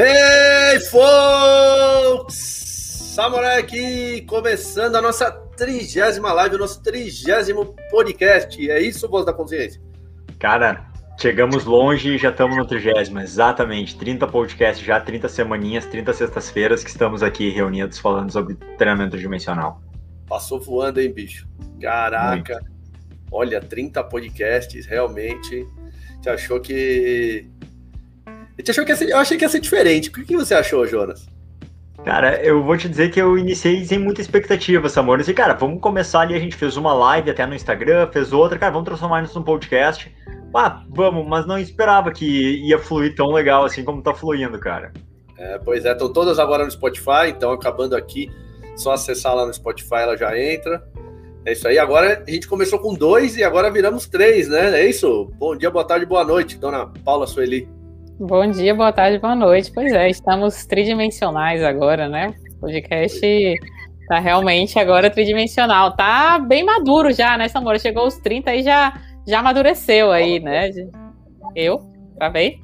Hey, 0.00 0.78
folks! 0.78 2.36
Samurai 3.16 3.58
aqui, 3.58 4.20
começando 4.28 4.94
a 4.94 5.02
nossa 5.02 5.28
trigésima 5.28 6.32
live, 6.34 6.54
o 6.54 6.58
nosso 6.60 6.80
trigésimo 6.80 7.74
podcast. 7.90 8.70
É 8.70 8.80
isso, 8.80 9.08
Voz 9.08 9.26
da 9.26 9.32
Consciência? 9.32 9.82
Cara, 10.38 10.86
chegamos 11.20 11.64
longe 11.64 12.14
e 12.14 12.16
já 12.16 12.30
estamos 12.30 12.56
no 12.56 12.64
trigésimo, 12.64 13.18
exatamente. 13.18 13.98
30 13.98 14.28
podcasts 14.28 14.86
já, 14.86 15.00
30 15.00 15.28
semaninhas, 15.28 15.84
30 15.86 16.12
sextas-feiras 16.12 16.84
que 16.84 16.90
estamos 16.90 17.20
aqui 17.20 17.50
reunidos 17.50 17.98
falando 17.98 18.30
sobre 18.30 18.54
treinamento 18.76 19.18
dimensional. 19.18 19.82
Passou 20.28 20.60
voando, 20.60 21.00
hein, 21.00 21.12
bicho? 21.12 21.44
Caraca! 21.80 22.54
Muito. 22.60 22.72
Olha, 23.32 23.60
30 23.60 24.04
podcasts, 24.04 24.86
realmente. 24.86 25.66
Você 26.22 26.30
achou 26.30 26.60
que 26.60 27.50
gente 28.60 28.70
achou 28.70 28.84
que 28.84 28.96
ser, 28.96 29.10
eu 29.10 29.18
achei 29.18 29.36
que 29.36 29.44
ia 29.44 29.48
ser 29.48 29.60
diferente. 29.60 30.08
O 30.08 30.12
que 30.12 30.36
você 30.36 30.54
achou, 30.54 30.86
Jonas? 30.86 31.26
Cara, 32.04 32.40
eu 32.42 32.62
vou 32.62 32.76
te 32.76 32.88
dizer 32.88 33.10
que 33.10 33.20
eu 33.20 33.36
iniciei 33.36 33.84
sem 33.84 33.98
muita 33.98 34.20
expectativa, 34.20 34.88
Samor. 34.88 35.16
Eu 35.16 35.18
disse, 35.18 35.34
cara, 35.34 35.54
vamos 35.54 35.80
começar 35.80 36.20
ali. 36.20 36.34
A 36.34 36.38
gente 36.38 36.56
fez 36.56 36.76
uma 36.76 36.92
live 36.92 37.30
até 37.30 37.44
no 37.44 37.54
Instagram, 37.54 38.08
fez 38.12 38.32
outra, 38.32 38.58
cara, 38.58 38.72
vamos 38.72 38.86
transformar 38.86 39.22
isso 39.22 39.38
num 39.38 39.44
podcast. 39.44 40.14
Ah, 40.54 40.82
vamos, 40.88 41.26
mas 41.28 41.46
não 41.46 41.58
esperava 41.58 42.10
que 42.10 42.66
ia 42.66 42.78
fluir 42.78 43.14
tão 43.14 43.30
legal 43.32 43.64
assim 43.64 43.84
como 43.84 44.02
tá 44.02 44.14
fluindo, 44.14 44.58
cara. 44.58 44.92
É, 45.36 45.58
pois 45.58 45.84
é, 45.84 45.92
estão 45.92 46.12
todas 46.12 46.38
agora 46.38 46.64
no 46.64 46.70
Spotify, 46.70 47.28
então 47.28 47.52
acabando 47.52 47.94
aqui, 47.94 48.30
só 48.74 48.92
acessar 48.92 49.34
lá 49.34 49.46
no 49.46 49.52
Spotify 49.52 49.96
ela 49.96 50.16
já 50.16 50.36
entra. 50.38 50.82
É 51.44 51.52
isso 51.52 51.68
aí. 51.68 51.78
Agora 51.78 52.24
a 52.26 52.30
gente 52.30 52.48
começou 52.48 52.78
com 52.78 52.94
dois 52.94 53.36
e 53.36 53.44
agora 53.44 53.70
viramos 53.70 54.06
três, 54.08 54.48
né? 54.48 54.80
É 54.80 54.88
isso. 54.88 55.30
Bom 55.38 55.54
dia, 55.56 55.70
boa 55.70 55.84
tarde, 55.84 56.06
boa 56.06 56.24
noite, 56.24 56.58
dona 56.58 56.86
Paula 57.04 57.26
Sueli. 57.26 57.68
Bom 58.20 58.50
dia, 58.50 58.74
boa 58.74 58.92
tarde, 58.92 59.16
boa 59.16 59.36
noite. 59.36 59.70
Pois 59.72 59.92
é, 59.92 60.10
estamos 60.10 60.66
tridimensionais 60.66 61.62
agora, 61.62 62.08
né? 62.08 62.34
O 62.56 62.62
podcast 62.62 63.54
tá 64.08 64.18
realmente 64.18 64.76
agora 64.76 65.08
tridimensional. 65.08 65.94
Tá 65.94 66.36
bem 66.40 66.64
maduro 66.64 67.12
já, 67.12 67.38
né, 67.38 67.46
Samora? 67.46 67.78
Chegou 67.78 68.02
aos 68.02 68.16
30 68.16 68.56
e 68.56 68.64
já, 68.64 69.00
já 69.24 69.38
amadureceu 69.38 70.10
aí, 70.10 70.40
né? 70.40 70.68
Eu? 71.54 71.80
Travei? 72.16 72.58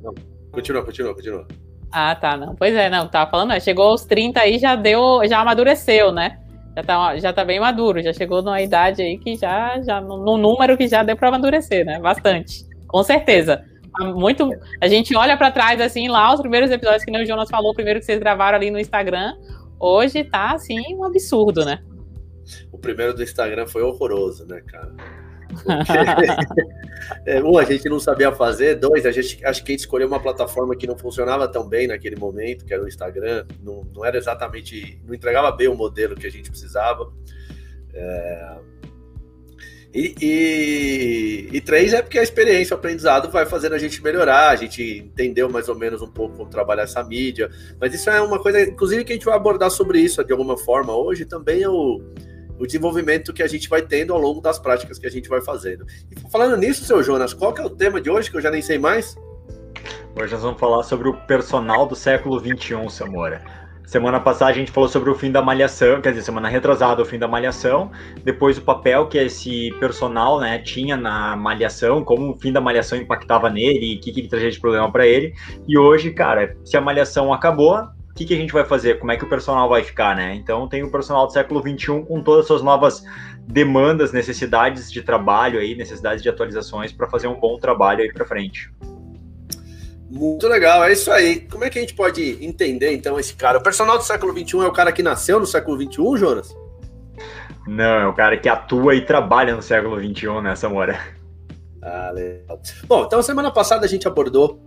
Não, 0.00 0.14
continua, 0.52 0.84
continua, 0.84 1.12
continua. 1.12 1.48
Ah, 1.90 2.14
tá, 2.14 2.36
não. 2.36 2.54
Pois 2.54 2.76
é, 2.76 2.88
não, 2.88 3.08
tava 3.08 3.28
falando, 3.28 3.48
né? 3.48 3.58
chegou 3.58 3.86
aos 3.86 4.04
30 4.04 4.38
aí 4.38 4.60
já 4.60 4.76
deu, 4.76 5.22
já 5.28 5.40
amadureceu, 5.40 6.12
né? 6.12 6.38
Já 6.76 6.82
tá, 6.84 7.16
já 7.16 7.32
tá 7.32 7.44
bem 7.44 7.58
maduro, 7.58 8.00
já 8.00 8.12
chegou 8.12 8.40
numa 8.40 8.62
idade 8.62 9.02
aí 9.02 9.18
que 9.18 9.34
já, 9.34 9.82
já 9.82 10.00
no 10.00 10.38
número 10.38 10.76
que 10.76 10.86
já 10.86 11.02
deu 11.02 11.16
para 11.16 11.26
amadurecer, 11.26 11.84
né? 11.84 11.98
Bastante. 11.98 12.64
Com 12.86 13.02
certeza 13.02 13.64
muito. 14.00 14.50
A 14.80 14.88
gente 14.88 15.14
olha 15.16 15.36
para 15.36 15.50
trás, 15.50 15.80
assim, 15.80 16.08
lá, 16.08 16.32
os 16.32 16.40
primeiros 16.40 16.70
episódios 16.70 17.04
que 17.04 17.10
nem 17.10 17.22
o 17.22 17.26
Jonas 17.26 17.48
falou, 17.48 17.72
o 17.72 17.74
primeiro 17.74 18.00
que 18.00 18.06
vocês 18.06 18.18
gravaram 18.18 18.56
ali 18.56 18.70
no 18.70 18.78
Instagram. 18.78 19.34
Hoje 19.78 20.24
tá, 20.24 20.52
assim, 20.52 20.80
um 20.94 21.04
absurdo, 21.04 21.64
né? 21.64 21.82
O 22.70 22.78
primeiro 22.78 23.14
do 23.14 23.22
Instagram 23.22 23.66
foi 23.66 23.82
horroroso, 23.82 24.46
né, 24.46 24.62
cara? 24.66 24.94
é, 27.26 27.42
um, 27.42 27.58
a 27.58 27.64
gente 27.64 27.88
não 27.88 28.00
sabia 28.00 28.32
fazer, 28.32 28.74
dois, 28.76 29.06
a 29.06 29.12
gente 29.12 29.44
acho 29.44 29.64
que 29.64 29.70
a 29.70 29.72
gente 29.72 29.80
escolheu 29.80 30.08
uma 30.08 30.20
plataforma 30.20 30.74
que 30.76 30.86
não 30.86 30.96
funcionava 30.96 31.46
tão 31.48 31.68
bem 31.68 31.86
naquele 31.86 32.16
momento, 32.16 32.64
que 32.64 32.74
era 32.74 32.82
o 32.82 32.88
Instagram, 32.88 33.46
não, 33.62 33.86
não 33.94 34.04
era 34.04 34.16
exatamente, 34.16 35.00
não 35.04 35.14
entregava 35.14 35.50
bem 35.52 35.68
o 35.68 35.74
modelo 35.74 36.14
que 36.14 36.26
a 36.26 36.30
gente 36.30 36.50
precisava. 36.50 37.12
É, 37.94 38.56
e, 39.96 40.14
e, 40.20 41.48
e, 41.56 41.60
três 41.62 41.94
é 41.94 42.02
porque 42.02 42.18
a 42.18 42.22
experiência, 42.22 42.76
o 42.76 42.78
aprendizado 42.78 43.30
vai 43.30 43.46
fazendo 43.46 43.74
a 43.74 43.78
gente 43.78 44.02
melhorar, 44.02 44.50
a 44.50 44.56
gente 44.56 44.98
entendeu 44.98 45.48
mais 45.48 45.70
ou 45.70 45.74
menos 45.74 46.02
um 46.02 46.06
pouco 46.06 46.36
como 46.36 46.50
trabalhar 46.50 46.82
essa 46.82 47.02
mídia. 47.02 47.50
Mas 47.80 47.94
isso 47.94 48.10
é 48.10 48.20
uma 48.20 48.38
coisa, 48.38 48.60
inclusive, 48.60 49.04
que 49.04 49.12
a 49.14 49.16
gente 49.16 49.24
vai 49.24 49.34
abordar 49.34 49.70
sobre 49.70 49.98
isso 49.98 50.22
de 50.22 50.32
alguma 50.32 50.58
forma 50.58 50.94
hoje, 50.94 51.24
também 51.24 51.62
é 51.62 51.68
o, 51.70 52.02
o 52.58 52.66
desenvolvimento 52.66 53.32
que 53.32 53.42
a 53.42 53.46
gente 53.46 53.70
vai 53.70 53.80
tendo 53.80 54.12
ao 54.12 54.20
longo 54.20 54.42
das 54.42 54.58
práticas 54.58 54.98
que 54.98 55.06
a 55.06 55.10
gente 55.10 55.30
vai 55.30 55.40
fazendo. 55.40 55.86
E 56.10 56.30
falando 56.30 56.58
nisso, 56.58 56.84
seu 56.84 57.02
Jonas, 57.02 57.32
qual 57.32 57.54
que 57.54 57.62
é 57.62 57.64
o 57.64 57.70
tema 57.70 57.98
de 57.98 58.10
hoje, 58.10 58.30
que 58.30 58.36
eu 58.36 58.42
já 58.42 58.50
nem 58.50 58.60
sei 58.60 58.78
mais? 58.78 59.16
Hoje 60.14 60.30
nós 60.30 60.42
vamos 60.42 60.60
falar 60.60 60.82
sobre 60.82 61.08
o 61.08 61.14
personal 61.26 61.86
do 61.86 61.96
século 61.96 62.38
XXI, 62.38 62.90
Samora. 62.90 63.65
Semana 63.86 64.18
passada 64.18 64.50
a 64.50 64.54
gente 64.54 64.72
falou 64.72 64.88
sobre 64.88 65.08
o 65.10 65.14
fim 65.14 65.30
da 65.30 65.40
malhação, 65.40 66.00
quer 66.00 66.10
dizer, 66.10 66.22
semana 66.22 66.48
retrasada 66.48 67.00
o 67.00 67.04
fim 67.04 67.20
da 67.20 67.28
malhação, 67.28 67.92
depois 68.24 68.58
o 68.58 68.62
papel 68.62 69.06
que 69.06 69.16
esse 69.16 69.70
personal, 69.78 70.40
né, 70.40 70.58
tinha 70.58 70.96
na 70.96 71.36
malhação, 71.36 72.02
como 72.02 72.32
o 72.32 72.36
fim 72.36 72.52
da 72.52 72.60
malhação 72.60 72.98
impactava 72.98 73.48
nele 73.48 73.94
e 73.94 73.96
o 73.96 74.00
que, 74.00 74.10
que 74.10 74.20
ele 74.20 74.28
trazia 74.28 74.50
de 74.50 74.58
problema 74.58 74.90
para 74.90 75.06
ele. 75.06 75.32
E 75.68 75.78
hoje, 75.78 76.10
cara, 76.10 76.56
se 76.64 76.76
a 76.76 76.80
malhação 76.80 77.32
acabou, 77.32 77.76
o 77.76 78.14
que, 78.16 78.24
que 78.24 78.34
a 78.34 78.36
gente 78.36 78.52
vai 78.52 78.64
fazer? 78.64 78.98
Como 78.98 79.12
é 79.12 79.16
que 79.16 79.24
o 79.24 79.28
personal 79.28 79.68
vai 79.68 79.84
ficar, 79.84 80.16
né? 80.16 80.34
Então 80.34 80.66
tem 80.66 80.82
o 80.82 80.90
personal 80.90 81.24
do 81.26 81.32
século 81.32 81.60
XXI 81.60 82.02
com 82.08 82.20
todas 82.22 82.40
as 82.40 82.46
suas 82.48 82.62
novas 82.62 83.04
demandas, 83.46 84.12
necessidades 84.12 84.90
de 84.90 85.00
trabalho 85.00 85.60
aí, 85.60 85.76
necessidades 85.76 86.24
de 86.24 86.28
atualizações 86.28 86.92
para 86.92 87.08
fazer 87.08 87.28
um 87.28 87.38
bom 87.38 87.56
trabalho 87.56 88.02
aí 88.02 88.12
para 88.12 88.24
frente. 88.24 88.68
Muito 90.16 90.48
legal, 90.48 90.82
é 90.82 90.92
isso 90.92 91.12
aí. 91.12 91.40
Como 91.40 91.62
é 91.62 91.68
que 91.68 91.78
a 91.78 91.82
gente 91.82 91.94
pode 91.94 92.42
entender 92.42 92.92
então 92.92 93.20
esse 93.20 93.34
cara? 93.34 93.58
O 93.58 93.62
personal 93.62 93.98
do 93.98 94.04
século 94.04 94.32
XXI 94.32 94.60
é 94.60 94.66
o 94.66 94.72
cara 94.72 94.90
que 94.90 95.02
nasceu 95.02 95.38
no 95.38 95.46
século 95.46 95.76
XXI, 95.80 96.16
Jonas? 96.16 96.56
Não, 97.66 97.84
é 97.84 98.06
o 98.06 98.14
cara 98.14 98.38
que 98.38 98.48
atua 98.48 98.94
e 98.94 99.04
trabalha 99.04 99.54
no 99.54 99.60
século 99.60 99.98
XXI, 99.98 100.40
né, 100.42 100.56
Samora? 100.56 100.98
Ah, 101.82 102.10
legal. 102.12 102.60
Bom, 102.86 103.04
então 103.04 103.22
semana 103.22 103.50
passada 103.50 103.84
a 103.84 103.88
gente 103.88 104.08
abordou 104.08 104.58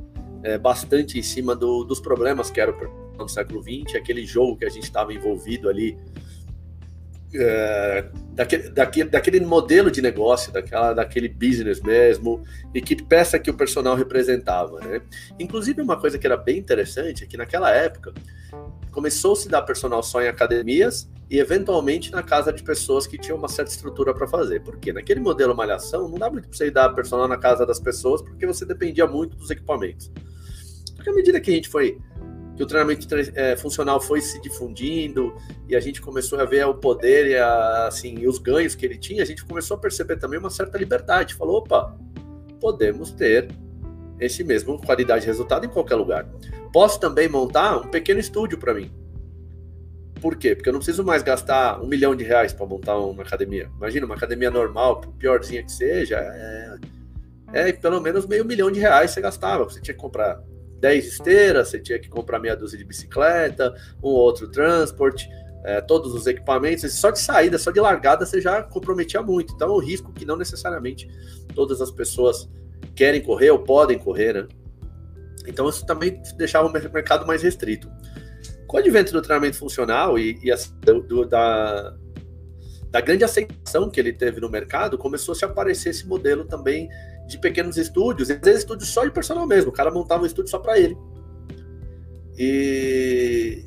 é, 0.44 0.58
bastante 0.58 1.18
em 1.18 1.24
cima 1.24 1.56
do, 1.56 1.84
dos 1.84 2.00
problemas 2.00 2.52
que 2.52 2.62
era 2.62 2.74
o 3.18 3.28
século 3.28 3.62
XX, 3.64 3.96
aquele 3.96 4.26
jogo 4.26 4.58
que 4.58 4.66
a 4.66 4.70
gente 4.70 4.84
estava 4.84 5.14
envolvido 5.14 5.68
ali 5.68 5.98
daquele, 8.34 8.70
daquele, 8.70 9.10
daquele 9.10 9.40
modelo 9.42 9.92
de 9.92 10.02
negócio, 10.02 10.52
daquela, 10.52 10.94
daquele 10.94 11.30
business 11.30 11.82
mesmo, 11.82 12.44
e 12.74 12.82
que 12.82 12.96
peça 12.96 13.38
que 13.38 13.50
o 13.50 13.54
personal 13.54 13.96
representava. 13.96 14.80
Né? 14.80 15.02
Inclusive, 15.40 15.82
uma 15.82 16.00
coisa 16.00 16.18
que 16.18 16.26
era 16.26 16.38
bem 16.38 16.58
interessante 16.58 17.24
é 17.24 17.28
que 17.28 17.38
naquela 17.38 17.72
época 17.72 18.14
começou-se 18.92 19.48
a 19.48 19.52
dar 19.52 19.62
personal 19.62 20.02
só 20.02 20.22
em 20.22 20.28
academias 20.28 21.10
e 21.30 21.38
eventualmente 21.38 22.12
na 22.12 22.24
casa 22.24 22.52
de 22.52 22.64
pessoas 22.64 23.06
que 23.06 23.18
tinham 23.18 23.38
uma 23.38 23.48
certa 23.48 23.72
estrutura 23.72 24.14
para 24.14 24.28
fazer. 24.28 24.62
Porque 24.62 24.92
naquele 24.92 25.20
modelo 25.20 25.56
malhação 25.56 26.10
não 26.10 26.18
dá 26.18 26.30
muito 26.30 26.48
para 26.48 26.58
você 26.58 26.72
dar 26.72 26.90
personal 26.90 27.28
na 27.28 27.38
casa 27.38 27.66
das 27.66 27.80
pessoas 27.80 28.22
porque 28.22 28.48
você 28.48 28.66
dependia 28.66 29.06
muito 29.06 29.38
dos 29.38 29.50
equipamentos. 29.52 30.12
Porque 30.96 31.10
à 31.10 31.14
medida 31.14 31.40
que 31.40 31.52
a 31.52 31.54
gente 31.54 31.70
foi 31.70 32.00
que 32.60 32.64
o 32.64 32.68
treinamento 32.68 33.08
é, 33.36 33.56
funcional 33.56 34.02
foi 34.02 34.20
se 34.20 34.38
difundindo 34.42 35.34
e 35.66 35.78
a 35.78 35.80
gente 35.80 36.02
começou 36.02 36.38
a 36.42 36.44
ver 36.44 36.66
o 36.66 36.74
poder 36.74 37.28
e, 37.28 37.38
a, 37.38 37.88
assim, 37.88 38.28
os 38.28 38.38
ganhos 38.38 38.76
que 38.76 38.86
ele 38.86 38.98
tinha, 38.98 39.24
a 39.24 39.26
gente 39.26 39.46
começou 39.46 39.78
a 39.78 39.80
perceber 39.80 40.18
também 40.18 40.38
uma 40.38 40.50
certa 40.50 40.78
liberdade. 40.78 41.36
Falou, 41.36 41.60
opa, 41.60 41.98
podemos 42.60 43.12
ter 43.12 43.48
esse 44.20 44.44
mesmo 44.44 44.78
qualidade 44.78 45.22
de 45.22 45.28
resultado 45.28 45.66
em 45.66 45.70
qualquer 45.70 45.96
lugar. 45.96 46.28
Posso 46.74 47.00
também 47.00 47.30
montar 47.30 47.78
um 47.78 47.88
pequeno 47.88 48.20
estúdio 48.20 48.58
para 48.58 48.74
mim. 48.74 48.92
Por 50.22 50.36
quê? 50.36 50.54
Porque 50.54 50.68
eu 50.68 50.74
não 50.74 50.82
preciso 50.82 51.02
mais 51.02 51.24
gastar 51.24 51.82
um 51.82 51.88
milhão 51.88 52.14
de 52.14 52.26
reais 52.26 52.52
para 52.52 52.66
montar 52.66 53.00
uma 53.00 53.24
academia. 53.24 53.72
Imagina, 53.78 54.06
uma 54.06 54.16
academia 54.16 54.52
normal, 54.52 55.00
piorzinha 55.18 55.64
que 55.64 55.72
seja, 55.72 56.18
é, 56.18 56.78
é 57.54 57.72
pelo 57.72 58.02
menos 58.02 58.28
meio 58.28 58.44
milhão 58.44 58.70
de 58.70 58.82
reais 58.82 59.12
você 59.12 59.22
gastava. 59.22 59.64
Você 59.64 59.80
tinha 59.80 59.96
que 59.96 60.02
comprar 60.02 60.44
10 60.80 61.06
esteiras, 61.06 61.70
você 61.70 61.80
tinha 61.80 62.00
que 62.00 62.10
comprar 62.10 62.40
meia 62.40 62.56
dúzia 62.56 62.78
de 62.78 62.86
bicicleta, 62.86 63.74
um 64.02 64.10
outro 64.10 64.50
transporte, 64.50 65.30
é, 65.64 65.82
todos 65.82 66.14
os 66.14 66.26
equipamentos, 66.26 66.92
só 66.94 67.12
de 67.12 67.20
saída, 67.20 67.58
só 67.58 67.72
de 67.72 67.80
largada 67.80 68.26
você 68.26 68.40
já 68.40 68.64
comprometia 68.64 69.22
muito. 69.22 69.54
Então 69.54 69.70
é 69.70 69.74
um 69.74 69.80
risco 69.80 70.14
que 70.14 70.26
não 70.26 70.38
necessariamente 70.38 71.10
todas 71.54 71.82
as 71.82 71.92
pessoas 71.92 72.50
querem 72.96 73.22
correr 73.22 73.52
ou 73.52 73.60
podem 73.60 73.98
correr, 73.98 74.34
né? 74.34 74.48
Então 75.46 75.68
isso 75.68 75.86
também 75.86 76.22
deixava 76.38 76.68
o 76.68 76.72
mercado 76.72 77.26
mais 77.26 77.42
restrito. 77.42 77.92
Com 78.68 78.78
o 78.78 78.80
advento 78.80 79.12
do 79.12 79.22
treinamento 79.22 79.58
funcional 79.58 80.18
e, 80.20 80.40
e 80.44 80.52
a, 80.52 80.56
do, 80.84 81.26
da, 81.26 81.96
da 82.92 83.02
grande 83.02 83.24
aceitação 83.24 83.90
que 83.90 84.00
ele 84.00 84.14
teve 84.14 84.40
no 84.40 84.50
mercado, 84.50 84.98
começou 84.98 85.32
a 85.32 85.36
se 85.36 85.44
aparecer 85.44 85.90
esse 85.90 86.08
modelo 86.08 86.46
também 86.46 86.88
de 87.30 87.38
pequenos 87.38 87.78
estúdios, 87.78 88.30
às 88.30 88.40
vezes 88.40 88.62
estúdios 88.62 88.90
só 88.90 89.06
de 89.06 89.12
personal 89.12 89.46
mesmo, 89.48 89.70
o 89.70 89.74
cara 89.74 89.92
montava 89.92 90.24
um 90.24 90.26
estúdio 90.26 90.50
só 90.50 90.60
para 90.60 90.78
ele. 90.80 90.98
E, 92.38 93.66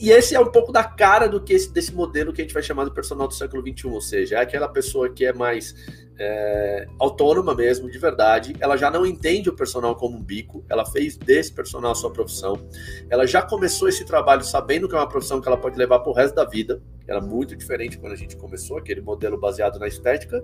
e 0.00 0.10
esse 0.10 0.34
é 0.34 0.40
um 0.40 0.50
pouco 0.50 0.72
da 0.72 0.82
cara 0.82 1.28
do 1.28 1.40
que 1.40 1.52
esse, 1.52 1.72
desse 1.72 1.94
modelo 1.94 2.32
que 2.32 2.42
a 2.42 2.44
gente 2.44 2.52
vai 2.52 2.62
chamar 2.62 2.84
do 2.84 2.92
personal 2.92 3.28
do 3.28 3.34
século 3.34 3.62
XXI, 3.62 3.86
ou 3.86 4.00
seja, 4.00 4.36
é 4.36 4.40
aquela 4.40 4.68
pessoa 4.68 5.08
que 5.08 5.24
é 5.24 5.32
mais 5.32 5.74
é, 6.18 6.86
autônoma 6.98 7.54
mesmo, 7.54 7.90
de 7.90 7.98
verdade, 7.98 8.54
ela 8.60 8.76
já 8.76 8.90
não 8.90 9.04
entende 9.04 9.48
o 9.48 9.54
personal 9.54 9.96
como 9.96 10.16
um 10.16 10.22
bico, 10.22 10.64
ela 10.68 10.86
fez 10.86 11.16
desse 11.16 11.52
personal 11.52 11.92
a 11.92 11.94
sua 11.94 12.12
profissão, 12.12 12.58
ela 13.10 13.26
já 13.26 13.42
começou 13.42 13.88
esse 13.88 14.04
trabalho 14.04 14.44
sabendo 14.44 14.88
que 14.88 14.94
é 14.94 14.98
uma 14.98 15.08
profissão 15.08 15.40
que 15.40 15.48
ela 15.48 15.56
pode 15.56 15.76
levar 15.76 16.00
para 16.00 16.10
o 16.10 16.14
resto 16.14 16.34
da 16.34 16.44
vida, 16.44 16.80
era 17.06 17.20
muito 17.20 17.54
diferente 17.54 17.98
quando 17.98 18.12
a 18.12 18.16
gente 18.16 18.36
começou, 18.36 18.78
aquele 18.78 19.00
modelo 19.00 19.38
baseado 19.38 19.78
na 19.78 19.86
estética, 19.86 20.42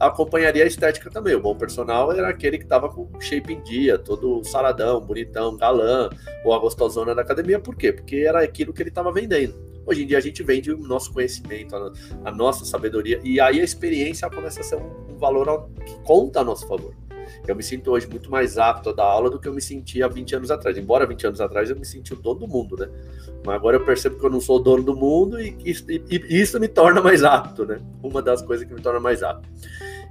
acompanharia 0.00 0.64
a 0.64 0.66
estética 0.66 1.08
também. 1.08 1.34
O 1.34 1.40
bom 1.40 1.56
personal 1.56 2.12
era 2.12 2.28
aquele 2.28 2.58
que 2.58 2.64
estava 2.64 2.88
com 2.88 3.08
shape 3.20 3.52
em 3.52 3.62
dia, 3.62 3.96
todo 3.96 4.42
saradão, 4.44 5.00
bonitão, 5.00 5.56
galã, 5.56 6.10
ou 6.44 6.52
a 6.52 6.58
gostosona 6.58 7.14
da 7.14 7.22
academia. 7.22 7.60
Por 7.60 7.76
quê? 7.76 7.92
Porque 7.92 8.16
era 8.16 8.42
aquilo 8.42 8.72
que 8.72 8.82
ele 8.82 8.88
estava 8.88 9.12
vendendo. 9.12 9.73
Hoje 9.86 10.02
em 10.02 10.06
dia 10.06 10.18
a 10.18 10.20
gente 10.20 10.42
vende 10.42 10.72
o 10.72 10.78
nosso 10.78 11.12
conhecimento, 11.12 11.74
a, 11.76 11.92
a 12.24 12.32
nossa 12.32 12.64
sabedoria, 12.64 13.20
e 13.22 13.40
aí 13.40 13.60
a 13.60 13.64
experiência 13.64 14.28
começa 14.30 14.60
a 14.60 14.62
ser 14.62 14.76
um, 14.76 15.12
um 15.12 15.16
valor 15.16 15.68
que 15.84 15.94
conta 16.02 16.40
a 16.40 16.44
nosso 16.44 16.66
favor. 16.66 16.94
Eu 17.46 17.54
me 17.54 17.62
sinto 17.62 17.90
hoje 17.90 18.06
muito 18.06 18.30
mais 18.30 18.58
apto 18.58 18.90
a 18.90 18.92
dar 18.92 19.04
aula 19.04 19.30
do 19.30 19.38
que 19.38 19.48
eu 19.48 19.54
me 19.54 19.60
sentia 19.60 20.06
há 20.06 20.08
20 20.08 20.36
anos 20.36 20.50
atrás. 20.50 20.76
Embora 20.76 21.06
20 21.06 21.26
anos 21.26 21.40
atrás 21.40 21.70
eu 21.70 21.76
me 21.76 21.84
sentia 21.84 22.16
o 22.16 22.20
dono 22.20 22.40
do 22.40 22.48
mundo, 22.48 22.76
né? 22.76 22.88
Mas 23.44 23.54
agora 23.54 23.76
eu 23.76 23.84
percebo 23.84 24.18
que 24.18 24.24
eu 24.24 24.30
não 24.30 24.40
sou 24.40 24.56
o 24.56 24.58
dono 24.58 24.82
do 24.82 24.96
mundo 24.96 25.40
e, 25.40 25.56
e, 25.64 25.98
e 26.28 26.40
isso 26.40 26.58
me 26.58 26.68
torna 26.68 27.00
mais 27.00 27.22
apto, 27.22 27.64
né? 27.64 27.80
Uma 28.02 28.22
das 28.22 28.42
coisas 28.42 28.66
que 28.66 28.72
me 28.72 28.80
torna 28.80 29.00
mais 29.00 29.22
apto. 29.22 29.48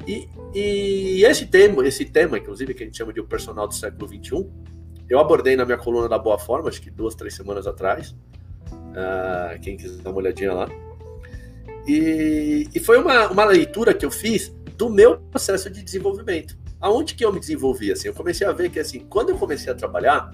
E, 0.07 0.27
e 0.53 1.23
esse 1.25 1.45
tema, 1.45 1.85
esse 1.87 2.05
tema, 2.05 2.37
inclusive, 2.37 2.73
que 2.73 2.83
a 2.83 2.85
gente 2.85 2.97
chama 2.97 3.13
de 3.13 3.19
o 3.19 3.25
personal 3.25 3.67
do 3.67 3.73
século 3.73 4.07
XXI, 4.07 4.45
eu 5.09 5.19
abordei 5.19 5.55
na 5.55 5.65
minha 5.65 5.77
coluna 5.77 6.09
da 6.09 6.17
Boa 6.17 6.37
Forma, 6.37 6.69
acho 6.69 6.81
que 6.81 6.91
duas, 6.91 7.15
três 7.15 7.33
semanas 7.33 7.67
atrás. 7.67 8.15
Uh, 8.71 9.60
quem 9.62 9.77
quiser 9.77 10.01
dar 10.01 10.12
uma 10.12 10.19
olhadinha 10.19 10.54
lá. 10.54 10.69
E, 11.88 12.68
e 12.74 12.80
foi 12.80 12.98
uma, 13.00 13.27
uma 13.30 13.45
leitura 13.45 13.94
que 13.94 14.06
eu 14.06 14.12
fiz 14.12 14.50
do 14.77 14.89
meu 14.89 15.18
processo 15.18 15.69
de 15.69 15.83
desenvolvimento. 15.83 16.57
Aonde 16.80 17.15
que 17.15 17.24
eu 17.24 17.31
me 17.31 17.39
desenvolvi? 17.39 17.92
Assim, 17.92 18.07
eu 18.07 18.13
comecei 18.13 18.45
a 18.45 18.51
ver 18.51 18.69
que 18.69 18.80
assim, 18.80 19.00
quando 19.00 19.30
eu 19.30 19.38
comecei 19.38 19.71
a 19.71 19.75
trabalhar, 19.75 20.31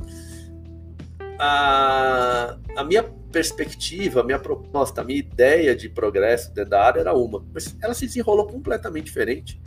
a, 1.40 2.58
a 2.76 2.84
minha 2.84 3.04
perspectiva, 3.31 4.22
a 4.22 4.24
minha 4.24 4.40
proposta, 4.40 5.02
a 5.02 5.04
minha 5.04 5.20
ideia 5.20 5.75
de 5.75 5.88
progresso 5.88 6.54
dentro 6.54 6.72
da 6.72 6.84
área 6.84 7.00
era 7.00 7.14
uma, 7.14 7.46
mas 7.54 7.78
ela 7.82 7.94
se 7.94 8.06
desenrolou 8.06 8.48
completamente 8.48 9.06
diferente. 9.06 9.62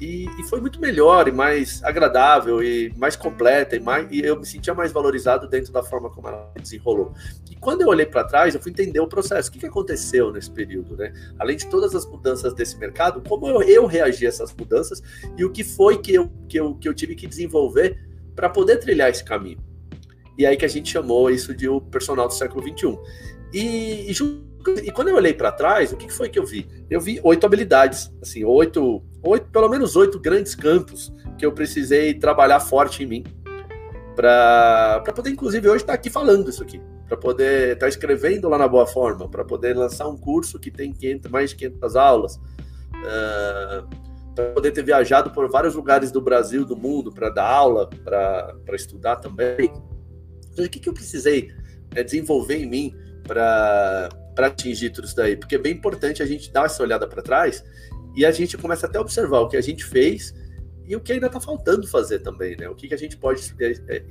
E, 0.00 0.26
e, 0.38 0.44
foi 0.44 0.60
muito 0.60 0.80
melhor 0.80 1.26
e 1.26 1.32
mais 1.32 1.82
agradável 1.82 2.62
e 2.62 2.92
mais 2.96 3.16
completa 3.16 3.74
e, 3.74 3.80
mais, 3.80 4.06
e 4.12 4.20
eu 4.20 4.38
me 4.38 4.46
sentia 4.46 4.72
mais 4.72 4.92
valorizado 4.92 5.48
dentro 5.48 5.72
da 5.72 5.82
forma 5.82 6.08
como 6.08 6.28
ela 6.28 6.52
desenrolou. 6.60 7.12
E 7.50 7.56
quando 7.56 7.82
eu 7.82 7.88
olhei 7.88 8.06
para 8.06 8.22
trás, 8.22 8.54
eu 8.54 8.60
fui 8.60 8.70
entender 8.70 9.00
o 9.00 9.08
processo. 9.08 9.48
O 9.48 9.52
que, 9.52 9.58
que 9.58 9.66
aconteceu 9.66 10.32
nesse 10.32 10.50
período, 10.52 10.96
né? 10.96 11.12
Além 11.36 11.56
de 11.56 11.66
todas 11.66 11.96
as 11.96 12.06
mudanças 12.06 12.54
desse 12.54 12.78
mercado, 12.78 13.20
como 13.28 13.48
eu, 13.48 13.60
eu 13.62 13.86
reagi 13.86 14.24
a 14.24 14.28
essas 14.28 14.54
mudanças 14.54 15.02
e 15.36 15.44
o 15.44 15.50
que 15.50 15.64
foi 15.64 15.98
que 15.98 16.14
eu, 16.14 16.30
que 16.48 16.60
eu, 16.60 16.76
que 16.76 16.88
eu 16.88 16.94
tive 16.94 17.16
que 17.16 17.26
desenvolver 17.26 17.98
para 18.36 18.48
poder 18.48 18.76
trilhar 18.76 19.10
esse 19.10 19.24
caminho. 19.24 19.58
E 20.38 20.46
aí 20.46 20.56
que 20.56 20.64
a 20.64 20.68
gente 20.68 20.88
chamou 20.92 21.28
isso 21.28 21.52
de 21.52 21.68
o 21.68 21.80
personal 21.80 22.28
do 22.28 22.34
século 22.34 22.62
XXI. 22.62 22.96
E, 23.52 24.12
e, 24.12 24.14
e 24.84 24.92
quando 24.92 25.08
eu 25.08 25.16
olhei 25.16 25.34
para 25.34 25.50
trás, 25.50 25.92
o 25.92 25.96
que 25.96 26.08
foi 26.08 26.28
que 26.28 26.38
eu 26.38 26.46
vi? 26.46 26.68
Eu 26.88 27.00
vi 27.00 27.20
oito 27.24 27.44
habilidades, 27.44 28.12
assim, 28.22 28.44
oito, 28.44 29.02
oito, 29.22 29.46
pelo 29.50 29.68
menos 29.68 29.96
oito 29.96 30.18
grandes 30.18 30.54
campos 30.54 31.12
que 31.36 31.44
eu 31.44 31.52
precisei 31.52 32.14
trabalhar 32.14 32.60
forte 32.60 33.02
em 33.02 33.06
mim 33.06 33.24
para 34.18 35.00
poder, 35.14 35.30
inclusive, 35.30 35.68
hoje 35.68 35.84
estar 35.84 35.92
tá 35.92 35.98
aqui 35.98 36.10
falando 36.10 36.50
isso 36.50 36.60
aqui, 36.60 36.82
para 37.06 37.16
poder 37.16 37.74
estar 37.74 37.86
tá 37.86 37.88
escrevendo 37.88 38.48
lá 38.48 38.58
na 38.58 38.66
Boa 38.66 38.84
Forma, 38.84 39.28
para 39.28 39.44
poder 39.44 39.76
lançar 39.76 40.08
um 40.08 40.16
curso 40.16 40.58
que 40.58 40.72
tem 40.72 40.92
500, 40.92 41.30
mais 41.30 41.50
de 41.50 41.56
500 41.56 41.94
aulas, 41.94 42.34
uh, 42.34 43.88
para 44.34 44.50
poder 44.50 44.72
ter 44.72 44.82
viajado 44.82 45.30
por 45.30 45.48
vários 45.48 45.76
lugares 45.76 46.10
do 46.10 46.20
Brasil, 46.20 46.64
do 46.64 46.76
mundo, 46.76 47.12
para 47.12 47.30
dar 47.30 47.48
aula, 47.48 47.88
para 48.04 48.74
estudar 48.74 49.16
também. 49.16 49.72
Então, 50.52 50.64
o 50.64 50.68
que, 50.68 50.80
que 50.80 50.88
eu 50.88 50.94
precisei 50.94 51.52
é, 51.94 52.02
desenvolver 52.02 52.56
em 52.56 52.66
mim 52.66 52.96
para 53.22 54.08
atingir 54.38 54.90
tudo 54.90 55.04
isso 55.04 55.14
daí? 55.14 55.36
Porque 55.36 55.54
é 55.54 55.58
bem 55.58 55.74
importante 55.74 56.24
a 56.24 56.26
gente 56.26 56.50
dar 56.52 56.66
essa 56.66 56.82
olhada 56.82 57.06
para 57.06 57.22
trás 57.22 57.64
e 58.18 58.26
a 58.26 58.32
gente 58.32 58.58
começa 58.58 58.86
até 58.86 58.98
a 58.98 59.00
observar 59.00 59.38
o 59.38 59.48
que 59.48 59.56
a 59.56 59.60
gente 59.60 59.84
fez 59.84 60.34
e 60.84 60.96
o 60.96 61.00
que 61.00 61.12
ainda 61.12 61.28
está 61.28 61.40
faltando 61.40 61.86
fazer 61.86 62.18
também, 62.18 62.56
né? 62.56 62.68
O 62.68 62.74
que, 62.74 62.88
que 62.88 62.94
a 62.94 62.98
gente 62.98 63.16
pode 63.16 63.54
é, 63.60 63.72
é, 63.86 64.02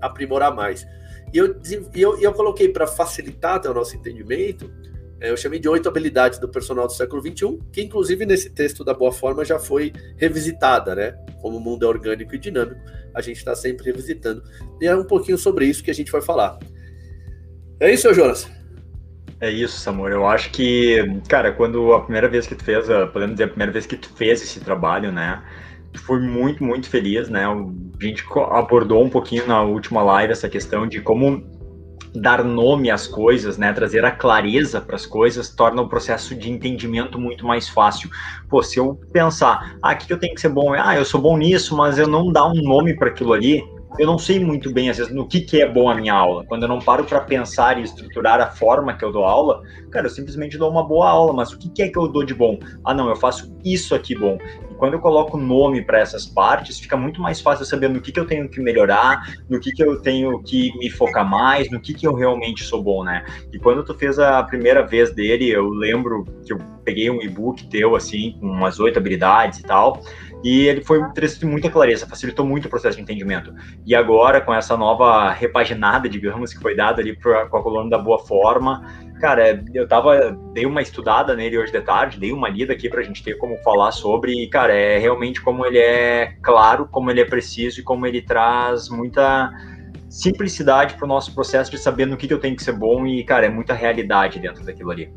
aprimorar 0.00 0.52
mais. 0.52 0.84
E 1.32 1.38
eu, 1.38 1.56
e 1.94 2.02
eu, 2.02 2.18
eu 2.18 2.32
coloquei 2.32 2.68
para 2.68 2.84
facilitar 2.84 3.54
até 3.54 3.70
o 3.70 3.74
nosso 3.74 3.94
entendimento, 3.94 4.68
é, 5.20 5.30
eu 5.30 5.36
chamei 5.36 5.60
de 5.60 5.68
oito 5.68 5.88
habilidades 5.88 6.40
do 6.40 6.48
personal 6.48 6.88
do 6.88 6.92
século 6.94 7.22
XXI, 7.22 7.60
que 7.72 7.80
inclusive 7.80 8.26
nesse 8.26 8.50
texto 8.50 8.82
da 8.82 8.92
Boa 8.92 9.12
Forma 9.12 9.44
já 9.44 9.60
foi 9.60 9.92
revisitada, 10.16 10.92
né? 10.96 11.12
Como 11.40 11.58
o 11.58 11.60
mundo 11.60 11.86
é 11.86 11.88
orgânico 11.88 12.34
e 12.34 12.38
dinâmico, 12.38 12.80
a 13.14 13.20
gente 13.20 13.36
está 13.36 13.54
sempre 13.54 13.84
revisitando. 13.84 14.42
E 14.80 14.86
é 14.88 14.96
um 14.96 15.04
pouquinho 15.04 15.38
sobre 15.38 15.64
isso 15.64 15.84
que 15.84 15.92
a 15.92 15.94
gente 15.94 16.10
vai 16.10 16.20
falar. 16.20 16.58
É 17.78 17.92
isso, 17.94 18.12
Jonas? 18.12 18.50
É 19.44 19.50
isso, 19.50 19.78
Samor. 19.78 20.10
Eu 20.10 20.26
acho 20.26 20.50
que, 20.52 21.20
cara, 21.28 21.52
quando 21.52 21.92
a 21.92 22.00
primeira 22.00 22.26
vez 22.30 22.46
que 22.46 22.54
tu 22.54 22.64
fez, 22.64 22.86
podemos 23.12 23.34
dizer, 23.34 23.44
a 23.44 23.48
primeira 23.48 23.70
vez 23.70 23.84
que 23.84 23.94
tu 23.94 24.08
fez 24.16 24.40
esse 24.40 24.58
trabalho, 24.58 25.12
né? 25.12 25.42
Fui 25.98 26.18
muito, 26.18 26.64
muito 26.64 26.88
feliz, 26.88 27.28
né? 27.28 27.44
A 27.44 28.02
gente 28.02 28.24
abordou 28.50 29.04
um 29.04 29.10
pouquinho 29.10 29.46
na 29.46 29.60
última 29.60 30.02
live 30.02 30.32
essa 30.32 30.48
questão 30.48 30.86
de 30.86 31.02
como 31.02 31.44
dar 32.14 32.42
nome 32.42 32.90
às 32.90 33.06
coisas, 33.06 33.58
né, 33.58 33.72
trazer 33.72 34.04
a 34.04 34.10
clareza 34.10 34.80
para 34.80 34.94
as 34.94 35.04
coisas, 35.04 35.50
torna 35.50 35.82
o 35.82 35.88
processo 35.88 36.34
de 36.34 36.48
entendimento 36.48 37.18
muito 37.18 37.44
mais 37.44 37.68
fácil. 37.68 38.08
Pô, 38.48 38.62
se 38.62 38.78
eu 38.78 38.94
pensar, 39.12 39.76
ah, 39.82 39.92
o 39.92 39.96
que 39.96 40.10
eu 40.12 40.18
tenho 40.18 40.34
que 40.34 40.40
ser 40.40 40.48
bom? 40.48 40.72
Ah, 40.72 40.96
eu 40.96 41.04
sou 41.04 41.20
bom 41.20 41.36
nisso, 41.36 41.76
mas 41.76 41.98
eu 41.98 42.06
não 42.06 42.32
dar 42.32 42.46
um 42.46 42.62
nome 42.62 42.96
para 42.96 43.08
aquilo 43.08 43.32
ali, 43.32 43.62
eu 43.98 44.06
não 44.06 44.18
sei 44.18 44.40
muito 44.40 44.72
bem, 44.72 44.90
às 44.90 44.98
vezes, 44.98 45.14
no 45.14 45.26
que, 45.26 45.40
que 45.40 45.62
é 45.62 45.68
bom 45.68 45.88
a 45.88 45.94
minha 45.94 46.12
aula. 46.12 46.44
Quando 46.46 46.62
eu 46.62 46.68
não 46.68 46.80
paro 46.80 47.04
para 47.04 47.20
pensar 47.20 47.78
e 47.78 47.82
estruturar 47.82 48.40
a 48.40 48.50
forma 48.50 48.94
que 48.94 49.04
eu 49.04 49.12
dou 49.12 49.24
aula, 49.24 49.62
cara, 49.90 50.06
eu 50.06 50.10
simplesmente 50.10 50.58
dou 50.58 50.68
uma 50.68 50.86
boa 50.86 51.08
aula, 51.08 51.32
mas 51.32 51.52
o 51.52 51.58
que, 51.58 51.68
que 51.70 51.82
é 51.82 51.88
que 51.88 51.98
eu 51.98 52.08
dou 52.08 52.24
de 52.24 52.34
bom? 52.34 52.58
Ah, 52.84 52.92
não, 52.92 53.08
eu 53.08 53.14
faço 53.14 53.56
isso 53.64 53.94
aqui 53.94 54.18
bom. 54.18 54.36
E 54.68 54.74
quando 54.74 54.94
eu 54.94 55.00
coloco 55.00 55.36
nome 55.36 55.80
para 55.82 56.00
essas 56.00 56.26
partes, 56.26 56.80
fica 56.80 56.96
muito 56.96 57.20
mais 57.20 57.40
fácil 57.40 57.64
saber 57.64 57.88
no 57.88 58.00
que, 58.00 58.10
que 58.10 58.18
eu 58.18 58.26
tenho 58.26 58.48
que 58.48 58.60
melhorar, 58.60 59.22
no 59.48 59.60
que, 59.60 59.70
que 59.70 59.84
eu 59.84 60.02
tenho 60.02 60.42
que 60.42 60.76
me 60.78 60.90
focar 60.90 61.28
mais, 61.28 61.70
no 61.70 61.80
que, 61.80 61.94
que 61.94 62.06
eu 62.06 62.14
realmente 62.14 62.64
sou 62.64 62.82
bom, 62.82 63.04
né? 63.04 63.24
E 63.52 63.58
quando 63.60 63.84
tu 63.84 63.94
fez 63.94 64.18
a 64.18 64.42
primeira 64.42 64.84
vez 64.84 65.14
dele, 65.14 65.48
eu 65.48 65.68
lembro 65.68 66.24
que 66.44 66.52
eu 66.52 66.58
peguei 66.84 67.08
um 67.10 67.22
e-book 67.22 67.68
teu, 67.68 67.94
assim, 67.94 68.36
com 68.40 68.46
umas 68.46 68.80
oito 68.80 68.98
habilidades 68.98 69.60
e 69.60 69.62
tal, 69.62 70.02
e 70.44 70.66
ele 70.68 70.84
foi 70.84 71.00
trouxe 71.14 71.46
muita 71.46 71.70
clareza, 71.70 72.06
facilitou 72.06 72.44
muito 72.44 72.66
o 72.66 72.68
processo 72.68 72.98
de 72.98 73.02
entendimento. 73.02 73.54
E 73.86 73.94
agora, 73.94 74.42
com 74.42 74.52
essa 74.52 74.76
nova 74.76 75.30
repaginada, 75.30 76.06
digamos, 76.06 76.52
que 76.52 76.60
foi 76.60 76.76
dada 76.76 77.00
ali 77.00 77.16
pra, 77.16 77.46
com 77.46 77.56
a 77.56 77.62
coluna 77.62 77.88
da 77.88 77.96
Boa 77.96 78.18
Forma, 78.18 78.84
cara, 79.18 79.64
eu 79.72 79.88
tava, 79.88 80.38
dei 80.52 80.66
uma 80.66 80.82
estudada 80.82 81.34
nele 81.34 81.56
hoje 81.56 81.72
de 81.72 81.80
tarde, 81.80 82.20
dei 82.20 82.30
uma 82.30 82.50
lida 82.50 82.74
aqui 82.74 82.90
pra 82.90 83.02
gente 83.02 83.22
ter 83.22 83.38
como 83.38 83.56
falar 83.62 83.90
sobre, 83.90 84.44
e, 84.44 84.46
cara, 84.46 84.74
é 84.74 84.98
realmente 84.98 85.40
como 85.40 85.64
ele 85.64 85.78
é 85.78 86.34
claro, 86.42 86.86
como 86.90 87.10
ele 87.10 87.22
é 87.22 87.24
preciso 87.24 87.80
e 87.80 87.82
como 87.82 88.06
ele 88.06 88.20
traz 88.20 88.90
muita 88.90 89.50
simplicidade 90.10 90.94
para 90.94 91.06
o 91.06 91.08
nosso 91.08 91.34
processo 91.34 91.70
de 91.70 91.78
saber 91.78 92.04
no 92.04 92.18
que, 92.18 92.28
que 92.28 92.34
eu 92.34 92.38
tenho 92.38 92.54
que 92.54 92.62
ser 92.62 92.72
bom 92.72 93.06
e, 93.06 93.24
cara, 93.24 93.46
é 93.46 93.48
muita 93.48 93.72
realidade 93.72 94.38
dentro 94.38 94.62
daquilo 94.62 94.90
ali. 94.90 95.10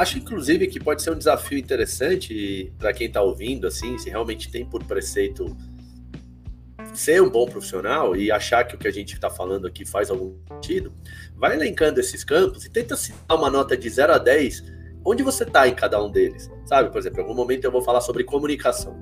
Acho, 0.00 0.16
inclusive, 0.16 0.66
que 0.66 0.80
pode 0.80 1.02
ser 1.02 1.10
um 1.10 1.18
desafio 1.18 1.58
interessante 1.58 2.72
para 2.78 2.90
quem 2.90 3.06
está 3.06 3.20
ouvindo, 3.20 3.66
assim, 3.66 3.98
se 3.98 4.08
realmente 4.08 4.50
tem 4.50 4.64
por 4.64 4.82
preceito 4.82 5.54
ser 6.94 7.22
um 7.22 7.28
bom 7.28 7.44
profissional 7.44 8.16
e 8.16 8.32
achar 8.32 8.64
que 8.64 8.74
o 8.74 8.78
que 8.78 8.88
a 8.88 8.90
gente 8.90 9.12
está 9.12 9.28
falando 9.28 9.66
aqui 9.66 9.84
faz 9.84 10.10
algum 10.10 10.38
sentido, 10.48 10.90
vai 11.36 11.54
elencando 11.54 12.00
esses 12.00 12.24
campos 12.24 12.64
e 12.64 12.70
tenta 12.70 12.96
se 12.96 13.12
dar 13.28 13.34
uma 13.34 13.50
nota 13.50 13.76
de 13.76 13.90
0 13.90 14.14
a 14.14 14.16
10, 14.16 14.64
onde 15.04 15.22
você 15.22 15.44
está 15.44 15.68
em 15.68 15.74
cada 15.74 16.02
um 16.02 16.10
deles. 16.10 16.50
Sabe, 16.64 16.90
por 16.90 16.96
exemplo, 16.96 17.18
em 17.18 17.22
algum 17.22 17.34
momento 17.34 17.64
eu 17.64 17.70
vou 17.70 17.82
falar 17.82 18.00
sobre 18.00 18.24
comunicação. 18.24 18.98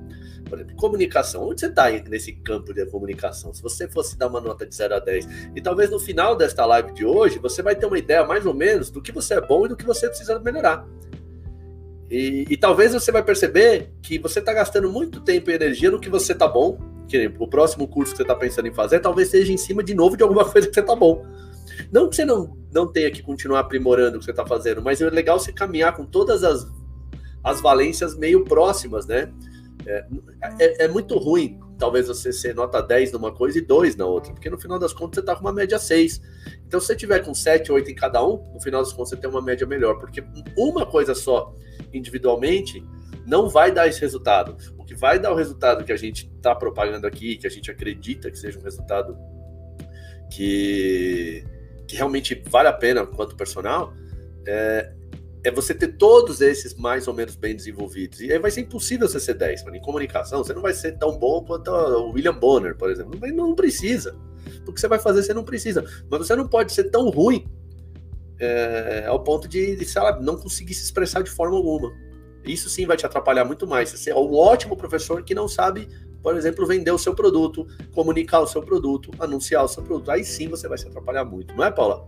Por 0.49 0.59
exemplo, 0.59 0.75
comunicação. 0.75 1.47
Onde 1.47 1.61
você 1.61 1.67
está 1.67 1.89
nesse 1.89 2.33
campo 2.33 2.73
de 2.73 2.85
comunicação? 2.87 3.53
Se 3.53 3.61
você 3.61 3.87
fosse 3.87 4.17
dar 4.17 4.27
uma 4.27 4.41
nota 4.41 4.65
de 4.65 4.75
0 4.75 4.95
a 4.95 4.99
10, 4.99 5.27
e 5.55 5.61
talvez 5.61 5.89
no 5.89 5.99
final 5.99 6.35
desta 6.35 6.65
live 6.65 6.93
de 6.93 7.05
hoje, 7.05 7.39
você 7.39 7.61
vai 7.61 7.75
ter 7.75 7.85
uma 7.85 7.97
ideia 7.97 8.25
mais 8.25 8.45
ou 8.45 8.53
menos 8.53 8.89
do 8.89 9.01
que 9.01 9.11
você 9.11 9.35
é 9.35 9.41
bom 9.41 9.65
e 9.65 9.69
do 9.69 9.77
que 9.77 9.85
você 9.85 10.07
precisa 10.07 10.39
melhorar. 10.39 10.85
E, 12.09 12.45
e 12.49 12.57
talvez 12.57 12.93
você 12.93 13.11
vai 13.11 13.23
perceber 13.23 13.91
que 14.01 14.17
você 14.17 14.39
está 14.39 14.51
gastando 14.51 14.91
muito 14.91 15.21
tempo 15.21 15.51
e 15.51 15.53
energia 15.53 15.91
no 15.91 15.99
que 15.99 16.09
você 16.09 16.33
está 16.33 16.47
bom, 16.47 16.79
que 17.07 17.31
o 17.37 17.47
próximo 17.47 17.87
curso 17.87 18.13
que 18.13 18.17
você 18.17 18.23
está 18.23 18.35
pensando 18.35 18.67
em 18.67 18.73
fazer 18.73 18.99
talvez 18.99 19.29
seja 19.29 19.53
em 19.53 19.57
cima 19.57 19.83
de 19.83 19.93
novo 19.93 20.17
de 20.17 20.23
alguma 20.23 20.43
coisa 20.49 20.67
que 20.67 20.73
você 20.73 20.79
está 20.79 20.95
bom. 20.95 21.25
Não 21.91 22.09
que 22.09 22.15
você 22.15 22.25
não, 22.25 22.57
não 22.73 22.91
tenha 22.91 23.09
que 23.11 23.21
continuar 23.21 23.59
aprimorando 23.61 24.17
o 24.17 24.19
que 24.19 24.25
você 24.25 24.31
está 24.31 24.45
fazendo, 24.45 24.81
mas 24.81 24.99
é 25.01 25.09
legal 25.09 25.39
você 25.39 25.51
caminhar 25.51 25.95
com 25.95 26.05
todas 26.05 26.43
as, 26.43 26.67
as 27.43 27.61
valências 27.61 28.17
meio 28.17 28.43
próximas, 28.43 29.05
né? 29.05 29.31
É, 29.85 30.05
é, 30.59 30.85
é, 30.85 30.87
muito 30.87 31.17
ruim, 31.17 31.59
talvez 31.77 32.07
você 32.07 32.33
ser 32.33 32.53
nota 32.53 32.81
10 32.81 33.13
numa 33.13 33.31
coisa 33.31 33.57
e 33.57 33.61
2 33.61 33.95
na 33.95 34.05
outra, 34.05 34.33
porque 34.33 34.49
no 34.49 34.59
final 34.59 34.77
das 34.77 34.93
contas 34.93 35.15
você 35.15 35.19
está 35.21 35.35
com 35.35 35.41
uma 35.41 35.53
média 35.53 35.79
6. 35.79 36.21
Então, 36.67 36.79
se 36.79 36.87
você 36.87 36.95
tiver 36.95 37.19
com 37.19 37.33
7, 37.33 37.71
8 37.71 37.89
em 37.89 37.95
cada 37.95 38.25
um, 38.25 38.43
no 38.53 38.61
final 38.61 38.81
das 38.81 38.91
contas 38.91 39.09
você 39.09 39.17
tem 39.17 39.29
uma 39.29 39.41
média 39.41 39.65
melhor, 39.65 39.97
porque 39.97 40.23
uma 40.57 40.85
coisa 40.85 41.15
só 41.15 41.53
individualmente 41.93 42.85
não 43.25 43.47
vai 43.49 43.71
dar 43.71 43.87
esse 43.87 44.01
resultado. 44.01 44.57
O 44.77 44.83
que 44.83 44.95
vai 44.95 45.19
dar 45.19 45.31
o 45.31 45.35
resultado 45.35 45.83
que 45.83 45.91
a 45.91 45.97
gente 45.97 46.29
está 46.35 46.53
propagando 46.53 47.07
aqui, 47.07 47.37
que 47.37 47.47
a 47.47 47.49
gente 47.49 47.71
acredita 47.71 48.29
que 48.29 48.37
seja 48.37 48.59
um 48.59 48.63
resultado 48.63 49.17
que, 50.29 51.43
que 51.87 51.95
realmente 51.95 52.41
vale 52.47 52.67
a 52.67 52.73
pena 52.73 53.05
quanto 53.05 53.35
personal, 53.35 53.93
é, 54.45 54.93
é 55.43 55.51
você 55.51 55.73
ter 55.73 55.89
todos 55.97 56.41
esses 56.41 56.75
mais 56.75 57.07
ou 57.07 57.13
menos 57.13 57.35
bem 57.35 57.55
desenvolvidos. 57.55 58.19
E 58.19 58.31
aí 58.31 58.39
vai 58.39 58.51
ser 58.51 58.61
impossível 58.61 59.07
você 59.07 59.19
ser 59.19 59.35
10. 59.35 59.65
Em 59.67 59.81
comunicação, 59.81 60.43
você 60.43 60.53
não 60.53 60.61
vai 60.61 60.73
ser 60.73 60.97
tão 60.97 61.17
bom 61.17 61.43
quanto 61.43 61.71
o 61.71 62.11
William 62.11 62.33
Bonner, 62.33 62.75
por 62.75 62.91
exemplo. 62.91 63.17
Não, 63.19 63.47
não 63.47 63.55
precisa. 63.55 64.15
O 64.67 64.73
que 64.73 64.79
você 64.79 64.87
vai 64.87 64.99
fazer, 64.99 65.23
você 65.23 65.33
não 65.33 65.43
precisa. 65.43 65.83
Mas 66.09 66.27
você 66.27 66.35
não 66.35 66.47
pode 66.47 66.73
ser 66.73 66.85
tão 66.85 67.09
ruim 67.09 67.47
é, 68.39 69.05
ao 69.07 69.23
ponto 69.23 69.47
de, 69.47 69.75
de 69.75 69.85
sei 69.85 70.01
lá, 70.01 70.19
não 70.19 70.37
conseguir 70.37 70.73
se 70.73 70.83
expressar 70.83 71.21
de 71.21 71.29
forma 71.29 71.55
alguma. 71.55 71.91
Isso 72.43 72.69
sim 72.69 72.85
vai 72.85 72.97
te 72.97 73.05
atrapalhar 73.05 73.45
muito 73.45 73.65
mais. 73.65 73.91
Você 73.91 74.11
é 74.11 74.15
um 74.15 74.33
ótimo 74.33 74.75
professor 74.75 75.23
que 75.23 75.33
não 75.33 75.47
sabe, 75.47 75.87
por 76.21 76.35
exemplo, 76.35 76.65
vender 76.65 76.91
o 76.91 76.97
seu 76.97 77.13
produto, 77.13 77.65
comunicar 77.93 78.41
o 78.41 78.47
seu 78.47 78.61
produto, 78.61 79.11
anunciar 79.19 79.63
o 79.63 79.67
seu 79.67 79.83
produto. 79.83 80.11
Aí 80.11 80.23
sim 80.23 80.47
você 80.47 80.67
vai 80.67 80.77
se 80.77 80.87
atrapalhar 80.87 81.23
muito, 81.23 81.55
não 81.55 81.63
é, 81.63 81.71
Paula? 81.71 82.07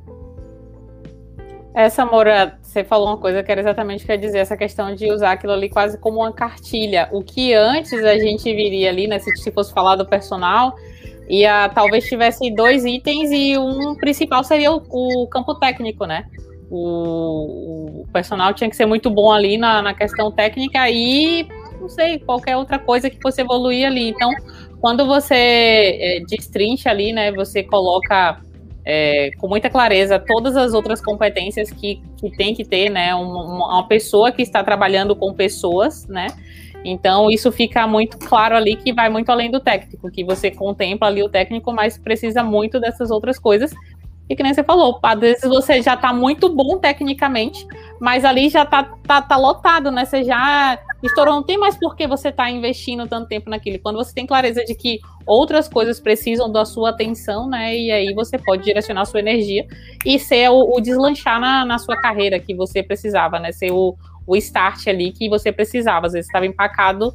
Essa, 1.74 2.06
Moura, 2.06 2.58
você 2.62 2.84
falou 2.84 3.08
uma 3.08 3.18
coisa 3.18 3.42
que 3.42 3.52
era 3.52 3.62
exatamente 3.62 4.04
o 4.04 4.06
que 4.06 4.12
eu 4.12 4.16
ia 4.16 4.22
dizer, 4.22 4.40
essa 4.40 4.58
questão 4.58 4.94
de 4.94 5.10
usar 5.10 5.32
aquilo 5.32 5.54
ali 5.54 5.70
quase 5.70 5.98
como 5.98 6.18
uma 6.20 6.34
cartilha. 6.34 7.08
O 7.12 7.24
que 7.24 7.54
antes 7.54 7.94
a 7.94 8.18
gente 8.18 8.44
viria 8.54 8.90
ali, 8.90 9.08
né, 9.08 9.20
se, 9.20 9.34
se 9.38 9.52
fosse 9.52 9.74
falar 9.74 9.96
do 9.96 10.06
personal, 10.06 10.76
talvez 11.74 12.06
tivesse 12.06 12.54
dois 12.54 12.84
itens 12.84 13.32
e 13.32 13.58
um 13.58 13.96
principal 13.96 14.44
seria 14.44 14.72
o, 14.72 14.82
o 14.90 15.28
campo 15.28 15.56
técnico, 15.56 16.06
né? 16.06 16.26
O, 16.70 18.02
o, 18.02 18.08
personal 18.14 18.54
tinha 18.54 18.70
que 18.70 18.76
ser 18.76 18.86
muito 18.86 19.10
bom 19.10 19.32
ali 19.32 19.58
na, 19.58 19.82
na 19.82 19.94
questão 19.94 20.32
técnica 20.32 20.90
e 20.90 21.46
não 21.80 21.90
sei, 21.90 22.20
qualquer 22.20 22.56
outra 22.56 22.80
coisa 22.80 23.10
que 23.10 23.20
fosse 23.22 23.42
evoluir 23.42 23.88
ali. 23.88 24.10
Então, 24.10 24.30
quando 24.80 25.06
você 25.06 25.36
é, 25.36 26.20
destrincha 26.28 26.90
ali, 26.90 27.12
né, 27.12 27.32
você 27.32 27.64
coloca 27.64 28.42
é, 28.86 29.32
com 29.38 29.48
muita 29.48 29.70
clareza 29.70 30.20
todas 30.20 30.56
as 30.56 30.74
outras 30.74 31.02
competências 31.02 31.70
que, 31.72 32.02
que 32.18 32.32
tem 32.36 32.54
que 32.54 32.64
ter, 32.64 32.90
né? 32.90 33.14
Uma, 33.14 33.68
uma, 33.68 33.88
pessoa 33.88 34.32
que 34.32 34.42
está 34.42 34.64
trabalhando 34.64 35.16
com 35.16 35.34
pessoas, 35.34 36.08
né? 36.08 36.28
Então, 36.84 37.30
isso 37.30 37.52
fica 37.52 37.86
muito 37.86 38.18
claro 38.18 38.56
ali 38.56 38.76
que 38.76 38.92
vai 38.92 39.08
muito 39.08 39.30
além 39.30 39.52
do 39.52 39.60
técnico, 39.60 40.10
que 40.10 40.24
você 40.24 40.50
contempla 40.50 41.08
ali 41.08 41.22
o 41.22 41.30
técnico, 41.30 41.72
mas 41.72 41.98
precisa 41.98 42.44
muito 42.44 42.80
dessas 42.80 43.12
outras 43.12 43.38
coisas 43.38 43.72
e 44.32 44.36
que 44.36 44.42
nem 44.42 44.54
você 44.54 44.64
falou, 44.64 44.98
às 45.04 45.20
vezes 45.20 45.44
você 45.44 45.82
já 45.82 45.94
está 45.94 46.14
muito 46.14 46.48
bom 46.48 46.78
tecnicamente, 46.78 47.68
mas 48.00 48.24
ali 48.24 48.48
já 48.48 48.64
está 48.64 48.82
tá, 49.06 49.22
tá 49.22 49.36
lotado, 49.36 49.92
né? 49.92 50.06
Você 50.06 50.24
já 50.24 50.80
estourou, 51.04 51.36
não 51.36 51.44
tem 51.44 51.58
mais 51.58 51.78
por 51.78 51.98
que 51.98 52.08
você 52.08 52.30
está 52.30 52.50
investindo 52.50 53.06
tanto 53.10 53.28
tempo 53.28 53.50
naquilo. 53.50 53.78
Quando 53.80 53.98
você 53.98 54.14
tem 54.14 54.26
clareza 54.26 54.64
de 54.64 54.74
que 54.74 55.00
outras 55.28 55.68
coisas 55.68 56.00
precisam 56.00 56.50
da 56.50 56.64
sua 56.64 56.92
atenção, 56.92 57.50
né? 57.50 57.78
E 57.78 57.92
aí 57.92 58.14
você 58.14 58.38
pode 58.38 58.64
direcionar 58.64 59.04
sua 59.04 59.20
energia 59.20 59.68
e 60.06 60.18
ser 60.18 60.50
o, 60.50 60.78
o 60.78 60.80
deslanchar 60.80 61.38
na, 61.38 61.66
na 61.66 61.78
sua 61.78 61.98
carreira 61.98 62.40
que 62.40 62.56
você 62.56 62.82
precisava, 62.82 63.38
né? 63.38 63.52
Ser 63.52 63.74
o, 63.74 63.98
o 64.26 64.38
start 64.38 64.88
ali 64.88 65.12
que 65.12 65.28
você 65.28 65.52
precisava. 65.52 66.08
Às 66.08 66.14
vezes 66.14 66.28
estava 66.28 66.46
empacado, 66.46 67.14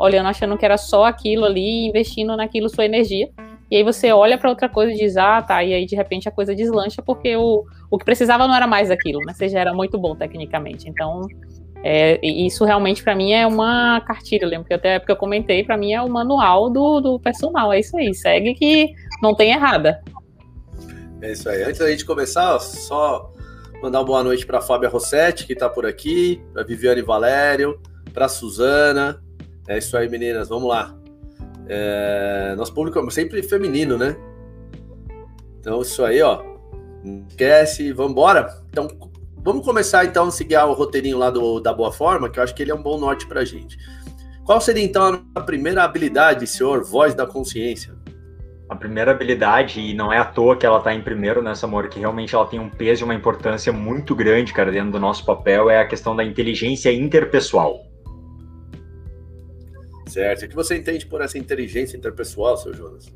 olhando, 0.00 0.30
achando 0.30 0.58
que 0.58 0.64
era 0.64 0.76
só 0.76 1.04
aquilo 1.04 1.44
ali, 1.44 1.86
investindo 1.86 2.36
naquilo 2.36 2.68
sua 2.68 2.86
energia. 2.86 3.28
E 3.70 3.76
aí 3.76 3.82
você 3.82 4.12
olha 4.12 4.38
para 4.38 4.48
outra 4.48 4.68
coisa 4.68 4.92
e 4.92 4.96
diz, 4.96 5.16
ah, 5.16 5.42
tá, 5.42 5.62
e 5.64 5.74
aí 5.74 5.86
de 5.86 5.96
repente 5.96 6.28
a 6.28 6.32
coisa 6.32 6.54
deslancha 6.54 7.02
porque 7.02 7.36
o, 7.36 7.64
o 7.90 7.98
que 7.98 8.04
precisava 8.04 8.46
não 8.46 8.54
era 8.54 8.66
mais 8.66 8.90
aquilo, 8.90 9.20
né? 9.26 9.32
Você 9.32 9.48
já 9.48 9.60
era 9.60 9.74
muito 9.74 9.98
bom 9.98 10.14
tecnicamente. 10.14 10.88
Então, 10.88 11.22
é, 11.82 12.20
isso 12.24 12.64
realmente 12.64 13.02
para 13.02 13.14
mim 13.14 13.32
é 13.32 13.46
uma 13.46 14.00
cartilha, 14.00 14.46
lembro 14.46 14.66
que 14.66 14.74
até 14.74 14.98
porque 14.98 15.12
eu 15.12 15.16
comentei, 15.16 15.64
para 15.64 15.76
mim 15.76 15.92
é 15.92 16.00
o 16.00 16.08
manual 16.08 16.70
do, 16.70 17.00
do 17.00 17.18
personal, 17.18 17.72
é 17.72 17.80
isso 17.80 17.96
aí, 17.96 18.14
segue 18.14 18.54
que 18.54 18.92
não 19.20 19.34
tem 19.34 19.50
errada. 19.50 20.00
É 21.20 21.32
isso 21.32 21.48
aí. 21.48 21.62
Antes 21.62 21.78
da 21.78 21.90
gente 21.90 22.04
começar, 22.04 22.58
só 22.60 23.32
mandar 23.82 24.00
uma 24.00 24.04
boa 24.04 24.22
noite 24.22 24.46
para 24.46 24.60
Fábia 24.60 24.88
Rossetti, 24.88 25.46
que 25.46 25.54
está 25.54 25.68
por 25.68 25.86
aqui, 25.86 26.40
para 26.52 26.62
Viviane 26.62 27.02
Valério, 27.02 27.80
para 28.12 28.28
Suzana. 28.28 29.20
É 29.68 29.78
isso 29.78 29.96
aí, 29.96 30.08
meninas, 30.08 30.48
vamos 30.48 30.68
lá. 30.68 30.94
É, 31.68 32.54
nosso 32.56 32.72
público 32.72 32.98
é 32.98 33.10
sempre 33.10 33.42
feminino, 33.42 33.98
né? 33.98 34.16
Então, 35.60 35.82
isso 35.82 36.04
aí, 36.04 36.22
ó. 36.22 36.42
Esquece, 37.28 37.92
vamos 37.92 38.12
embora? 38.12 38.48
Então, 38.70 38.88
vamos 39.44 39.64
começar 39.64 40.04
então 40.04 40.26
a 40.26 40.30
seguir 40.30 40.56
o 40.56 40.72
roteirinho 40.72 41.18
lá 41.18 41.30
do, 41.30 41.60
da 41.60 41.72
Boa 41.72 41.92
Forma, 41.92 42.28
que 42.28 42.38
eu 42.38 42.42
acho 42.42 42.54
que 42.54 42.62
ele 42.62 42.70
é 42.70 42.74
um 42.74 42.82
bom 42.82 42.98
norte 42.98 43.26
pra 43.26 43.44
gente. 43.44 43.76
Qual 44.44 44.60
seria 44.60 44.84
então 44.84 45.24
a 45.34 45.40
primeira 45.40 45.82
habilidade, 45.82 46.46
senhor, 46.46 46.84
voz 46.84 47.14
da 47.14 47.26
consciência? 47.26 47.94
A 48.68 48.74
primeira 48.74 49.12
habilidade, 49.12 49.80
e 49.80 49.94
não 49.94 50.12
é 50.12 50.18
à 50.18 50.24
toa 50.24 50.56
que 50.56 50.66
ela 50.66 50.80
tá 50.80 50.92
em 50.94 51.00
primeiro 51.00 51.42
nessa, 51.42 51.66
amor, 51.66 51.88
que 51.88 51.98
realmente 52.00 52.34
ela 52.34 52.46
tem 52.46 52.58
um 52.58 52.68
peso 52.68 53.02
e 53.02 53.04
uma 53.04 53.14
importância 53.14 53.72
muito 53.72 54.14
grande, 54.14 54.52
cara, 54.52 54.70
dentro 54.72 54.92
do 54.92 55.00
nosso 55.00 55.24
papel, 55.24 55.70
é 55.70 55.80
a 55.80 55.86
questão 55.86 56.14
da 56.14 56.24
inteligência 56.24 56.92
interpessoal. 56.92 57.86
Certo. 60.06 60.44
O 60.44 60.48
que 60.48 60.54
você 60.54 60.76
entende 60.76 61.06
por 61.06 61.20
essa 61.20 61.36
inteligência 61.36 61.96
interpessoal, 61.96 62.56
seu 62.56 62.72
Jonas? 62.72 63.12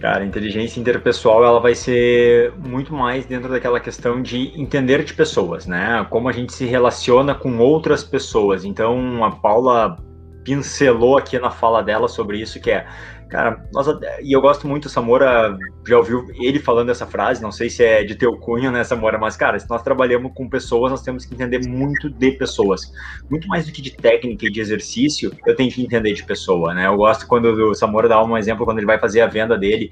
Cara, 0.00 0.24
inteligência 0.24 0.78
interpessoal 0.78 1.44
ela 1.44 1.58
vai 1.58 1.74
ser 1.74 2.52
muito 2.56 2.94
mais 2.94 3.26
dentro 3.26 3.50
daquela 3.50 3.80
questão 3.80 4.22
de 4.22 4.52
entender 4.60 5.02
de 5.04 5.12
pessoas, 5.12 5.66
né? 5.66 6.06
Como 6.10 6.28
a 6.28 6.32
gente 6.32 6.52
se 6.52 6.64
relaciona 6.64 7.34
com 7.34 7.58
outras 7.58 8.04
pessoas. 8.04 8.64
Então, 8.64 9.24
a 9.24 9.32
Paula 9.32 9.96
pincelou 10.44 11.18
aqui 11.18 11.38
na 11.38 11.50
fala 11.50 11.82
dela 11.82 12.08
sobre 12.08 12.40
isso, 12.40 12.60
que 12.60 12.70
é 12.70 12.86
Cara, 13.28 13.62
nós, 13.74 13.86
e 14.22 14.32
eu 14.32 14.40
gosto 14.40 14.66
muito, 14.66 14.88
Samora 14.88 15.54
já 15.86 15.98
ouviu 15.98 16.26
ele 16.40 16.58
falando 16.58 16.90
essa 16.90 17.06
frase, 17.06 17.42
não 17.42 17.52
sei 17.52 17.68
se 17.68 17.84
é 17.84 18.02
de 18.02 18.14
teu 18.14 18.38
cunho, 18.38 18.70
né, 18.70 18.82
Samora, 18.82 19.18
mas, 19.18 19.36
cara, 19.36 19.58
se 19.58 19.68
nós 19.68 19.82
trabalhamos 19.82 20.32
com 20.34 20.48
pessoas, 20.48 20.90
nós 20.90 21.02
temos 21.02 21.26
que 21.26 21.34
entender 21.34 21.66
muito 21.68 22.08
de 22.08 22.32
pessoas. 22.32 22.90
Muito 23.30 23.46
mais 23.46 23.66
do 23.66 23.72
que 23.72 23.82
de 23.82 23.90
técnica 23.90 24.46
e 24.46 24.50
de 24.50 24.60
exercício, 24.60 25.30
eu 25.46 25.54
tenho 25.54 25.70
que 25.70 25.82
entender 25.82 26.14
de 26.14 26.24
pessoa, 26.24 26.72
né? 26.72 26.86
Eu 26.86 26.96
gosto 26.96 27.26
quando 27.26 27.46
o 27.46 27.74
Samora 27.74 28.08
dá 28.08 28.22
um 28.22 28.36
exemplo, 28.36 28.64
quando 28.64 28.78
ele 28.78 28.86
vai 28.86 28.98
fazer 28.98 29.20
a 29.20 29.26
venda 29.26 29.58
dele, 29.58 29.90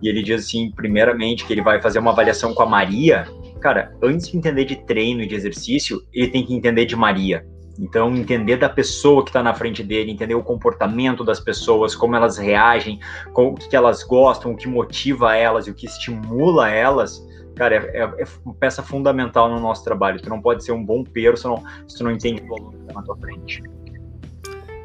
e 0.00 0.08
ele 0.08 0.22
diz 0.22 0.44
assim, 0.44 0.70
primeiramente, 0.70 1.44
que 1.44 1.52
ele 1.52 1.62
vai 1.62 1.82
fazer 1.82 1.98
uma 1.98 2.12
avaliação 2.12 2.54
com 2.54 2.62
a 2.62 2.66
Maria. 2.66 3.26
Cara, 3.60 3.92
antes 4.00 4.28
de 4.28 4.36
entender 4.36 4.64
de 4.64 4.76
treino 4.84 5.22
e 5.22 5.26
de 5.26 5.34
exercício, 5.34 6.02
ele 6.12 6.28
tem 6.28 6.44
que 6.44 6.54
entender 6.54 6.84
de 6.84 6.94
Maria 6.94 7.44
então, 7.78 8.14
entender 8.14 8.56
da 8.56 8.68
pessoa 8.68 9.22
que 9.22 9.30
está 9.30 9.42
na 9.42 9.54
frente 9.54 9.82
dele, 9.82 10.10
entender 10.10 10.34
o 10.34 10.42
comportamento 10.42 11.22
das 11.24 11.40
pessoas, 11.40 11.94
como 11.94 12.16
elas 12.16 12.38
reagem, 12.38 13.00
o 13.34 13.54
que, 13.54 13.74
elas 13.76 14.02
gostam, 14.02 14.52
o 14.52 14.56
que 14.56 14.66
motiva 14.66 15.36
elas 15.36 15.66
e 15.66 15.70
o 15.70 15.74
que 15.74 15.86
estimula 15.86 16.70
elas, 16.70 17.26
cara, 17.54 17.76
é, 17.76 17.98
é, 17.98 18.22
é, 18.22 18.26
peça 18.58 18.82
fundamental 18.82 19.48
no 19.48 19.60
nosso 19.60 19.84
trabalho. 19.84 20.20
Tu 20.20 20.28
não 20.28 20.40
pode 20.40 20.64
ser 20.64 20.72
um 20.72 20.84
bom 20.84 21.04
peiro 21.04 21.36
se, 21.36 21.44
não, 21.44 21.62
se 21.86 21.98
tu 21.98 22.04
não 22.04 22.10
entende 22.10 22.42
o 22.48 22.54
aluno 22.54 22.72
que 22.72 22.80
está 22.82 22.94
na 22.94 23.02
tua 23.02 23.16
frente. 23.16 23.62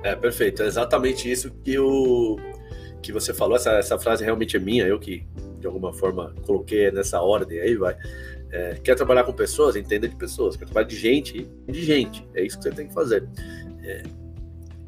É, 0.03 0.15
perfeito. 0.15 0.63
É 0.63 0.65
exatamente 0.65 1.31
isso 1.31 1.51
que, 1.63 1.77
o, 1.79 2.37
que 3.01 3.11
você 3.11 3.33
falou. 3.33 3.55
Essa, 3.55 3.71
essa 3.71 3.97
frase 3.99 4.23
realmente 4.23 4.57
é 4.57 4.59
minha, 4.59 4.85
eu 4.85 4.99
que, 4.99 5.25
de 5.59 5.67
alguma 5.67 5.93
forma, 5.93 6.33
coloquei 6.45 6.91
nessa 6.91 7.21
ordem 7.21 7.59
aí, 7.59 7.75
vai 7.75 7.95
é, 8.51 8.75
quer 8.75 8.95
trabalhar 8.95 9.23
com 9.23 9.33
pessoas, 9.33 9.75
entenda 9.75 10.07
de 10.07 10.15
pessoas. 10.15 10.55
Quer 10.57 10.65
trabalhar 10.65 10.87
de 10.87 10.97
gente, 10.97 11.49
de 11.67 11.83
gente. 11.83 12.27
É 12.33 12.43
isso 12.43 12.57
que 12.57 12.63
você 12.63 12.71
tem 12.71 12.87
que 12.87 12.93
fazer. 12.93 13.27
É, 13.83 14.03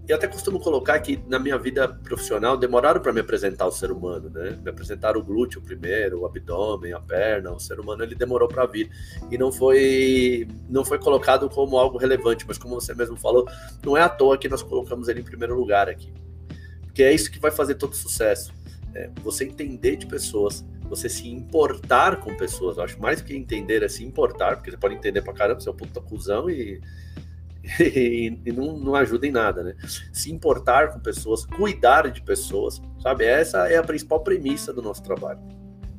eu 0.06 0.18
até 0.18 0.28
costumo 0.28 0.60
colocar 0.60 1.00
que 1.00 1.24
na 1.30 1.40
minha 1.40 1.58
vida 1.58 1.88
profissional 1.88 2.58
demoraram 2.58 3.00
para 3.00 3.14
me 3.14 3.22
apresentar 3.22 3.66
o 3.66 3.72
ser 3.72 3.90
humano, 3.90 4.30
né? 4.30 4.60
Me 4.62 4.70
apresentaram 4.70 5.22
o 5.22 5.24
glúteo 5.24 5.62
primeiro, 5.62 6.20
o 6.20 6.26
abdômen, 6.26 6.92
a 6.92 7.00
perna, 7.00 7.54
o 7.54 7.60
ser 7.60 7.80
humano 7.80 8.04
ele 8.04 8.14
demorou 8.14 8.50
para 8.50 8.66
vir 8.66 8.92
e 9.32 9.38
não 9.38 9.50
foi 9.50 10.46
não 10.70 10.84
foi 10.84 11.00
colocado 11.00 11.50
como 11.50 11.78
algo 11.78 11.98
relevante, 11.98 12.44
mas 12.46 12.58
como 12.58 12.76
você 12.76 12.94
mesmo 12.94 13.16
falou, 13.16 13.48
não 13.86 13.96
é 13.96 14.02
à 14.02 14.10
toa 14.10 14.38
que 14.38 14.50
nós 14.50 14.62
colocamos 14.62 15.08
ele 15.08 15.22
em 15.22 15.24
primeiro 15.24 15.56
lugar 15.56 15.88
aqui, 15.88 16.12
porque 16.82 17.02
é 17.02 17.14
isso 17.14 17.32
que 17.32 17.40
vai 17.40 17.52
fazer 17.52 17.76
todo 17.76 17.96
sucesso. 17.96 18.52
É, 18.94 19.10
você 19.24 19.46
entender 19.46 19.96
de 19.96 20.06
pessoas, 20.06 20.66
você 20.96 21.10
se 21.10 21.30
importar 21.30 22.20
com 22.20 22.36
pessoas. 22.36 22.78
Eu 22.78 22.84
acho 22.84 23.00
mais 23.00 23.22
do 23.22 23.26
que 23.26 23.36
entender 23.36 23.84
é 23.84 23.88
se 23.88 24.04
importar, 24.04 24.56
porque 24.58 24.72
você 24.72 24.78
pode 24.78 24.96
entender 24.96 25.22
pra 25.22 25.34
caramba, 25.34 25.60
você 25.60 25.70
é 25.70 25.72
um 25.72 25.76
puta 25.76 26.02
cuzão 26.02 26.50
e, 26.50 26.82
e, 27.80 28.40
e 28.46 28.52
não, 28.52 28.78
não 28.78 28.96
ajuda 28.96 29.26
em 29.26 29.32
nada, 29.32 29.64
né? 29.64 29.76
Se 30.12 30.32
importar 30.32 30.94
com 30.94 31.00
pessoas, 31.00 31.46
cuidar 31.46 32.10
de 32.12 32.22
pessoas, 32.22 32.82
sabe? 33.02 33.26
Essa 33.26 33.70
é 33.70 33.78
a 33.78 33.84
principal 33.84 34.22
premissa 34.22 34.74
do 34.74 34.82
nosso 34.82 35.02
trabalho. 35.04 35.40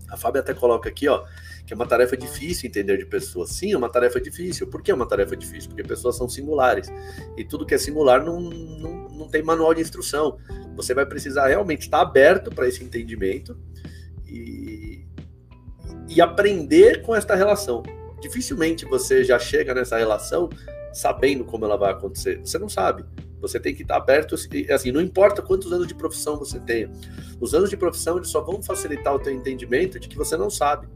A 0.08 0.16
Fábio 0.16 0.40
até 0.40 0.54
coloca 0.54 0.88
aqui, 0.88 1.08
ó, 1.08 1.24
que 1.66 1.72
é 1.72 1.76
uma 1.76 1.86
tarefa 1.86 2.16
difícil 2.16 2.68
entender 2.68 2.98
de 2.98 3.06
pessoas. 3.06 3.50
Sim, 3.50 3.72
é 3.72 3.76
uma 3.76 3.88
tarefa 3.88 4.20
difícil. 4.20 4.66
Por 4.66 4.82
que 4.82 4.90
é 4.90 4.94
uma 4.94 5.06
tarefa 5.06 5.36
difícil? 5.36 5.70
Porque 5.70 5.82
pessoas 5.82 6.16
são 6.16 6.28
singulares. 6.28 6.92
E 7.36 7.44
tudo 7.44 7.66
que 7.66 7.74
é 7.74 7.78
singular 7.78 8.24
não, 8.24 8.38
não, 8.38 9.08
não 9.08 9.28
tem 9.28 9.42
manual 9.42 9.74
de 9.74 9.80
instrução. 9.80 10.38
Você 10.76 10.94
vai 10.94 11.06
precisar 11.06 11.48
realmente 11.48 11.82
estar 11.82 12.00
aberto 12.00 12.50
para 12.50 12.68
esse 12.68 12.84
entendimento 12.84 13.58
e, 14.26 15.06
e 16.08 16.20
aprender 16.20 17.02
com 17.02 17.14
esta 17.14 17.34
relação. 17.34 17.82
Dificilmente 18.20 18.84
você 18.84 19.22
já 19.24 19.38
chega 19.38 19.74
nessa 19.74 19.98
relação 19.98 20.48
sabendo 20.92 21.44
como 21.44 21.64
ela 21.64 21.76
vai 21.76 21.92
acontecer. 21.92 22.40
Você 22.40 22.58
não 22.58 22.68
sabe. 22.68 23.04
Você 23.40 23.60
tem 23.60 23.74
que 23.74 23.82
estar 23.82 23.96
aberto, 23.96 24.36
assim, 24.70 24.90
não 24.90 25.00
importa 25.00 25.42
quantos 25.42 25.70
anos 25.70 25.86
de 25.86 25.94
profissão 25.94 26.38
você 26.38 26.58
tenha. 26.60 26.90
Os 27.40 27.52
anos 27.52 27.68
de 27.68 27.76
profissão 27.76 28.16
eles 28.16 28.28
só 28.28 28.40
vão 28.40 28.62
facilitar 28.62 29.14
o 29.14 29.18
teu 29.18 29.34
entendimento 29.34 30.00
de 30.00 30.08
que 30.08 30.16
você 30.16 30.36
não 30.36 30.48
sabe. 30.48 30.88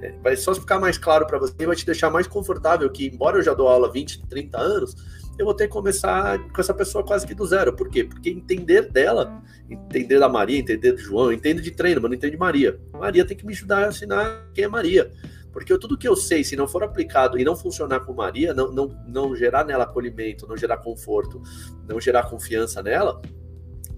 é, 0.00 0.12
vai 0.22 0.36
só 0.36 0.54
ficar 0.54 0.78
mais 0.78 0.96
claro 0.96 1.26
para 1.26 1.38
você, 1.38 1.66
vai 1.66 1.74
te 1.74 1.84
deixar 1.84 2.08
mais 2.08 2.26
confortável 2.28 2.88
que, 2.90 3.06
embora 3.06 3.38
eu 3.38 3.42
já 3.42 3.52
dou 3.52 3.66
aula 3.66 3.88
há 3.88 3.90
20, 3.90 4.26
30 4.28 4.58
anos, 4.58 4.94
eu 5.40 5.46
vou 5.46 5.54
ter 5.54 5.66
que 5.68 5.72
começar 5.72 6.38
com 6.50 6.60
essa 6.60 6.74
pessoa 6.74 7.02
quase 7.02 7.26
que 7.26 7.34
do 7.34 7.46
zero. 7.46 7.72
Por 7.72 7.88
quê? 7.88 8.04
Porque 8.04 8.28
entender 8.28 8.90
dela, 8.90 9.42
entender 9.70 10.18
da 10.18 10.28
Maria, 10.28 10.58
entender 10.58 10.92
do 10.92 10.98
João, 10.98 11.26
eu 11.26 11.32
entendo 11.32 11.62
de 11.62 11.70
treino, 11.70 11.98
mas 11.98 12.10
não 12.10 12.16
entendo 12.16 12.32
de 12.32 12.36
Maria. 12.36 12.78
Maria 12.92 13.24
tem 13.24 13.34
que 13.34 13.46
me 13.46 13.54
ajudar 13.54 13.86
a 13.86 13.88
ensinar 13.88 14.50
quem 14.52 14.64
é 14.64 14.68
Maria. 14.68 15.10
Porque 15.50 15.76
tudo 15.78 15.96
que 15.96 16.06
eu 16.06 16.14
sei, 16.14 16.44
se 16.44 16.54
não 16.56 16.68
for 16.68 16.84
aplicado 16.84 17.38
e 17.38 17.44
não 17.44 17.56
funcionar 17.56 18.00
com 18.00 18.12
Maria, 18.12 18.52
não, 18.52 18.70
não, 18.70 18.88
não 19.08 19.34
gerar 19.34 19.64
nela 19.64 19.84
acolhimento, 19.84 20.46
não 20.46 20.58
gerar 20.58 20.76
conforto, 20.76 21.42
não 21.88 21.98
gerar 21.98 22.24
confiança 22.24 22.82
nela, 22.82 23.20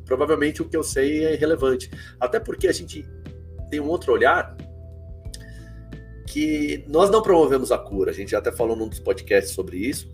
provavelmente 0.05 0.63
o 0.63 0.69
que 0.69 0.77
eu 0.77 0.85
sei 0.85 1.25
é 1.25 1.35
irrelevante. 1.35 1.91
Até 2.21 2.39
porque 2.39 2.69
a 2.69 2.73
gente 2.73 3.05
tem 3.69 3.81
um 3.81 3.89
outro 3.89 4.13
olhar 4.13 4.57
que 6.29 6.85
nós 6.87 7.11
não 7.11 7.21
promovemos 7.21 7.73
a 7.73 7.79
cura. 7.79 8.13
A 8.13 8.15
gente 8.15 8.31
já 8.31 8.39
até 8.39 8.53
falou 8.53 8.77
num 8.77 8.89
dos 8.89 9.01
podcasts 9.01 9.53
sobre 9.53 9.77
isso. 9.77 10.09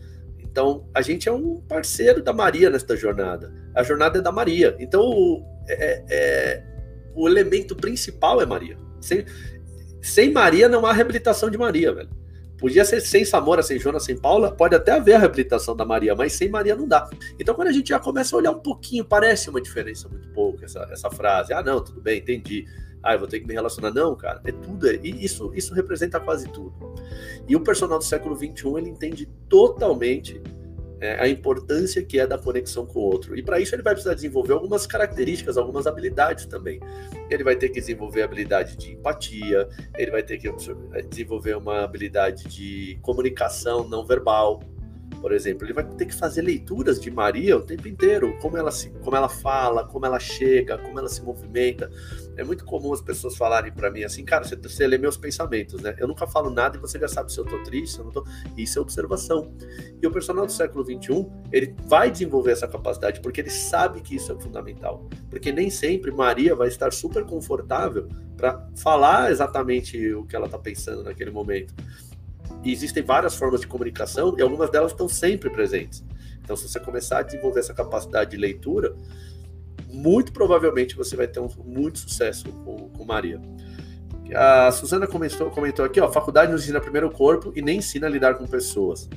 Então, 0.59 0.85
a 0.93 1.01
gente 1.01 1.29
é 1.29 1.33
um 1.33 1.61
parceiro 1.69 2.21
da 2.21 2.33
Maria 2.33 2.69
nesta 2.69 2.97
jornada. 2.97 3.55
A 3.73 3.85
jornada 3.85 4.19
é 4.19 4.21
da 4.21 4.33
Maria. 4.33 4.75
Então, 4.81 5.03
o, 5.03 5.45
é, 5.69 6.03
é, 6.11 6.65
o 7.15 7.29
elemento 7.29 7.77
principal 7.77 8.43
é 8.43 8.47
Maria. 8.47 8.77
Sem, 9.01 9.25
sem 10.03 10.33
Maria 10.33 10.69
não 10.69 10.85
há 10.85 10.93
reabilitação 10.93 11.49
de 11.49 11.57
Maria, 11.57 11.93
velho. 11.93 12.11
Podia 12.59 12.85
ser 12.85 13.01
sem 13.01 13.25
Samora, 13.25 13.63
sem 13.63 13.79
Jonas, 13.79 14.03
sem 14.03 14.17
Paula, 14.19 14.51
pode 14.51 14.75
até 14.75 14.91
haver 14.91 15.15
a 15.15 15.19
reabilitação 15.21 15.77
da 15.77 15.85
Maria, 15.85 16.17
mas 16.17 16.33
sem 16.33 16.49
Maria 16.49 16.75
não 16.75 16.89
dá. 16.89 17.09
Então, 17.39 17.55
quando 17.55 17.69
a 17.69 17.73
gente 17.73 17.91
já 17.91 18.01
começa 18.01 18.35
a 18.35 18.39
olhar 18.41 18.51
um 18.51 18.59
pouquinho, 18.59 19.05
parece 19.05 19.49
uma 19.49 19.61
diferença 19.61 20.09
muito 20.09 20.29
pouco 20.31 20.65
essa, 20.65 20.81
essa 20.91 21.09
frase. 21.09 21.53
Ah, 21.53 21.63
não, 21.63 21.81
tudo 21.81 22.01
bem, 22.01 22.19
entendi. 22.19 22.67
Ah, 23.03 23.15
eu 23.15 23.19
vou 23.19 23.29
ter 23.29 23.41
que 23.41 23.47
me 23.47 23.55
relacionar. 23.55 23.93
Não, 23.93 24.15
cara, 24.17 24.41
é 24.45 24.53
tudo. 24.53 24.89
É, 24.89 24.95
isso, 25.03 25.53
isso 25.55 25.75
representa 25.75 26.19
quase 26.19 26.49
tudo. 26.49 26.75
E 27.47 27.55
o 27.55 27.61
personal 27.61 27.99
do 27.99 28.05
século 28.05 28.35
XXI, 28.37 28.69
ele 28.77 28.91
entende 28.91 29.27
totalmente 29.49 30.43
é, 31.01 31.21
a 31.21 31.29
importância 31.29 32.03
que 32.03 32.19
é 32.19 32.27
da 32.27 32.37
conexão 32.37 32.87
com 32.87 32.99
o 33.01 33.03
outro. 33.03 33.37
E 33.37 33.43
para 33.43 33.61
isso 33.61 33.75
ele 33.75 33.83
vai 33.83 33.95
precisar 33.95 34.15
desenvolver 34.15 34.53
algumas 34.53 34.87
características, 34.87 35.57
algumas 35.57 35.87
habilidades 35.87 36.47
também. 36.47 36.81
Ele 37.31 37.45
vai 37.45 37.57
ter 37.57 37.69
que 37.69 37.81
desenvolver 37.81 38.23
a 38.23 38.25
habilidade 38.25 38.77
de 38.77 38.93
empatia, 38.93 39.69
ele 39.97 40.11
vai 40.11 40.23
ter 40.23 40.39
que 40.39 40.51
desenvolver 41.09 41.57
uma 41.57 41.85
habilidade 41.85 42.45
de 42.49 42.99
comunicação 43.03 43.89
não 43.89 44.05
verbal, 44.05 44.61
por 45.21 45.33
exemplo, 45.33 45.67
ele 45.67 45.73
vai 45.73 45.85
ter 45.85 46.07
que 46.07 46.15
fazer 46.15 46.43
leituras 46.43 47.01
de 47.01 47.11
Maria 47.11 47.57
o 47.57 47.63
tempo 47.63 47.89
inteiro, 47.89 48.37
como 48.41 48.57
ela 48.57 48.71
se, 48.71 48.91
como 48.91 49.17
ela 49.17 49.29
fala, 49.29 49.85
como 49.85 50.07
ela 50.07 50.19
chega, 50.19 50.79
como 50.79 50.99
ela 50.99 51.09
se 51.09 51.23
movimenta. 51.23 51.91
É 52.37 52.45
muito 52.45 52.65
comum 52.65 52.93
as 52.93 53.01
pessoas 53.01 53.37
falarem 53.37 53.73
para 53.73 53.91
mim 53.91 54.05
assim, 54.05 54.25
cara, 54.25 54.45
você, 54.45 54.55
você 54.55 54.87
lê 54.87 54.97
meus 54.97 55.17
pensamentos, 55.17 55.81
né? 55.81 55.97
Eu 55.99 56.07
nunca 56.07 56.27
falo 56.27 56.51
nada 56.51 56.77
e 56.77 56.81
você 56.81 56.99
já 56.99 57.09
sabe 57.09 57.33
se 57.33 57.39
eu 57.39 57.45
tô 57.45 57.63
triste, 57.63 57.95
se 57.95 57.99
eu 57.99 58.05
não 58.05 58.13
tô. 58.13 58.25
Isso 58.57 58.79
é 58.79 58.83
observação. 58.83 59.53
E 60.01 60.07
o 60.07 60.11
personal 60.11 60.47
do 60.47 60.53
século 60.53 60.85
XXI, 60.85 61.27
ele 61.53 61.75
vai 61.85 62.11
desenvolver 62.11 62.53
essa 62.53 62.69
capacidade 62.69 63.21
porque 63.21 63.41
ele 63.41 63.51
sabe 63.51 64.01
que 64.01 64.15
isso 64.15 64.31
é 64.33 64.41
fundamental. 64.41 65.09
Porque 65.29 65.51
nem 65.51 65.69
sempre 65.69 66.13
Maria 66.13 66.55
vai 66.55 66.69
estar 66.69 66.93
super 66.93 67.25
confortável 67.25 68.09
para 68.37 68.69
falar 68.77 69.33
exatamente 69.33 70.15
o 70.15 70.25
que 70.25 70.37
ela 70.37 70.49
tá 70.49 70.59
pensando 70.59 71.03
naquele 71.03 71.33
momento. 71.33 71.75
E 72.65 72.73
existem 72.73 73.03
várias 73.03 73.35
formas 73.35 73.61
de 73.61 73.67
comunicação 73.67 74.35
e 74.37 74.43
algumas 74.43 74.71
delas 74.71 74.93
estão 74.93 75.09
sempre 75.09 75.51
presentes. 75.51 76.05
Então, 76.43 76.57
se 76.57 76.69
você 76.69 76.81
começar 76.81 77.19
a 77.19 77.23
desenvolver 77.23 77.61
essa 77.61 77.75
capacidade 77.75 78.31
de 78.31 78.37
leitura, 78.37 78.95
muito 79.89 80.33
provavelmente 80.33 80.97
você 80.97 81.17
vai 81.17 81.27
ter 81.27 81.41
um, 81.41 81.49
muito 81.65 81.99
sucesso 81.99 82.51
com, 82.65 82.89
com 82.91 83.05
Maria. 83.05 83.41
A 84.35 84.71
Suzana 84.71 85.07
comentou, 85.07 85.51
comentou 85.51 85.85
aqui, 85.85 86.01
ó, 86.01 86.07
a 86.07 86.13
faculdade 86.13 86.53
nos 86.53 86.63
ensina 86.63 86.81
primeiro 86.81 87.09
o 87.09 87.11
corpo 87.11 87.53
e 87.57 87.63
nem 87.63 87.79
ensina 87.79 88.07
a 88.07 88.11
lidar 88.11 88.35
com 88.35 88.47
pessoas. 88.47 89.09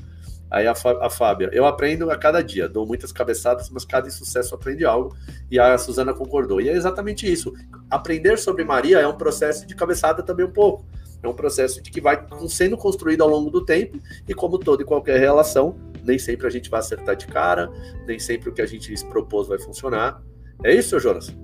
Aí 0.51 0.67
a, 0.67 0.73
a 1.01 1.09
Fábia, 1.09 1.49
eu 1.53 1.65
aprendo 1.65 2.11
a 2.11 2.17
cada 2.17 2.41
dia, 2.41 2.67
dou 2.67 2.85
muitas 2.85 3.13
cabeçadas, 3.13 3.69
mas 3.69 3.85
cada 3.85 4.09
insucesso 4.09 4.53
aprende 4.53 4.83
algo. 4.83 5.15
E 5.49 5.57
a 5.57 5.77
Suzana 5.77 6.13
concordou. 6.13 6.59
E 6.59 6.67
é 6.67 6.73
exatamente 6.73 7.31
isso. 7.31 7.53
Aprender 7.89 8.37
sobre 8.37 8.65
Maria 8.65 8.99
é 8.99 9.07
um 9.07 9.15
processo 9.15 9.65
de 9.65 9.73
cabeçada 9.73 10.21
também 10.21 10.45
um 10.45 10.51
pouco. 10.51 10.85
É 11.23 11.27
um 11.27 11.33
processo 11.33 11.81
de 11.81 11.91
que 11.91 12.01
vai 12.01 12.25
sendo 12.47 12.75
construído 12.77 13.21
ao 13.21 13.29
longo 13.29 13.49
do 13.49 13.63
tempo 13.63 13.99
e 14.27 14.33
como 14.33 14.57
toda 14.57 14.81
e 14.81 14.85
qualquer 14.85 15.19
relação, 15.19 15.75
nem 16.03 16.17
sempre 16.17 16.47
a 16.47 16.49
gente 16.49 16.69
vai 16.69 16.79
acertar 16.79 17.15
de 17.15 17.27
cara, 17.27 17.69
nem 18.07 18.17
sempre 18.17 18.49
o 18.49 18.53
que 18.53 18.61
a 18.61 18.65
gente 18.65 18.95
se 18.95 19.05
propôs 19.05 19.47
vai 19.47 19.59
funcionar. 19.59 20.21
É 20.63 20.73
isso, 20.73 20.99
Jonas? 20.99 21.35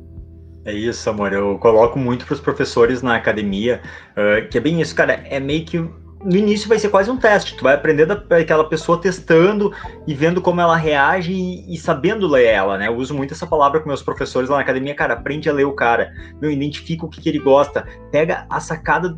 É 0.66 0.74
isso, 0.74 1.10
amor. 1.10 1.32
Eu 1.32 1.58
coloco 1.60 1.98
muito 1.98 2.26
para 2.26 2.34
os 2.34 2.42
professores 2.42 3.02
na 3.02 3.16
academia, 3.16 3.82
uh, 4.12 4.48
que 4.50 4.58
é 4.58 4.62
bem 4.62 4.82
isso, 4.82 4.94
cara. 4.94 5.14
É 5.26 5.40
meio 5.40 5.66
que 5.66 5.78
no 6.24 6.36
início 6.36 6.68
vai 6.68 6.80
ser 6.80 6.90
quase 6.90 7.10
um 7.10 7.18
teste. 7.18 7.56
Tu 7.56 7.64
vai 7.64 7.76
aprender 7.76 8.06
daquela 8.06 8.68
pessoa 8.68 9.00
testando 9.00 9.72
e 10.06 10.14
vendo 10.14 10.42
como 10.42 10.62
ela 10.62 10.76
reage 10.76 11.32
e, 11.32 11.74
e, 11.74 11.78
sabendo 11.78 12.28
ler 12.28 12.46
ela, 12.46 12.78
né? 12.78 12.88
Eu 12.88 12.96
uso 12.96 13.14
muito 13.14 13.34
essa 13.34 13.46
palavra 13.46 13.80
com 13.80 13.88
meus 13.88 14.02
professores 14.02 14.50
lá 14.50 14.58
na 14.58 14.62
academia, 14.62 14.96
cara, 14.96 15.14
aprende 15.14 15.50
a 15.50 15.54
ler 15.54 15.66
o 15.66 15.74
cara. 15.74 16.12
Meu, 16.42 16.52
identifica 16.52 17.06
o 17.06 17.10
que, 17.10 17.22
que 17.22 17.30
ele 17.30 17.40
gosta, 17.40 17.86
pega 18.12 18.46
a 18.50 18.60
sacada, 18.60 19.18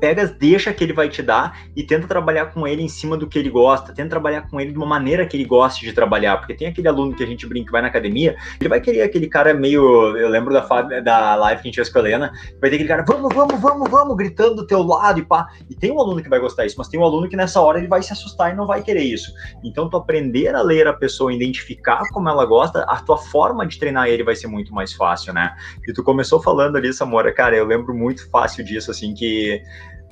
pega 0.00 0.26
deixa 0.26 0.72
que 0.72 0.84
ele 0.84 0.92
vai 0.92 1.08
te 1.08 1.22
dar 1.22 1.58
e 1.74 1.82
tenta 1.82 2.06
trabalhar 2.06 2.46
com 2.46 2.66
ele 2.66 2.82
em 2.82 2.88
cima 2.88 3.16
do 3.16 3.26
que 3.26 3.38
ele 3.38 3.50
gosta, 3.50 3.92
tenta 3.92 4.10
trabalhar 4.10 4.48
com 4.48 4.60
ele 4.60 4.72
de 4.72 4.78
uma 4.78 4.86
maneira 4.86 5.26
que 5.26 5.36
ele 5.36 5.44
goste 5.44 5.84
de 5.84 5.92
trabalhar, 5.92 6.38
porque 6.38 6.54
tem 6.54 6.68
aquele 6.68 6.88
aluno 6.88 7.14
que 7.14 7.22
a 7.22 7.26
gente 7.26 7.46
brinca 7.46 7.72
vai 7.72 7.82
na 7.82 7.88
academia, 7.88 8.36
ele 8.60 8.68
vai 8.68 8.80
querer 8.80 9.02
aquele 9.02 9.26
cara 9.28 9.54
meio, 9.54 10.16
eu 10.16 10.28
lembro 10.28 10.52
da, 10.52 10.60
da 11.00 11.34
live 11.36 11.62
que 11.62 11.68
a 11.68 11.70
gente 11.70 11.76
fez 11.76 11.88
com 11.88 11.98
a 11.98 12.02
Helena, 12.02 12.32
vai 12.60 12.70
ter 12.70 12.76
aquele 12.76 12.88
cara, 12.88 13.04
vamos, 13.06 13.34
vamos, 13.34 13.60
vamos, 13.60 13.90
vamos, 13.90 14.16
gritando 14.16 14.56
do 14.56 14.66
teu 14.66 14.82
lado 14.82 15.18
e 15.18 15.24
pá. 15.24 15.48
E 15.68 15.74
tem 15.74 15.90
um 15.90 16.00
aluno 16.00 16.22
que 16.22 16.28
vai 16.34 16.40
gostar 16.40 16.64
disso, 16.64 16.76
mas 16.78 16.88
tem 16.88 16.98
um 16.98 17.04
aluno 17.04 17.28
que 17.28 17.36
nessa 17.36 17.60
hora 17.60 17.78
ele 17.78 17.86
vai 17.86 18.02
se 18.02 18.12
assustar 18.12 18.52
e 18.52 18.56
não 18.56 18.66
vai 18.66 18.82
querer 18.82 19.02
isso. 19.02 19.32
Então, 19.62 19.88
tu 19.88 19.96
aprender 19.96 20.54
a 20.54 20.62
ler 20.62 20.86
a 20.86 20.92
pessoa, 20.92 21.32
identificar 21.32 22.02
como 22.12 22.28
ela 22.28 22.44
gosta, 22.44 22.82
a 22.82 22.96
tua 23.00 23.16
forma 23.16 23.66
de 23.66 23.78
treinar 23.78 24.08
ele 24.08 24.24
vai 24.24 24.34
ser 24.34 24.48
muito 24.48 24.74
mais 24.74 24.92
fácil, 24.92 25.32
né? 25.32 25.54
E 25.88 25.92
tu 25.92 26.02
começou 26.02 26.42
falando 26.42 26.76
ali, 26.76 26.92
Samora, 26.92 27.32
cara, 27.32 27.56
eu 27.56 27.64
lembro 27.64 27.94
muito 27.94 28.28
fácil 28.30 28.64
disso, 28.64 28.90
assim, 28.90 29.14
que 29.14 29.62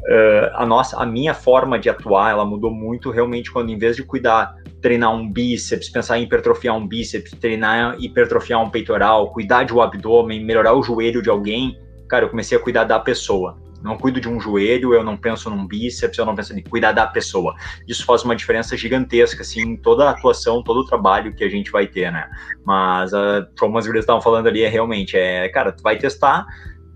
Uh, 0.05 0.51
a 0.55 0.67
nossa, 0.67 1.01
a 1.01 1.07
minha 1.07 1.33
forma 1.33 1.79
de 1.79 1.89
atuar, 1.89 2.33
ela 2.33 2.45
mudou 2.45 2.73
muito 2.73 3.09
realmente 3.09 3.53
quando, 3.53 3.71
em 3.71 3.79
vez 3.79 3.95
de 3.95 4.03
cuidar, 4.03 4.57
treinar 4.81 5.15
um 5.15 5.31
bíceps, 5.31 5.89
pensar 5.89 6.19
em 6.19 6.25
hipertrofiar 6.25 6.77
um 6.77 6.85
bíceps, 6.85 7.31
treinar 7.41 7.95
hipertrofiar 8.01 8.61
um 8.61 8.69
peitoral, 8.69 9.31
cuidar 9.33 9.63
de 9.63 9.73
um 9.73 9.81
abdômen, 9.81 10.45
melhorar 10.45 10.75
o 10.75 10.83
joelho 10.83 11.23
de 11.23 11.31
alguém, 11.31 11.79
cara, 12.09 12.25
eu 12.25 12.31
comecei 12.31 12.59
a 12.59 12.61
cuidar 12.61 12.83
da 12.83 12.99
pessoa 12.99 13.62
não 13.83 13.97
cuido 13.97 14.21
de 14.21 14.29
um 14.29 14.41
joelho, 14.41 14.95
eu 14.95 15.03
não 15.03 15.17
penso 15.17 15.51
num 15.51 15.67
bíceps, 15.67 16.19
eu 16.19 16.25
não 16.25 16.35
penso 16.35 16.57
em 16.57 16.63
cuidar 16.63 16.93
da 16.93 17.07
pessoa. 17.07 17.55
Isso 17.87 18.05
faz 18.05 18.23
uma 18.23 18.37
diferença 18.37 18.77
gigantesca, 18.77 19.43
assim, 19.43 19.61
em 19.61 19.77
toda 19.77 20.05
a 20.05 20.11
atuação, 20.11 20.63
todo 20.63 20.81
o 20.81 20.87
trabalho 20.87 21.35
que 21.35 21.45
a 21.45 21.49
gente 21.49 21.71
vai 21.71 21.87
ter, 21.87 22.11
né? 22.13 22.29
Mas, 22.65 23.13
uh, 23.13 23.47
como 23.59 23.79
as 23.79 23.87
gurias 23.87 24.05
estavam 24.05 24.23
falando 24.23 24.47
ali, 24.47 24.63
é 24.63 24.69
realmente, 24.69 25.17
é, 25.17 25.49
cara, 25.49 25.73
tu 25.73 25.83
vai 25.83 25.99
testar, 25.99 26.47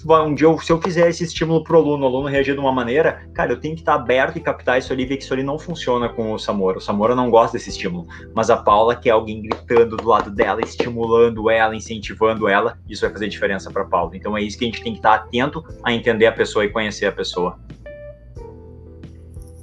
um 0.09 0.35
dia, 0.35 0.47
eu, 0.47 0.59
se 0.59 0.71
eu 0.71 0.81
fizer 0.81 1.09
esse 1.09 1.25
estímulo 1.25 1.63
pro 1.65 1.79
aluno, 1.79 2.05
o 2.05 2.09
aluno 2.09 2.29
reagir 2.29 2.55
de 2.55 2.61
uma 2.61 2.73
maneira, 2.73 3.29
cara, 3.35 3.53
eu 3.53 3.61
tenho 3.61 3.75
que 3.75 3.81
estar 3.81 3.95
aberto 3.95 4.37
e 4.37 4.41
captar 4.41 4.79
isso 4.79 4.93
ali 4.93 5.03
e 5.03 5.07
ver 5.07 5.17
que 5.17 5.25
isso 5.25 5.33
ali 5.33 5.43
não 5.43 5.59
funciona 5.59 6.09
com 6.09 6.33
o 6.33 6.39
Samora. 6.39 6.79
O 6.79 6.81
Samora 6.81 7.15
não 7.15 7.31
gosta 7.31 7.57
desse 7.57 7.71
estímulo, 7.71 8.07
mas 8.35 8.51
a 8.51 8.57
Paula 8.57 8.95
quer 8.95 9.11
alguém 9.11 9.43
gritando 9.43 9.97
do 9.97 10.09
lado 10.09 10.31
dela, 10.31 10.61
estimulando 10.61 11.51
ela, 11.51 11.75
incentivando 11.75 12.49
ela, 12.49 12.79
isso 12.89 13.03
vai 13.03 13.11
fazer 13.11 13.29
diferença 13.29 13.71
para 13.71 13.85
Paula. 13.85 14.17
Então 14.17 14.37
é 14.37 14.43
isso 14.43 14.59
que 14.59 14.65
a 14.65 14.69
gente 14.69 14.83
tem 14.83 14.93
que 14.93 14.99
estar 14.99 15.15
atento 15.15 15.65
a 15.83 15.93
entender 15.93 16.27
a 16.27 16.33
pessoa 16.33 16.65
e 16.65 16.69
conhecer 16.69 17.07
a 17.07 17.13
pessoa. 17.13 17.59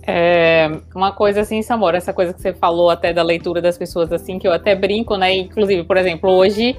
É, 0.06 0.70
uma 0.94 1.14
coisa 1.14 1.42
assim, 1.42 1.62
Samora, 1.62 1.98
essa 1.98 2.12
coisa 2.12 2.34
que 2.34 2.42
você 2.42 2.54
falou 2.54 2.90
até 2.90 3.14
da 3.14 3.24
leitura 3.24 3.62
das 3.62 3.78
pessoas, 3.78 4.12
assim, 4.12 4.38
que 4.38 4.46
eu 4.46 4.52
até 4.52 4.76
brinco, 4.76 5.16
né? 5.16 5.34
Inclusive, 5.34 5.86
por 5.86 5.96
exemplo, 5.96 6.30
hoje 6.30 6.76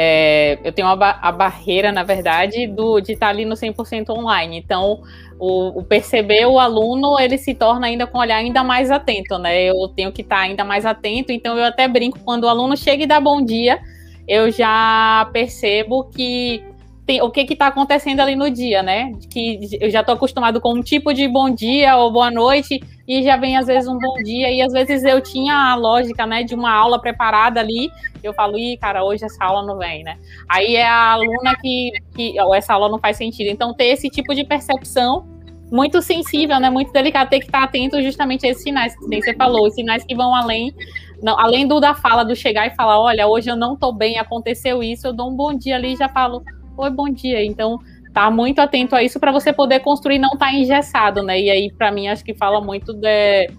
é, 0.00 0.60
eu 0.62 0.70
tenho 0.70 0.94
ba 0.96 1.18
a 1.20 1.32
barreira, 1.32 1.90
na 1.90 2.04
verdade, 2.04 2.68
do, 2.68 3.00
de 3.00 3.14
estar 3.14 3.30
ali 3.30 3.44
no 3.44 3.56
100% 3.56 4.10
online. 4.10 4.56
Então, 4.56 5.02
o, 5.40 5.80
o, 5.80 5.82
perceber 5.82 6.46
o 6.46 6.60
aluno, 6.60 7.18
ele 7.18 7.36
se 7.36 7.52
torna 7.52 7.88
ainda 7.88 8.06
com 8.06 8.18
olhar 8.18 8.36
ainda 8.36 8.62
mais 8.62 8.92
atento, 8.92 9.36
né? 9.38 9.64
Eu 9.64 9.88
tenho 9.88 10.12
que 10.12 10.22
estar 10.22 10.38
ainda 10.38 10.64
mais 10.64 10.86
atento. 10.86 11.32
Então, 11.32 11.58
eu 11.58 11.64
até 11.64 11.88
brinco, 11.88 12.20
quando 12.20 12.44
o 12.44 12.48
aluno 12.48 12.76
chega 12.76 13.02
e 13.02 13.06
dá 13.08 13.20
bom 13.20 13.44
dia, 13.44 13.80
eu 14.28 14.52
já 14.52 15.28
percebo 15.32 16.04
que 16.04 16.62
tem, 17.04 17.20
o 17.20 17.28
que 17.28 17.40
está 17.52 17.66
acontecendo 17.66 18.20
ali 18.20 18.36
no 18.36 18.48
dia, 18.48 18.84
né? 18.84 19.10
Que 19.28 19.58
eu 19.80 19.90
já 19.90 20.02
estou 20.02 20.14
acostumado 20.14 20.60
com 20.60 20.74
um 20.74 20.80
tipo 20.80 21.12
de 21.12 21.26
bom 21.26 21.50
dia 21.50 21.96
ou 21.96 22.12
boa 22.12 22.30
noite 22.30 22.80
e 23.08 23.22
já 23.22 23.38
vem 23.38 23.56
às 23.56 23.66
vezes 23.66 23.88
um 23.88 23.98
bom 23.98 24.22
dia 24.22 24.52
e 24.52 24.60
às 24.60 24.70
vezes 24.70 25.02
eu 25.02 25.18
tinha 25.22 25.54
a 25.54 25.74
lógica, 25.74 26.26
né, 26.26 26.42
de 26.42 26.54
uma 26.54 26.70
aula 26.70 27.00
preparada 27.00 27.58
ali, 27.58 27.90
eu 28.22 28.34
falo, 28.34 28.58
ih, 28.58 28.76
cara, 28.76 29.02
hoje 29.02 29.24
essa 29.24 29.42
aula 29.42 29.66
não 29.66 29.78
vem, 29.78 30.04
né? 30.04 30.18
Aí 30.46 30.76
é 30.76 30.86
a 30.86 31.12
aluna 31.12 31.56
que, 31.58 31.90
que 32.14 32.38
ou 32.38 32.54
essa 32.54 32.74
aula 32.74 32.90
não 32.90 32.98
faz 32.98 33.16
sentido. 33.16 33.48
Então 33.48 33.72
ter 33.72 33.86
esse 33.86 34.10
tipo 34.10 34.34
de 34.34 34.44
percepção 34.44 35.26
muito 35.72 36.02
sensível, 36.02 36.60
né, 36.60 36.68
muito 36.68 36.92
delicado, 36.92 37.30
ter 37.30 37.40
que 37.40 37.46
estar 37.46 37.62
atento 37.62 38.02
justamente 38.02 38.46
a 38.46 38.50
esses 38.50 38.62
sinais 38.62 38.94
que 38.94 39.06
você 39.06 39.34
falou, 39.34 39.66
os 39.66 39.74
sinais 39.74 40.04
que 40.04 40.14
vão 40.14 40.34
além 40.34 40.74
não, 41.22 41.38
além 41.38 41.66
do 41.66 41.80
da 41.80 41.94
fala, 41.94 42.24
do 42.24 42.36
chegar 42.36 42.66
e 42.66 42.76
falar, 42.76 43.00
olha, 43.00 43.26
hoje 43.26 43.50
eu 43.50 43.56
não 43.56 43.74
estou 43.74 43.92
bem, 43.92 44.18
aconteceu 44.18 44.82
isso, 44.82 45.06
eu 45.06 45.12
dou 45.12 45.30
um 45.30 45.34
bom 45.34 45.52
dia 45.52 45.74
ali 45.74 45.94
e 45.94 45.96
já 45.96 46.08
falo, 46.08 46.44
oi, 46.76 46.90
bom 46.90 47.08
dia. 47.08 47.44
Então, 47.44 47.80
tá 48.12 48.30
muito 48.30 48.60
atento 48.60 48.94
a 48.94 49.02
isso 49.02 49.20
para 49.20 49.32
você 49.32 49.52
poder 49.52 49.80
construir 49.80 50.18
não 50.18 50.36
tá 50.36 50.52
engessado, 50.52 51.22
né? 51.22 51.40
E 51.40 51.50
aí, 51.50 51.72
para 51.72 51.90
mim, 51.90 52.08
acho 52.08 52.24
que 52.24 52.34
fala 52.34 52.60
muito 52.60 52.92
de. 52.92 53.50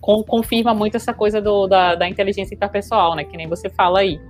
Confirma 0.00 0.74
muito 0.74 0.98
essa 0.98 1.14
coisa 1.14 1.40
do, 1.40 1.66
da, 1.66 1.94
da 1.94 2.06
inteligência 2.06 2.54
interpessoal, 2.54 3.16
né? 3.16 3.24
Que 3.24 3.38
nem 3.38 3.48
você 3.48 3.70
fala 3.70 4.00
aí. 4.00 4.20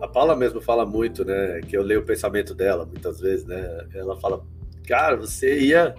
A 0.00 0.06
Paula 0.06 0.36
mesmo 0.36 0.60
fala 0.60 0.86
muito, 0.86 1.24
né? 1.24 1.60
Que 1.66 1.76
eu 1.76 1.82
leio 1.82 2.00
o 2.00 2.04
pensamento 2.04 2.54
dela 2.54 2.84
muitas 2.84 3.20
vezes, 3.20 3.44
né? 3.44 3.86
Ela 3.94 4.16
fala, 4.16 4.44
cara, 4.86 5.16
você 5.16 5.60
ia. 5.60 5.94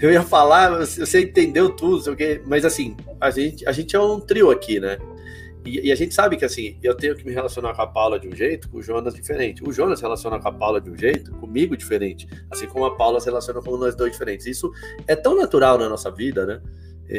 Eu 0.00 0.10
ia 0.10 0.22
falar, 0.22 0.70
você 0.78 1.22
entendeu 1.22 1.70
tudo. 1.70 2.16
Mas 2.46 2.64
assim, 2.64 2.96
a 3.20 3.30
gente, 3.30 3.68
a 3.68 3.72
gente 3.72 3.94
é 3.94 4.00
um 4.00 4.20
trio 4.20 4.50
aqui, 4.50 4.80
né? 4.80 4.98
E, 5.64 5.88
e, 5.88 5.92
a 5.92 5.94
gente 5.94 6.14
sabe 6.14 6.36
que 6.36 6.44
assim, 6.44 6.78
eu 6.82 6.96
tenho 6.96 7.14
que 7.14 7.24
me 7.24 7.32
relacionar 7.32 7.74
com 7.74 7.82
a 7.82 7.86
Paula 7.86 8.18
de 8.18 8.28
um 8.28 8.34
jeito, 8.34 8.68
com 8.68 8.78
o 8.78 8.82
Jonas 8.82 9.14
diferente. 9.14 9.62
O 9.62 9.72
Jonas 9.72 10.00
relaciona 10.00 10.38
com 10.38 10.48
a 10.48 10.52
Paula 10.52 10.80
de 10.80 10.90
um 10.90 10.96
jeito, 10.96 11.32
comigo 11.32 11.76
diferente. 11.76 12.26
Assim 12.50 12.66
como 12.66 12.84
a 12.84 12.96
Paula 12.96 13.20
se 13.20 13.26
relaciona 13.26 13.60
com 13.60 13.76
nós 13.76 13.94
dois 13.94 14.12
diferentes. 14.12 14.46
Isso 14.46 14.70
é 15.06 15.16
tão 15.16 15.36
natural 15.36 15.78
na 15.78 15.88
nossa 15.88 16.10
vida, 16.10 16.46
né? 16.46 16.60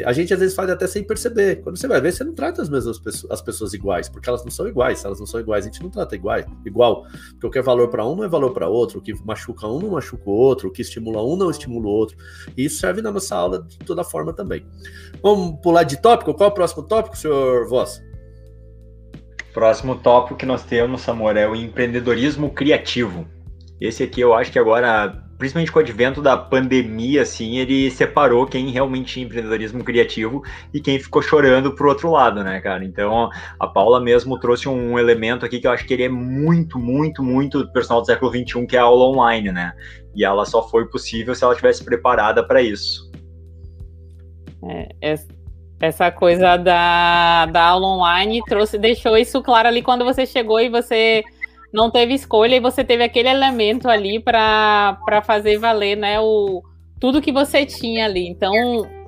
A 0.04 0.12
gente 0.12 0.32
às 0.32 0.38
vezes 0.38 0.54
faz 0.54 0.70
até 0.70 0.86
sem 0.86 1.02
perceber. 1.02 1.62
Quando 1.62 1.76
você 1.76 1.88
vai 1.88 2.00
ver, 2.00 2.12
você 2.12 2.22
não 2.22 2.32
trata 2.32 2.62
as 2.62 2.68
mesmas 2.68 2.98
pessoas, 2.98 3.32
as 3.32 3.42
pessoas 3.42 3.74
iguais, 3.74 4.08
porque 4.08 4.28
elas 4.28 4.44
não 4.44 4.50
são 4.50 4.68
iguais. 4.68 5.00
Se 5.00 5.06
elas 5.06 5.18
não 5.18 5.26
são 5.26 5.40
iguais, 5.40 5.64
a 5.64 5.68
gente 5.68 5.82
não 5.82 5.90
trata 5.90 6.14
igual. 6.14 6.38
igual. 6.64 7.06
Porque 7.32 7.46
o 7.46 7.50
que 7.50 7.58
é 7.58 7.62
valor 7.62 7.88
para 7.88 8.06
um 8.06 8.14
não 8.14 8.22
é 8.22 8.28
valor 8.28 8.52
para 8.52 8.68
outro, 8.68 9.00
o 9.00 9.02
que 9.02 9.12
machuca 9.24 9.66
um 9.66 9.80
não 9.80 9.90
machuca 9.90 10.30
o 10.30 10.32
outro, 10.32 10.68
o 10.68 10.70
que 10.70 10.82
estimula 10.82 11.24
um 11.24 11.36
não 11.36 11.50
estimula 11.50 11.86
o 11.86 11.90
outro. 11.90 12.16
E 12.56 12.66
isso 12.66 12.78
serve 12.78 13.02
na 13.02 13.10
nossa 13.10 13.34
aula 13.34 13.66
de 13.68 13.78
toda 13.78 14.04
forma 14.04 14.32
também. 14.32 14.64
Vamos 15.20 15.60
pular 15.60 15.82
de 15.82 16.00
tópico? 16.00 16.34
Qual 16.34 16.48
é 16.48 16.52
o 16.52 16.54
próximo 16.54 16.84
tópico, 16.84 17.16
senhor 17.16 17.68
Voss? 17.68 18.00
Próximo 19.52 19.96
tópico 19.96 20.36
que 20.36 20.46
nós 20.46 20.64
temos, 20.64 21.00
Samor, 21.00 21.36
é 21.36 21.48
o 21.48 21.56
empreendedorismo 21.56 22.50
criativo. 22.50 23.26
Esse 23.80 24.04
aqui 24.04 24.20
eu 24.20 24.32
acho 24.32 24.52
que 24.52 24.58
agora, 24.58 25.24
principalmente 25.38 25.72
com 25.72 25.78
o 25.78 25.82
advento 25.82 26.22
da 26.22 26.36
pandemia, 26.36 27.22
assim, 27.22 27.56
ele 27.56 27.90
separou 27.90 28.46
quem 28.46 28.70
realmente 28.70 29.14
tinha 29.14 29.26
empreendedorismo 29.26 29.82
criativo 29.82 30.42
e 30.72 30.80
quem 30.80 31.00
ficou 31.00 31.20
chorando 31.20 31.74
pro 31.74 31.88
outro 31.88 32.10
lado, 32.10 32.44
né, 32.44 32.60
cara? 32.60 32.84
Então, 32.84 33.28
a 33.58 33.66
Paula 33.66 34.00
mesmo 34.00 34.38
trouxe 34.38 34.68
um 34.68 34.98
elemento 34.98 35.44
aqui 35.44 35.58
que 35.58 35.66
eu 35.66 35.72
acho 35.72 35.86
que 35.86 35.94
ele 35.94 36.04
é 36.04 36.08
muito, 36.08 36.78
muito, 36.78 37.22
muito 37.22 37.66
personal 37.72 38.02
do 38.02 38.06
século 38.06 38.30
XXI, 38.30 38.66
que 38.66 38.76
é 38.76 38.80
a 38.80 38.84
aula 38.84 39.06
online, 39.06 39.50
né? 39.50 39.72
E 40.14 40.24
ela 40.24 40.44
só 40.44 40.68
foi 40.68 40.86
possível 40.88 41.34
se 41.34 41.42
ela 41.42 41.56
tivesse 41.56 41.82
preparada 41.82 42.46
para 42.46 42.62
isso. 42.62 43.10
É, 44.62 45.14
essa 45.80 46.10
coisa 46.10 46.56
da, 46.56 47.46
da 47.46 47.64
aula 47.64 47.86
online 47.86 48.42
trouxe, 48.46 48.78
deixou 48.78 49.16
isso 49.16 49.42
claro 49.42 49.66
ali 49.66 49.82
quando 49.82 50.04
você 50.04 50.26
chegou 50.26 50.60
e 50.60 50.68
você 50.68 51.24
não 51.72 51.90
teve 51.90 52.14
escolha 52.14 52.56
e 52.56 52.60
você 52.60 52.84
teve 52.84 53.02
aquele 53.02 53.28
elemento 53.28 53.88
ali 53.88 54.20
para 54.20 55.22
fazer 55.24 55.58
valer, 55.58 55.96
né, 55.96 56.20
o, 56.20 56.62
tudo 56.98 57.22
que 57.22 57.32
você 57.32 57.64
tinha 57.64 58.04
ali. 58.04 58.28
Então, 58.28 58.52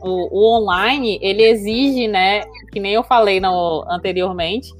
o, 0.00 0.28
o, 0.30 0.58
online, 0.58 1.18
ele 1.20 1.42
exige, 1.42 2.08
né, 2.08 2.42
que 2.72 2.80
nem 2.80 2.94
eu 2.94 3.02
falei 3.02 3.38
no, 3.38 3.84
anteriormente, 3.90 4.72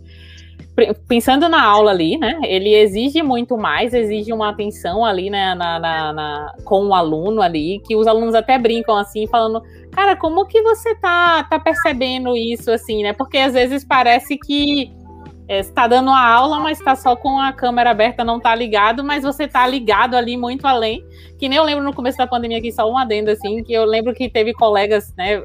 pensando 1.06 1.48
na 1.48 1.62
aula 1.62 1.90
ali, 1.90 2.16
né, 2.16 2.40
ele 2.44 2.74
exige 2.74 3.22
muito 3.22 3.58
mais, 3.58 3.92
exige 3.92 4.32
uma 4.32 4.48
atenção 4.48 5.04
ali, 5.04 5.28
né, 5.28 5.54
na, 5.54 5.78
na, 5.78 6.12
na 6.12 6.54
com 6.64 6.86
o 6.86 6.94
aluno 6.94 7.42
ali, 7.42 7.80
que 7.86 7.94
os 7.94 8.06
alunos 8.06 8.34
até 8.34 8.58
brincam 8.58 8.96
assim, 8.96 9.26
falando 9.26 9.62
Cara, 9.92 10.16
como 10.16 10.46
que 10.46 10.60
você 10.62 10.94
tá, 10.94 11.44
tá 11.44 11.58
percebendo 11.60 12.34
isso, 12.34 12.70
assim, 12.70 13.02
né? 13.02 13.12
Porque 13.12 13.36
às 13.36 13.52
vezes 13.52 13.84
parece 13.84 14.38
que 14.38 14.90
é, 15.46 15.58
está 15.58 15.86
dando 15.86 16.10
a 16.10 16.26
aula, 16.26 16.58
mas 16.60 16.78
está 16.78 16.96
só 16.96 17.14
com 17.14 17.38
a 17.38 17.52
câmera 17.52 17.90
aberta, 17.90 18.24
não 18.24 18.38
está 18.38 18.54
ligado, 18.54 19.04
mas 19.04 19.22
você 19.22 19.44
está 19.44 19.66
ligado 19.66 20.16
ali 20.16 20.34
muito 20.34 20.66
além. 20.66 21.04
Que 21.38 21.46
nem 21.46 21.58
eu 21.58 21.64
lembro 21.64 21.84
no 21.84 21.92
começo 21.92 22.16
da 22.16 22.26
pandemia 22.26 22.56
aqui, 22.56 22.72
só 22.72 22.90
um 22.90 22.96
adendo, 22.96 23.30
assim, 23.30 23.62
que 23.62 23.72
eu 23.72 23.84
lembro 23.84 24.14
que 24.14 24.30
teve 24.30 24.54
colegas, 24.54 25.12
né, 25.14 25.42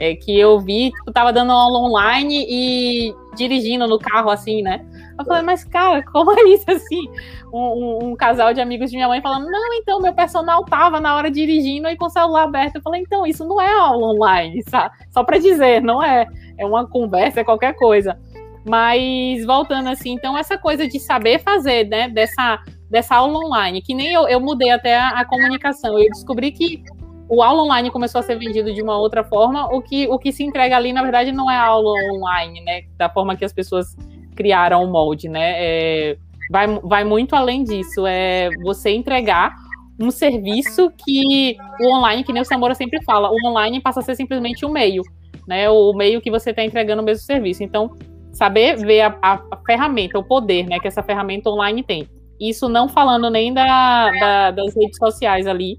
é, 0.00 0.16
que 0.16 0.36
eu 0.36 0.58
vi, 0.58 0.90
tipo, 0.90 1.12
tava 1.12 1.30
dando 1.30 1.52
aula 1.52 1.78
online 1.78 2.46
e 2.48 3.14
dirigindo 3.36 3.86
no 3.86 3.98
carro, 3.98 4.30
assim, 4.30 4.62
né? 4.62 4.84
Eu 5.18 5.24
falei, 5.26 5.42
mas 5.42 5.62
cara, 5.62 6.02
como 6.10 6.32
é 6.32 6.42
isso 6.48 6.64
assim? 6.70 7.06
Um, 7.52 7.58
um, 7.58 7.98
um, 8.08 8.16
casal 8.16 8.54
de 8.54 8.60
amigos 8.62 8.90
de 8.90 8.96
minha 8.96 9.08
mãe 9.08 9.20
falando, 9.20 9.44
não, 9.50 9.74
então 9.74 10.00
meu 10.00 10.14
personal 10.14 10.64
tava 10.64 10.98
na 11.00 11.14
hora 11.14 11.30
dirigindo 11.30 11.86
e 11.88 11.96
com 11.96 12.06
o 12.06 12.10
celular 12.10 12.44
aberto. 12.44 12.76
Eu 12.76 12.82
falei, 12.82 13.02
então, 13.02 13.26
isso 13.26 13.44
não 13.44 13.60
é 13.60 13.70
aula 13.70 14.06
online, 14.06 14.62
sabe? 14.68 14.94
só 15.10 15.22
para 15.22 15.38
dizer, 15.38 15.82
não 15.82 16.02
é. 16.02 16.26
É 16.56 16.64
uma 16.64 16.86
conversa, 16.86 17.40
é 17.40 17.44
qualquer 17.44 17.74
coisa. 17.74 18.18
Mas 18.66 19.44
voltando 19.44 19.88
assim, 19.88 20.12
então, 20.12 20.36
essa 20.36 20.56
coisa 20.56 20.86
de 20.88 20.98
saber 20.98 21.40
fazer, 21.40 21.86
né, 21.88 22.08
dessa, 22.08 22.58
dessa 22.88 23.16
aula 23.16 23.38
online, 23.38 23.82
que 23.82 23.94
nem 23.94 24.12
eu, 24.12 24.28
eu 24.28 24.40
mudei 24.40 24.70
até 24.70 24.96
a, 24.96 25.20
a 25.20 25.24
comunicação. 25.26 25.98
Eu 25.98 26.08
descobri 26.10 26.52
que 26.52 26.82
o 27.30 27.44
aula 27.44 27.62
online 27.62 27.92
começou 27.92 28.18
a 28.18 28.22
ser 28.22 28.36
vendido 28.36 28.74
de 28.74 28.82
uma 28.82 28.98
outra 28.98 29.22
forma, 29.22 29.66
o 29.72 29.80
que, 29.80 30.08
o 30.08 30.18
que 30.18 30.32
se 30.32 30.42
entrega 30.42 30.76
ali, 30.76 30.92
na 30.92 31.00
verdade, 31.00 31.30
não 31.30 31.48
é 31.48 31.56
aula 31.56 31.92
online, 32.12 32.60
né? 32.62 32.82
Da 32.96 33.08
forma 33.08 33.36
que 33.36 33.44
as 33.44 33.52
pessoas 33.52 33.96
criaram 34.34 34.82
o 34.82 34.90
molde, 34.90 35.28
né? 35.28 35.54
É, 35.56 36.16
vai, 36.50 36.66
vai 36.66 37.04
muito 37.04 37.36
além 37.36 37.62
disso. 37.62 38.04
É 38.04 38.48
você 38.64 38.90
entregar 38.90 39.54
um 40.00 40.10
serviço 40.10 40.90
que 41.06 41.56
o 41.80 41.94
online, 41.94 42.24
que 42.24 42.32
nem 42.32 42.42
o 42.42 42.44
Samora 42.44 42.74
sempre 42.74 43.00
fala, 43.04 43.30
o 43.30 43.36
online 43.46 43.80
passa 43.80 44.00
a 44.00 44.02
ser 44.02 44.16
simplesmente 44.16 44.66
um 44.66 44.70
meio, 44.70 45.02
né? 45.46 45.70
O 45.70 45.92
meio 45.92 46.20
que 46.20 46.32
você 46.32 46.50
está 46.50 46.64
entregando 46.64 47.00
o 47.00 47.04
mesmo 47.04 47.24
serviço. 47.24 47.62
Então, 47.62 47.92
saber 48.32 48.76
ver 48.76 49.02
a, 49.02 49.18
a, 49.22 49.34
a, 49.34 49.56
ferramenta, 49.64 50.18
o 50.18 50.24
poder, 50.24 50.66
né, 50.66 50.80
que 50.80 50.88
essa 50.88 51.02
ferramenta 51.02 51.48
online 51.48 51.84
tem. 51.84 52.08
Isso 52.40 52.68
não 52.68 52.88
falando 52.88 53.30
nem 53.30 53.54
da, 53.54 54.10
da, 54.10 54.50
das 54.50 54.74
redes 54.74 54.96
sociais 54.98 55.46
ali, 55.46 55.78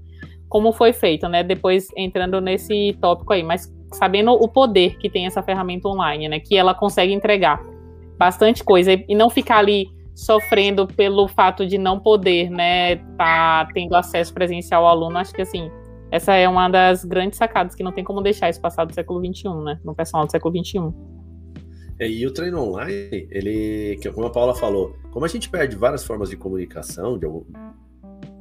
como 0.52 0.70
foi 0.70 0.92
feito, 0.92 1.26
né? 1.30 1.42
Depois 1.42 1.88
entrando 1.96 2.38
nesse 2.38 2.94
tópico 3.00 3.32
aí, 3.32 3.42
mas 3.42 3.74
sabendo 3.94 4.32
o 4.32 4.46
poder 4.46 4.98
que 4.98 5.08
tem 5.08 5.24
essa 5.24 5.42
ferramenta 5.42 5.88
online, 5.88 6.28
né? 6.28 6.40
Que 6.40 6.58
ela 6.58 6.74
consegue 6.74 7.10
entregar 7.10 7.58
bastante 8.18 8.62
coisa 8.62 8.92
e 8.92 9.14
não 9.14 9.30
ficar 9.30 9.56
ali 9.60 9.88
sofrendo 10.14 10.86
pelo 10.86 11.26
fato 11.26 11.66
de 11.66 11.78
não 11.78 11.98
poder, 11.98 12.50
né, 12.50 12.96
tá 13.16 13.66
tendo 13.72 13.96
acesso 13.96 14.34
presencial 14.34 14.84
ao 14.84 14.90
aluno, 14.90 15.16
acho 15.16 15.32
que 15.32 15.40
assim, 15.40 15.70
essa 16.10 16.34
é 16.34 16.46
uma 16.46 16.68
das 16.68 17.02
grandes 17.02 17.38
sacadas 17.38 17.74
que 17.74 17.82
não 17.82 17.92
tem 17.92 18.04
como 18.04 18.20
deixar 18.20 18.50
isso 18.50 18.60
passar 18.60 18.84
do 18.84 18.92
século 18.92 19.24
XXI, 19.24 19.48
né, 19.64 19.80
no 19.82 19.94
personal 19.94 20.26
do 20.26 20.30
século 20.30 20.54
XXI. 20.54 20.92
É, 21.98 22.06
e 22.06 22.26
o 22.26 22.30
treino 22.30 22.60
online, 22.60 23.26
ele, 23.30 23.98
como 24.14 24.26
a 24.26 24.30
Paula 24.30 24.54
falou, 24.54 24.94
como 25.10 25.24
a 25.24 25.28
gente 25.28 25.48
perde 25.48 25.76
várias 25.76 26.04
formas 26.04 26.28
de 26.28 26.36
comunicação, 26.36 27.16
de, 27.18 27.26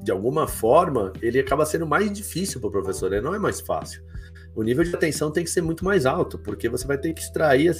de 0.03 0.11
alguma 0.11 0.47
forma, 0.47 1.13
ele 1.21 1.39
acaba 1.39 1.65
sendo 1.65 1.85
mais 1.85 2.11
difícil 2.11 2.59
para 2.59 2.69
o 2.69 2.71
professor, 2.71 3.11
ele 3.11 3.21
não 3.21 3.35
é 3.35 3.39
mais 3.39 3.59
fácil 3.59 4.03
o 4.55 4.63
nível 4.63 4.83
de 4.83 4.93
atenção 4.93 5.31
tem 5.31 5.43
que 5.43 5.49
ser 5.49 5.61
muito 5.61 5.85
mais 5.85 6.05
alto, 6.05 6.37
porque 6.37 6.67
você 6.67 6.85
vai 6.85 6.97
ter 6.97 7.13
que 7.13 7.21
extrair 7.21 7.75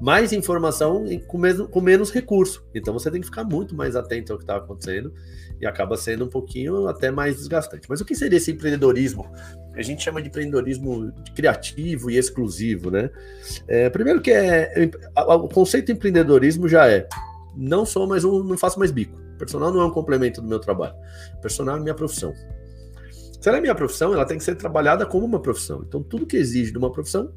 mais 0.00 0.32
informação 0.32 1.04
com, 1.26 1.38
mesmo, 1.38 1.66
com 1.68 1.80
menos 1.80 2.10
recurso. 2.12 2.64
Então 2.74 2.92
você 2.92 3.10
tem 3.10 3.20
que 3.20 3.26
ficar 3.26 3.44
muito 3.44 3.74
mais 3.74 3.96
atento 3.96 4.32
ao 4.32 4.38
que 4.38 4.44
está 4.44 4.56
acontecendo 4.56 5.12
e 5.60 5.66
acaba 5.66 5.96
sendo 5.96 6.26
um 6.26 6.28
pouquinho 6.28 6.88
até 6.88 7.10
mais 7.10 7.36
desgastante. 7.36 7.86
Mas 7.88 8.00
o 8.00 8.04
que 8.04 8.14
seria 8.14 8.36
esse 8.36 8.52
empreendedorismo? 8.52 9.30
A 9.74 9.82
gente 9.82 10.02
chama 10.02 10.20
de 10.20 10.28
empreendedorismo 10.28 11.12
criativo 11.34 12.10
e 12.10 12.18
exclusivo, 12.18 12.90
né? 12.90 13.10
É, 13.66 13.88
primeiro 13.88 14.20
que 14.20 14.30
é 14.30 14.90
o 15.16 15.48
conceito 15.48 15.86
de 15.86 15.92
empreendedorismo 15.92 16.68
já 16.68 16.88
é 16.88 17.08
não 17.56 17.84
sou 17.84 18.06
mais 18.06 18.24
um, 18.24 18.44
não 18.44 18.58
faço 18.58 18.78
mais 18.78 18.90
bico. 18.90 19.29
Personal 19.40 19.72
não 19.72 19.80
é 19.80 19.84
um 19.86 19.90
complemento 19.90 20.42
do 20.42 20.46
meu 20.46 20.58
trabalho. 20.58 20.94
Personal 21.40 21.78
é 21.78 21.80
minha 21.80 21.94
profissão. 21.94 22.34
Se 23.40 23.48
ela 23.48 23.56
é 23.56 23.60
minha 23.62 23.74
profissão, 23.74 24.12
ela 24.12 24.26
tem 24.26 24.36
que 24.36 24.44
ser 24.44 24.54
trabalhada 24.54 25.06
como 25.06 25.24
uma 25.24 25.40
profissão. 25.40 25.82
Então, 25.88 26.02
tudo 26.02 26.26
que 26.26 26.36
exige 26.36 26.70
de 26.70 26.76
uma 26.76 26.92
profissão 26.92 27.32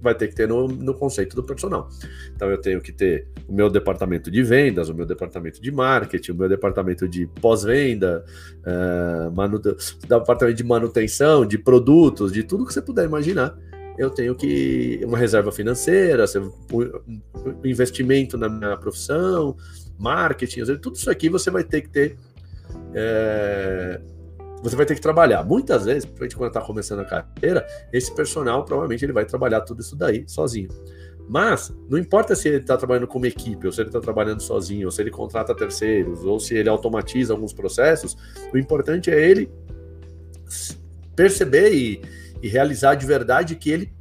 vai 0.00 0.14
ter 0.14 0.28
que 0.28 0.36
ter 0.36 0.46
no, 0.46 0.68
no 0.68 0.94
conceito 0.94 1.34
do 1.34 1.42
profissional. 1.42 1.88
Então, 2.32 2.48
eu 2.48 2.58
tenho 2.58 2.80
que 2.80 2.92
ter 2.92 3.26
o 3.48 3.52
meu 3.52 3.68
departamento 3.68 4.30
de 4.30 4.40
vendas, 4.44 4.88
o 4.88 4.94
meu 4.94 5.04
departamento 5.04 5.60
de 5.60 5.72
marketing, 5.72 6.30
o 6.30 6.36
meu 6.36 6.48
departamento 6.48 7.08
de 7.08 7.26
pós-venda, 7.26 8.24
uh, 8.60 9.58
departamento 10.06 10.56
de 10.56 10.62
manutenção, 10.62 11.44
de 11.44 11.58
produtos, 11.58 12.32
de 12.32 12.44
tudo 12.44 12.64
que 12.64 12.72
você 12.72 12.80
puder 12.80 13.04
imaginar. 13.04 13.58
Eu 13.98 14.10
tenho 14.10 14.36
que 14.36 15.00
uma 15.04 15.18
reserva 15.18 15.50
financeira, 15.50 16.24
um 16.72 17.66
investimento 17.66 18.38
na 18.38 18.48
minha 18.48 18.76
profissão, 18.76 19.56
marketing, 19.98 20.64
tudo 20.78 20.96
isso 20.96 21.10
aqui 21.10 21.28
você 21.28 21.50
vai 21.50 21.64
ter 21.64 21.82
que 21.82 21.88
ter 21.88 22.16
é, 22.94 24.00
você 24.62 24.74
vai 24.74 24.86
ter 24.86 24.94
que 24.94 25.00
trabalhar. 25.00 25.44
Muitas 25.44 25.84
vezes, 25.84 26.04
principalmente 26.04 26.36
quando 26.36 26.48
está 26.48 26.60
começando 26.60 27.00
a 27.00 27.04
carreira, 27.04 27.66
esse 27.92 28.14
personal 28.14 28.64
provavelmente 28.64 29.04
ele 29.04 29.12
vai 29.12 29.24
trabalhar 29.24 29.60
tudo 29.60 29.80
isso 29.80 29.94
daí 29.94 30.24
sozinho. 30.26 30.68
Mas 31.28 31.74
não 31.88 31.98
importa 31.98 32.34
se 32.36 32.48
ele 32.48 32.58
está 32.58 32.76
trabalhando 32.76 33.06
como 33.06 33.26
equipe, 33.26 33.66
ou 33.66 33.72
se 33.72 33.80
ele 33.80 33.88
está 33.88 34.00
trabalhando 34.00 34.40
sozinho, 34.40 34.86
ou 34.86 34.92
se 34.92 35.02
ele 35.02 35.10
contrata 35.10 35.54
terceiros, 35.54 36.24
ou 36.24 36.38
se 36.38 36.54
ele 36.54 36.68
automatiza 36.68 37.32
alguns 37.32 37.52
processos, 37.52 38.16
o 38.52 38.58
importante 38.58 39.10
é 39.10 39.28
ele 39.28 39.50
perceber 41.16 41.72
e, 41.72 42.00
e 42.42 42.48
realizar 42.48 42.94
de 42.94 43.06
verdade 43.06 43.56
que 43.56 43.70
ele 43.70 43.92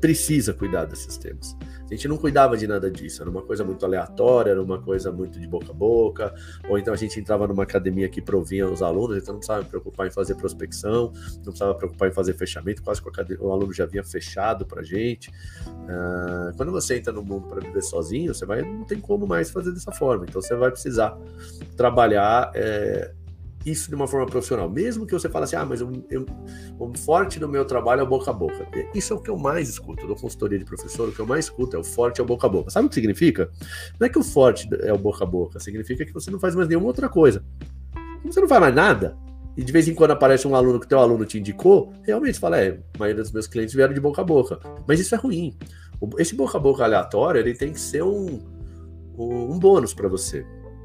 precisa 0.00 0.52
cuidar 0.52 0.84
desses 0.84 1.16
temas. 1.16 1.56
A 1.94 1.96
gente 1.96 2.08
não 2.08 2.16
cuidava 2.16 2.56
de 2.56 2.66
nada 2.66 2.90
disso, 2.90 3.22
era 3.22 3.30
uma 3.30 3.42
coisa 3.42 3.62
muito 3.62 3.86
aleatória, 3.86 4.50
era 4.50 4.60
uma 4.60 4.82
coisa 4.82 5.12
muito 5.12 5.38
de 5.38 5.46
boca 5.46 5.70
a 5.70 5.72
boca, 5.72 6.34
ou 6.68 6.76
então 6.76 6.92
a 6.92 6.96
gente 6.96 7.20
entrava 7.20 7.46
numa 7.46 7.62
academia 7.62 8.08
que 8.08 8.20
provia 8.20 8.68
os 8.68 8.82
alunos, 8.82 9.16
então 9.16 9.34
não 9.34 9.38
precisava 9.38 9.64
preocupar 9.64 10.08
em 10.08 10.10
fazer 10.10 10.34
prospecção, 10.34 11.12
não 11.36 11.44
precisava 11.44 11.72
preocupar 11.76 12.08
em 12.08 12.12
fazer 12.12 12.34
fechamento, 12.34 12.82
quase 12.82 13.00
que 13.00 13.34
o 13.38 13.52
aluno 13.52 13.72
já 13.72 13.86
vinha 13.86 14.02
fechado 14.02 14.66
para 14.66 14.82
gente. 14.82 15.30
Uh, 15.30 16.56
quando 16.56 16.72
você 16.72 16.96
entra 16.96 17.12
no 17.12 17.22
mundo 17.22 17.46
para 17.46 17.60
viver 17.60 17.82
sozinho, 17.82 18.34
você 18.34 18.44
vai 18.44 18.62
não 18.62 18.84
tem 18.84 18.98
como 18.98 19.24
mais 19.24 19.52
fazer 19.52 19.70
dessa 19.70 19.92
forma, 19.92 20.26
então 20.28 20.42
você 20.42 20.56
vai 20.56 20.72
precisar 20.72 21.16
trabalhar. 21.76 22.50
É, 22.56 23.14
isso 23.64 23.88
de 23.88 23.94
uma 23.94 24.06
forma 24.06 24.26
profissional. 24.26 24.68
Mesmo 24.68 25.06
que 25.06 25.12
você 25.12 25.28
fale 25.28 25.44
assim, 25.44 25.56
ah, 25.56 25.64
mas 25.64 25.80
o 25.80 25.88
forte 26.96 27.38
do 27.38 27.48
meu 27.48 27.64
trabalho 27.64 28.00
é 28.00 28.02
o 28.02 28.06
boca 28.06 28.30
a 28.30 28.34
boca. 28.34 28.66
Isso 28.94 29.12
é 29.12 29.16
o 29.16 29.20
que 29.20 29.30
eu 29.30 29.36
mais 29.36 29.68
escuto. 29.68 30.06
Eu 30.06 30.14
consultoria 30.14 30.58
de 30.58 30.64
professor, 30.64 31.08
o 31.08 31.12
que 31.12 31.20
eu 31.20 31.26
mais 31.26 31.46
escuto 31.46 31.76
é 31.76 31.78
o 31.78 31.84
forte 31.84 32.20
é 32.20 32.24
o 32.24 32.26
boca 32.26 32.46
a 32.46 32.50
boca. 32.50 32.70
Sabe 32.70 32.86
o 32.86 32.88
que 32.88 32.94
significa? 32.94 33.50
Não 33.98 34.06
é 34.06 34.10
que 34.10 34.18
o 34.18 34.22
forte 34.22 34.68
é 34.82 34.92
o 34.92 34.98
boca 34.98 35.24
a 35.24 35.26
boca, 35.26 35.58
significa 35.58 36.04
que 36.04 36.12
você 36.12 36.30
não 36.30 36.38
faz 36.38 36.54
mais 36.54 36.68
nenhuma 36.68 36.86
outra 36.86 37.08
coisa. 37.08 37.44
Como 38.20 38.32
você 38.32 38.40
não 38.40 38.48
faz 38.48 38.60
mais 38.60 38.74
nada, 38.74 39.16
e 39.56 39.62
de 39.62 39.72
vez 39.72 39.86
em 39.88 39.94
quando 39.94 40.10
aparece 40.10 40.46
um 40.48 40.54
aluno 40.54 40.80
que 40.80 40.88
teu 40.88 40.98
aluno 40.98 41.24
te 41.24 41.38
indicou, 41.38 41.92
realmente 42.02 42.38
fala, 42.38 42.60
é, 42.60 42.80
a 42.94 42.98
maioria 42.98 43.22
dos 43.22 43.32
meus 43.32 43.46
clientes 43.46 43.74
vieram 43.74 43.94
de 43.94 44.00
boca 44.00 44.20
a 44.20 44.24
boca. 44.24 44.58
Mas 44.86 45.00
isso 45.00 45.14
é 45.14 45.18
ruim. 45.18 45.56
Esse 46.18 46.34
boca 46.34 46.58
a 46.58 46.60
boca 46.60 46.84
aleatório, 46.84 47.40
ele 47.40 47.54
tem 47.54 47.72
que 47.72 47.80
ser 47.80 48.02
um, 48.02 48.40
um 49.16 49.58
bônus 49.58 49.94
para 49.94 50.08
você 50.08 50.44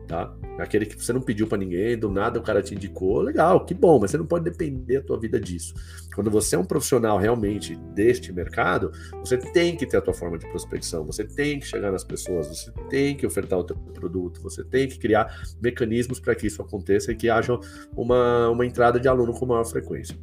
tá? 0.10 0.34
Aquele 0.58 0.88
que 0.88 1.02
você 1.02 1.14
não 1.14 1.22
pediu 1.22 1.48
para 1.48 1.60
ninguém, 1.60 1.98
do 1.98 2.10
nada 2.10 2.40
o 2.40 2.42
cara 2.42 2.64
te 2.64 2.74
indicou, 2.74 3.22
legal, 3.22 3.64
que 3.64 3.76
bom, 3.76 4.00
mas 4.00 4.10
você 4.10 4.18
não 4.18 4.26
pode 4.26 4.44
depender 4.44 4.98
a 4.98 5.04
tua 5.04 5.20
vida 5.20 5.40
disso. 5.40 5.74
Quando 6.16 6.32
você 6.32 6.56
é 6.56 6.60
um 6.60 6.66
profissional 6.66 7.20
realmente 7.20 7.76
deste 7.94 8.34
mercado, 8.34 8.92
você 9.20 9.38
tem 9.38 9.78
que 9.78 9.86
ter 9.86 9.98
a 9.98 10.02
tua 10.02 10.14
forma 10.14 10.38
de 10.38 10.50
prospecção, 10.50 11.06
você 11.06 11.24
tem 11.24 11.60
que 11.60 11.68
chegar 11.68 11.92
nas 11.92 12.04
pessoas, 12.04 12.48
você 12.48 12.72
tem 12.90 13.16
que 13.16 13.26
ofertar 13.26 13.60
o 13.60 13.64
teu 13.64 13.76
produto, 13.78 14.42
você 14.42 14.64
tem 14.64 14.88
que 14.88 14.98
criar 14.98 15.32
mecanismos 15.62 16.20
para 16.20 16.34
que 16.34 16.48
isso 16.48 16.62
aconteça 16.62 17.12
e 17.12 17.16
que 17.16 17.30
haja 17.30 17.58
uma, 17.96 18.50
uma 18.50 18.66
entrada 18.66 19.00
de 19.00 19.08
aluno 19.08 19.32
com 19.32 19.46
maior 19.46 19.66
frequência. 19.66 20.18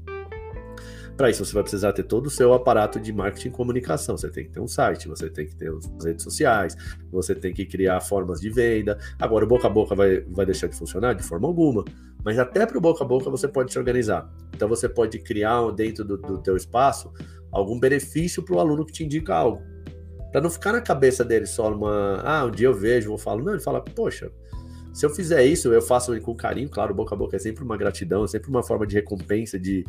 Para 1.16 1.30
isso, 1.30 1.44
você 1.44 1.54
vai 1.54 1.62
precisar 1.62 1.92
ter 1.94 2.02
todo 2.02 2.26
o 2.26 2.30
seu 2.30 2.52
aparato 2.52 3.00
de 3.00 3.10
marketing 3.10 3.48
e 3.48 3.50
comunicação. 3.50 4.18
Você 4.18 4.28
tem 4.28 4.44
que 4.44 4.50
ter 4.50 4.60
um 4.60 4.68
site, 4.68 5.08
você 5.08 5.30
tem 5.30 5.46
que 5.46 5.56
ter 5.56 5.70
as 5.70 6.04
redes 6.04 6.22
sociais, 6.22 6.76
você 7.10 7.34
tem 7.34 7.54
que 7.54 7.64
criar 7.64 8.00
formas 8.00 8.40
de 8.40 8.50
venda. 8.50 8.98
Agora, 9.18 9.44
o 9.44 9.48
boca 9.48 9.66
a 9.66 9.70
boca 9.70 9.94
vai, 9.94 10.20
vai 10.20 10.44
deixar 10.44 10.66
de 10.66 10.76
funcionar? 10.76 11.14
De 11.14 11.22
forma 11.22 11.48
alguma. 11.48 11.84
Mas 12.22 12.38
até 12.38 12.66
para 12.66 12.76
o 12.76 12.80
boca 12.80 13.02
a 13.02 13.06
boca 13.06 13.30
você 13.30 13.48
pode 13.48 13.72
se 13.72 13.78
organizar. 13.78 14.30
Então, 14.54 14.68
você 14.68 14.88
pode 14.88 15.18
criar 15.20 15.70
dentro 15.70 16.04
do, 16.04 16.18
do 16.18 16.38
teu 16.38 16.54
espaço 16.54 17.10
algum 17.50 17.80
benefício 17.80 18.42
para 18.42 18.56
o 18.56 18.60
aluno 18.60 18.84
que 18.84 18.92
te 18.92 19.04
indica 19.04 19.34
algo. 19.34 19.62
Para 20.30 20.42
não 20.42 20.50
ficar 20.50 20.72
na 20.72 20.82
cabeça 20.82 21.24
dele 21.24 21.46
só 21.46 21.72
uma, 21.72 22.20
ah, 22.22 22.44
um 22.44 22.50
dia 22.50 22.66
eu 22.66 22.74
vejo, 22.74 23.08
vou 23.08 23.16
falar. 23.16 23.42
Não, 23.42 23.52
ele 23.52 23.62
fala, 23.62 23.80
poxa, 23.80 24.30
se 24.92 25.04
eu 25.04 25.10
fizer 25.10 25.44
isso, 25.44 25.72
eu 25.72 25.80
faço 25.80 26.18
com 26.20 26.34
carinho, 26.34 26.68
claro, 26.68 26.94
boca 26.94 27.14
a 27.14 27.18
boca 27.18 27.36
é 27.36 27.38
sempre 27.38 27.62
uma 27.62 27.76
gratidão, 27.76 28.24
é 28.24 28.26
sempre 28.26 28.48
uma 28.48 28.62
forma 28.62 28.86
de 28.86 28.94
recompensa, 28.94 29.58
de, 29.58 29.84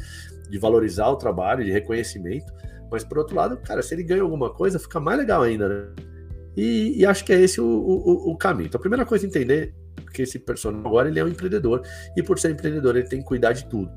de 0.50 0.58
valorizar 0.58 1.10
o 1.10 1.16
trabalho, 1.16 1.64
de 1.64 1.72
reconhecimento. 1.72 2.52
Mas 2.92 3.04
por 3.04 3.18
outro 3.18 3.36
lado, 3.36 3.58
cara, 3.58 3.82
se 3.82 3.94
ele 3.94 4.04
ganha 4.04 4.22
alguma 4.22 4.50
coisa, 4.50 4.80
fica 4.80 5.00
mais 5.00 5.18
legal 5.18 5.44
ainda, 5.44 5.68
né? 5.68 5.88
E, 6.56 7.00
e 7.00 7.06
acho 7.06 7.24
que 7.24 7.32
é 7.32 7.40
esse 7.40 7.62
o, 7.62 7.66
o, 7.66 8.32
o, 8.32 8.38
caminho. 8.38 8.68
Então, 8.68 8.80
a 8.80 8.82
primeira 8.82 9.06
coisa 9.06 9.26
é 9.26 9.28
entender 9.28 9.76
que 10.12 10.24
esse 10.24 10.40
personagem 10.40 10.88
agora 10.88 11.08
ele 11.08 11.20
é 11.20 11.24
um 11.24 11.28
empreendedor 11.28 11.84
e 12.16 12.24
por 12.24 12.40
ser 12.40 12.50
empreendedor 12.50 12.96
ele 12.96 13.08
tem 13.08 13.20
que 13.20 13.26
cuidar 13.26 13.54
de 13.54 13.70
tudo. 13.70 13.92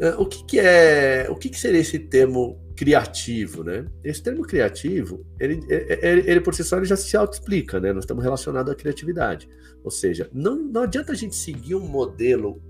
É, 0.00 0.14
o 0.14 0.24
que, 0.24 0.46
que 0.46 0.58
é, 0.58 1.26
o 1.28 1.36
que, 1.36 1.50
que 1.50 1.60
seria 1.60 1.80
esse 1.80 1.98
termo 1.98 2.58
criativo, 2.74 3.62
né? 3.62 3.84
Esse 4.02 4.22
termo 4.22 4.40
criativo, 4.40 5.26
ele, 5.38 5.60
ele, 5.68 6.30
ele 6.30 6.40
por 6.40 6.54
si 6.54 6.64
só 6.64 6.78
ele 6.78 6.86
já 6.86 6.96
se 6.96 7.14
auto-explica, 7.14 7.78
né? 7.78 7.92
Nós 7.92 8.04
estamos 8.04 8.24
relacionados 8.24 8.72
à 8.72 8.74
criatividade. 8.74 9.46
Ou 9.84 9.90
seja, 9.90 10.30
não, 10.32 10.56
não 10.56 10.82
adianta 10.84 11.12
a 11.12 11.14
gente 11.14 11.36
seguir 11.36 11.74
um 11.74 11.86
modelo 11.86 12.62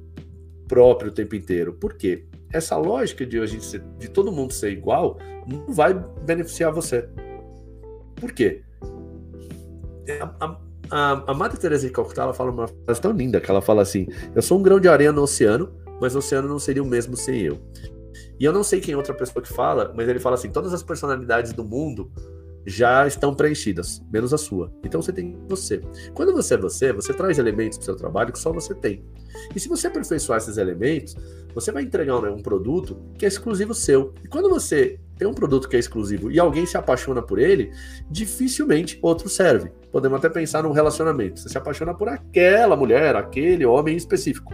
próprio 0.70 1.10
o 1.10 1.14
tempo 1.14 1.34
inteiro. 1.34 1.72
Por 1.72 1.94
quê? 1.94 2.24
Essa 2.52 2.76
lógica 2.76 3.26
de, 3.26 3.44
gente 3.44 3.64
ser, 3.64 3.82
de 3.98 4.08
todo 4.08 4.30
mundo 4.30 4.52
ser 4.52 4.70
igual 4.70 5.18
não 5.44 5.74
vai 5.74 5.92
beneficiar 6.24 6.72
você. 6.72 7.08
Por 8.14 8.30
quê? 8.30 8.62
A, 10.40 10.56
a, 10.90 11.24
a 11.32 11.34
Madre 11.34 11.58
Teresa 11.58 11.88
de 11.88 11.92
Calcutá 11.92 12.22
ela 12.22 12.32
fala 12.32 12.52
uma 12.52 12.68
frase 12.68 13.00
tão 13.00 13.10
linda 13.10 13.40
que 13.40 13.50
ela 13.50 13.60
fala 13.60 13.82
assim: 13.82 14.06
Eu 14.32 14.42
sou 14.42 14.60
um 14.60 14.62
grão 14.62 14.78
de 14.78 14.88
areia 14.88 15.10
no 15.10 15.22
oceano, 15.22 15.72
mas 16.00 16.14
o 16.14 16.18
oceano 16.18 16.48
não 16.48 16.60
seria 16.60 16.82
o 16.82 16.86
mesmo 16.86 17.16
sem 17.16 17.40
eu. 17.40 17.58
E 18.38 18.44
eu 18.44 18.52
não 18.52 18.62
sei 18.62 18.80
quem 18.80 18.94
é 18.94 18.96
outra 18.96 19.12
pessoa 19.12 19.42
que 19.42 19.52
fala, 19.52 19.92
mas 19.96 20.08
ele 20.08 20.20
fala 20.20 20.36
assim: 20.36 20.50
todas 20.50 20.72
as 20.72 20.84
personalidades 20.84 21.52
do 21.52 21.64
mundo 21.64 22.12
já 22.66 23.06
estão 23.06 23.34
preenchidas, 23.34 24.02
menos 24.12 24.34
a 24.34 24.38
sua. 24.38 24.72
Então 24.84 25.00
você 25.00 25.12
tem 25.12 25.36
você. 25.48 25.80
Quando 26.14 26.32
você 26.32 26.54
é 26.54 26.58
você, 26.58 26.92
você 26.92 27.12
traz 27.12 27.38
elementos 27.38 27.78
para 27.78 27.82
o 27.82 27.84
seu 27.86 27.96
trabalho 27.96 28.32
que 28.32 28.38
só 28.38 28.52
você 28.52 28.74
tem. 28.74 29.04
E 29.54 29.60
se 29.60 29.68
você 29.68 29.86
aperfeiçoar 29.86 30.38
esses 30.38 30.56
elementos, 30.56 31.16
você 31.54 31.72
vai 31.72 31.82
entregar 31.82 32.20
né, 32.20 32.30
um 32.30 32.42
produto 32.42 33.00
que 33.18 33.24
é 33.24 33.28
exclusivo 33.28 33.74
seu. 33.74 34.14
E 34.24 34.28
quando 34.28 34.48
você 34.48 34.98
tem 35.16 35.28
um 35.28 35.34
produto 35.34 35.68
que 35.68 35.76
é 35.76 35.78
exclusivo 35.78 36.30
e 36.30 36.40
alguém 36.40 36.64
se 36.64 36.76
apaixona 36.76 37.20
por 37.20 37.38
ele, 37.38 37.70
dificilmente 38.10 38.98
outro 39.02 39.28
serve. 39.28 39.70
Podemos 39.92 40.18
até 40.18 40.28
pensar 40.28 40.62
num 40.62 40.72
relacionamento. 40.72 41.40
Você 41.40 41.48
se 41.48 41.58
apaixona 41.58 41.94
por 41.94 42.08
aquela 42.08 42.76
mulher, 42.76 43.16
aquele 43.16 43.66
homem 43.66 43.96
específico. 43.96 44.52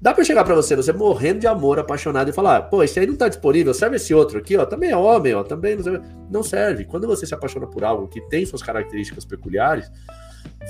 Dá 0.00 0.14
para 0.14 0.22
chegar 0.22 0.44
para 0.44 0.54
você, 0.54 0.76
você 0.76 0.92
morrendo 0.92 1.40
de 1.40 1.48
amor, 1.48 1.78
apaixonado 1.78 2.30
e 2.30 2.32
falar: 2.32 2.62
pô, 2.62 2.82
esse 2.84 3.00
aí 3.00 3.06
não 3.06 3.16
tá 3.16 3.28
disponível, 3.28 3.74
serve 3.74 3.96
esse 3.96 4.14
outro 4.14 4.38
aqui, 4.38 4.56
ó, 4.56 4.64
também 4.64 4.90
é 4.90 4.96
homem, 4.96 5.34
ó, 5.34 5.42
também 5.42 5.74
não 5.74 5.82
serve. 5.82 6.06
Não 6.30 6.42
serve. 6.42 6.84
Quando 6.84 7.06
você 7.06 7.26
se 7.26 7.34
apaixona 7.34 7.66
por 7.66 7.82
algo 7.82 8.06
que 8.06 8.20
tem 8.28 8.46
suas 8.46 8.62
características 8.62 9.24
peculiares, 9.24 9.90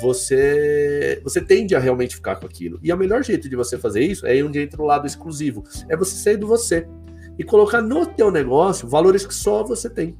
você 0.00 1.20
você 1.22 1.42
tende 1.42 1.74
a 1.74 1.78
realmente 1.78 2.16
ficar 2.16 2.36
com 2.36 2.46
aquilo. 2.46 2.80
E 2.82 2.90
o 2.90 2.96
melhor 2.96 3.22
jeito 3.22 3.50
de 3.50 3.56
você 3.56 3.76
fazer 3.76 4.02
isso 4.02 4.26
é 4.26 4.42
onde 4.42 4.60
entra 4.60 4.80
o 4.80 4.86
lado 4.86 5.06
exclusivo, 5.06 5.62
é 5.90 5.96
você 5.96 6.14
sair 6.14 6.38
do 6.38 6.46
você 6.46 6.88
e 7.38 7.44
colocar 7.44 7.82
no 7.82 8.06
teu 8.06 8.30
negócio 8.30 8.88
valores 8.88 9.26
que 9.26 9.34
só 9.34 9.62
você 9.62 9.90
tem. 9.90 10.16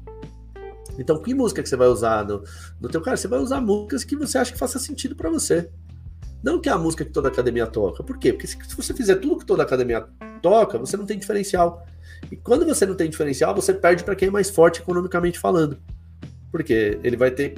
Então, 0.99 1.17
que 1.19 1.33
música 1.33 1.63
que 1.63 1.69
você 1.69 1.77
vai 1.77 1.87
usar 1.87 2.25
no, 2.25 2.43
no 2.79 2.89
teu 2.89 3.01
cara? 3.01 3.15
Você 3.17 3.27
vai 3.27 3.39
usar 3.39 3.61
músicas 3.61 4.03
que 4.03 4.15
você 4.15 4.37
acha 4.37 4.51
que 4.51 4.59
faça 4.59 4.77
sentido 4.77 5.15
para 5.15 5.29
você. 5.29 5.69
Não 6.43 6.59
que 6.59 6.69
é 6.69 6.71
a 6.71 6.77
música 6.77 7.03
que 7.03 7.11
toda 7.11 7.27
academia 7.27 7.67
toca. 7.67 8.03
Por 8.03 8.17
quê? 8.17 8.31
Porque 8.31 8.47
se 8.47 8.57
você 8.75 8.93
fizer 8.93 9.15
tudo 9.15 9.39
que 9.39 9.45
toda 9.45 9.63
academia 9.63 10.05
toca, 10.41 10.77
você 10.77 10.95
não 10.95 11.05
tem 11.05 11.17
diferencial. 11.19 11.85
E 12.31 12.35
quando 12.35 12.65
você 12.65 12.85
não 12.85 12.95
tem 12.95 13.09
diferencial, 13.09 13.53
você 13.53 13.73
perde 13.73 14.03
para 14.03 14.15
quem 14.15 14.29
é 14.29 14.31
mais 14.31 14.49
forte 14.49 14.81
economicamente 14.81 15.39
falando. 15.39 15.77
Porque 16.51 16.99
ele 17.03 17.17
vai 17.17 17.31
ter 17.31 17.55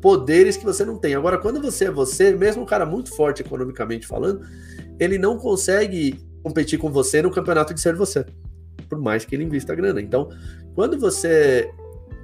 poderes 0.00 0.56
que 0.56 0.64
você 0.64 0.84
não 0.84 0.96
tem. 0.96 1.14
Agora, 1.14 1.38
quando 1.38 1.60
você 1.60 1.86
é 1.86 1.90
você, 1.90 2.32
mesmo 2.32 2.62
um 2.62 2.66
cara 2.66 2.84
muito 2.84 3.14
forte 3.14 3.42
economicamente 3.42 4.06
falando, 4.06 4.46
ele 4.98 5.18
não 5.18 5.38
consegue 5.38 6.20
competir 6.42 6.78
com 6.78 6.90
você 6.90 7.22
no 7.22 7.30
campeonato 7.30 7.74
de 7.74 7.80
ser 7.80 7.94
você. 7.94 8.24
Por 8.88 8.98
mais 8.98 9.24
que 9.24 9.34
ele 9.34 9.44
invista 9.44 9.74
grana. 9.74 10.00
Então, 10.00 10.30
quando 10.74 10.98
você 10.98 11.70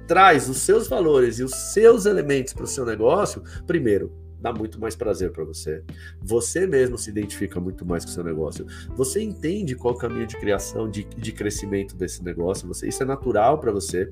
traz 0.07 0.47
os 0.47 0.57
seus 0.57 0.87
valores 0.87 1.39
e 1.39 1.43
os 1.43 1.53
seus 1.73 2.05
elementos 2.05 2.53
para 2.53 2.63
o 2.63 2.67
seu 2.67 2.85
negócio, 2.85 3.43
primeiro, 3.65 4.11
dá 4.45 4.53
muito 4.53 4.79
mais 4.79 4.95
prazer 4.95 5.31
para 5.31 5.43
você. 5.43 5.83
Você 6.21 6.67
mesmo 6.67 6.99
se 6.99 7.09
identifica 7.09 7.59
muito 7.59 7.83
mais 7.83 8.05
com 8.05 8.11
o 8.11 8.13
seu 8.13 8.23
negócio. 8.23 8.67
Você 8.95 9.19
entende 9.19 9.75
qual 9.75 9.95
o 9.95 9.97
caminho 9.97 10.27
de 10.27 10.37
criação, 10.37 10.87
de, 10.87 11.03
de 11.03 11.31
crescimento 11.31 11.95
desse 11.95 12.23
negócio. 12.23 12.67
Você, 12.67 12.87
isso 12.87 13.01
é 13.01 13.05
natural 13.07 13.59
para 13.59 13.71
você. 13.71 14.11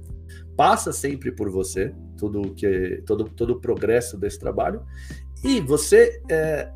Passa 0.57 0.91
sempre 0.91 1.31
por 1.31 1.51
você, 1.51 1.93
tudo 2.17 2.51
que 2.55 3.03
todo, 3.05 3.25
todo 3.25 3.51
o 3.51 3.61
progresso 3.61 4.17
desse 4.17 4.39
trabalho. 4.39 4.81
E 5.43 5.61
você 5.61 6.19
é, 6.27 6.71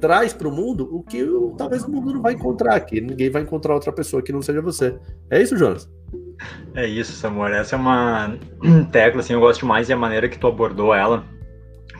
traz 0.00 0.32
para 0.32 0.48
o 0.48 0.52
mundo 0.52 0.88
o 0.92 1.00
que 1.04 1.24
talvez 1.56 1.84
o 1.84 1.90
mundo 1.90 2.12
não 2.14 2.20
vai 2.20 2.32
encontrar 2.32 2.74
aqui. 2.74 3.00
Ninguém 3.00 3.30
vai 3.30 3.42
encontrar 3.42 3.74
outra 3.74 3.92
pessoa 3.92 4.20
que 4.20 4.32
não 4.32 4.42
seja 4.42 4.60
você. 4.60 4.98
É 5.30 5.40
isso, 5.40 5.56
Jonas? 5.56 5.88
É 6.74 6.84
isso, 6.84 7.12
Samuel. 7.12 7.54
Essa 7.54 7.76
é 7.76 7.78
uma 7.78 8.36
tecla, 8.90 9.20
assim, 9.20 9.34
eu 9.34 9.40
gosto 9.40 9.64
mais 9.64 9.88
e 9.88 9.92
a 9.92 9.96
maneira 9.96 10.28
que 10.28 10.38
tu 10.38 10.48
abordou 10.48 10.92
ela 10.92 11.37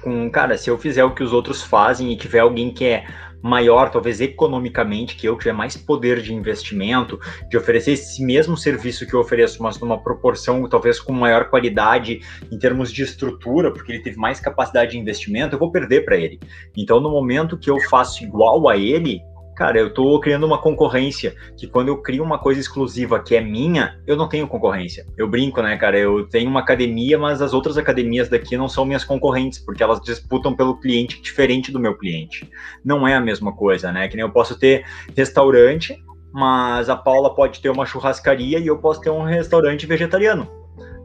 com, 0.01 0.31
cara, 0.31 0.57
se 0.57 0.71
eu 0.71 0.79
fizer 0.79 1.05
o 1.05 1.15
que 1.15 1.23
os 1.23 1.33
outros 1.33 1.63
fazem 1.63 2.13
e 2.13 2.17
tiver 2.17 2.41
alguém 2.41 2.73
que 2.73 2.85
é 2.85 3.05
maior, 3.43 3.91
talvez 3.91 4.21
economicamente, 4.21 5.17
que 5.17 5.29
eu 5.29 5.37
tiver 5.37 5.53
mais 5.53 5.77
poder 5.77 6.21
de 6.21 6.35
investimento, 6.35 7.19
de 7.49 7.57
oferecer 7.57 7.93
esse 7.93 8.23
mesmo 8.23 8.57
serviço 8.57 9.07
que 9.07 9.15
eu 9.15 9.21
ofereço, 9.21 9.63
mas 9.63 9.79
numa 9.79 10.03
proporção 10.03 10.69
talvez 10.69 11.01
com 11.01 11.13
maior 11.13 11.49
qualidade 11.49 12.21
em 12.51 12.59
termos 12.59 12.93
de 12.93 13.03
estrutura, 13.03 13.73
porque 13.73 13.93
ele 13.93 14.03
teve 14.03 14.17
mais 14.17 14.41
capacidade 14.41 14.93
de 14.93 14.99
investimento, 14.99 15.55
eu 15.55 15.59
vou 15.59 15.71
perder 15.71 16.05
para 16.05 16.17
ele. 16.17 16.41
Então, 16.77 17.01
no 17.01 17.11
momento 17.11 17.57
que 17.57 17.71
eu 17.71 17.79
faço 17.89 18.25
igual 18.25 18.69
a 18.69 18.77
ele, 18.77 19.23
cara, 19.59 19.77
eu 19.77 19.89
estou 19.89 20.21
criando 20.21 20.47
uma 20.47 20.63
concorrência 20.63 21.35
que 21.57 21.67
quando 21.67 21.89
eu 21.89 22.01
crio 22.01 22.23
uma 22.23 22.39
coisa 22.39 22.61
exclusiva 22.61 23.19
que 23.19 23.35
é 23.35 23.41
minha, 23.41 24.01
eu 24.07 24.17
não 24.17 24.29
tenho 24.29 24.47
concorrência. 24.47 25.05
Eu 25.17 25.27
brinco, 25.27 25.61
né, 25.61 25.77
cara? 25.77 25.99
Eu 25.99 26.29
tenho 26.29 26.49
uma 26.49 26.61
academia, 26.61 27.19
mas 27.19 27.43
as 27.43 27.53
outras 27.53 27.77
academias 27.77 28.29
daqui 28.29 28.57
não 28.57 28.69
são 28.69 28.85
minhas 28.85 29.03
concorrentes, 29.03 29.59
porque 29.59 29.83
elas 29.83 30.01
disputam 30.01 30.55
pelo 30.55 30.79
cliente 30.79 31.21
diferente 31.21 31.73
do 31.73 31.81
meu 31.81 31.99
cliente. 31.99 32.49
Não 32.85 33.07
é 33.07 33.17
a 33.17 33.21
mesma 33.21 33.53
coisa, 33.53 33.91
né? 33.91 34.07
Que 34.07 34.15
nem 34.15 34.25
eu 34.25 34.31
posso 34.31 34.57
ter 34.57 34.85
restaurante, 35.17 36.01
mas 36.33 36.89
a 36.89 36.95
Paula 36.95 37.35
pode 37.35 37.61
ter 37.61 37.69
uma 37.69 37.85
churrascaria 37.85 38.61
e 38.61 38.67
eu 38.69 38.79
posso 38.79 39.01
ter 39.01 39.11
um 39.11 39.25
restaurante 39.25 39.87
vegetariano 39.87 40.49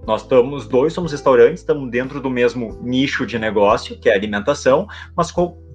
Nós 0.05 0.21
estamos, 0.21 0.67
dois 0.67 0.93
somos 0.93 1.11
restaurantes, 1.11 1.61
estamos 1.61 1.89
dentro 1.89 2.21
do 2.21 2.29
mesmo 2.29 2.77
nicho 2.83 3.25
de 3.25 3.39
negócio, 3.39 3.97
que 3.99 4.09
é 4.09 4.13
alimentação, 4.13 4.85
mas 5.17 5.31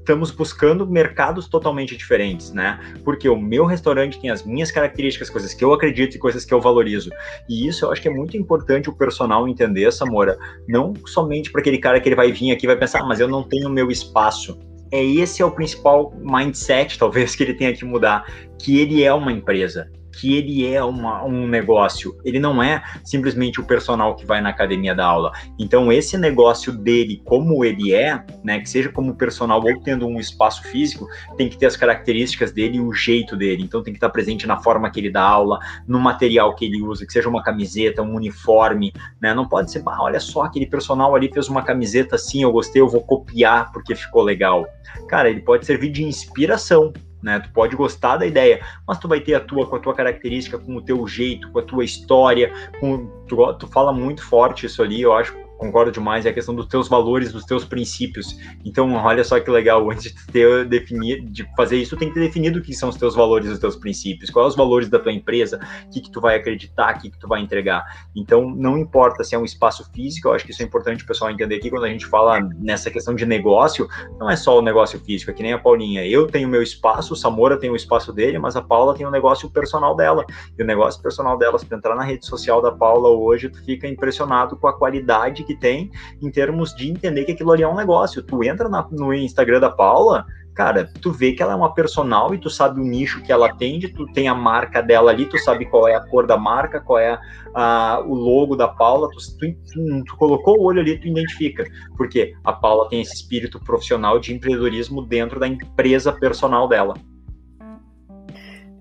estamos 0.08 0.30
buscando 0.30 0.86
mercados 0.86 1.46
totalmente 1.46 1.94
diferentes, 1.94 2.50
né? 2.50 2.80
Porque 3.04 3.28
o 3.28 3.38
meu 3.38 3.66
restaurante 3.66 4.18
tem 4.18 4.30
as 4.30 4.42
minhas 4.42 4.70
características, 4.70 5.28
coisas 5.28 5.52
que 5.52 5.62
eu 5.62 5.70
acredito 5.74 6.16
e 6.16 6.18
coisas 6.18 6.46
que 6.46 6.54
eu 6.54 6.60
valorizo. 6.62 7.10
E 7.46 7.68
isso 7.68 7.84
eu 7.84 7.92
acho 7.92 8.00
que 8.00 8.08
é 8.08 8.10
muito 8.10 8.34
importante 8.34 8.88
o 8.88 8.94
personal 8.94 9.46
entender, 9.46 9.92
Samora, 9.92 10.38
não 10.66 10.94
somente 11.04 11.52
para 11.52 11.60
aquele 11.60 11.76
cara 11.76 12.00
que 12.00 12.08
ele 12.08 12.16
vai 12.16 12.32
vir 12.32 12.52
aqui 12.52 12.64
e 12.64 12.66
vai 12.66 12.76
pensar, 12.76 13.02
ah, 13.02 13.06
mas 13.06 13.20
eu 13.20 13.28
não 13.28 13.42
tenho 13.42 13.68
meu 13.68 13.90
espaço. 13.90 14.58
É 14.90 15.04
esse 15.04 15.42
é 15.42 15.44
o 15.44 15.50
principal 15.50 16.14
mindset, 16.18 16.98
talvez, 16.98 17.36
que 17.36 17.42
ele 17.42 17.52
tenha 17.52 17.74
que 17.74 17.84
mudar, 17.84 18.24
que 18.58 18.80
ele 18.80 19.04
é 19.04 19.12
uma 19.12 19.30
empresa 19.30 19.90
que 20.18 20.36
ele 20.36 20.66
é 20.66 20.82
uma, 20.82 21.24
um 21.24 21.46
negócio, 21.46 22.18
ele 22.24 22.40
não 22.40 22.60
é 22.60 22.82
simplesmente 23.04 23.60
o 23.60 23.64
personal 23.64 24.16
que 24.16 24.26
vai 24.26 24.40
na 24.40 24.48
academia 24.48 24.94
da 24.94 25.06
aula. 25.06 25.32
Então, 25.56 25.92
esse 25.92 26.18
negócio 26.18 26.72
dele, 26.72 27.22
como 27.24 27.64
ele 27.64 27.94
é, 27.94 28.24
né, 28.42 28.58
que 28.58 28.68
seja 28.68 28.90
como 28.90 29.14
personal 29.14 29.62
ou 29.62 29.80
tendo 29.80 30.06
um 30.08 30.18
espaço 30.18 30.64
físico, 30.64 31.06
tem 31.36 31.48
que 31.48 31.56
ter 31.56 31.66
as 31.66 31.76
características 31.76 32.50
dele 32.50 32.78
e 32.78 32.80
o 32.80 32.92
jeito 32.92 33.36
dele. 33.36 33.62
Então, 33.62 33.80
tem 33.80 33.92
que 33.92 33.98
estar 33.98 34.10
presente 34.10 34.44
na 34.44 34.56
forma 34.56 34.90
que 34.90 34.98
ele 34.98 35.10
dá 35.10 35.22
aula, 35.22 35.60
no 35.86 36.00
material 36.00 36.54
que 36.56 36.64
ele 36.64 36.82
usa, 36.82 37.06
que 37.06 37.12
seja 37.12 37.28
uma 37.28 37.42
camiseta, 37.42 38.02
um 38.02 38.16
uniforme, 38.16 38.92
né? 39.20 39.32
Não 39.32 39.46
pode 39.46 39.70
ser, 39.70 39.82
ah, 39.86 40.02
olha 40.02 40.18
só, 40.18 40.42
aquele 40.42 40.66
personal 40.66 41.14
ali 41.14 41.30
fez 41.32 41.48
uma 41.48 41.62
camiseta 41.62 42.16
assim, 42.16 42.42
eu 42.42 42.50
gostei, 42.50 42.82
eu 42.82 42.88
vou 42.88 43.02
copiar 43.02 43.70
porque 43.72 43.94
ficou 43.94 44.22
legal. 44.22 44.66
Cara, 45.08 45.30
ele 45.30 45.40
pode 45.40 45.64
servir 45.64 45.90
de 45.90 46.02
inspiração, 46.02 46.92
né? 47.22 47.40
Tu 47.40 47.50
pode 47.52 47.74
gostar 47.76 48.16
da 48.16 48.26
ideia, 48.26 48.60
mas 48.86 48.98
tu 48.98 49.08
vai 49.08 49.20
ter 49.20 49.34
a 49.34 49.40
tua 49.40 49.66
com 49.66 49.76
a 49.76 49.80
tua 49.80 49.94
característica, 49.94 50.58
com 50.58 50.76
o 50.76 50.82
teu 50.82 51.06
jeito, 51.06 51.50
com 51.50 51.58
a 51.58 51.62
tua 51.62 51.84
história, 51.84 52.52
com 52.80 53.06
tu, 53.26 53.52
tu 53.54 53.66
fala 53.66 53.92
muito 53.92 54.24
forte 54.24 54.66
isso 54.66 54.82
ali, 54.82 55.02
eu 55.02 55.12
acho 55.12 55.47
concordo 55.58 55.90
demais, 55.90 56.24
é 56.24 56.30
a 56.30 56.32
questão 56.32 56.54
dos 56.54 56.66
teus 56.66 56.88
valores, 56.88 57.32
dos 57.32 57.44
teus 57.44 57.64
princípios. 57.64 58.38
Então, 58.64 58.94
olha 58.94 59.24
só 59.24 59.38
que 59.40 59.50
legal, 59.50 59.88
antes 59.90 60.14
de 60.14 60.26
ter 60.28 60.64
definir, 60.64 61.20
de 61.22 61.44
fazer 61.56 61.76
isso, 61.76 61.96
tem 61.96 62.08
que 62.08 62.14
ter 62.14 62.20
definido 62.20 62.60
o 62.60 62.62
que 62.62 62.72
são 62.72 62.88
os 62.88 62.96
teus 62.96 63.14
valores, 63.14 63.50
os 63.50 63.58
teus 63.58 63.76
princípios, 63.76 64.30
quais 64.30 64.48
os 64.48 64.56
valores 64.56 64.88
da 64.88 64.98
tua 64.98 65.12
empresa, 65.12 65.60
o 65.86 65.90
que, 65.90 66.00
que 66.00 66.10
tu 66.10 66.20
vai 66.20 66.36
acreditar, 66.36 66.96
o 66.96 67.00
que, 67.00 67.10
que 67.10 67.18
tu 67.18 67.28
vai 67.28 67.42
entregar. 67.42 67.84
Então, 68.14 68.48
não 68.48 68.78
importa 68.78 69.24
se 69.24 69.34
é 69.34 69.38
um 69.38 69.44
espaço 69.44 69.84
físico, 69.92 70.28
eu 70.28 70.32
acho 70.32 70.44
que 70.44 70.52
isso 70.52 70.62
é 70.62 70.64
importante 70.64 71.02
o 71.04 71.06
pessoal 71.06 71.30
entender 71.30 71.56
aqui 71.56 71.68
quando 71.68 71.84
a 71.84 71.88
gente 71.88 72.06
fala 72.06 72.40
nessa 72.58 72.90
questão 72.90 73.14
de 73.14 73.26
negócio, 73.26 73.88
não 74.18 74.30
é 74.30 74.36
só 74.36 74.58
o 74.58 74.62
negócio 74.62 75.00
físico, 75.00 75.30
é 75.30 75.34
que 75.34 75.42
nem 75.42 75.52
a 75.52 75.58
Paulinha. 75.58 76.06
Eu 76.06 76.26
tenho 76.26 76.48
meu 76.48 76.62
espaço, 76.62 77.14
o 77.14 77.16
Samora 77.16 77.58
tem 77.58 77.70
o 77.70 77.76
espaço 77.76 78.12
dele, 78.12 78.38
mas 78.38 78.56
a 78.56 78.62
Paula 78.62 78.94
tem 78.94 79.06
o 79.06 79.10
negócio 79.10 79.50
personal 79.50 79.96
dela. 79.96 80.24
E 80.56 80.62
o 80.62 80.66
negócio 80.66 81.02
personal 81.02 81.36
dela, 81.36 81.58
se 81.58 81.66
tu 81.66 81.74
entrar 81.74 81.96
na 81.96 82.04
rede 82.04 82.24
social 82.24 82.62
da 82.62 82.70
Paula 82.70 83.08
hoje, 83.08 83.48
tu 83.48 83.62
fica 83.64 83.88
impressionado 83.88 84.56
com 84.56 84.68
a 84.68 84.72
qualidade 84.72 85.44
que 85.48 85.58
tem 85.58 85.90
em 86.22 86.30
termos 86.30 86.74
de 86.74 86.90
entender 86.90 87.24
que 87.24 87.32
aquilo 87.32 87.52
ali 87.52 87.62
é 87.62 87.68
um 87.68 87.74
negócio. 87.74 88.22
Tu 88.22 88.44
entra 88.44 88.68
na, 88.68 88.86
no 88.90 89.14
Instagram 89.14 89.60
da 89.60 89.70
Paula, 89.70 90.26
cara, 90.54 90.90
tu 91.00 91.10
vê 91.10 91.32
que 91.32 91.42
ela 91.42 91.54
é 91.54 91.56
uma 91.56 91.72
personal 91.72 92.34
e 92.34 92.38
tu 92.38 92.50
sabe 92.50 92.80
o 92.80 92.84
nicho 92.84 93.22
que 93.22 93.32
ela 93.32 93.46
atende, 93.46 93.88
tu 93.88 94.04
tem 94.12 94.28
a 94.28 94.34
marca 94.34 94.82
dela 94.82 95.10
ali, 95.10 95.24
tu 95.24 95.38
sabe 95.38 95.64
qual 95.64 95.88
é 95.88 95.94
a 95.94 96.04
cor 96.06 96.26
da 96.26 96.36
marca, 96.36 96.80
qual 96.80 96.98
é 96.98 97.18
a, 97.54 98.02
o 98.04 98.14
logo 98.14 98.54
da 98.54 98.68
Paula, 98.68 99.08
tu, 99.08 99.16
tu, 99.38 99.54
tu, 99.72 100.04
tu, 100.04 100.16
colocou 100.16 100.58
o 100.58 100.64
olho 100.64 100.80
ali, 100.80 100.98
tu 100.98 101.08
identifica. 101.08 101.64
Porque 101.96 102.34
a 102.44 102.52
Paula 102.52 102.88
tem 102.88 103.00
esse 103.00 103.14
espírito 103.14 103.58
profissional 103.60 104.18
de 104.18 104.34
empreendedorismo 104.34 105.00
dentro 105.00 105.40
da 105.40 105.48
empresa 105.48 106.12
personal 106.12 106.68
dela. 106.68 106.94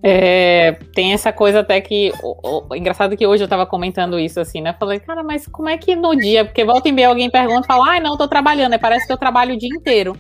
É, 0.04 0.74
tem 0.94 1.14
essa 1.14 1.34
coisa 1.34 1.62
até 1.62 1.82
que. 1.82 2.12
O, 2.22 2.68
o, 2.70 2.76
engraçado 2.76 3.18
que 3.18 3.26
hoje 3.26 3.44
eu 3.44 3.48
tava 3.48 3.66
comentando 3.66 4.20
isso 4.20 4.40
assim, 4.40 4.62
né? 4.62 4.76
Falei, 4.80 5.00
cara, 5.00 5.24
mas 5.24 5.48
como 5.48 5.70
é 5.70 5.78
que 5.78 5.96
no 5.96 6.16
dia? 6.16 6.46
Porque 6.46 6.64
volta 6.64 6.88
e 6.88 6.92
meia 6.92 7.10
alguém 7.10 7.30
pergunta 7.30 7.66
e 7.66 7.68
fala, 7.68 7.92
ai, 7.92 8.00
não, 8.00 8.18
tô 8.18 8.28
trabalhando, 8.28 8.74
é, 8.74 8.78
parece 8.78 9.08
que 9.08 9.14
eu 9.14 9.18
trabalho 9.18 9.56
o 9.56 9.58
dia 9.58 9.70
inteiro. 9.70 10.16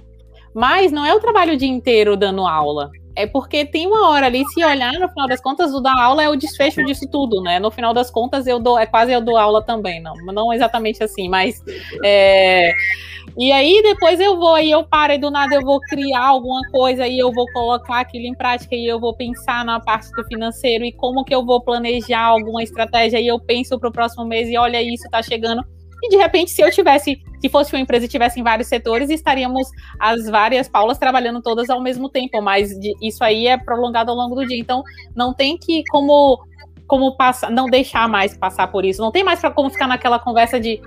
Mas 0.54 0.92
não 0.92 1.06
é 1.06 1.14
o 1.14 1.20
trabalho 1.20 1.54
o 1.54 1.58
dia 1.58 1.70
inteiro 1.70 2.18
dando 2.18 2.48
aula. 2.48 2.90
É 3.18 3.26
porque 3.26 3.66
tem 3.66 3.88
uma 3.88 4.10
hora 4.10 4.28
ali, 4.28 4.46
se 4.54 4.64
olhar, 4.64 4.94
no 4.94 5.10
final 5.10 5.28
das 5.28 5.42
contas, 5.42 5.74
o 5.74 5.80
da 5.80 5.92
aula 5.92 6.22
é 6.22 6.30
o 6.30 6.36
desfecho 6.36 6.84
disso 6.86 7.10
tudo, 7.12 7.42
né? 7.42 7.60
No 7.60 7.72
final 7.72 7.92
das 7.92 8.12
contas, 8.12 8.46
eu 8.46 8.60
dou, 8.60 8.78
é 8.78 8.86
quase 8.86 9.12
eu 9.12 9.20
dou 9.20 9.38
aula 9.38 9.64
também, 9.64 10.00
não, 10.00 10.14
não 10.28 10.54
exatamente 10.54 11.04
assim, 11.04 11.28
mas 11.28 11.60
é, 12.06 12.72
e 13.36 13.52
aí 13.52 13.82
depois 13.82 14.20
eu 14.20 14.38
vou, 14.38 14.60
e 14.60 14.70
eu 14.70 14.84
paro, 14.84 15.14
e 15.14 15.18
do 15.18 15.32
nada 15.32 15.56
eu 15.56 15.62
vou 15.62 15.80
criar 15.80 16.28
alguma 16.28 16.62
coisa, 16.72 17.08
e 17.08 17.18
eu 17.18 17.32
vou 17.32 17.46
colocar 17.54 18.02
aquilo 18.02 18.28
em 18.28 18.36
prática, 18.36 18.76
e 18.76 18.86
eu 18.86 19.00
vou 19.00 19.16
pensar 19.16 19.66
na 19.66 19.80
parte 19.80 20.12
do 20.12 20.24
financeiro, 20.26 20.86
e 20.86 20.92
como 20.92 21.26
que 21.26 21.34
eu 21.34 21.44
vou 21.44 21.60
planejar 21.60 22.22
alguma 22.24 22.62
estratégia, 22.62 23.20
e 23.20 23.26
eu 23.26 23.40
penso 23.40 23.80
para 23.80 23.90
o 23.90 23.92
próximo 23.92 24.26
mês, 24.26 24.48
e 24.48 24.58
olha 24.58 24.80
isso, 24.80 25.06
está 25.06 25.24
chegando. 25.24 25.64
E 26.04 26.10
de 26.10 26.18
repente, 26.18 26.52
se 26.52 26.62
eu 26.62 26.72
tivesse, 26.72 27.22
se 27.42 27.50
fosse 27.50 27.74
uma 27.74 27.82
empresa 27.82 28.06
e 28.06 28.10
tivesse 28.10 28.40
em 28.40 28.44
vários 28.44 28.68
setores, 28.68 29.10
estaríamos 29.10 29.68
as 30.00 30.26
várias 30.28 30.68
Paulas 30.68 30.98
trabalhando 30.98 31.42
todas 31.42 31.70
ao 31.70 31.82
mesmo 31.82 32.08
tempo, 32.10 32.42
mas 32.42 32.72
isso 33.02 33.24
aí 33.24 33.48
é 33.48 33.58
prolongado 33.58 34.12
ao 34.12 34.18
longo 34.18 34.36
do 34.36 34.46
dia. 34.46 34.60
Então, 34.60 34.84
não 35.16 35.34
tem 35.34 35.58
que 35.58 35.84
como 35.90 36.40
como 36.86 37.18
passar, 37.18 37.52
não 37.52 37.66
deixar 37.66 38.08
mais 38.08 38.38
passar 38.38 38.68
por 38.72 38.86
isso. 38.86 39.02
Não 39.02 39.12
tem 39.12 39.22
mais 39.22 39.42
para 39.42 39.52
como 39.52 39.70
ficar 39.70 39.88
naquela 39.88 40.20
conversa 40.20 40.58
de 40.58 40.80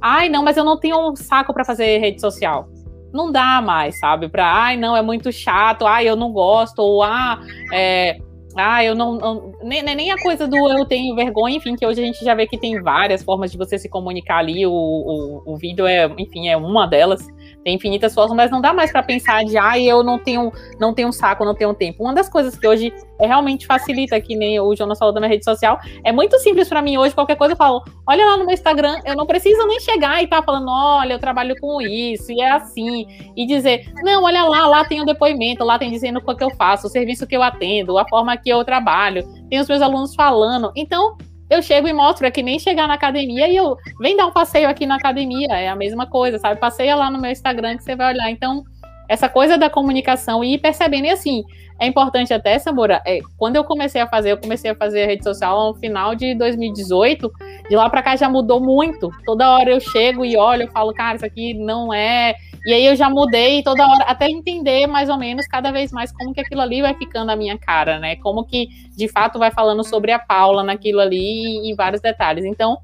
Ai, 0.00 0.28
não, 0.28 0.42
mas 0.42 0.56
eu 0.56 0.64
não 0.64 0.78
tenho 0.78 1.10
um 1.10 1.16
saco 1.16 1.52
para 1.52 1.64
fazer 1.64 1.98
rede 1.98 2.20
social. 2.20 2.68
Não 3.12 3.32
dá 3.32 3.62
mais, 3.62 3.98
sabe? 3.98 4.28
Para, 4.28 4.46
ai, 4.46 4.76
não, 4.76 4.96
é 4.96 5.02
muito 5.02 5.32
chato, 5.32 5.86
ai, 5.86 6.08
eu 6.08 6.16
não 6.16 6.32
gosto, 6.32 6.80
ou 6.80 7.02
ah, 7.02 7.40
é, 7.72 8.18
ah, 8.56 8.84
eu 8.84 8.94
não. 8.94 9.14
não 9.18 9.52
nem, 9.62 9.82
nem 9.82 10.10
a 10.10 10.16
coisa 10.16 10.48
do 10.48 10.56
eu 10.56 10.84
tenho 10.86 11.14
vergonha, 11.14 11.56
enfim, 11.56 11.76
que 11.76 11.86
hoje 11.86 12.02
a 12.02 12.04
gente 12.04 12.24
já 12.24 12.34
vê 12.34 12.46
que 12.46 12.58
tem 12.58 12.80
várias 12.80 13.22
formas 13.22 13.52
de 13.52 13.58
você 13.58 13.78
se 13.78 13.88
comunicar 13.88 14.38
ali. 14.38 14.66
O, 14.66 14.72
o, 14.72 15.42
o 15.54 15.56
vídeo 15.56 15.86
é, 15.86 16.06
enfim, 16.18 16.48
é 16.48 16.56
uma 16.56 16.86
delas 16.86 17.26
tem 17.66 17.74
infinitas 17.74 18.14
formas, 18.14 18.36
mas 18.36 18.48
não 18.48 18.60
dá 18.60 18.72
mais 18.72 18.92
para 18.92 19.02
pensar 19.02 19.44
de, 19.44 19.58
ah, 19.58 19.76
eu 19.76 20.00
não 20.04 20.20
tenho, 20.20 20.52
não 20.78 20.94
tenho 20.94 21.08
um 21.08 21.12
saco, 21.12 21.44
não 21.44 21.52
tenho 21.52 21.74
tempo. 21.74 22.04
Uma 22.04 22.14
das 22.14 22.28
coisas 22.28 22.56
que 22.56 22.64
hoje 22.64 22.94
é 23.18 23.26
realmente 23.26 23.66
facilita, 23.66 24.20
que 24.20 24.36
nem 24.36 24.60
o 24.60 24.72
Jonas 24.76 25.00
falou 25.00 25.12
da 25.12 25.18
minha 25.18 25.28
rede 25.28 25.44
social, 25.44 25.76
é 26.04 26.12
muito 26.12 26.38
simples 26.38 26.68
para 26.68 26.80
mim 26.80 26.96
hoje, 26.96 27.12
qualquer 27.12 27.34
coisa 27.34 27.54
eu 27.54 27.56
falo, 27.56 27.82
olha 28.08 28.24
lá 28.24 28.36
no 28.36 28.44
meu 28.44 28.54
Instagram, 28.54 29.00
eu 29.04 29.16
não 29.16 29.26
preciso 29.26 29.66
nem 29.66 29.80
chegar 29.80 30.22
e 30.22 30.28
tá 30.28 30.40
falando, 30.44 30.68
olha, 30.68 31.14
eu 31.14 31.18
trabalho 31.18 31.56
com 31.60 31.82
isso, 31.82 32.30
e 32.30 32.40
é 32.40 32.52
assim, 32.52 33.04
e 33.36 33.44
dizer, 33.44 33.92
não, 34.04 34.22
olha 34.22 34.44
lá, 34.44 34.68
lá 34.68 34.84
tem 34.84 35.00
o 35.00 35.02
um 35.02 35.06
depoimento, 35.06 35.64
lá 35.64 35.76
tem 35.76 35.90
dizendo 35.90 36.22
o 36.24 36.36
que 36.36 36.44
eu 36.44 36.50
faço, 36.50 36.86
o 36.86 36.90
serviço 36.90 37.26
que 37.26 37.36
eu 37.36 37.42
atendo, 37.42 37.98
a 37.98 38.06
forma 38.08 38.36
que 38.36 38.48
eu 38.48 38.64
trabalho, 38.64 39.24
tem 39.50 39.58
os 39.58 39.66
meus 39.66 39.82
alunos 39.82 40.14
falando. 40.14 40.70
Então, 40.76 41.16
eu 41.48 41.62
chego 41.62 41.86
e 41.86 41.92
mostro, 41.92 42.26
é 42.26 42.30
que 42.30 42.42
nem 42.42 42.58
chegar 42.58 42.88
na 42.88 42.94
academia 42.94 43.48
e 43.48 43.56
eu 43.56 43.76
vem 44.00 44.16
dar 44.16 44.26
um 44.26 44.32
passeio 44.32 44.68
aqui 44.68 44.86
na 44.86 44.96
academia, 44.96 45.48
é 45.50 45.68
a 45.68 45.76
mesma 45.76 46.06
coisa, 46.06 46.38
sabe? 46.38 46.60
Passeia 46.60 46.96
lá 46.96 47.10
no 47.10 47.20
meu 47.20 47.30
Instagram 47.30 47.76
que 47.76 47.84
você 47.84 47.94
vai 47.94 48.12
olhar. 48.12 48.30
Então, 48.30 48.64
essa 49.08 49.28
coisa 49.28 49.56
da 49.56 49.70
comunicação 49.70 50.42
e 50.42 50.54
ir 50.54 50.58
percebendo, 50.58 51.06
e 51.06 51.10
assim, 51.10 51.44
é 51.78 51.86
importante 51.86 52.32
até, 52.32 52.58
Samora, 52.58 53.02
é, 53.06 53.20
quando 53.36 53.56
eu 53.56 53.64
comecei 53.64 54.00
a 54.00 54.06
fazer, 54.06 54.32
eu 54.32 54.38
comecei 54.38 54.70
a 54.70 54.74
fazer 54.74 55.04
a 55.04 55.06
rede 55.06 55.22
social 55.22 55.72
no 55.72 55.78
final 55.78 56.14
de 56.14 56.34
2018, 56.34 57.30
de 57.68 57.76
lá 57.76 57.88
para 57.88 58.02
cá 58.02 58.16
já 58.16 58.28
mudou 58.28 58.60
muito. 58.60 59.10
Toda 59.24 59.50
hora 59.50 59.70
eu 59.70 59.80
chego 59.80 60.24
e 60.24 60.36
olho, 60.36 60.62
eu 60.62 60.70
falo, 60.70 60.92
cara, 60.92 61.16
isso 61.16 61.26
aqui 61.26 61.54
não 61.54 61.92
é 61.92 62.34
e 62.66 62.72
aí 62.72 62.84
eu 62.84 62.96
já 62.96 63.08
mudei 63.08 63.62
toda 63.62 63.86
hora, 63.86 64.02
até 64.06 64.28
entender 64.28 64.88
mais 64.88 65.08
ou 65.08 65.16
menos 65.16 65.46
cada 65.46 65.70
vez 65.70 65.92
mais 65.92 66.10
como 66.10 66.34
que 66.34 66.40
aquilo 66.40 66.60
ali 66.60 66.82
vai 66.82 66.94
ficando 66.94 67.30
a 67.30 67.36
minha 67.36 67.56
cara, 67.56 68.00
né? 68.00 68.16
Como 68.16 68.44
que 68.44 68.66
de 68.96 69.06
fato 69.06 69.38
vai 69.38 69.52
falando 69.52 69.84
sobre 69.84 70.10
a 70.10 70.18
Paula 70.18 70.64
naquilo 70.64 70.98
ali 70.98 71.70
e, 71.70 71.72
vários 71.76 72.02
detalhes. 72.02 72.44
Então 72.44 72.78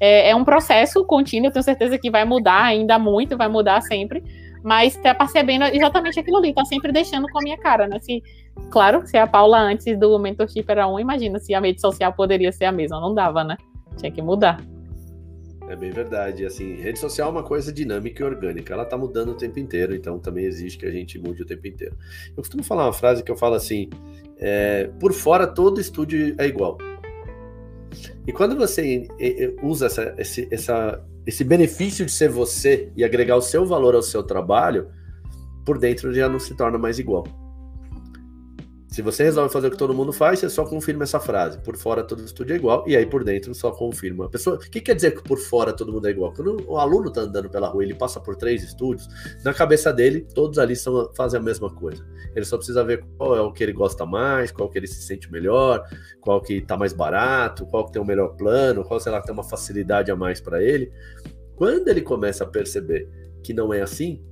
é, 0.00 0.30
é, 0.30 0.34
um 0.34 0.44
processo 0.44 1.04
contínuo, 1.04 1.52
tenho 1.52 1.62
certeza 1.62 1.96
que 1.96 2.10
vai 2.10 2.24
mudar 2.24 2.64
ainda 2.64 2.98
muito, 2.98 3.36
vai 3.36 3.46
mudar 3.46 3.80
sempre, 3.80 4.24
mas 4.60 4.96
tá 4.96 5.14
percebendo 5.14 5.66
exatamente 5.66 6.18
aquilo 6.18 6.38
ali, 6.38 6.52
tá 6.52 6.64
sempre 6.64 6.90
deixando 6.90 7.28
com 7.28 7.38
a 7.38 7.42
minha 7.42 7.58
cara, 7.58 7.86
né? 7.86 8.00
Se, 8.00 8.20
claro, 8.70 9.06
se 9.06 9.16
a 9.16 9.26
Paula 9.28 9.60
antes 9.60 9.96
do 9.96 10.18
mentorship 10.18 10.64
era 10.68 10.88
um, 10.88 10.98
imagina 10.98 11.38
se 11.38 11.54
a 11.54 11.60
rede 11.60 11.80
social 11.80 12.12
poderia 12.12 12.50
ser 12.50 12.64
a 12.64 12.72
mesma, 12.72 13.00
não 13.00 13.14
dava, 13.14 13.44
né? 13.44 13.56
Tinha 13.96 14.10
que 14.10 14.20
mudar. 14.20 14.60
É 15.68 15.76
bem 15.76 15.90
verdade. 15.90 16.46
Assim, 16.46 16.76
rede 16.76 16.98
social 16.98 17.28
é 17.28 17.30
uma 17.30 17.42
coisa 17.42 17.72
dinâmica 17.72 18.22
e 18.22 18.26
orgânica. 18.26 18.72
Ela 18.72 18.86
tá 18.86 18.96
mudando 18.96 19.30
o 19.30 19.34
tempo 19.34 19.58
inteiro, 19.58 19.94
então 19.94 20.18
também 20.18 20.46
exige 20.46 20.78
que 20.78 20.86
a 20.86 20.90
gente 20.90 21.18
mude 21.18 21.42
o 21.42 21.46
tempo 21.46 21.66
inteiro. 21.66 21.94
Eu 22.28 22.36
costumo 22.36 22.62
falar 22.62 22.86
uma 22.86 22.92
frase 22.92 23.22
que 23.22 23.30
eu 23.30 23.36
falo 23.36 23.54
assim: 23.54 23.90
é, 24.38 24.88
por 24.98 25.12
fora 25.12 25.46
todo 25.46 25.80
estúdio 25.80 26.34
é 26.38 26.46
igual. 26.46 26.78
E 28.26 28.32
quando 28.32 28.56
você 28.56 29.08
usa 29.62 29.86
essa, 29.86 30.14
esse, 30.18 30.48
essa, 30.50 31.04
esse 31.26 31.44
benefício 31.44 32.04
de 32.04 32.12
ser 32.12 32.28
você 32.28 32.90
e 32.96 33.04
agregar 33.04 33.36
o 33.36 33.42
seu 33.42 33.66
valor 33.66 33.94
ao 33.94 34.02
seu 34.02 34.22
trabalho, 34.22 34.88
por 35.64 35.78
dentro 35.78 36.12
já 36.14 36.28
não 36.28 36.38
se 36.38 36.54
torna 36.54 36.78
mais 36.78 36.98
igual. 36.98 37.26
Se 38.88 39.02
você 39.02 39.22
resolve 39.22 39.52
fazer 39.52 39.68
o 39.68 39.70
que 39.70 39.76
todo 39.76 39.92
mundo 39.92 40.12
faz, 40.12 40.38
você 40.38 40.48
só 40.48 40.64
confirma 40.64 41.02
essa 41.02 41.20
frase. 41.20 41.58
Por 41.58 41.76
fora 41.76 42.02
todo 42.02 42.24
estúdio 42.24 42.54
é 42.54 42.56
igual, 42.56 42.84
e 42.86 42.96
aí 42.96 43.04
por 43.04 43.22
dentro 43.22 43.54
só 43.54 43.70
confirma. 43.70 44.24
A 44.24 44.28
pessoa, 44.30 44.56
o 44.56 44.58
que 44.58 44.80
quer 44.80 44.94
dizer 44.94 45.14
que 45.14 45.22
por 45.22 45.38
fora 45.38 45.74
todo 45.74 45.92
mundo 45.92 46.08
é 46.08 46.10
igual? 46.10 46.32
Quando 46.32 46.64
o 46.66 46.78
aluno 46.78 47.08
está 47.08 47.20
andando 47.20 47.50
pela 47.50 47.68
rua, 47.68 47.84
ele 47.84 47.94
passa 47.94 48.18
por 48.18 48.34
três 48.34 48.62
estúdios, 48.62 49.06
na 49.44 49.52
cabeça 49.52 49.92
dele, 49.92 50.26
todos 50.34 50.58
ali 50.58 50.74
são, 50.74 51.12
fazem 51.14 51.38
a 51.38 51.42
mesma 51.42 51.72
coisa. 51.72 52.02
Ele 52.34 52.46
só 52.46 52.56
precisa 52.56 52.82
ver 52.82 53.04
qual 53.18 53.36
é 53.36 53.40
o 53.42 53.52
que 53.52 53.62
ele 53.62 53.74
gosta 53.74 54.06
mais, 54.06 54.50
qual 54.50 54.70
que 54.70 54.78
ele 54.78 54.86
se 54.86 55.02
sente 55.02 55.30
melhor, 55.30 55.86
qual 56.22 56.40
que 56.40 56.54
está 56.54 56.74
mais 56.74 56.94
barato, 56.94 57.66
qual 57.66 57.84
que 57.84 57.92
tem 57.92 58.00
o 58.00 58.06
melhor 58.06 58.36
plano, 58.36 58.82
qual 58.84 58.98
sei 58.98 59.12
lá 59.12 59.20
tem 59.20 59.34
uma 59.34 59.44
facilidade 59.44 60.10
a 60.10 60.16
mais 60.16 60.40
para 60.40 60.62
ele. 60.62 60.90
Quando 61.54 61.88
ele 61.88 62.00
começa 62.00 62.44
a 62.44 62.46
perceber 62.46 63.06
que 63.42 63.52
não 63.52 63.74
é 63.74 63.82
assim, 63.82 64.24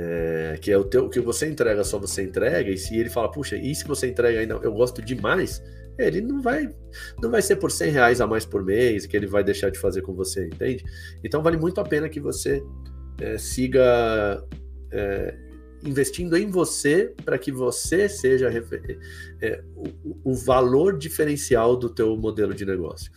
é, 0.00 0.56
que 0.60 0.70
é 0.70 0.78
o 0.78 0.84
teu, 0.84 1.08
que 1.08 1.18
você 1.18 1.48
entrega 1.48 1.82
só 1.82 1.98
você 1.98 2.22
entrega, 2.22 2.70
e 2.70 2.78
se 2.78 2.96
ele 2.96 3.10
fala, 3.10 3.28
puxa, 3.28 3.56
isso 3.56 3.82
que 3.82 3.88
você 3.88 4.06
entrega 4.06 4.38
ainda 4.38 4.54
eu 4.62 4.72
gosto 4.72 5.02
demais, 5.02 5.60
ele 5.98 6.20
não 6.20 6.40
vai 6.40 6.72
não 7.20 7.28
vai 7.28 7.42
ser 7.42 7.56
por 7.56 7.72
100 7.72 7.90
reais 7.90 8.20
a 8.20 8.26
mais 8.26 8.46
por 8.46 8.64
mês 8.64 9.06
que 9.06 9.16
ele 9.16 9.26
vai 9.26 9.42
deixar 9.42 9.70
de 9.70 9.78
fazer 9.78 10.02
com 10.02 10.14
você, 10.14 10.46
entende? 10.46 10.84
Então 11.24 11.42
vale 11.42 11.56
muito 11.56 11.80
a 11.80 11.84
pena 11.84 12.08
que 12.08 12.20
você 12.20 12.62
é, 13.20 13.36
siga 13.36 14.40
é, 14.92 15.34
investindo 15.82 16.36
em 16.36 16.48
você 16.48 17.12
para 17.24 17.36
que 17.36 17.50
você 17.50 18.08
seja 18.08 18.48
é, 19.42 19.64
o, 19.74 20.30
o 20.30 20.34
valor 20.34 20.96
diferencial 20.96 21.76
do 21.76 21.88
teu 21.88 22.16
modelo 22.16 22.54
de 22.54 22.64
negócio. 22.64 23.10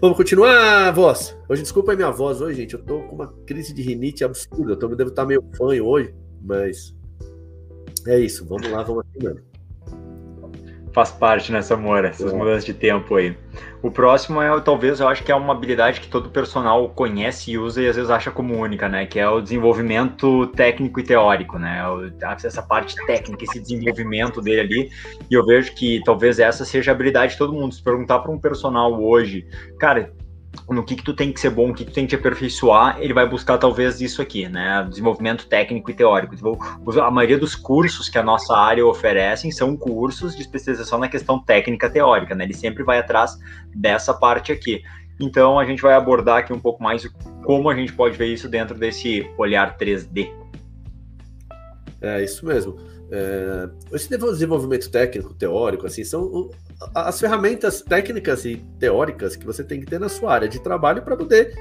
Vamos 0.00 0.16
continuar, 0.16 0.90
voz. 0.92 1.36
Hoje, 1.46 1.60
desculpa 1.60 1.92
a 1.92 1.96
minha 1.96 2.10
voz 2.10 2.40
hoje, 2.40 2.62
gente. 2.62 2.72
Eu 2.72 2.82
tô 2.82 3.02
com 3.02 3.16
uma 3.16 3.34
crise 3.46 3.74
de 3.74 3.82
rinite 3.82 4.24
absurda. 4.24 4.72
Eu 4.72 4.76
tô, 4.78 4.88
devo 4.88 5.10
estar 5.10 5.26
meio 5.26 5.44
fanho 5.54 5.84
hoje, 5.84 6.14
mas 6.40 6.96
é 8.06 8.18
isso. 8.18 8.46
Vamos 8.46 8.70
lá, 8.70 8.82
vamos 8.82 9.04
aqui 9.04 9.22
mesmo 9.22 9.49
faz 10.92 11.10
parte 11.10 11.52
nessa 11.52 11.76
Moura, 11.76 12.08
essas 12.08 12.32
é. 12.32 12.36
mudanças 12.36 12.64
de 12.64 12.74
tempo 12.74 13.14
aí. 13.14 13.36
O 13.82 13.90
próximo 13.90 14.42
é, 14.42 14.60
talvez, 14.60 15.00
eu 15.00 15.08
acho 15.08 15.22
que 15.22 15.32
é 15.32 15.34
uma 15.34 15.52
habilidade 15.52 16.00
que 16.00 16.08
todo 16.08 16.28
personal 16.28 16.88
conhece 16.90 17.52
e 17.52 17.58
usa 17.58 17.82
e 17.82 17.88
às 17.88 17.96
vezes 17.96 18.10
acha 18.10 18.30
como 18.30 18.54
única, 18.54 18.88
né? 18.88 19.06
Que 19.06 19.18
é 19.18 19.28
o 19.28 19.40
desenvolvimento 19.40 20.46
técnico 20.48 21.00
e 21.00 21.02
teórico, 21.02 21.58
né? 21.58 21.82
Essa 22.44 22.62
parte 22.62 22.94
técnica, 23.06 23.44
esse 23.44 23.60
desenvolvimento 23.60 24.42
dele 24.42 24.60
ali. 24.60 24.90
E 25.30 25.34
eu 25.34 25.44
vejo 25.44 25.74
que 25.74 26.02
talvez 26.04 26.38
essa 26.38 26.64
seja 26.64 26.90
a 26.90 26.94
habilidade 26.94 27.32
de 27.32 27.38
todo 27.38 27.52
mundo. 27.52 27.74
Se 27.74 27.82
perguntar 27.82 28.18
para 28.18 28.30
um 28.30 28.38
personal 28.38 29.02
hoje, 29.02 29.46
cara, 29.78 30.12
no 30.68 30.84
que, 30.84 30.96
que 30.96 31.02
tu 31.02 31.14
tem 31.14 31.32
que 31.32 31.40
ser 31.40 31.50
bom, 31.50 31.70
o 31.70 31.74
que, 31.74 31.84
que 31.84 31.90
tu 31.90 31.94
tem 31.94 32.04
que 32.06 32.10
te 32.10 32.16
aperfeiçoar, 32.16 32.98
ele 33.00 33.12
vai 33.12 33.28
buscar 33.28 33.58
talvez 33.58 34.00
isso 34.00 34.20
aqui, 34.20 34.48
né? 34.48 34.86
Desenvolvimento 34.88 35.46
técnico 35.46 35.90
e 35.90 35.94
teórico. 35.94 36.34
Então, 36.34 36.56
a 37.02 37.10
maioria 37.10 37.38
dos 37.38 37.54
cursos 37.54 38.08
que 38.08 38.18
a 38.18 38.22
nossa 38.22 38.56
área 38.56 38.84
oferecem 38.86 39.50
são 39.50 39.76
cursos 39.76 40.34
de 40.34 40.42
especialização 40.42 40.98
na 40.98 41.08
questão 41.08 41.38
técnica 41.42 41.88
teórica, 41.88 42.34
né? 42.34 42.44
Ele 42.44 42.54
sempre 42.54 42.82
vai 42.82 42.98
atrás 42.98 43.38
dessa 43.74 44.12
parte 44.12 44.52
aqui. 44.52 44.82
Então 45.20 45.58
a 45.58 45.64
gente 45.66 45.82
vai 45.82 45.94
abordar 45.94 46.38
aqui 46.38 46.52
um 46.52 46.58
pouco 46.58 46.82
mais 46.82 47.06
como 47.44 47.68
a 47.68 47.74
gente 47.74 47.92
pode 47.92 48.16
ver 48.16 48.26
isso 48.26 48.48
dentro 48.48 48.76
desse 48.76 49.30
olhar 49.36 49.76
3D. 49.76 50.32
É 52.00 52.24
isso 52.24 52.46
mesmo. 52.46 52.78
É, 53.12 53.68
esse 53.92 54.08
desenvolvimento 54.08 54.90
técnico, 54.90 55.34
teórico, 55.34 55.86
assim, 55.86 56.04
são 56.04 56.50
as 56.94 57.18
ferramentas 57.18 57.82
técnicas 57.82 58.44
e 58.44 58.56
teóricas 58.78 59.34
que 59.34 59.44
você 59.44 59.64
tem 59.64 59.80
que 59.80 59.86
ter 59.86 59.98
na 59.98 60.08
sua 60.08 60.32
área 60.32 60.48
de 60.48 60.60
trabalho 60.60 61.02
para 61.02 61.16
poder 61.16 61.54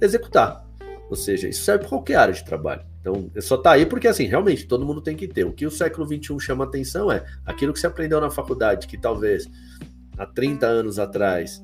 executar. 0.00 0.64
Ou 1.10 1.16
seja, 1.16 1.48
isso 1.48 1.62
serve 1.62 1.80
para 1.80 1.90
qualquer 1.90 2.16
área 2.16 2.34
de 2.34 2.44
trabalho. 2.44 2.82
Então, 3.00 3.30
só 3.40 3.56
está 3.56 3.72
aí 3.72 3.84
porque, 3.84 4.08
assim, 4.08 4.24
realmente, 4.24 4.66
todo 4.66 4.86
mundo 4.86 5.02
tem 5.02 5.14
que 5.14 5.28
ter. 5.28 5.44
O 5.44 5.52
que 5.52 5.66
o 5.66 5.70
século 5.70 6.06
XXI 6.06 6.40
chama 6.40 6.64
atenção 6.64 7.12
é 7.12 7.22
aquilo 7.44 7.74
que 7.74 7.78
você 7.78 7.86
aprendeu 7.86 8.20
na 8.20 8.30
faculdade, 8.30 8.86
que 8.86 8.96
talvez 8.96 9.46
há 10.16 10.24
30 10.24 10.66
anos 10.66 10.98
atrás 10.98 11.62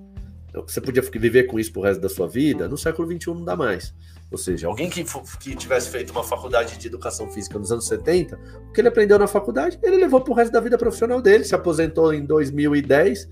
você 0.52 0.80
podia 0.80 1.02
viver 1.02 1.44
com 1.44 1.58
isso 1.58 1.72
pro 1.72 1.82
resto 1.82 2.00
da 2.00 2.08
sua 2.08 2.28
vida, 2.28 2.68
no 2.68 2.76
século 2.76 3.10
XXI 3.10 3.34
não 3.34 3.44
dá 3.44 3.56
mais. 3.56 3.94
Ou 4.30 4.38
seja, 4.38 4.68
alguém 4.68 4.88
que, 4.88 5.04
que 5.40 5.56
tivesse 5.56 5.90
feito 5.90 6.10
uma 6.10 6.22
faculdade 6.22 6.78
de 6.78 6.86
educação 6.86 7.28
física 7.30 7.58
nos 7.58 7.72
anos 7.72 7.86
70, 7.86 8.38
o 8.68 8.72
que 8.72 8.80
ele 8.80 8.88
aprendeu 8.88 9.18
na 9.18 9.26
faculdade, 9.26 9.78
ele 9.82 9.96
levou 9.96 10.20
para 10.20 10.32
o 10.32 10.36
resto 10.36 10.52
da 10.52 10.60
vida 10.60 10.78
profissional 10.78 11.20
dele, 11.20 11.44
se 11.44 11.54
aposentou 11.54 12.14
em 12.14 12.24
2010 12.24 13.28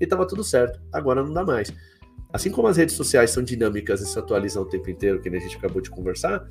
e 0.00 0.04
estava 0.04 0.26
tudo 0.26 0.42
certo. 0.42 0.80
Agora 0.92 1.22
não 1.22 1.32
dá 1.32 1.44
mais. 1.44 1.72
Assim 2.32 2.50
como 2.50 2.68
as 2.68 2.76
redes 2.76 2.94
sociais 2.94 3.30
são 3.30 3.42
dinâmicas 3.42 4.00
e 4.00 4.06
se 4.06 4.18
atualizam 4.18 4.62
o 4.62 4.66
tempo 4.66 4.90
inteiro, 4.90 5.20
que 5.20 5.28
a 5.28 5.38
gente 5.38 5.56
acabou 5.56 5.82
de 5.82 5.90
conversar, 5.90 6.46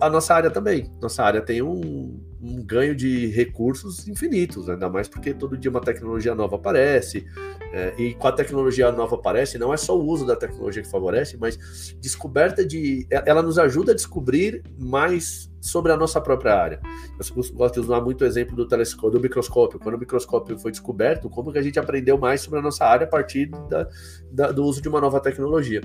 a 0.00 0.10
nossa 0.10 0.34
área 0.34 0.50
também. 0.50 0.90
Nossa 1.00 1.22
área 1.22 1.40
tem 1.40 1.62
um, 1.62 2.20
um, 2.42 2.62
ganho 2.64 2.94
de 2.94 3.28
recursos 3.28 4.06
infinitos, 4.06 4.68
ainda 4.68 4.88
mais 4.88 5.08
porque 5.08 5.32
todo 5.32 5.56
dia 5.56 5.70
uma 5.70 5.80
tecnologia 5.80 6.34
nova 6.34 6.56
aparece, 6.56 7.24
é, 7.72 7.94
e 7.96 8.14
com 8.14 8.28
a 8.28 8.32
tecnologia 8.32 8.92
nova 8.92 9.14
aparece, 9.16 9.56
não 9.56 9.72
é 9.72 9.76
só 9.78 9.98
o 9.98 10.04
uso 10.04 10.26
da 10.26 10.36
tecnologia 10.36 10.82
que 10.82 10.90
favorece, 10.90 11.38
mas 11.38 11.96
descoberta 12.00 12.64
de. 12.64 13.06
Ela 13.10 13.42
nos 13.42 13.58
ajuda 13.58 13.92
a 13.92 13.94
descobrir 13.94 14.62
mais 14.78 15.50
sobre 15.60 15.90
a 15.90 15.96
nossa 15.96 16.20
própria 16.20 16.54
área. 16.54 16.80
Eu 17.18 17.54
gosto 17.54 17.74
de 17.74 17.80
usar 17.80 18.00
muito 18.00 18.22
o 18.22 18.26
exemplo 18.26 18.54
do 18.54 18.68
telescópio, 18.68 19.10
do 19.12 19.20
microscópio. 19.20 19.78
Quando 19.78 19.94
o 19.94 19.98
microscópio 19.98 20.58
foi 20.58 20.70
descoberto, 20.70 21.30
como 21.30 21.50
que 21.50 21.58
a 21.58 21.62
gente 21.62 21.78
aprendeu 21.78 22.18
mais 22.18 22.42
sobre 22.42 22.58
a 22.58 22.62
nossa 22.62 22.84
área 22.84 23.06
a 23.06 23.08
partir 23.08 23.48
da, 23.70 23.88
da, 24.30 24.52
do 24.52 24.64
uso 24.64 24.82
de 24.82 24.88
uma 24.88 25.00
nova 25.00 25.20
tecnologia. 25.20 25.80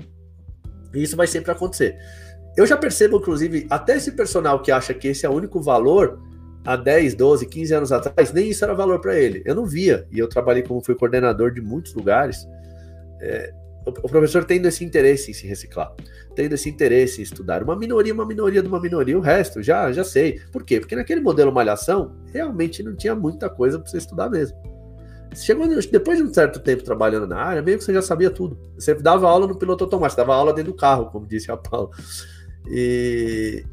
E 0.92 1.02
isso 1.02 1.16
vai 1.16 1.26
sempre 1.26 1.50
acontecer. 1.52 1.98
Eu 2.56 2.66
já 2.66 2.76
percebo, 2.76 3.18
inclusive, 3.18 3.66
até 3.70 3.96
esse 3.96 4.12
personal 4.12 4.60
que 4.60 4.72
acha 4.72 4.92
que 4.92 5.08
esse 5.08 5.24
é 5.24 5.28
o 5.28 5.32
único 5.32 5.60
valor, 5.60 6.20
há 6.64 6.76
10, 6.76 7.14
12, 7.14 7.46
15 7.46 7.74
anos 7.74 7.92
atrás, 7.92 8.32
nem 8.32 8.50
isso 8.50 8.64
era 8.64 8.74
valor 8.74 9.00
para 9.00 9.18
ele. 9.18 9.42
Eu 9.44 9.54
não 9.54 9.64
via. 9.64 10.06
E 10.10 10.18
eu 10.18 10.28
trabalhei 10.28 10.62
como 10.62 10.84
fui 10.84 10.94
coordenador 10.94 11.52
de 11.52 11.60
muitos 11.60 11.94
lugares. 11.94 12.46
É, 13.20 13.52
o, 13.86 14.08
professor 14.08 14.44
tendo 14.44 14.66
esse 14.66 14.84
interesse 14.84 15.30
em 15.30 15.34
se 15.34 15.46
reciclar, 15.46 15.92
tendo 16.34 16.54
esse 16.54 16.68
interesse 16.68 17.20
em 17.20 17.22
estudar. 17.22 17.62
Uma 17.62 17.76
minoria, 17.76 18.12
uma 18.12 18.26
minoria 18.26 18.62
de 18.62 18.68
uma 18.68 18.80
minoria, 18.80 19.16
o 19.16 19.20
resto 19.20 19.62
já, 19.62 19.90
já 19.92 20.04
sei. 20.04 20.40
Por 20.52 20.62
quê? 20.62 20.78
Porque 20.78 20.94
naquele 20.94 21.20
modelo 21.20 21.52
malhação, 21.52 22.14
realmente 22.32 22.82
não 22.82 22.94
tinha 22.94 23.14
muita 23.14 23.48
coisa 23.48 23.78
para 23.78 23.88
você 23.88 23.98
estudar 23.98 24.28
mesmo. 24.28 24.56
Chegou 25.34 25.66
depois 25.90 26.18
de 26.18 26.24
um 26.24 26.32
certo 26.32 26.58
tempo 26.60 26.82
trabalhando 26.82 27.26
na 27.26 27.36
área, 27.36 27.62
meio 27.62 27.78
que 27.78 27.84
você 27.84 27.92
já 27.92 28.02
sabia 28.02 28.30
tudo. 28.30 28.58
Você 28.74 28.94
dava 28.94 29.28
aula 29.28 29.46
no 29.46 29.58
piloto 29.58 29.84
automático, 29.84 30.16
dava 30.16 30.34
aula 30.34 30.52
dentro 30.52 30.72
do 30.72 30.76
carro, 30.76 31.06
como 31.06 31.26
disse 31.26 31.50
a 31.50 31.56
Paula. 31.56 31.90
E 32.70 33.64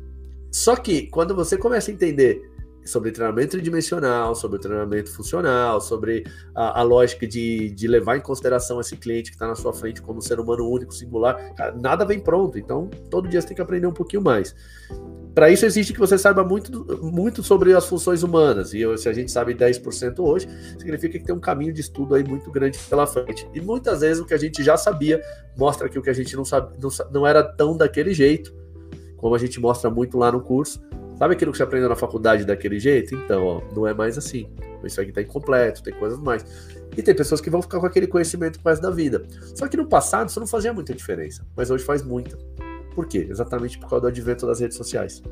só 0.51 0.75
que 0.75 1.07
quando 1.07 1.35
você 1.35 1.57
começa 1.57 1.91
a 1.91 1.93
entender 1.93 2.41
sobre 2.85 3.11
treinamento 3.11 3.51
tridimensional, 3.51 4.35
sobre 4.35 4.59
treinamento 4.59 5.11
funcional, 5.11 5.81
sobre 5.81 6.23
a, 6.53 6.79
a 6.79 6.83
lógica 6.83 7.27
de, 7.27 7.71
de, 7.71 7.87
levar 7.87 8.15
em 8.15 8.21
consideração 8.21 8.79
esse 8.79 8.95
cliente 8.95 9.31
que 9.31 9.35
está 9.35 9.47
na 9.47 9.55
sua 9.55 9.73
frente 9.73 10.01
como 10.01 10.21
ser 10.21 10.39
humano 10.39 10.69
único, 10.69 10.93
singular, 10.93 11.53
cara, 11.55 11.75
nada 11.75 12.05
vem 12.05 12.19
pronto. 12.19 12.59
Então, 12.59 12.87
todo 13.09 13.27
dia 13.27 13.41
você 13.41 13.47
tem 13.47 13.55
que 13.55 13.61
aprender 13.61 13.87
um 13.87 13.93
pouquinho 13.93 14.21
mais. 14.21 14.55
Para 15.33 15.49
isso, 15.49 15.65
existe 15.65 15.91
que 15.91 15.99
você 15.99 16.17
saiba 16.17 16.43
muito, 16.45 16.85
muito 17.03 17.43
sobre 17.43 17.73
as 17.73 17.85
funções 17.85 18.23
humanas. 18.23 18.73
E 18.73 18.97
se 18.97 19.09
a 19.09 19.13
gente 19.13 19.29
sabe 19.31 19.53
10% 19.53 20.19
hoje, 20.19 20.47
significa 20.77 21.19
que 21.19 21.25
tem 21.25 21.35
um 21.35 21.39
caminho 21.39 21.73
de 21.73 21.81
estudo 21.81 22.15
aí 22.15 22.23
muito 22.23 22.49
grande 22.51 22.79
pela 22.89 23.05
frente. 23.05 23.45
E 23.53 23.59
muitas 23.59 23.99
vezes 23.99 24.21
o 24.21 24.25
que 24.25 24.33
a 24.33 24.37
gente 24.37 24.63
já 24.63 24.77
sabia 24.77 25.21
mostra 25.57 25.89
que 25.89 25.99
o 25.99 26.01
que 26.01 26.09
a 26.09 26.13
gente 26.13 26.33
não, 26.37 26.45
sabe, 26.45 26.77
não, 26.81 26.89
não 27.11 27.27
era 27.27 27.43
tão 27.43 27.75
daquele 27.75 28.13
jeito 28.13 28.53
como 29.25 29.33
a 29.33 29.39
gente 29.39 29.59
mostra 29.59 29.89
muito 29.89 30.19
lá 30.19 30.31
no 30.31 30.39
curso. 30.39 30.79
Sabe 31.17 31.33
aquilo 31.33 31.51
que 31.51 31.57
você 31.57 31.63
aprendeu 31.63 31.89
na 31.89 31.95
faculdade 31.95 32.45
daquele 32.45 32.79
jeito? 32.79 33.15
Então, 33.15 33.43
ó, 33.43 33.61
não 33.75 33.87
é 33.87 33.91
mais 33.91 34.19
assim. 34.19 34.47
Isso 34.83 35.01
aqui 35.01 35.11
tá 35.11 35.19
incompleto, 35.19 35.81
tem 35.81 35.95
coisas 35.95 36.19
mais. 36.19 36.45
E 36.95 37.01
tem 37.01 37.15
pessoas 37.15 37.41
que 37.41 37.49
vão 37.49 37.59
ficar 37.59 37.79
com 37.79 37.87
aquele 37.87 38.05
conhecimento 38.05 38.59
resto 38.63 38.83
da 38.83 38.91
vida. 38.91 39.23
Só 39.55 39.67
que 39.67 39.75
no 39.75 39.87
passado 39.87 40.29
isso 40.29 40.39
não 40.39 40.45
fazia 40.45 40.71
muita 40.71 40.93
diferença, 40.93 41.43
mas 41.57 41.71
hoje 41.71 41.83
faz 41.83 42.03
muita. 42.03 42.37
Por 42.93 43.07
quê? 43.07 43.25
Exatamente 43.27 43.79
por 43.79 43.89
causa 43.89 44.01
do 44.01 44.07
advento 44.09 44.45
das 44.45 44.59
redes 44.59 44.77
sociais. 44.77 45.23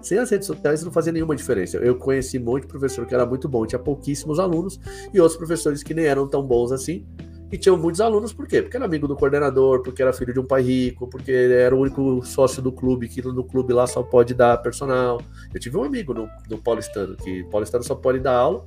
Sem 0.00 0.16
as 0.16 0.30
redes 0.30 0.46
sociais 0.46 0.82
não 0.82 0.90
fazia 0.90 1.12
nenhuma 1.12 1.36
diferença. 1.36 1.76
Eu 1.76 1.96
conheci 1.96 2.38
um 2.38 2.44
monte 2.44 2.62
de 2.62 2.68
professor 2.68 3.04
que 3.04 3.14
era 3.14 3.26
muito 3.26 3.50
bom, 3.50 3.66
tinha 3.66 3.78
pouquíssimos 3.78 4.38
alunos, 4.38 4.80
e 5.12 5.20
outros 5.20 5.36
professores 5.36 5.82
que 5.82 5.92
nem 5.92 6.06
eram 6.06 6.26
tão 6.26 6.42
bons 6.42 6.72
assim, 6.72 7.06
e 7.52 7.58
tinham 7.58 7.76
muitos 7.76 8.00
alunos, 8.00 8.32
por 8.32 8.48
quê? 8.48 8.62
Porque 8.62 8.76
era 8.76 8.86
amigo 8.86 9.06
do 9.06 9.14
coordenador, 9.14 9.82
porque 9.82 10.00
era 10.00 10.12
filho 10.12 10.32
de 10.32 10.40
um 10.40 10.44
pai 10.46 10.62
rico, 10.62 11.06
porque 11.06 11.30
era 11.30 11.76
o 11.76 11.78
único 11.78 12.24
sócio 12.24 12.62
do 12.62 12.72
clube, 12.72 13.08
que 13.08 13.20
no 13.20 13.44
clube 13.44 13.74
lá 13.74 13.86
só 13.86 14.02
pode 14.02 14.32
dar 14.32 14.56
personal. 14.56 15.20
Eu 15.52 15.60
tive 15.60 15.76
um 15.76 15.84
amigo 15.84 16.14
no, 16.14 16.26
no 16.48 16.56
Paulistano, 16.56 17.14
que 17.14 17.44
Paulistano 17.44 17.84
só 17.84 17.94
pode 17.94 18.20
dar 18.20 18.34
aula 18.34 18.64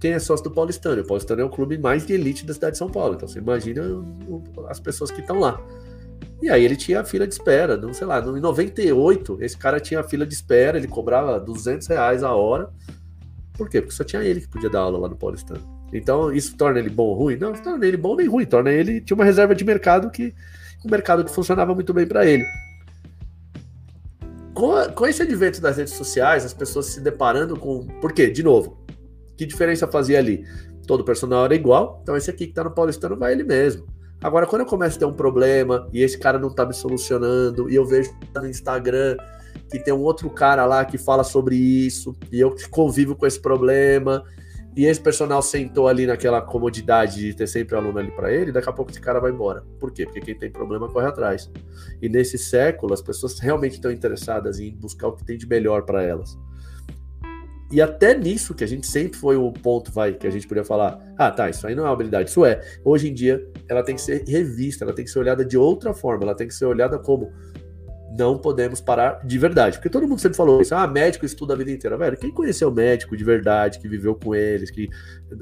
quem 0.00 0.12
é 0.12 0.18
sócio 0.18 0.44
do 0.44 0.50
Paulistano. 0.50 1.02
O 1.02 1.06
Paulistano 1.06 1.40
é 1.40 1.44
o 1.44 1.50
clube 1.50 1.76
mais 1.76 2.06
de 2.06 2.12
elite 2.12 2.46
da 2.46 2.54
cidade 2.54 2.72
de 2.72 2.78
São 2.78 2.88
Paulo. 2.88 3.14
Então 3.14 3.26
você 3.26 3.38
imagina 3.38 3.82
as 4.68 4.78
pessoas 4.78 5.10
que 5.10 5.20
estão 5.20 5.40
lá. 5.40 5.60
E 6.40 6.48
aí 6.48 6.64
ele 6.64 6.76
tinha 6.76 7.00
a 7.00 7.04
fila 7.04 7.26
de 7.26 7.34
espera, 7.34 7.76
não 7.76 7.92
sei 7.92 8.06
lá, 8.06 8.20
em 8.20 8.40
98, 8.40 9.38
esse 9.40 9.56
cara 9.56 9.80
tinha 9.80 10.00
a 10.00 10.04
fila 10.04 10.24
de 10.24 10.34
espera, 10.34 10.78
ele 10.78 10.86
cobrava 10.86 11.40
200 11.40 11.86
reais 11.88 12.22
a 12.22 12.32
hora. 12.34 12.70
Por 13.54 13.68
quê? 13.68 13.80
Porque 13.80 13.94
só 13.94 14.04
tinha 14.04 14.22
ele 14.22 14.40
que 14.40 14.48
podia 14.48 14.70
dar 14.70 14.80
aula 14.80 14.98
lá 14.98 15.08
no 15.08 15.16
Paulistano. 15.16 15.77
Então, 15.92 16.32
isso 16.32 16.56
torna 16.56 16.78
ele 16.78 16.90
bom 16.90 17.04
ou 17.04 17.14
ruim? 17.14 17.36
Não, 17.36 17.52
torna 17.52 17.86
ele 17.86 17.96
bom 17.96 18.14
nem 18.16 18.26
ruim, 18.26 18.44
torna 18.44 18.70
ele. 18.70 19.00
Tinha 19.00 19.14
uma 19.14 19.24
reserva 19.24 19.54
de 19.54 19.64
mercado 19.64 20.10
que. 20.10 20.34
Um 20.84 20.90
mercado 20.90 21.24
que 21.24 21.30
funcionava 21.30 21.74
muito 21.74 21.92
bem 21.92 22.06
para 22.06 22.24
ele. 22.24 22.44
Com, 24.54 24.72
a, 24.72 24.88
com 24.88 25.06
esse 25.06 25.22
advento 25.22 25.60
das 25.60 25.76
redes 25.76 25.94
sociais, 25.94 26.44
as 26.44 26.52
pessoas 26.52 26.86
se 26.86 27.00
deparando 27.00 27.56
com. 27.56 27.86
Por 28.00 28.12
quê? 28.12 28.28
De 28.28 28.42
novo, 28.42 28.78
Que 29.36 29.46
diferença 29.46 29.86
fazia 29.86 30.18
ali? 30.18 30.44
Todo 30.86 31.04
personal 31.04 31.44
era 31.44 31.54
igual, 31.54 32.00
então 32.02 32.16
esse 32.16 32.30
aqui 32.30 32.46
que 32.46 32.52
tá 32.54 32.64
no 32.64 32.70
paulistano 32.70 33.16
vai 33.16 33.32
ele 33.32 33.44
mesmo. 33.44 33.86
Agora, 34.20 34.46
quando 34.46 34.62
eu 34.62 34.66
começo 34.66 34.96
a 34.96 34.98
ter 34.98 35.04
um 35.04 35.12
problema 35.12 35.88
e 35.92 36.02
esse 36.02 36.18
cara 36.18 36.38
não 36.38 36.52
tá 36.52 36.66
me 36.66 36.74
solucionando, 36.74 37.70
e 37.70 37.74
eu 37.74 37.84
vejo 37.84 38.10
no 38.34 38.48
Instagram 38.48 39.16
que 39.70 39.78
tem 39.78 39.92
um 39.94 40.00
outro 40.00 40.28
cara 40.30 40.64
lá 40.64 40.84
que 40.84 40.98
fala 40.98 41.22
sobre 41.22 41.54
isso, 41.54 42.16
e 42.32 42.40
eu 42.40 42.54
convivo 42.70 43.14
com 43.14 43.26
esse 43.26 43.38
problema, 43.38 44.24
e 44.78 44.86
esse 44.86 45.00
personal 45.00 45.42
sentou 45.42 45.88
ali 45.88 46.06
naquela 46.06 46.40
comodidade 46.40 47.16
de 47.16 47.34
ter 47.34 47.48
sempre 47.48 47.74
aluno 47.74 47.98
ali 47.98 48.12
para 48.12 48.32
ele, 48.32 48.52
daqui 48.52 48.68
a 48.68 48.72
pouco 48.72 48.92
esse 48.92 49.00
cara 49.00 49.18
vai 49.18 49.32
embora. 49.32 49.64
Por 49.80 49.90
quê? 49.90 50.04
Porque 50.04 50.20
quem 50.20 50.38
tem 50.38 50.52
problema 50.52 50.88
corre 50.88 51.08
atrás. 51.08 51.50
E 52.00 52.08
nesse 52.08 52.38
século, 52.38 52.94
as 52.94 53.02
pessoas 53.02 53.40
realmente 53.40 53.72
estão 53.72 53.90
interessadas 53.90 54.60
em 54.60 54.72
buscar 54.72 55.08
o 55.08 55.16
que 55.16 55.24
tem 55.24 55.36
de 55.36 55.48
melhor 55.48 55.82
para 55.82 56.04
elas. 56.04 56.38
E 57.72 57.82
até 57.82 58.16
nisso, 58.16 58.54
que 58.54 58.62
a 58.62 58.68
gente 58.68 58.86
sempre 58.86 59.18
foi 59.18 59.36
o 59.36 59.52
ponto, 59.52 59.90
vai, 59.90 60.12
que 60.12 60.28
a 60.28 60.30
gente 60.30 60.46
podia 60.46 60.64
falar, 60.64 60.96
ah, 61.18 61.32
tá, 61.32 61.50
isso 61.50 61.66
aí 61.66 61.74
não 61.74 61.82
é 61.82 61.86
uma 61.88 61.92
habilidade, 61.92 62.30
isso 62.30 62.44
é. 62.44 62.62
Hoje 62.84 63.08
em 63.08 63.14
dia, 63.14 63.44
ela 63.68 63.82
tem 63.82 63.96
que 63.96 64.00
ser 64.00 64.22
revista, 64.28 64.84
ela 64.84 64.94
tem 64.94 65.04
que 65.04 65.10
ser 65.10 65.18
olhada 65.18 65.44
de 65.44 65.58
outra 65.58 65.92
forma, 65.92 66.22
ela 66.22 66.36
tem 66.36 66.46
que 66.46 66.54
ser 66.54 66.66
olhada 66.66 67.00
como 67.00 67.32
não 68.16 68.38
podemos 68.38 68.80
parar 68.80 69.20
de 69.24 69.38
verdade. 69.38 69.76
Porque 69.76 69.90
todo 69.90 70.06
mundo 70.06 70.20
sempre 70.20 70.36
falou 70.36 70.60
isso, 70.60 70.74
ah, 70.74 70.86
médico 70.86 71.24
estuda 71.24 71.54
a 71.54 71.56
vida 71.56 71.70
inteira. 71.70 71.96
Velho, 71.96 72.16
quem 72.16 72.30
conheceu 72.30 72.70
médico 72.70 73.16
de 73.16 73.24
verdade, 73.24 73.78
que 73.78 73.88
viveu 73.88 74.14
com 74.14 74.34
eles, 74.34 74.70
que 74.70 74.88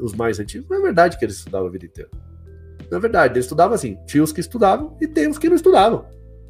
os 0.01 0.15
mais 0.15 0.39
antigos, 0.41 0.69
não 0.69 0.79
é 0.79 0.81
verdade 0.81 1.19
que 1.19 1.25
eles 1.25 1.37
estudavam 1.37 1.69
a 1.69 1.71
vida 1.71 1.87
inteira. 1.87 2.11
Não 2.91 2.99
é 2.99 3.01
verdade, 3.01 3.35
eles 3.35 3.45
estudavam 3.45 3.75
assim, 3.75 3.99
tinha 4.07 4.23
os 4.23 4.33
que 4.33 4.41
estudavam 4.41 4.97
e 5.01 5.07
tem 5.07 5.29
os 5.29 5.39
que 5.39 5.49
não 5.49 5.57
estudavam. 5.57 6.07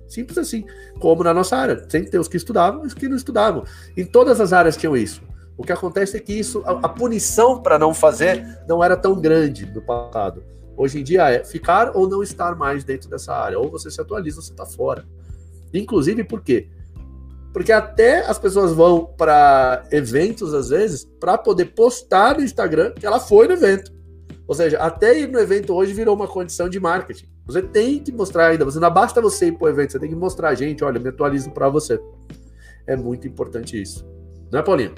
Simples 0.07 0.39
assim, 0.39 0.65
como 1.01 1.25
na 1.25 1.35
nossa 1.35 1.57
área, 1.57 1.85
sempre 1.89 2.11
tem 2.11 2.21
os 2.21 2.29
que 2.29 2.37
estudavam 2.37 2.85
e 2.85 2.87
os 2.87 2.95
que 2.95 3.09
não 3.09 3.17
estudavam. 3.17 3.65
Em 3.97 4.05
todas 4.05 4.41
as 4.41 4.53
áreas 4.53 4.77
tinham 4.77 4.97
isso. 4.97 5.23
O 5.57 5.65
que 5.65 5.73
acontece 5.73 6.17
é 6.17 6.21
que 6.21 6.33
isso, 6.33 6.63
a, 6.67 6.73
a 6.73 6.89
punição 6.89 7.63
para 7.63 7.79
não 7.79 7.95
fazer 7.95 8.61
não 8.69 8.85
era 8.85 8.97
tão 8.97 9.19
grande 9.19 9.67
no 9.67 9.81
passado. 9.81 10.45
Hoje 10.77 11.01
em 11.01 11.03
dia 11.03 11.31
é 11.31 11.43
ficar 11.43 11.97
ou 11.97 12.07
não 12.09 12.23
estar 12.23 12.55
mais 12.55 12.85
dentro 12.85 13.09
dessa 13.09 13.35
área. 13.35 13.59
Ou 13.59 13.71
você 13.71 13.91
se 13.91 14.01
atualiza 14.01 14.39
ou 14.39 14.43
você 14.43 14.53
está 14.53 14.67
fora. 14.67 15.05
Inclusive, 15.79 16.25
por 16.25 16.43
quê? 16.43 16.69
Porque 17.53 17.73
até 17.73 18.21
as 18.27 18.39
pessoas 18.39 18.73
vão 18.73 19.07
para 19.17 19.85
eventos, 19.91 20.53
às 20.53 20.69
vezes, 20.69 21.05
para 21.19 21.39
poder 21.39 21.67
postar 21.67 22.37
no 22.37 22.45
Instagram 22.45 22.93
que 22.93 23.07
ela 23.07 23.19
foi 23.19 23.47
no 23.49 23.55
evento. 23.55 23.91
Ou 24.47 24.55
seja, 24.55 24.79
até 24.79 25.19
ir 25.19 25.29
no 25.29 25.39
evento 25.39 25.75
hoje 25.75 25.93
virou 25.93 26.15
uma 26.15 26.29
condição 26.29 26.69
de 26.69 26.79
marketing. 26.79 27.27
Você 27.47 27.63
tem 27.63 27.99
que 27.99 28.13
mostrar 28.13 28.49
ainda, 28.49 28.65
você 28.65 28.79
não 28.79 28.91
basta 28.91 29.21
você 29.21 29.47
ir 29.47 29.53
para 29.53 29.67
o 29.67 29.69
evento, 29.69 29.93
você 29.93 29.99
tem 29.99 30.09
que 30.09 30.15
mostrar 30.15 30.51
a 30.51 30.55
gente, 30.55 30.85
olha, 30.85 31.01
me 31.01 31.09
atualizo 31.09 31.51
para 31.51 31.69
você. 31.69 32.01
É 32.87 32.95
muito 32.95 33.27
importante 33.27 33.81
isso. 33.81 34.07
Não 34.53 34.61
é, 34.61 34.63
Paulinho? 34.63 34.95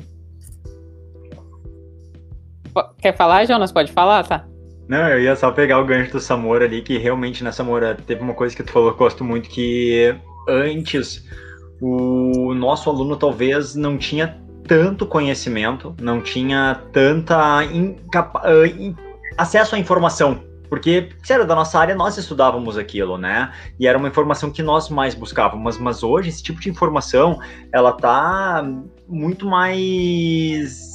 Quer 3.01 3.16
falar, 3.16 3.47
Jonas? 3.47 3.72
Pode 3.72 3.93
falar, 3.93 4.26
tá? 4.26 4.47
Não, 4.89 5.09
eu 5.09 5.20
ia 5.20 5.37
só 5.37 5.51
pegar 5.51 5.79
o 5.81 5.87
gancho 5.87 6.12
do 6.12 6.20
Samora 6.20 6.64
ali, 6.64 6.83
que 6.83 6.97
realmente 6.97 7.45
na 7.45 7.53
Samora 7.53 7.95
teve 7.95 8.22
uma 8.22 8.35
coisa 8.35 8.57
que 8.57 8.62
tu 8.62 8.72
falou 8.72 8.91
que 8.91 8.95
eu 8.95 8.99
gosto 8.99 9.24
muito, 9.24 9.49
que 9.49 10.14
antes 10.47 11.26
o 11.80 12.53
nosso 12.55 12.91
aluno 12.91 13.16
talvez 13.16 13.74
não 13.74 13.97
tinha 13.97 14.39
tanto 14.66 15.07
conhecimento, 15.07 15.95
não 16.01 16.20
tinha 16.20 16.82
tanta 16.93 17.64
uh, 17.64 18.97
acesso 19.36 19.74
à 19.74 19.78
informação. 19.78 20.47
Porque, 20.68 21.09
se 21.22 21.32
era 21.32 21.47
da 21.47 21.55
nossa 21.55 21.78
área, 21.78 21.95
nós 21.95 22.18
estudávamos 22.18 22.76
aquilo, 22.76 23.16
né? 23.16 23.51
E 23.80 23.86
era 23.86 23.97
uma 23.97 24.09
informação 24.09 24.51
que 24.51 24.62
nós 24.62 24.91
mais 24.91 25.14
buscávamos. 25.14 25.78
Mas 25.78 26.03
hoje, 26.03 26.28
esse 26.28 26.43
tipo 26.43 26.61
de 26.61 26.68
informação, 26.68 27.39
ela 27.72 27.93
tá 27.93 28.62
muito 29.09 29.47
mais 29.47 30.88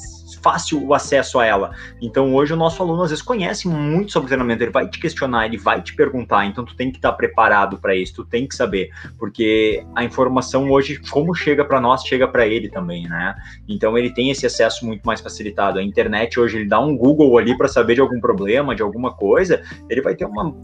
fácil 0.44 0.86
o 0.86 0.92
acesso 0.92 1.40
a 1.40 1.46
ela. 1.46 1.70
Então 2.02 2.34
hoje 2.34 2.52
o 2.52 2.56
nosso 2.56 2.82
aluno 2.82 3.02
às 3.02 3.08
vezes 3.08 3.24
conhece 3.24 3.66
muito 3.66 4.12
sobre 4.12 4.28
treinamento, 4.28 4.62
ele 4.62 4.70
vai 4.70 4.86
te 4.86 5.00
questionar, 5.00 5.46
ele 5.46 5.56
vai 5.56 5.80
te 5.80 5.96
perguntar, 5.96 6.44
então 6.44 6.66
tu 6.66 6.76
tem 6.76 6.90
que 6.90 6.98
estar 6.98 7.12
preparado 7.12 7.78
para 7.78 7.96
isso, 7.96 8.16
tu 8.16 8.24
tem 8.24 8.46
que 8.46 8.54
saber, 8.54 8.90
porque 9.18 9.82
a 9.94 10.04
informação 10.04 10.70
hoje 10.70 11.00
como 11.10 11.34
chega 11.34 11.64
para 11.64 11.80
nós, 11.80 12.04
chega 12.04 12.28
para 12.28 12.46
ele 12.46 12.68
também, 12.68 13.08
né? 13.08 13.34
Então 13.66 13.96
ele 13.96 14.10
tem 14.10 14.30
esse 14.30 14.44
acesso 14.44 14.84
muito 14.84 15.02
mais 15.04 15.22
facilitado. 15.22 15.78
A 15.78 15.82
internet 15.82 16.38
hoje 16.38 16.58
ele 16.58 16.68
dá 16.68 16.78
um 16.78 16.94
Google 16.94 17.38
ali 17.38 17.56
para 17.56 17.68
saber 17.68 17.94
de 17.94 18.02
algum 18.02 18.20
problema, 18.20 18.74
de 18.74 18.82
alguma 18.82 19.14
coisa, 19.14 19.62
ele 19.88 20.02
vai 20.02 20.14
ter 20.14 20.26
uma 20.26 20.54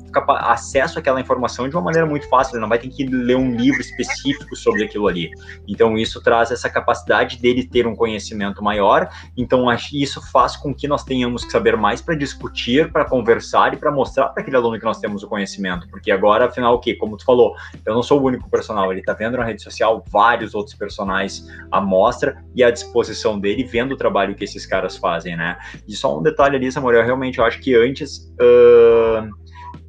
acesso 0.40 0.98
àquela 0.98 1.20
informação 1.20 1.68
de 1.68 1.74
uma 1.74 1.82
maneira 1.82 2.06
muito 2.06 2.28
fácil, 2.28 2.54
ele 2.56 2.60
não 2.60 2.68
vai 2.68 2.78
ter 2.78 2.88
que 2.88 3.06
ler 3.06 3.36
um 3.36 3.56
livro 3.56 3.80
específico 3.80 4.54
sobre 4.54 4.84
aquilo 4.84 5.08
ali. 5.08 5.30
Então 5.66 5.96
isso 5.96 6.20
traz 6.20 6.50
essa 6.50 6.68
capacidade 6.68 7.38
dele 7.38 7.66
ter 7.66 7.86
um 7.86 7.94
conhecimento 7.94 8.62
maior. 8.62 9.08
Então 9.36 9.69
isso 9.92 10.20
faz 10.30 10.56
com 10.56 10.74
que 10.74 10.88
nós 10.88 11.04
tenhamos 11.04 11.44
que 11.44 11.52
saber 11.52 11.76
mais 11.76 12.00
para 12.00 12.14
discutir, 12.14 12.90
para 12.92 13.04
conversar 13.04 13.74
e 13.74 13.76
para 13.76 13.90
mostrar 13.90 14.28
para 14.28 14.42
aquele 14.42 14.56
aluno 14.56 14.78
que 14.78 14.84
nós 14.84 14.98
temos 14.98 15.22
o 15.22 15.28
conhecimento. 15.28 15.88
Porque 15.88 16.10
agora, 16.10 16.46
afinal, 16.46 16.74
o 16.74 16.78
que? 16.78 16.94
Como 16.94 17.16
tu 17.16 17.24
falou, 17.24 17.54
eu 17.84 17.94
não 17.94 18.02
sou 18.02 18.20
o 18.20 18.24
único 18.24 18.48
personal, 18.50 18.90
ele 18.90 19.00
está 19.00 19.12
vendo 19.12 19.36
na 19.36 19.44
rede 19.44 19.62
social 19.62 20.04
vários 20.08 20.54
outros 20.54 20.74
personagens 20.74 21.46
à 21.70 21.80
mostra 21.80 22.42
e 22.54 22.62
à 22.62 22.70
disposição 22.70 23.38
dele, 23.38 23.64
vendo 23.64 23.92
o 23.92 23.96
trabalho 23.96 24.34
que 24.34 24.44
esses 24.44 24.66
caras 24.66 24.96
fazem, 24.96 25.36
né? 25.36 25.58
E 25.86 25.94
só 25.94 26.18
um 26.18 26.22
detalhe 26.22 26.56
ali, 26.56 26.70
Samuel, 26.70 27.04
realmente 27.04 27.38
eu 27.38 27.44
acho 27.44 27.60
que 27.60 27.74
antes. 27.74 28.32
Uh 28.40 29.40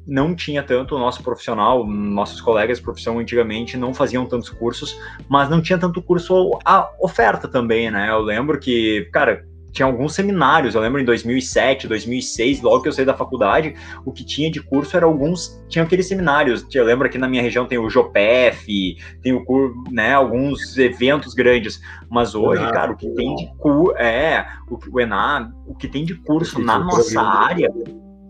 não 0.06 0.34
tinha 0.34 0.62
tanto 0.62 0.96
o 0.96 0.98
nosso 0.98 1.22
profissional, 1.22 1.86
nossos 1.86 2.40
colegas 2.40 2.78
de 2.78 2.84
profissão 2.84 3.18
antigamente 3.18 3.76
não 3.76 3.94
faziam 3.94 4.26
tantos 4.26 4.50
cursos, 4.50 4.98
mas 5.28 5.48
não 5.48 5.62
tinha 5.62 5.78
tanto 5.78 6.02
curso 6.02 6.58
a 6.64 6.90
oferta 7.00 7.46
também, 7.46 7.90
né? 7.90 8.10
Eu 8.10 8.20
lembro 8.20 8.58
que, 8.58 9.08
cara, 9.12 9.46
tinha 9.72 9.86
alguns 9.86 10.14
seminários, 10.14 10.74
eu 10.74 10.80
lembro 10.80 11.00
em 11.00 11.04
2007, 11.04 11.88
2006, 11.88 12.60
logo 12.60 12.82
que 12.82 12.88
eu 12.88 12.92
saí 12.92 13.04
da 13.04 13.14
faculdade, 13.14 13.74
o 14.04 14.12
que 14.12 14.24
tinha 14.24 14.50
de 14.50 14.60
curso 14.60 14.96
era 14.96 15.06
alguns, 15.06 15.60
tinha 15.68 15.84
aqueles 15.84 16.06
seminários, 16.06 16.66
eu 16.72 16.84
lembro 16.84 17.06
aqui 17.06 17.18
na 17.18 17.28
minha 17.28 17.42
região 17.42 17.66
tem 17.66 17.78
o 17.78 17.88
JOPEF, 17.88 18.96
tem 19.22 19.32
o 19.32 19.42
né, 19.90 20.12
alguns 20.12 20.76
eventos 20.76 21.34
grandes, 21.34 21.80
mas 22.10 22.34
hoje, 22.34 22.62
cara, 22.70 22.92
o 22.92 22.96
que 22.96 23.08
tem 23.10 23.34
de 23.34 23.50
curso, 23.56 23.96
é, 23.96 24.46
o, 24.70 24.78
o 24.92 25.00
ENA, 25.00 25.52
o 25.66 25.74
que 25.74 25.88
tem 25.88 26.04
de 26.04 26.14
curso 26.14 26.60
na 26.60 26.78
nossa 26.78 27.20
área 27.20 27.72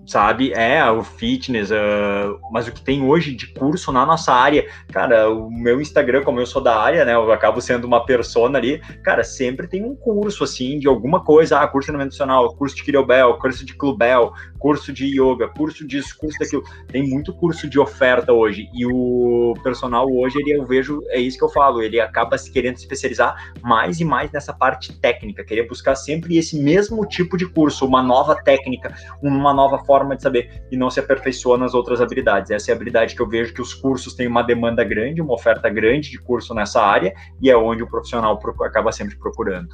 sabe? 0.07 0.53
É, 0.53 0.85
o 0.91 1.03
fitness, 1.03 1.71
uh, 1.71 2.39
mas 2.51 2.67
o 2.67 2.73
que 2.73 2.81
tem 2.81 3.03
hoje 3.05 3.35
de 3.35 3.47
curso 3.49 3.93
na 3.93 4.05
nossa 4.05 4.33
área, 4.33 4.67
cara, 4.93 5.31
o 5.31 5.51
meu 5.51 5.81
Instagram, 5.81 6.23
como 6.23 6.41
eu 6.41 6.47
sou 6.47 6.63
da 6.63 6.77
área, 6.77 7.05
né, 7.05 7.15
eu 7.15 7.31
acabo 7.33 7.61
sendo 7.61 7.87
uma 7.87 8.05
persona 8.05 8.59
ali, 8.59 8.81
cara, 9.03 9.23
sempre 9.23 9.69
tem 9.69 9.85
um 9.85 9.95
curso, 9.95 10.45
assim, 10.45 10.79
de 10.79 10.89
alguma 10.89 11.23
coisa, 11.25 11.61
ah, 11.61 11.69
curso 11.69 11.93
nutricional, 11.93 12.55
curso 12.57 12.77
de 12.77 12.85
Kirobel, 12.85 13.35
curso 13.35 13.65
de 13.65 13.75
Clubel, 13.75 14.33
curso 14.59 14.93
de 14.93 15.07
yoga, 15.07 15.49
curso 15.49 15.87
disso, 15.87 16.17
curso 16.19 16.39
daquilo, 16.39 16.63
tem 16.89 17.09
muito 17.09 17.33
curso 17.33 17.69
de 17.69 17.79
oferta 17.79 18.33
hoje, 18.33 18.69
e 18.75 18.87
o 18.87 19.55
personal 19.63 20.07
hoje, 20.11 20.39
ele, 20.39 20.53
eu 20.53 20.65
vejo, 20.65 21.01
é 21.09 21.21
isso 21.21 21.39
que 21.39 21.45
eu 21.45 21.49
falo, 21.49 21.83
ele 21.83 22.01
acaba 22.01 22.37
se 22.37 22.51
querendo 22.51 22.77
especializar 22.77 23.53
mais 23.63 24.01
e 24.01 24.05
mais 24.05 24.31
nessa 24.33 24.53
parte 24.53 24.93
técnica, 25.01 25.45
querer 25.45 25.67
buscar 25.69 25.95
sempre 25.95 26.37
esse 26.37 26.59
mesmo 26.59 27.07
tipo 27.07 27.37
de 27.37 27.47
curso, 27.47 27.87
uma 27.87 28.03
nova 28.03 28.35
técnica, 28.35 28.95
uma 29.23 29.53
nova 29.55 29.79
forma 29.79 29.92
forma 29.93 30.17
de 30.17 30.23
saber 30.23 30.63
e 30.71 30.77
não 30.77 30.89
se 30.89 30.99
aperfeiçoa 30.99 31.59
nas 31.59 31.75
outras 31.75 32.01
habilidades. 32.01 32.51
Essa 32.51 32.71
é 32.71 32.73
a 32.73 32.77
habilidade 32.77 33.15
que 33.15 33.21
eu 33.21 33.29
vejo 33.29 33.53
que 33.53 33.61
os 33.61 33.75
cursos 33.75 34.15
têm 34.15 34.27
uma 34.27 34.43
demanda 34.43 34.83
grande, 34.83 35.21
uma 35.21 35.35
oferta 35.35 35.69
grande 35.69 36.11
de 36.11 36.19
curso 36.19 36.55
nessa 36.55 36.81
área 36.81 37.13
e 37.43 37.51
é 37.51 37.57
onde 37.57 37.83
o 37.83 37.87
profissional 37.87 38.41
acaba 38.63 38.91
sempre 38.91 39.17
procurando. 39.19 39.69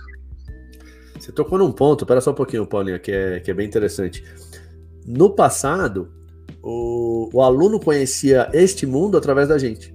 Você 1.16 1.30
tocou 1.30 1.56
num 1.56 1.70
ponto, 1.70 2.02
espera 2.02 2.20
só 2.20 2.32
um 2.32 2.34
pouquinho, 2.34 2.66
Paulinho, 2.66 2.98
que 2.98 3.12
é, 3.12 3.38
que 3.38 3.50
é 3.50 3.54
bem 3.54 3.66
interessante. 3.66 4.24
No 5.06 5.30
passado, 5.30 6.10
o, 6.60 7.30
o 7.32 7.40
aluno 7.40 7.78
conhecia 7.78 8.48
este 8.52 8.86
mundo 8.86 9.16
através 9.16 9.48
da 9.48 9.56
gente. 9.56 9.94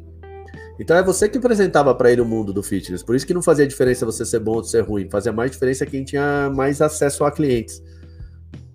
Então 0.80 0.95
é 0.95 1.03
você 1.03 1.28
que 1.28 1.38
apresentava 1.38 1.93
para 1.93 2.11
ele 2.11 2.21
o 2.21 2.26
mundo 2.26 2.53
do 2.53 2.63
fitness. 2.63 3.03
Por 3.03 3.13
isso 3.15 3.28
que 3.28 3.34
não 3.34 3.41
fazia 3.41 3.67
diferença 3.67 4.05
você 4.05 4.26
ser 4.26 4.39
bom 4.39 4.55
ou 4.55 4.63
ser 4.63 4.82
ruim. 4.82 5.09
Fazia 5.09 5.34
mais 5.34 5.51
diferença 5.51 5.86
quem 5.86 6.05
tinha 6.05 6.49
mais 6.49 6.82
acesso 6.82 7.26
a 7.26 7.32
clientes. 7.32 7.82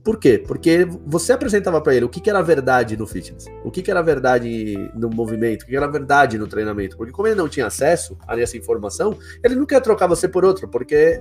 Por 0.05 0.19
quê? 0.19 0.43
Porque 0.47 0.87
você 1.07 1.33
apresentava 1.33 1.81
para 1.81 1.95
ele 1.95 2.05
o 2.05 2.09
que, 2.09 2.21
que 2.21 2.31
era 2.31 2.41
verdade 2.41 2.97
no 2.97 3.07
fitness, 3.07 3.47
o 3.63 3.71
que, 3.71 3.83
que 3.83 3.91
era 3.91 4.01
verdade 4.01 4.91
no 4.95 5.11
movimento, 5.11 5.63
o 5.63 5.65
que, 5.67 5.73
que 5.73 5.77
era 5.77 5.87
verdade 5.87 6.39
no 6.39 6.47
treinamento. 6.47 6.97
Porque 6.97 7.13
como 7.13 7.29
ele 7.29 7.35
não 7.35 7.49
tinha 7.49 7.67
acesso 7.67 8.17
a 8.27 8.39
essa 8.41 8.57
informação, 8.57 9.17
ele 9.45 9.55
não 9.55 9.67
quer 9.67 9.81
trocar 9.81 10.07
você 10.07 10.27
por 10.27 10.45
outro, 10.45 10.69
porque 10.69 11.21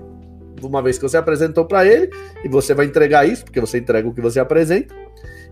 uma 0.61 0.82
vez 0.82 0.97
que 0.97 1.03
você 1.03 1.17
apresentou 1.17 1.65
para 1.65 1.86
ele, 1.86 2.09
e 2.43 2.47
você 2.47 2.73
vai 2.73 2.86
entregar 2.86 3.28
isso, 3.28 3.43
porque 3.43 3.59
você 3.59 3.78
entrega 3.78 4.07
o 4.07 4.13
que 4.13 4.21
você 4.21 4.39
apresenta, 4.39 4.95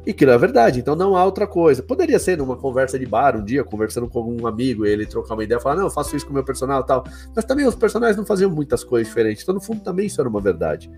e 0.06 0.14
que 0.14 0.24
é 0.24 0.38
verdade, 0.38 0.80
então 0.80 0.96
não 0.96 1.18
há 1.18 1.26
outra 1.26 1.48
coisa. 1.48 1.82
Poderia 1.82 2.20
ser 2.20 2.38
numa 2.38 2.56
conversa 2.56 2.98
de 3.00 3.06
bar, 3.06 3.36
um 3.36 3.44
dia, 3.44 3.64
conversando 3.64 4.08
com 4.08 4.22
um 4.22 4.46
amigo, 4.46 4.86
ele 4.86 5.06
trocar 5.06 5.34
uma 5.34 5.44
ideia, 5.44 5.60
falar, 5.60 5.76
não, 5.76 5.86
eu 5.86 5.90
faço 5.90 6.16
isso 6.16 6.26
com 6.26 6.32
o 6.32 6.36
meu 6.36 6.44
personal 6.44 6.84
tal. 6.84 7.04
Mas 7.36 7.44
também 7.44 7.66
os 7.66 7.76
personagens 7.76 8.16
não 8.16 8.26
faziam 8.26 8.52
muitas 8.52 8.84
coisas 8.84 9.08
diferentes, 9.08 9.42
então 9.42 9.56
no 9.56 9.62
fundo 9.62 9.82
também 9.82 10.06
isso 10.06 10.22
era 10.22 10.30
uma 10.30 10.40
verdade. 10.40 10.92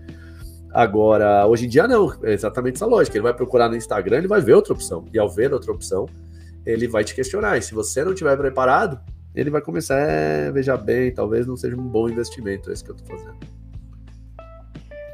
Agora, 0.72 1.46
hoje 1.46 1.66
em 1.66 1.68
dia 1.68 1.88
não, 1.88 2.12
é 2.22 2.32
exatamente 2.32 2.76
essa 2.76 2.86
lógica. 2.86 3.16
Ele 3.16 3.22
vai 3.22 3.34
procurar 3.34 3.68
no 3.68 3.76
Instagram, 3.76 4.18
ele 4.18 4.28
vai 4.28 4.40
ver 4.40 4.54
outra 4.54 4.72
opção. 4.72 5.04
E 5.12 5.18
ao 5.18 5.28
ver 5.28 5.52
outra 5.52 5.72
opção, 5.72 6.06
ele 6.64 6.86
vai 6.86 7.04
te 7.04 7.14
questionar. 7.14 7.56
E 7.56 7.62
se 7.62 7.74
você 7.74 8.04
não 8.04 8.12
estiver 8.12 8.36
preparado, 8.36 9.00
ele 9.34 9.50
vai 9.50 9.60
começar, 9.60 9.98
é, 9.98 10.50
veja 10.50 10.76
bem, 10.76 11.12
talvez 11.12 11.46
não 11.46 11.56
seja 11.56 11.76
um 11.76 11.88
bom 11.88 12.08
investimento 12.08 12.70
esse 12.70 12.84
que 12.84 12.90
eu 12.90 12.96
estou 12.96 13.16
fazendo. 13.16 13.36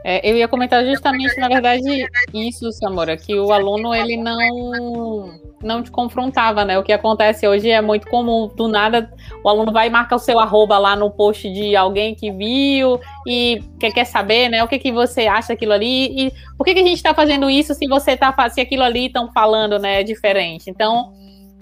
É, 0.07 0.30
eu 0.30 0.36
ia 0.36 0.46
comentar 0.46 0.84
justamente, 0.84 1.40
na 1.40 1.48
verdade, 1.48 2.07
isso, 2.34 2.70
Samora, 2.72 3.16
que 3.16 3.34
o 3.34 3.50
aluno 3.50 3.94
ele 3.94 4.18
não 4.18 5.40
não 5.62 5.82
te 5.82 5.90
confrontava, 5.90 6.62
né? 6.62 6.78
O 6.78 6.82
que 6.82 6.92
acontece 6.92 7.48
hoje 7.48 7.70
é 7.70 7.80
muito 7.80 8.07
comum, 8.09 8.50
do 8.55 8.68
nada 8.68 9.11
o 9.42 9.48
aluno 9.48 9.72
vai 9.72 9.86
e 9.86 9.90
marca 9.90 10.14
o 10.14 10.18
seu 10.18 10.38
arroba 10.38 10.76
lá 10.76 10.94
no 10.94 11.11
post 11.11 11.50
de 11.50 11.74
alguém 11.74 12.14
que 12.14 12.30
viu 12.30 13.00
e 13.26 13.64
que 13.80 13.90
quer 13.90 14.05
saber, 14.05 14.50
né? 14.50 14.62
O 14.62 14.68
que, 14.68 14.78
que 14.78 14.92
você 14.92 15.26
acha 15.26 15.55
daquilo 15.55 15.72
ali 15.72 16.26
e 16.26 16.32
por 16.59 16.64
que, 16.64 16.74
que 16.74 16.80
a 16.80 16.84
gente 16.84 16.96
está 16.96 17.14
fazendo 17.14 17.48
isso 17.48 17.72
se 17.72 17.86
você 17.88 18.14
tá 18.14 18.34
se 18.50 18.61
aquilo 18.61 18.82
ali 18.82 19.07
estão 19.07 19.32
falando, 19.32 19.78
né, 19.78 20.02
é 20.02 20.05
diferente. 20.05 20.68
Então, 20.68 21.14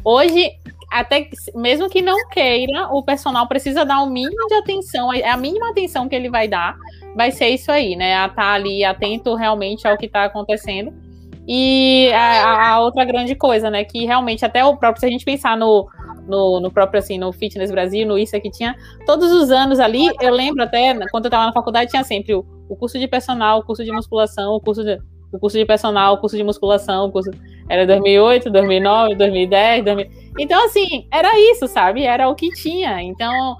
hoje 0.05 0.51
até 1.01 1.29
mesmo 1.55 1.89
que 1.89 2.03
não 2.03 2.17
queira, 2.29 2.89
o 2.89 3.03
personal 3.03 3.49
precisa 3.49 3.85
dar 3.85 4.01
o 4.03 4.11
mínimo 4.11 4.47
de 4.49 4.55
atenção, 4.55 5.13
é 5.13 5.29
a 5.29 5.37
mínima 5.37 5.71
atenção 5.71 6.09
que 6.09 6.15
ele 6.15 6.31
vai 6.31 6.47
dar 6.47 6.77
vai 7.15 7.31
ser 7.31 7.49
isso 7.49 7.71
aí, 7.71 7.97
né? 7.97 8.17
A 8.17 8.27
estar 8.27 8.43
tá 8.43 8.53
ali 8.53 8.85
atento 8.85 9.35
realmente 9.35 9.87
ao 9.87 9.97
que 9.97 10.07
está 10.07 10.25
acontecendo. 10.25 10.93
E 11.47 12.11
a, 12.13 12.71
a, 12.71 12.81
outra 12.81 13.05
grande 13.05 13.35
coisa, 13.35 13.69
né? 13.71 13.85
Que 13.85 14.07
realmente, 14.07 14.45
até 14.45 14.65
o 14.65 14.77
próprio, 14.77 15.01
se 15.01 15.07
a 15.07 15.11
gente 15.11 15.25
pensar 15.25 15.57
no, 15.57 15.89
no, 16.27 16.61
no, 16.61 16.71
próprio, 16.71 17.01
assim, 17.01 17.19
no 17.19 17.33
Fitness 17.33 17.71
Brasil, 17.71 18.07
no 18.07 18.19
ISA 18.19 18.39
que 18.39 18.51
tinha, 18.51 18.77
todos 19.05 19.31
os 19.33 19.51
anos 19.51 19.81
ali, 19.81 20.09
eu 20.21 20.33
lembro 20.33 20.63
até, 20.63 20.95
quando 21.11 21.25
eu 21.25 21.29
estava 21.29 21.47
na 21.47 21.53
faculdade, 21.53 21.91
tinha 21.91 22.05
sempre 22.05 22.35
o, 22.35 22.45
o, 22.69 22.77
curso 22.77 22.99
de 22.99 23.09
personal, 23.09 23.59
o 23.59 23.65
curso 23.65 23.85
de 23.85 23.91
musculação, 23.91 24.55
o 24.55 24.61
curso 24.61 24.85
de, 24.85 24.99
o 25.33 25.39
curso 25.39 25.59
de 25.59 25.65
personal, 25.65 26.15
o 26.15 26.19
curso 26.19 26.37
de 26.37 26.45
musculação, 26.45 27.11
curso... 27.11 27.31
Era 27.69 27.87
2008, 27.87 28.51
2009, 28.51 29.15
2010, 29.15 29.85
2000... 29.85 30.11
Então, 30.39 30.65
assim, 30.65 31.07
era 31.11 31.39
isso, 31.39 31.67
sabe? 31.67 32.05
Era 32.05 32.29
o 32.29 32.35
que 32.35 32.51
tinha. 32.51 33.03
Então, 33.03 33.57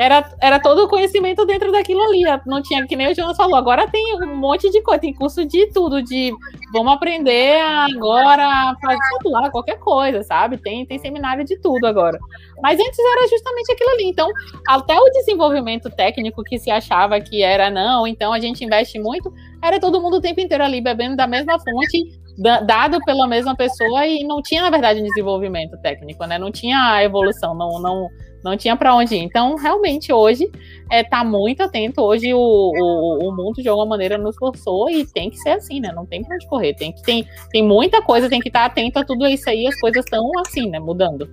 era, 0.00 0.32
era 0.40 0.58
todo 0.58 0.84
o 0.84 0.88
conhecimento 0.88 1.44
dentro 1.44 1.70
daquilo 1.70 2.00
ali. 2.00 2.22
Não 2.46 2.62
tinha, 2.62 2.86
que 2.86 2.96
nem 2.96 3.12
o 3.12 3.14
Jonas 3.14 3.36
falou, 3.36 3.56
agora 3.56 3.86
tem 3.86 4.14
um 4.22 4.34
monte 4.34 4.70
de 4.70 4.80
coisa, 4.80 4.98
tem 4.98 5.12
curso 5.12 5.44
de 5.44 5.66
tudo, 5.74 6.02
de 6.02 6.32
vamos 6.72 6.94
aprender 6.94 7.60
agora, 7.60 8.74
fazer 8.80 8.98
tudo 9.18 9.30
lá, 9.30 9.50
qualquer 9.50 9.78
coisa, 9.78 10.22
sabe? 10.22 10.56
Tem, 10.56 10.86
tem 10.86 10.98
seminário 10.98 11.44
de 11.44 11.60
tudo 11.60 11.86
agora. 11.86 12.18
Mas 12.62 12.80
antes 12.80 12.98
era 12.98 13.28
justamente 13.28 13.72
aquilo 13.72 13.90
ali. 13.90 14.04
Então, 14.04 14.26
até 14.66 14.98
o 14.98 15.10
desenvolvimento 15.10 15.90
técnico 15.90 16.42
que 16.44 16.58
se 16.58 16.70
achava 16.70 17.20
que 17.20 17.42
era 17.42 17.68
não, 17.68 18.06
então 18.06 18.32
a 18.32 18.40
gente 18.40 18.64
investe 18.64 18.98
muito, 18.98 19.30
era 19.62 19.78
todo 19.78 20.00
mundo 20.00 20.16
o 20.16 20.20
tempo 20.20 20.40
inteiro 20.40 20.64
ali 20.64 20.80
bebendo 20.80 21.14
da 21.14 21.26
mesma 21.26 21.58
fonte, 21.58 22.18
dado 22.64 22.98
pela 23.04 23.28
mesma 23.28 23.54
pessoa 23.54 24.06
e 24.06 24.24
não 24.24 24.40
tinha, 24.40 24.62
na 24.62 24.70
verdade, 24.70 25.02
um 25.02 25.04
desenvolvimento 25.04 25.76
técnico, 25.82 26.24
né? 26.24 26.38
Não 26.38 26.50
tinha 26.50 27.02
evolução, 27.04 27.54
não, 27.54 27.78
não 27.78 28.08
não 28.42 28.56
tinha 28.56 28.76
para 28.76 28.94
onde 28.94 29.14
ir. 29.14 29.18
Então, 29.18 29.56
realmente, 29.56 30.12
hoje, 30.12 30.50
é, 30.90 31.04
tá 31.04 31.24
muito 31.24 31.62
atento. 31.62 32.00
Hoje, 32.02 32.32
o, 32.32 32.38
o, 32.38 33.28
o, 33.28 33.36
mundo, 33.36 33.62
de 33.62 33.68
alguma 33.68 33.86
maneira, 33.86 34.16
nos 34.16 34.36
forçou 34.36 34.88
e 34.90 35.06
tem 35.06 35.30
que 35.30 35.36
ser 35.38 35.50
assim, 35.50 35.80
né? 35.80 35.92
Não 35.92 36.06
tem 36.06 36.22
para 36.24 36.36
onde 36.36 36.46
correr. 36.46 36.74
Tem, 36.74 36.92
que, 36.92 37.02
tem, 37.02 37.26
tem 37.50 37.62
muita 37.62 38.02
coisa, 38.02 38.28
tem 38.28 38.40
que 38.40 38.48
estar 38.48 38.60
tá 38.60 38.66
atento 38.66 38.98
a 38.98 39.04
tudo 39.04 39.26
isso 39.26 39.48
aí. 39.48 39.66
As 39.66 39.78
coisas 39.78 40.04
estão 40.04 40.30
assim, 40.40 40.68
né? 40.68 40.78
Mudando. 40.78 41.28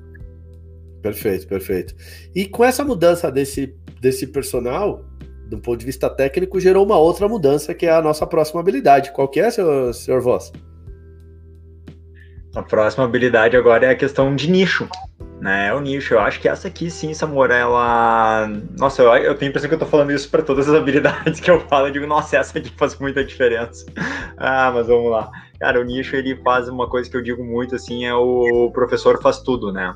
Perfeito, 1.02 1.48
perfeito. 1.48 1.96
E 2.36 2.46
com 2.46 2.64
essa 2.64 2.84
mudança 2.84 3.32
desse, 3.32 3.74
desse 4.02 4.28
personal, 4.28 5.06
do 5.48 5.58
ponto 5.58 5.80
de 5.80 5.86
vista 5.86 6.10
técnico, 6.10 6.60
gerou 6.60 6.86
uma 6.86 6.98
outra 6.98 7.28
mudança, 7.28 7.74
que 7.74 7.86
é 7.86 7.92
a 7.92 8.02
nossa 8.02 8.28
próxima 8.28 8.60
habilidade. 8.60 9.12
Qual 9.12 9.28
que 9.28 9.40
é, 9.40 9.50
senhor, 9.50 9.94
senhor 9.94 10.22
Voss? 10.22 10.52
A 12.58 12.64
próxima 12.64 13.06
habilidade 13.06 13.56
agora 13.56 13.86
é 13.86 13.90
a 13.92 13.96
questão 13.96 14.36
de 14.36 14.50
nicho 14.50 14.90
né? 15.40 15.68
É 15.68 15.74
o 15.74 15.80
nicho. 15.80 16.14
Eu 16.14 16.20
acho 16.20 16.40
que 16.40 16.48
essa 16.48 16.68
aqui, 16.68 16.90
sim, 16.90 17.14
Samora, 17.14 17.56
ela. 17.56 18.48
Nossa, 18.78 19.02
eu, 19.02 19.14
eu 19.16 19.36
tenho 19.36 19.50
a 19.50 19.52
impressão 19.52 19.70
que 19.70 19.76
eu 19.76 19.80
tô 19.80 19.86
falando 19.86 20.12
isso 20.12 20.30
para 20.30 20.44
todas 20.44 20.68
as 20.68 20.76
habilidades 20.76 21.40
que 21.42 21.50
eu 21.50 21.60
falo. 21.62 21.88
Eu 21.88 21.92
digo, 21.92 22.08
nossa, 22.08 22.38
essa 22.38 22.58
aqui 22.58 22.72
faz 22.78 22.98
muita 23.00 23.24
diferença. 23.24 23.86
ah, 24.38 24.72
mas 24.74 24.88
vamos 24.88 25.12
lá. 25.12 25.30
Cara, 25.60 25.80
o 25.80 25.84
nicho, 25.84 26.16
ele 26.16 26.36
faz 26.44 26.68
uma 26.68 26.90
coisa 26.90 27.10
que 27.10 27.18
eu 27.18 27.24
digo 27.24 27.44
muito, 27.44 27.76
assim, 27.76 28.06
é 28.06 28.14
o 28.14 28.70
professor 28.72 29.22
faz 29.22 29.40
tudo, 29.40 29.72
né? 29.72 29.94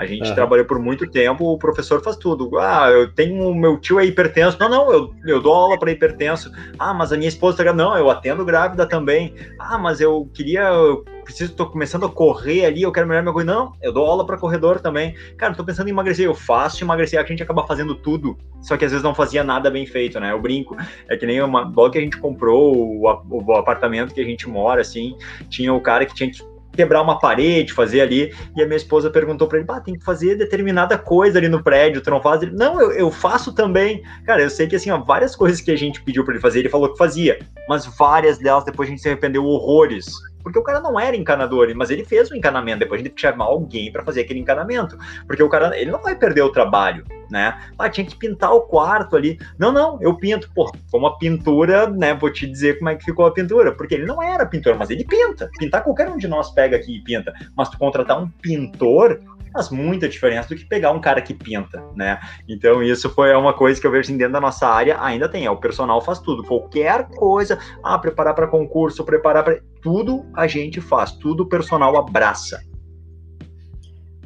A 0.00 0.06
gente 0.06 0.30
uhum. 0.30 0.34
trabalhou 0.34 0.64
por 0.64 0.78
muito 0.78 1.06
tempo, 1.06 1.44
o 1.44 1.58
professor 1.58 2.02
faz 2.02 2.16
tudo. 2.16 2.58
Ah, 2.58 2.88
eu 2.90 3.12
tenho 3.12 3.54
meu 3.54 3.78
tio 3.78 4.00
é 4.00 4.06
hipertenso. 4.06 4.56
Não, 4.58 4.66
não, 4.66 4.90
eu, 4.90 5.14
eu 5.26 5.42
dou 5.42 5.52
aula 5.52 5.78
para 5.78 5.90
hipertenso. 5.90 6.50
Ah, 6.78 6.94
mas 6.94 7.12
a 7.12 7.18
minha 7.18 7.28
esposa 7.28 7.58
tá 7.58 7.64
grávida. 7.64 7.84
Não, 7.84 7.98
eu 7.98 8.08
atendo 8.08 8.42
grávida 8.42 8.86
também. 8.86 9.34
Ah, 9.58 9.76
mas 9.76 10.00
eu 10.00 10.26
queria, 10.32 10.62
eu 10.62 11.04
preciso, 11.22 11.54
tô 11.54 11.66
começando 11.66 12.06
a 12.06 12.08
correr 12.08 12.64
ali, 12.64 12.80
eu 12.80 12.90
quero 12.90 13.06
melhorar 13.06 13.22
minha 13.22 13.34
coisa. 13.34 13.52
Não, 13.52 13.74
eu 13.82 13.92
dou 13.92 14.06
aula 14.06 14.24
para 14.24 14.38
corredor 14.38 14.80
também. 14.80 15.14
Cara, 15.36 15.54
tô 15.54 15.62
pensando 15.62 15.88
em 15.88 15.90
emagrecer, 15.90 16.24
eu 16.24 16.34
faço 16.34 16.82
emagrecer, 16.82 17.20
a 17.20 17.24
gente 17.24 17.42
acaba 17.42 17.66
fazendo 17.66 17.94
tudo, 17.94 18.38
só 18.62 18.78
que 18.78 18.86
às 18.86 18.92
vezes 18.92 19.04
não 19.04 19.14
fazia 19.14 19.44
nada 19.44 19.70
bem 19.70 19.84
feito, 19.84 20.18
né? 20.18 20.32
Eu 20.32 20.40
brinco, 20.40 20.78
é 21.10 21.16
que 21.16 21.26
nem 21.26 21.42
uma, 21.42 21.60
logo 21.60 21.90
que 21.90 21.98
a 21.98 22.00
gente 22.00 22.16
comprou 22.16 22.74
o, 22.74 23.02
o 23.28 23.52
apartamento 23.54 24.14
que 24.14 24.20
a 24.22 24.24
gente 24.24 24.48
mora, 24.48 24.80
assim, 24.80 25.14
tinha 25.50 25.74
o 25.74 25.80
cara 25.82 26.06
que 26.06 26.14
tinha 26.14 26.30
que 26.30 26.49
quebrar 26.80 27.02
uma 27.02 27.18
parede, 27.18 27.74
fazer 27.74 28.00
ali. 28.00 28.32
E 28.56 28.62
a 28.62 28.66
minha 28.66 28.76
esposa 28.76 29.10
perguntou 29.10 29.46
para 29.46 29.58
ele: 29.58 29.66
ah, 29.68 29.80
tem 29.80 29.94
que 29.94 30.04
fazer 30.04 30.36
determinada 30.36 30.96
coisa 30.96 31.38
ali 31.38 31.48
no 31.48 31.62
prédio, 31.62 32.00
tu 32.00 32.10
não 32.10 32.22
faz? 32.22 32.42
Ele, 32.42 32.52
não, 32.52 32.80
eu, 32.80 32.92
eu 32.92 33.10
faço 33.10 33.54
também. 33.54 34.02
Cara, 34.24 34.42
eu 34.42 34.50
sei 34.50 34.66
que 34.66 34.76
assim, 34.76 34.90
ó, 34.90 34.98
várias 34.98 35.36
coisas 35.36 35.60
que 35.60 35.70
a 35.70 35.76
gente 35.76 36.02
pediu 36.02 36.24
para 36.24 36.34
ele 36.34 36.40
fazer, 36.40 36.60
ele 36.60 36.68
falou 36.68 36.90
que 36.90 36.98
fazia, 36.98 37.38
mas 37.68 37.86
várias 37.98 38.38
delas 38.38 38.64
depois 38.64 38.88
a 38.88 38.90
gente 38.90 39.02
se 39.02 39.08
arrependeu 39.08 39.44
horrores 39.44 40.06
porque 40.42 40.58
o 40.58 40.62
cara 40.62 40.80
não 40.80 40.98
era 40.98 41.16
encanador, 41.16 41.72
mas 41.74 41.90
ele 41.90 42.04
fez 42.04 42.30
o 42.30 42.36
encanamento. 42.36 42.80
Depois 42.80 43.00
a 43.00 43.02
gente 43.02 43.12
teve 43.12 43.14
que 43.14 43.20
chamar 43.20 43.44
alguém 43.44 43.92
para 43.92 44.04
fazer 44.04 44.22
aquele 44.22 44.40
encanamento. 44.40 44.98
Porque 45.26 45.42
o 45.42 45.48
cara, 45.48 45.78
ele 45.78 45.90
não 45.90 46.02
vai 46.02 46.14
perder 46.14 46.42
o 46.42 46.52
trabalho, 46.52 47.04
né? 47.30 47.60
Ah, 47.78 47.88
tinha 47.88 48.06
que 48.06 48.16
pintar 48.16 48.52
o 48.52 48.62
quarto 48.62 49.16
ali. 49.16 49.38
Não, 49.58 49.72
não, 49.72 50.00
eu 50.00 50.14
pinto. 50.16 50.50
Pô, 50.54 50.70
como 50.90 51.06
a 51.06 51.18
pintura, 51.18 51.88
né? 51.88 52.14
Vou 52.14 52.32
te 52.32 52.46
dizer 52.46 52.78
como 52.78 52.90
é 52.90 52.96
que 52.96 53.04
ficou 53.04 53.26
a 53.26 53.32
pintura. 53.32 53.72
Porque 53.72 53.94
ele 53.94 54.06
não 54.06 54.22
era 54.22 54.46
pintor, 54.46 54.76
mas 54.76 54.90
ele 54.90 55.04
pinta. 55.04 55.50
Pintar 55.58 55.84
qualquer 55.84 56.08
um 56.08 56.16
de 56.16 56.28
nós 56.28 56.50
pega 56.50 56.76
aqui 56.76 56.96
e 56.96 57.02
pinta. 57.02 57.32
Mas 57.56 57.68
tu 57.68 57.78
contratar 57.78 58.20
um 58.20 58.28
pintor, 58.28 59.20
faz 59.52 59.70
muita 59.70 60.08
diferença 60.08 60.48
do 60.48 60.56
que 60.56 60.64
pegar 60.64 60.92
um 60.92 61.00
cara 61.00 61.20
que 61.20 61.34
pinta, 61.34 61.82
né? 61.94 62.18
Então 62.48 62.82
isso 62.82 63.10
foi 63.10 63.34
uma 63.34 63.52
coisa 63.52 63.80
que 63.80 63.86
eu 63.86 63.90
vejo 63.90 64.02
assim, 64.02 64.16
dentro 64.16 64.34
da 64.34 64.40
nossa 64.40 64.66
área 64.66 65.00
ainda 65.00 65.28
tem, 65.28 65.46
é 65.46 65.50
o 65.50 65.56
personal 65.56 66.00
faz 66.00 66.18
tudo, 66.18 66.44
qualquer 66.44 67.08
coisa, 67.08 67.58
ah, 67.82 67.98
preparar 67.98 68.34
para 68.34 68.46
concurso, 68.46 69.04
preparar 69.04 69.44
para 69.44 69.60
tudo 69.82 70.24
a 70.34 70.46
gente 70.46 70.80
faz, 70.80 71.12
tudo 71.12 71.44
o 71.44 71.48
personal 71.48 71.96
abraça. 71.96 72.60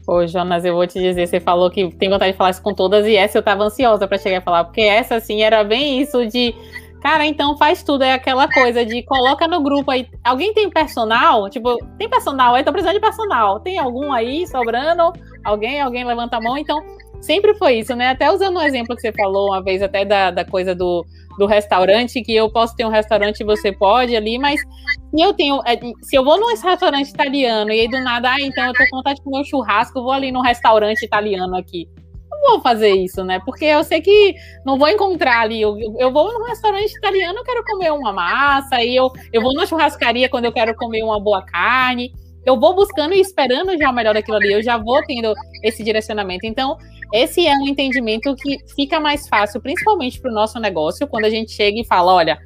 Ô, 0.06 0.26
Jonas, 0.26 0.64
eu 0.66 0.74
vou 0.74 0.86
te 0.86 1.00
dizer, 1.00 1.26
você 1.26 1.40
falou 1.40 1.70
que 1.70 1.88
tem 1.96 2.10
vontade 2.10 2.32
de 2.32 2.36
falar 2.36 2.50
isso 2.50 2.60
com 2.60 2.74
todas, 2.74 3.06
e 3.06 3.16
essa 3.16 3.38
eu 3.38 3.42
tava 3.42 3.64
ansiosa 3.64 4.06
para 4.06 4.18
chegar 4.18 4.38
a 4.38 4.42
falar, 4.42 4.64
porque 4.64 4.82
essa, 4.82 5.14
assim, 5.14 5.42
era 5.42 5.64
bem 5.64 6.00
isso 6.00 6.26
de 6.26 6.54
Cara, 7.04 7.26
então 7.26 7.54
faz 7.58 7.82
tudo. 7.82 8.02
É 8.02 8.14
aquela 8.14 8.48
coisa 8.48 8.82
de 8.82 9.02
coloca 9.02 9.46
no 9.46 9.62
grupo 9.62 9.90
aí. 9.90 10.08
Alguém 10.24 10.54
tem 10.54 10.70
personal? 10.70 11.50
Tipo, 11.50 11.76
tem 11.98 12.08
personal 12.08 12.54
aí? 12.54 12.64
Tô 12.64 12.72
precisando 12.72 12.94
de 12.94 13.00
personal. 13.00 13.60
Tem 13.60 13.78
algum 13.78 14.10
aí 14.10 14.46
sobrando? 14.46 15.12
Alguém? 15.44 15.82
Alguém 15.82 16.02
levanta 16.02 16.38
a 16.38 16.40
mão? 16.40 16.56
Então, 16.56 16.80
sempre 17.20 17.54
foi 17.56 17.80
isso, 17.80 17.94
né? 17.94 18.08
Até 18.08 18.32
usando 18.32 18.56
um 18.56 18.62
exemplo 18.62 18.96
que 18.96 19.02
você 19.02 19.12
falou 19.12 19.48
uma 19.48 19.62
vez, 19.62 19.82
até 19.82 20.02
da, 20.02 20.30
da 20.30 20.46
coisa 20.46 20.74
do, 20.74 21.04
do 21.38 21.44
restaurante, 21.44 22.22
que 22.22 22.34
eu 22.34 22.50
posso 22.50 22.74
ter 22.74 22.86
um 22.86 22.90
restaurante 22.90 23.40
e 23.40 23.44
você 23.44 23.70
pode 23.70 24.16
ali, 24.16 24.38
mas 24.38 24.58
se 24.62 25.20
eu 25.20 25.34
tenho. 25.34 25.60
É, 25.66 25.78
se 26.00 26.16
eu 26.16 26.24
vou 26.24 26.40
num 26.40 26.56
restaurante 26.56 27.10
italiano 27.10 27.70
e 27.70 27.80
aí 27.80 27.88
do 27.88 28.00
nada, 28.00 28.30
ah, 28.30 28.40
então 28.40 28.64
eu 28.64 28.72
tô 28.72 28.82
com 28.88 28.96
vontade 28.96 29.16
de 29.16 29.24
comer 29.24 29.40
um 29.40 29.44
churrasco, 29.44 30.02
vou 30.02 30.12
ali 30.12 30.32
num 30.32 30.40
restaurante 30.40 31.04
italiano 31.04 31.54
aqui 31.54 31.86
vou 32.50 32.60
fazer 32.60 32.90
isso, 32.90 33.24
né? 33.24 33.40
Porque 33.44 33.64
eu 33.64 33.82
sei 33.82 34.00
que 34.00 34.34
não 34.64 34.78
vou 34.78 34.88
encontrar 34.88 35.40
ali. 35.40 35.60
Eu, 35.60 35.76
eu 35.98 36.12
vou 36.12 36.32
num 36.32 36.44
restaurante 36.46 36.92
italiano, 36.92 37.38
eu 37.38 37.44
quero 37.44 37.64
comer 37.64 37.92
uma 37.92 38.12
massa, 38.12 38.82
e 38.82 38.94
eu, 38.94 39.10
eu 39.32 39.42
vou 39.42 39.54
na 39.54 39.66
churrascaria 39.66 40.28
quando 40.28 40.44
eu 40.44 40.52
quero 40.52 40.74
comer 40.76 41.02
uma 41.02 41.20
boa 41.20 41.42
carne. 41.42 42.12
Eu 42.44 42.60
vou 42.60 42.74
buscando 42.74 43.14
e 43.14 43.20
esperando 43.20 43.76
já 43.78 43.90
o 43.90 43.94
melhor 43.94 44.12
daquilo 44.12 44.36
ali, 44.36 44.52
eu 44.52 44.62
já 44.62 44.76
vou 44.76 45.02
tendo 45.06 45.32
esse 45.62 45.82
direcionamento. 45.82 46.46
Então, 46.46 46.76
esse 47.12 47.46
é 47.46 47.54
um 47.54 47.66
entendimento 47.66 48.34
que 48.36 48.58
fica 48.74 49.00
mais 49.00 49.26
fácil, 49.26 49.62
principalmente 49.62 50.20
para 50.20 50.30
o 50.30 50.34
nosso 50.34 50.60
negócio, 50.60 51.06
quando 51.06 51.24
a 51.24 51.30
gente 51.30 51.52
chega 51.52 51.80
e 51.80 51.86
fala: 51.86 52.12
olha, 52.12 52.38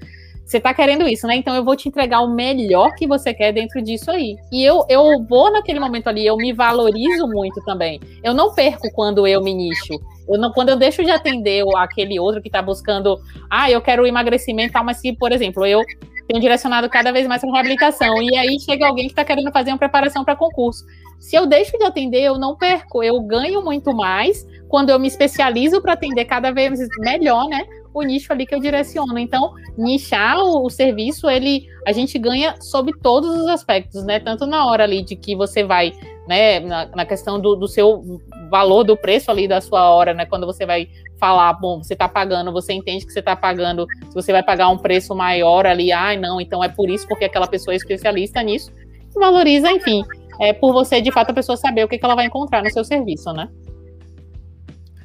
você 0.48 0.58
tá 0.58 0.72
querendo 0.72 1.06
isso, 1.06 1.26
né? 1.26 1.36
Então 1.36 1.54
eu 1.54 1.62
vou 1.62 1.76
te 1.76 1.90
entregar 1.90 2.22
o 2.22 2.34
melhor 2.34 2.94
que 2.94 3.06
você 3.06 3.34
quer 3.34 3.52
dentro 3.52 3.82
disso 3.82 4.10
aí. 4.10 4.34
E 4.50 4.64
eu, 4.64 4.82
eu 4.88 5.22
vou 5.28 5.52
naquele 5.52 5.78
momento 5.78 6.08
ali, 6.08 6.26
eu 6.26 6.38
me 6.38 6.54
valorizo 6.54 7.28
muito 7.28 7.62
também. 7.66 8.00
Eu 8.24 8.32
não 8.32 8.54
perco 8.54 8.90
quando 8.94 9.26
eu 9.26 9.42
me 9.42 9.52
nicho. 9.52 9.92
Eu 10.26 10.38
não, 10.38 10.50
quando 10.50 10.70
eu 10.70 10.76
deixo 10.76 11.04
de 11.04 11.10
atender 11.10 11.62
aquele 11.76 12.18
outro 12.18 12.40
que 12.40 12.48
tá 12.48 12.62
buscando, 12.62 13.20
ah, 13.50 13.70
eu 13.70 13.82
quero 13.82 14.06
emagrecimento, 14.06 14.72
tal, 14.72 14.84
mas 14.84 14.96
se, 14.96 15.12
por 15.12 15.32
exemplo, 15.32 15.66
eu 15.66 15.82
tenho 16.26 16.40
direcionado 16.40 16.88
cada 16.88 17.12
vez 17.12 17.26
mais 17.26 17.42
para 17.42 17.52
reabilitação, 17.52 18.22
e 18.22 18.34
aí 18.36 18.58
chega 18.58 18.86
alguém 18.86 19.04
que 19.04 19.12
está 19.12 19.24
querendo 19.24 19.52
fazer 19.52 19.70
uma 19.70 19.78
preparação 19.78 20.24
para 20.24 20.34
concurso. 20.34 20.84
Se 21.18 21.36
eu 21.36 21.46
deixo 21.46 21.76
de 21.76 21.84
atender, 21.84 22.22
eu 22.22 22.38
não 22.38 22.56
perco, 22.56 23.02
eu 23.02 23.20
ganho 23.20 23.62
muito 23.62 23.94
mais 23.94 24.46
quando 24.68 24.90
eu 24.90 24.98
me 24.98 25.08
especializo 25.08 25.80
para 25.82 25.94
atender 25.94 26.24
cada 26.26 26.50
vez 26.52 26.78
melhor, 27.00 27.48
né? 27.48 27.66
O 27.98 28.02
nicho 28.02 28.32
ali 28.32 28.46
que 28.46 28.54
eu 28.54 28.60
direciono. 28.60 29.18
Então, 29.18 29.52
nichar 29.76 30.38
o, 30.38 30.64
o, 30.64 30.70
serviço, 30.70 31.28
ele 31.28 31.66
a 31.86 31.92
gente 31.92 32.18
ganha 32.18 32.54
sob 32.60 32.92
todos 33.02 33.30
os 33.30 33.46
aspectos, 33.46 34.04
né? 34.04 34.20
Tanto 34.20 34.46
na 34.46 34.66
hora 34.66 34.84
ali 34.84 35.02
de 35.02 35.16
que 35.16 35.34
você 35.34 35.64
vai 35.64 35.92
né, 36.28 36.60
na, 36.60 36.86
na 36.94 37.06
questão 37.06 37.40
do, 37.40 37.56
do, 37.56 37.66
seu 37.66 38.20
valor 38.50 38.84
do 38.84 38.96
preço 38.96 39.30
ali 39.30 39.48
da 39.48 39.62
sua 39.62 39.88
hora, 39.88 40.12
né, 40.12 40.26
quando 40.26 40.44
você 40.44 40.66
vai 40.66 40.86
falar, 41.18 41.54
bom, 41.54 41.82
você 41.82 41.94
está 41.94 42.06
pagando, 42.06 42.52
você 42.52 42.74
entende 42.74 43.06
que 43.06 43.12
você 43.12 43.20
está 43.20 43.34
pagando, 43.34 43.86
se 44.08 44.14
você 44.14 44.30
vai 44.30 44.42
pagar 44.42 44.68
um 44.68 44.76
preço 44.76 45.14
maior 45.14 45.66
ali, 45.66 45.90
ai, 45.90 46.16
ah, 46.16 46.20
não, 46.20 46.38
então 46.38 46.62
é 46.62 46.68
por 46.68 46.90
isso, 46.90 47.08
porque 47.08 47.24
aquela 47.24 47.46
pessoa 47.46 47.72
é 47.72 47.78
especialista 47.78 48.42
nisso, 48.42 48.70
valoriza, 49.14 49.72
enfim, 49.72 50.04
é 50.38 50.52
por 50.52 50.72
você, 50.74 51.00
de 51.00 51.10
fato, 51.10 51.30
a 51.30 51.34
pessoa 51.34 51.56
saber 51.56 51.84
o 51.84 51.88
que 51.88 51.98
ela 52.00 52.14
vai 52.14 52.26
encontrar 52.26 52.62
no 52.62 52.70
seu 52.70 52.84
serviço, 52.84 53.32
né. 53.32 53.48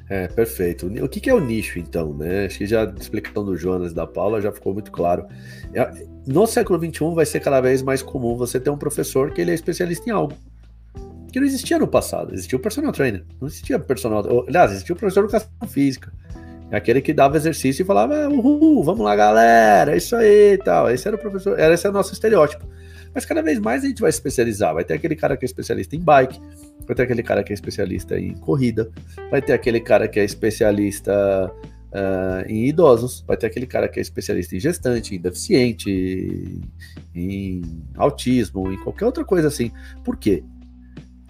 É, 0.10 0.28
perfeito. 0.28 0.88
O 0.88 1.10
que, 1.10 1.20
que 1.20 1.30
é 1.30 1.34
o 1.34 1.40
nicho, 1.40 1.80
então, 1.80 2.14
né? 2.14 2.46
Acho 2.46 2.58
que 2.60 2.66
já 2.66 2.84
a 2.84 2.94
explicação 3.00 3.46
do 3.46 3.56
Jonas 3.56 3.92
e 3.92 3.96
da 3.96 4.06
Paula 4.06 4.42
já 4.42 4.52
ficou 4.52 4.74
muito 4.74 4.92
claro. 4.92 5.26
É, 5.74 6.06
no 6.28 6.46
século 6.46 6.80
XXI 6.80 7.14
vai 7.14 7.26
ser 7.26 7.40
cada 7.40 7.62
vez 7.62 7.82
mais 7.82 8.02
comum 8.02 8.36
você 8.36 8.60
ter 8.60 8.70
um 8.70 8.78
professor 8.78 9.32
que 9.32 9.42
ele 9.42 9.52
é 9.52 9.54
especialista 9.54 10.10
em 10.10 10.14
algo 10.14 10.34
que 11.34 11.40
não 11.40 11.48
existia 11.48 11.80
no 11.80 11.88
passado. 11.88 12.32
Existia 12.32 12.58
o 12.58 12.62
personal 12.62 12.92
trainer, 12.92 13.26
não 13.42 13.48
existia 13.48 13.80
personal. 13.80 14.24
Aliás, 14.48 14.72
existia 14.72 14.94
o 14.94 14.98
professor 14.98 15.22
de 15.22 15.36
educação 15.36 15.68
física. 15.68 16.14
É 16.70 16.78
aquele 16.78 17.02
que 17.02 17.12
dava 17.12 17.36
exercício 17.36 17.82
e 17.82 17.86
falava, 17.86 18.30
uhul, 18.30 18.84
vamos 18.84 19.04
lá, 19.04 19.16
galera, 19.16 19.94
é 19.94 19.98
isso 19.98 20.16
aí 20.16 20.54
e 20.54 20.58
tal. 20.60 20.92
Esse 20.92 21.08
era 21.08 21.18
o 21.18 21.20
professor, 21.20 21.60
esse 21.60 21.88
é 21.88 21.90
o 21.90 21.94
nosso 21.94 22.14
estereótipo. 22.14 22.68
Mas 23.14 23.26
cada 23.26 23.42
vez 23.42 23.60
mais 23.60 23.84
a 23.84 23.88
gente 23.88 24.00
vai 24.00 24.12
especializar. 24.12 24.76
Vai 24.76 24.84
ter 24.84 24.94
aquele 24.94 25.16
cara 25.16 25.36
que 25.36 25.44
é 25.44 25.48
especialista 25.48 25.96
em 25.96 26.00
bike, 26.00 26.40
vai 26.86 26.96
ter 26.96 27.04
aquele 27.04 27.24
cara 27.24 27.44
que 27.44 27.52
é 27.52 27.56
especialista 27.56 28.20
em 28.20 28.34
corrida, 28.34 28.92
vai 29.30 29.42
ter 29.42 29.54
aquele 29.54 29.80
cara 29.80 30.08
que 30.08 30.20
é 30.20 30.24
especialista 30.24 31.14
uh, 31.92 32.50
em 32.50 32.68
idosos, 32.68 33.24
vai 33.28 33.38
ter 33.38 33.48
aquele 33.48 33.68
cara 33.68 33.88
que 33.88 34.00
é 34.00 34.02
especialista 34.02 34.56
em 34.56 34.60
gestante, 34.60 35.16
em 35.16 35.20
deficiente, 35.20 36.62
em 37.14 37.62
autismo, 37.96 38.72
em 38.72 38.78
qualquer 38.84 39.06
outra 39.06 39.24
coisa 39.24 39.48
assim. 39.48 39.72
Por 40.04 40.18
quê? 40.18 40.44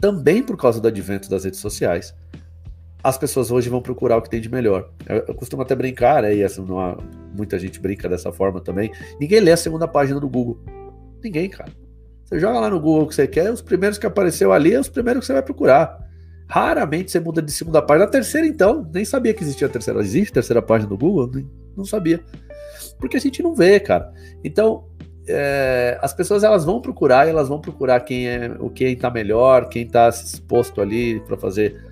também 0.03 0.43
por 0.43 0.57
causa 0.57 0.81
do 0.81 0.87
advento 0.89 1.29
das 1.29 1.45
redes 1.45 1.61
sociais, 1.61 2.13
as 3.01 3.17
pessoas 3.17 3.49
hoje 3.49 3.69
vão 3.69 3.81
procurar 3.81 4.17
o 4.17 4.21
que 4.21 4.29
tem 4.29 4.41
de 4.41 4.49
melhor. 4.49 4.91
Eu, 5.07 5.23
eu 5.29 5.33
costumo 5.33 5.61
até 5.61 5.73
brincar, 5.73 6.23
né, 6.23 6.35
e 6.35 6.45
não 6.59 6.77
há, 6.77 6.97
muita 7.33 7.57
gente 7.57 7.79
brinca 7.79 8.09
dessa 8.09 8.29
forma 8.29 8.59
também. 8.59 8.91
Ninguém 9.17 9.39
lê 9.39 9.53
a 9.53 9.57
segunda 9.57 9.87
página 9.87 10.19
do 10.19 10.27
Google. 10.27 10.59
Ninguém, 11.23 11.49
cara. 11.49 11.71
Você 12.33 12.39
joga 12.39 12.59
lá 12.59 12.67
no 12.67 12.79
Google 12.79 13.03
o 13.03 13.07
que 13.07 13.13
você 13.13 13.27
quer, 13.27 13.51
os 13.51 13.61
primeiros 13.61 13.99
que 13.99 14.07
apareceu 14.07 14.51
ali 14.51 14.73
é 14.73 14.79
os 14.79 14.89
primeiros 14.89 15.21
que 15.21 15.27
você 15.27 15.33
vai 15.33 15.43
procurar. 15.43 16.03
Raramente 16.47 17.11
você 17.11 17.19
muda 17.19 17.43
de 17.43 17.51
segunda 17.51 17.79
página. 17.79 18.05
A 18.05 18.09
terceira, 18.09 18.47
então, 18.47 18.89
nem 18.91 19.05
sabia 19.05 19.35
que 19.35 19.43
existia 19.43 19.67
a 19.67 19.69
terceira. 19.69 19.99
Existe 19.99 20.31
a 20.31 20.33
terceira 20.33 20.59
página 20.59 20.89
do 20.89 20.97
Google? 20.97 21.29
Nem, 21.31 21.47
não 21.77 21.85
sabia. 21.85 22.23
Porque 22.97 23.17
a 23.17 23.19
gente 23.19 23.43
não 23.43 23.53
vê, 23.53 23.79
cara. 23.79 24.11
Então, 24.43 24.85
é, 25.27 25.99
as 26.01 26.11
pessoas 26.11 26.43
elas 26.43 26.65
vão 26.65 26.81
procurar, 26.81 27.27
elas 27.27 27.49
vão 27.49 27.61
procurar 27.61 27.99
quem 27.99 28.27
é 28.27 28.51
o 28.59 28.67
quem 28.67 28.93
está 28.93 29.11
melhor, 29.11 29.69
quem 29.69 29.83
está 29.83 30.09
exposto 30.09 30.81
ali 30.81 31.19
para 31.19 31.37
fazer, 31.37 31.85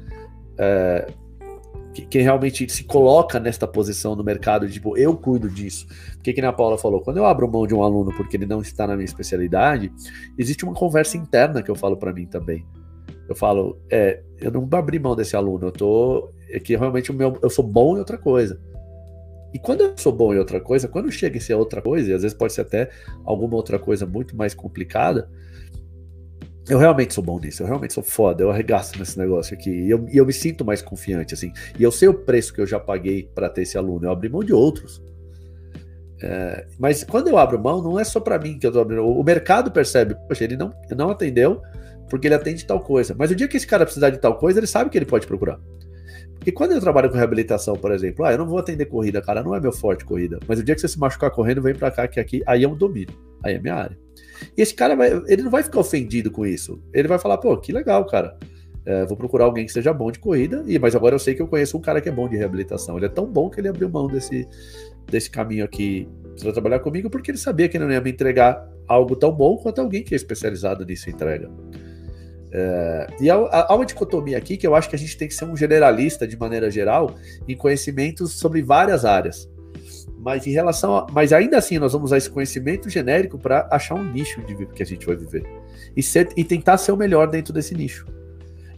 é, 0.58 1.06
quem 2.10 2.24
realmente 2.24 2.68
se 2.68 2.84
coloca 2.84 3.39
nesta 3.39 3.68
posição 3.68 4.16
no 4.16 4.24
mercado, 4.24 4.68
tipo, 4.68 4.98
eu 4.98 5.16
cuido 5.16 5.48
disso. 5.48 5.86
Porque 6.22 6.34
que 6.34 6.42
a 6.42 6.54
Paula 6.54 6.78
falou, 6.78 7.02
quando 7.02 7.18
eu 7.18 7.26
abro 7.26 7.52
mão 7.52 7.66
de 7.66 7.74
um 7.74 7.82
aluno 7.82 8.14
porque 8.16 8.38
ele 8.38 8.46
não 8.46 8.62
está 8.62 8.86
na 8.86 8.96
minha 8.96 9.06
especialidade, 9.06 9.92
existe 10.38 10.64
uma 10.64 10.76
conversa 10.76 11.18
interna 11.18 11.64
que 11.64 11.72
eu 11.72 11.76
falo 11.76 11.98
para 11.98 12.14
mim 12.14 12.28
também. 12.28 12.64
Eu 13.28 13.36
falo, 13.36 13.82
é, 13.90 14.22
eu 14.38 14.52
não 14.52 14.70
abri 14.74 15.00
mão 15.00 15.16
desse 15.16 15.36
aluno, 15.36 15.68
eu 15.68 15.72
tô, 15.72 16.32
é 16.48 16.60
que 16.60 16.76
realmente 16.76 17.10
o 17.10 17.14
meu, 17.14 17.40
eu 17.42 17.50
sou 17.50 17.66
bom 17.66 17.96
em 17.96 18.00
outra 18.00 18.20
coisa. 18.20 18.62
E 19.52 19.58
quando 19.58 19.82
eu 19.82 19.98
sou 19.98 20.14
bom 20.14 20.32
em 20.32 20.38
outra 20.38 20.62
coisa, 20.62 20.88
quando 20.88 21.12
chega 21.12 21.38
em 21.38 21.40
ser 21.40 21.56
outra 21.56 21.82
coisa, 21.82 22.12
e 22.12 22.14
às 22.14 22.22
vezes 22.22 22.38
pode 22.38 22.54
ser 22.54 22.62
até 22.62 22.92
alguma 23.26 23.56
outra 23.56 23.80
coisa 23.80 24.06
muito 24.06 24.36
mais 24.38 24.54
complicada, 24.54 25.28
eu 26.70 26.78
realmente 26.78 27.16
sou 27.16 27.24
bom 27.24 27.40
nisso, 27.40 27.64
eu 27.64 27.68
realmente 27.68 27.94
sou 27.94 28.04
foda, 28.04 28.44
eu 28.44 28.52
arregaço 28.52 28.98
nesse 29.00 29.18
negócio 29.18 29.56
aqui. 29.56 29.72
E 29.72 29.90
eu, 29.90 30.06
eu 30.14 30.24
me 30.24 30.34
sinto 30.34 30.64
mais 30.64 30.84
confiante, 30.84 31.34
assim. 31.34 31.52
E 31.80 31.82
eu 31.82 31.92
sei 31.92 32.08
o 32.08 32.14
preço 32.14 32.54
que 32.54 32.62
eu 32.62 32.68
já 32.68 32.80
paguei 32.80 33.24
para 33.34 33.50
ter 33.50 33.64
esse 33.64 33.76
aluno, 33.76 34.06
eu 34.06 34.12
abri 34.12 34.30
mão 34.30 34.44
de 34.44 34.54
outros. 34.54 35.02
É, 36.24 36.68
mas 36.78 37.04
quando 37.04 37.30
eu 37.30 37.38
abro 37.38 37.60
mão, 37.60 37.82
não 37.82 38.00
é 38.00 38.04
só 38.04 38.20
para 38.20 38.38
mim 38.38 38.60
que 38.60 38.68
eu 38.68 38.72
tô 38.72 38.80
abrindo. 38.80 39.06
O 39.06 39.24
mercado 39.24 39.72
percebe, 39.72 40.16
poxa, 40.28 40.44
ele 40.44 40.56
não, 40.56 40.72
não 40.96 41.10
atendeu 41.10 41.62
porque 42.10 42.28
ele 42.28 42.36
atende 42.36 42.66
tal 42.66 42.82
coisa. 42.82 43.16
Mas 43.18 43.32
o 43.32 43.36
dia 43.36 43.48
que 43.48 43.58
esse 43.58 43.66
cara 43.66 43.86
precisar 43.86 44.10
de 44.10 44.18
tal 44.18 44.38
coisa, 44.38 44.60
ele 44.60 44.68
sabe 44.68 44.90
que 44.90 44.98
ele 44.98 45.06
pode 45.06 45.26
procurar. 45.26 45.60
Porque 46.36 46.52
quando 46.52 46.72
eu 46.72 46.82
trabalho 46.82 47.10
com 47.10 47.16
reabilitação, 47.16 47.76
por 47.76 47.92
exemplo, 47.92 48.26
ah, 48.26 48.32
eu 48.32 48.38
não 48.38 48.48
vou 48.48 48.58
atender 48.58 48.86
corrida, 48.86 49.22
cara, 49.22 49.44
não 49.44 49.56
é 49.56 49.60
meu 49.60 49.72
forte 49.72 50.04
corrida. 50.04 50.40
Mas 50.48 50.60
o 50.60 50.64
dia 50.64 50.76
que 50.76 50.82
você 50.82 50.88
se 50.88 51.00
machucar 51.00 51.32
correndo, 51.32 51.62
vem 51.62 51.76
para 51.76 51.92
cá, 51.92 52.08
que 52.08 52.20
aqui, 52.20 52.42
aí 52.48 52.64
é 52.64 52.68
um 52.68 52.76
domínio, 52.76 53.16
aí 53.44 53.56
é 53.56 53.60
minha 53.60 53.76
área. 53.76 53.98
E 54.58 54.62
esse 54.62 54.74
cara, 54.74 54.96
vai, 54.96 55.12
ele 55.28 55.44
não 55.44 55.52
vai 55.52 55.62
ficar 55.62 55.80
ofendido 55.80 56.32
com 56.32 56.46
isso. 56.46 56.82
Ele 56.94 57.08
vai 57.08 57.20
falar, 57.20 57.38
pô, 57.38 57.56
que 57.58 57.72
legal, 57.72 58.06
cara. 58.06 58.38
É, 58.84 59.06
vou 59.06 59.16
procurar 59.16 59.46
alguém 59.46 59.68
que 59.68 59.72
seja 59.72 59.94
bom 59.94 60.12
de 60.12 60.18
corrida, 60.18 60.64
e 60.66 60.80
mas 60.80 60.96
agora 60.96 61.14
eu 61.14 61.20
sei 61.20 61.36
que 61.36 61.42
eu 61.42 61.48
conheço 61.48 61.78
um 61.78 61.82
cara 61.82 62.02
que 62.02 62.10
é 62.10 62.12
bom 62.12 62.28
de 62.28 62.36
reabilitação. 62.36 62.98
Ele 62.98 63.06
é 63.06 63.10
tão 63.10 63.28
bom 63.28 63.48
que 63.48 63.62
ele 63.62 63.68
abriu 63.68 63.88
mão 63.88 64.08
desse, 64.08 64.48
desse 65.10 65.30
caminho 65.30 65.66
aqui 65.66 66.08
para 66.39 66.52
trabalhar 66.52 66.80
comigo, 66.80 67.10
porque 67.10 67.32
ele 67.32 67.38
sabia 67.38 67.68
que 67.68 67.78
não 67.78 67.91
ia 67.91 68.02
me 68.02 68.12
entregar 68.12 68.68
algo 68.88 69.16
tão 69.16 69.32
bom 69.32 69.58
quanto 69.58 69.80
alguém 69.80 70.04
que 70.04 70.14
é 70.14 70.18
especializado 70.18 70.86
nisso 70.86 71.10
entrega. 71.10 71.49
É, 72.54 73.08
e 73.22 73.30
há, 73.30 73.36
há, 73.36 73.74
uma 73.74 73.86
dicotomia 73.86 74.38
aqui 74.38 74.58
que 74.58 74.68
eu 74.68 74.76
acho 74.76 74.89
que 74.89 74.95
a 74.95 74.99
gente 74.99 75.18
tem 75.18 75.28
que 75.28 75.34
ser 75.34 75.45
um 75.45 75.56
generalista 75.56 76.28
de 76.28 76.38
maneira 76.38 76.70
geral 76.70 77.16
em 77.47 77.56
conhecimentos 77.56 78.34
sobre 78.34 78.62
várias 78.62 79.06
áreas. 79.06 79.49
Mas 80.18 80.45
em 80.45 80.52
relação 80.52 80.95
a, 80.95 81.08
mas 81.12 81.32
ainda 81.32 81.58
assim 81.58 81.80
nós 81.80 81.93
vamos 81.93 82.10
usar 82.10 82.18
esse 82.18 82.30
conhecimento 82.30 82.89
genérico 82.89 83.39
para 83.39 83.68
achar 83.72 83.95
um 83.95 84.04
nicho 84.04 84.41
de 84.45 84.66
que 84.68 84.84
a 84.84 84.86
gente 84.86 85.06
vai 85.06 85.16
viver 85.16 85.43
e, 85.95 86.04
ser, 86.04 86.30
e 86.36 86.43
tentar 86.43 86.78
ser 86.78 86.91
o 86.91 86.97
melhor 86.97 87.28
dentro 87.28 87.54
desse 87.54 87.74
nicho. 87.74 88.06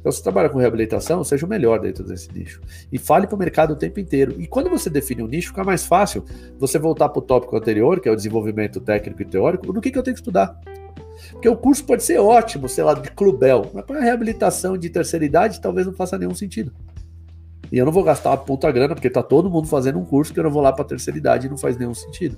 Então, 0.03 0.11
se 0.11 0.21
trabalha 0.21 0.49
com 0.49 0.57
reabilitação, 0.57 1.23
seja 1.23 1.45
o 1.45 1.49
melhor 1.49 1.79
dentro 1.79 2.03
desse 2.03 2.29
nicho. 2.33 2.59
E 2.91 2.99
fale 2.99 3.25
para 3.25 3.37
o 3.37 3.39
mercado 3.39 3.71
o 3.71 3.75
tempo 3.77 4.01
inteiro. 4.01 4.35
E 4.37 4.45
quando 4.45 4.69
você 4.69 4.89
define 4.89 5.23
um 5.23 5.27
nicho, 5.27 5.47
fica 5.47 5.63
mais 5.63 5.85
fácil 5.85 6.25
você 6.59 6.77
voltar 6.77 7.07
para 7.07 7.19
o 7.19 7.21
tópico 7.21 7.55
anterior, 7.55 8.01
que 8.01 8.09
é 8.09 8.11
o 8.11 8.15
desenvolvimento 8.15 8.81
técnico 8.81 9.21
e 9.21 9.25
teórico, 9.25 9.71
no 9.71 9.79
que, 9.79 9.89
que 9.89 9.97
eu 9.97 10.03
tenho 10.03 10.13
que 10.13 10.19
estudar. 10.19 10.59
Porque 11.31 11.47
o 11.47 11.55
curso 11.55 11.85
pode 11.85 12.03
ser 12.03 12.19
ótimo, 12.19 12.67
sei 12.67 12.83
lá, 12.83 12.93
de 12.95 13.09
clubel, 13.11 13.71
mas 13.73 13.85
para 13.85 14.01
reabilitação 14.01 14.77
de 14.77 14.89
terceira 14.89 15.23
idade 15.23 15.61
talvez 15.61 15.87
não 15.87 15.93
faça 15.93 16.17
nenhum 16.17 16.35
sentido. 16.35 16.73
E 17.71 17.77
eu 17.77 17.85
não 17.85 17.91
vou 17.93 18.03
gastar 18.03 18.31
uma 18.31 18.37
puta 18.37 18.69
grana, 18.71 18.93
porque 18.93 19.09
tá 19.09 19.23
todo 19.23 19.49
mundo 19.49 19.69
fazendo 19.69 19.97
um 19.97 20.05
curso 20.05 20.33
que 20.33 20.39
eu 20.39 20.43
não 20.43 20.51
vou 20.51 20.61
lá 20.61 20.73
para 20.73 20.83
terceira 20.85 21.17
idade 21.17 21.47
e 21.47 21.49
não 21.49 21.57
faz 21.57 21.77
nenhum 21.77 21.93
sentido. 21.93 22.37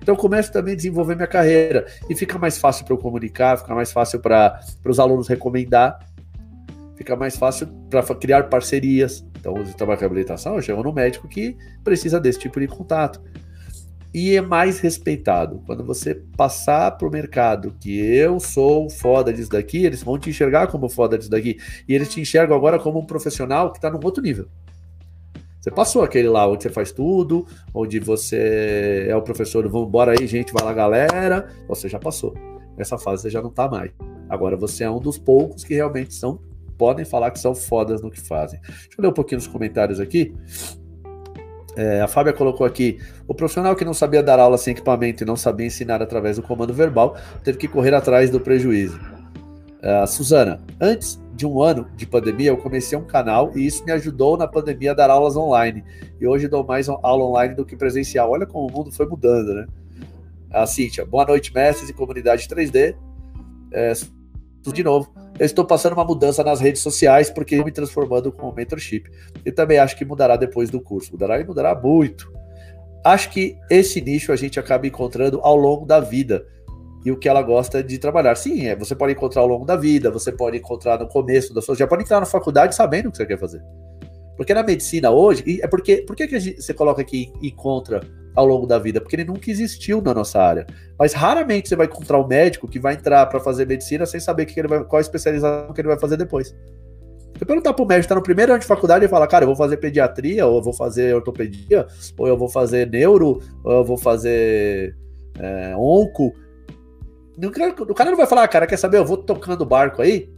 Então 0.00 0.14
eu 0.14 0.20
começo 0.20 0.52
também 0.52 0.74
a 0.74 0.76
desenvolver 0.76 1.16
minha 1.16 1.26
carreira 1.26 1.86
e 2.08 2.14
fica 2.14 2.38
mais 2.38 2.58
fácil 2.58 2.84
para 2.84 2.94
eu 2.94 2.98
comunicar, 2.98 3.56
fica 3.56 3.74
mais 3.74 3.90
fácil 3.90 4.20
para 4.20 4.60
os 4.84 5.00
alunos 5.00 5.26
recomendar, 5.26 5.98
fica 6.98 7.16
mais 7.16 7.36
fácil 7.36 7.68
para 7.88 8.02
criar 8.16 8.48
parcerias. 8.50 9.24
Então, 9.38 9.54
você 9.54 9.72
trabalha 9.72 9.96
com 9.96 10.00
reabilitação, 10.02 10.60
chego 10.60 10.82
no 10.82 10.92
médico 10.92 11.28
que 11.28 11.56
precisa 11.82 12.20
desse 12.20 12.40
tipo 12.40 12.60
de 12.60 12.66
contato 12.66 13.22
e 14.12 14.34
é 14.34 14.40
mais 14.40 14.80
respeitado. 14.80 15.62
Quando 15.64 15.84
você 15.84 16.14
passar 16.36 16.90
para 16.92 17.06
o 17.06 17.10
mercado 17.10 17.74
que 17.80 17.98
eu 17.98 18.40
sou 18.40 18.90
foda 18.90 19.32
disso 19.32 19.50
daqui, 19.50 19.84
eles 19.84 20.02
vão 20.02 20.18
te 20.18 20.28
enxergar 20.30 20.66
como 20.66 20.88
foda 20.88 21.16
disso 21.16 21.30
daqui. 21.30 21.58
E 21.86 21.94
eles 21.94 22.08
te 22.08 22.20
enxergam 22.20 22.56
agora 22.56 22.78
como 22.78 22.98
um 22.98 23.06
profissional 23.06 23.70
que 23.70 23.78
está 23.78 23.90
num 23.90 24.00
outro 24.02 24.22
nível. 24.22 24.48
Você 25.60 25.70
passou 25.70 26.02
aquele 26.02 26.28
lá 26.28 26.48
onde 26.48 26.62
você 26.62 26.70
faz 26.70 26.92
tudo, 26.92 27.46
onde 27.74 28.00
você 28.00 29.06
é 29.08 29.14
o 29.14 29.22
professor, 29.22 29.68
vamos 29.68 29.88
embora 29.88 30.12
aí, 30.18 30.26
gente, 30.26 30.52
vai 30.52 30.64
lá, 30.64 30.72
galera. 30.72 31.48
Você 31.68 31.88
já 31.88 31.98
passou. 31.98 32.34
Nessa 32.76 32.96
fase 32.96 33.22
você 33.22 33.30
já 33.30 33.42
não 33.42 33.50
está 33.50 33.68
mais. 33.68 33.90
Agora 34.28 34.56
você 34.56 34.84
é 34.84 34.90
um 34.90 35.00
dos 35.00 35.18
poucos 35.18 35.64
que 35.64 35.74
realmente 35.74 36.14
são, 36.14 36.40
podem 36.78 37.04
falar 37.04 37.32
que 37.32 37.40
são 37.40 37.54
fodas 37.54 38.00
no 38.00 38.10
que 38.10 38.20
fazem. 38.20 38.60
Deixa 38.60 38.88
eu 38.96 39.02
ler 39.02 39.08
um 39.08 39.12
pouquinho 39.12 39.38
nos 39.38 39.48
comentários 39.48 39.98
aqui. 40.00 40.32
É, 41.76 42.00
a 42.00 42.08
Fábia 42.08 42.32
colocou 42.32 42.66
aqui: 42.66 42.98
o 43.26 43.34
profissional 43.34 43.76
que 43.76 43.84
não 43.84 43.92
sabia 43.92 44.22
dar 44.22 44.38
aula 44.38 44.56
sem 44.56 44.72
equipamento 44.72 45.22
e 45.22 45.26
não 45.26 45.36
sabia 45.36 45.66
ensinar 45.66 46.00
através 46.00 46.36
do 46.36 46.42
comando 46.42 46.72
verbal 46.72 47.16
teve 47.44 47.58
que 47.58 47.68
correr 47.68 47.94
atrás 47.94 48.30
do 48.30 48.40
prejuízo. 48.40 48.98
É, 49.80 50.04
Suzana, 50.06 50.60
antes 50.80 51.20
de 51.34 51.46
um 51.46 51.62
ano 51.62 51.86
de 51.94 52.04
pandemia, 52.04 52.50
eu 52.50 52.56
comecei 52.56 52.98
um 52.98 53.04
canal 53.04 53.52
e 53.54 53.64
isso 53.64 53.84
me 53.84 53.92
ajudou 53.92 54.36
na 54.36 54.48
pandemia 54.48 54.90
a 54.90 54.94
dar 54.94 55.08
aulas 55.08 55.36
online. 55.36 55.84
E 56.20 56.26
hoje 56.26 56.48
dou 56.48 56.64
mais 56.64 56.88
aula 56.88 57.24
online 57.24 57.54
do 57.54 57.64
que 57.64 57.76
presencial. 57.76 58.28
Olha 58.30 58.44
como 58.44 58.66
o 58.66 58.72
mundo 58.72 58.90
foi 58.90 59.06
mudando, 59.06 59.54
né? 59.54 59.66
A 60.50 60.66
Cíntia, 60.66 61.06
boa 61.06 61.24
noite, 61.24 61.54
mestres 61.54 61.88
e 61.88 61.92
comunidade 61.92 62.48
3D. 62.48 62.96
É, 63.70 63.92
de 64.72 64.82
novo, 64.82 65.12
eu 65.38 65.46
estou 65.46 65.64
passando 65.64 65.92
uma 65.92 66.04
mudança 66.04 66.42
nas 66.42 66.60
redes 66.60 66.82
sociais 66.82 67.30
porque 67.30 67.54
estou 67.54 67.66
me 67.66 67.72
transformando 67.72 68.32
com 68.32 68.48
o 68.48 68.54
mentorship. 68.54 69.04
E 69.44 69.52
também 69.52 69.78
acho 69.78 69.96
que 69.96 70.04
mudará 70.04 70.36
depois 70.36 70.70
do 70.70 70.80
curso. 70.80 71.12
Mudará 71.12 71.40
e 71.40 71.44
mudará 71.44 71.74
muito. 71.74 72.32
Acho 73.04 73.30
que 73.30 73.56
esse 73.70 74.00
nicho 74.00 74.32
a 74.32 74.36
gente 74.36 74.58
acaba 74.58 74.86
encontrando 74.86 75.40
ao 75.42 75.56
longo 75.56 75.86
da 75.86 76.00
vida 76.00 76.44
e 77.04 77.12
o 77.12 77.16
que 77.16 77.28
ela 77.28 77.40
gosta 77.40 77.82
de 77.82 77.98
trabalhar. 77.98 78.34
Sim, 78.34 78.66
é, 78.66 78.76
você 78.76 78.94
pode 78.94 79.12
encontrar 79.12 79.42
ao 79.42 79.48
longo 79.48 79.64
da 79.64 79.76
vida, 79.76 80.10
você 80.10 80.32
pode 80.32 80.56
encontrar 80.56 80.98
no 80.98 81.08
começo 81.08 81.54
da 81.54 81.62
sua, 81.62 81.76
já 81.76 81.86
pode 81.86 82.02
entrar 82.02 82.20
na 82.20 82.26
faculdade 82.26 82.74
sabendo 82.74 83.08
o 83.08 83.12
que 83.12 83.18
você 83.18 83.26
quer 83.26 83.38
fazer. 83.38 83.62
Porque 84.38 84.54
na 84.54 84.62
medicina 84.62 85.10
hoje, 85.10 85.60
é 85.60 85.66
porque, 85.66 85.96
por 85.96 86.14
que, 86.14 86.28
você 86.28 86.72
coloca 86.72 87.02
aqui 87.02 87.32
encontra 87.42 88.00
ao 88.36 88.46
longo 88.46 88.68
da 88.68 88.78
vida, 88.78 89.00
porque 89.00 89.16
ele 89.16 89.24
nunca 89.24 89.50
existiu 89.50 90.00
na 90.00 90.14
nossa 90.14 90.40
área. 90.40 90.64
Mas 90.96 91.12
raramente 91.12 91.68
você 91.68 91.74
vai 91.74 91.86
encontrar 91.86 92.20
um 92.20 92.26
médico 92.26 92.68
que 92.68 92.78
vai 92.78 92.94
entrar 92.94 93.26
para 93.26 93.40
fazer 93.40 93.66
medicina 93.66 94.06
sem 94.06 94.20
saber 94.20 94.46
que 94.46 94.58
ele 94.60 94.68
vai, 94.68 94.84
qual 94.84 94.98
a 94.98 95.00
especialização 95.00 95.72
que 95.74 95.80
ele 95.80 95.88
vai 95.88 95.98
fazer 95.98 96.16
depois. 96.16 96.54
Você 97.36 97.44
perguntar 97.44 97.72
pro 97.72 97.84
médico, 97.84 98.08
tá 98.08 98.14
no 98.14 98.22
primeiro 98.22 98.52
ano 98.52 98.60
de 98.60 98.66
faculdade, 98.66 99.04
e 99.04 99.08
fala, 99.08 99.26
cara, 99.26 99.42
eu 99.42 99.48
vou 99.48 99.56
fazer 99.56 99.76
pediatria, 99.78 100.46
ou 100.46 100.58
eu 100.58 100.62
vou 100.62 100.72
fazer 100.72 101.16
ortopedia, 101.16 101.88
ou 102.16 102.28
eu 102.28 102.38
vou 102.38 102.48
fazer 102.48 102.88
neuro, 102.88 103.40
ou 103.64 103.72
eu 103.72 103.84
vou 103.84 103.98
fazer 103.98 104.96
é, 105.36 105.74
onco. 105.76 106.32
O 107.88 107.94
cara 107.94 108.10
não 108.10 108.16
vai 108.16 108.26
falar, 108.26 108.44
ah, 108.44 108.48
cara, 108.48 108.68
quer 108.68 108.76
saber, 108.76 108.98
eu 108.98 109.04
vou 109.04 109.16
tocando 109.16 109.62
o 109.62 109.66
barco 109.66 110.00
aí, 110.00 110.30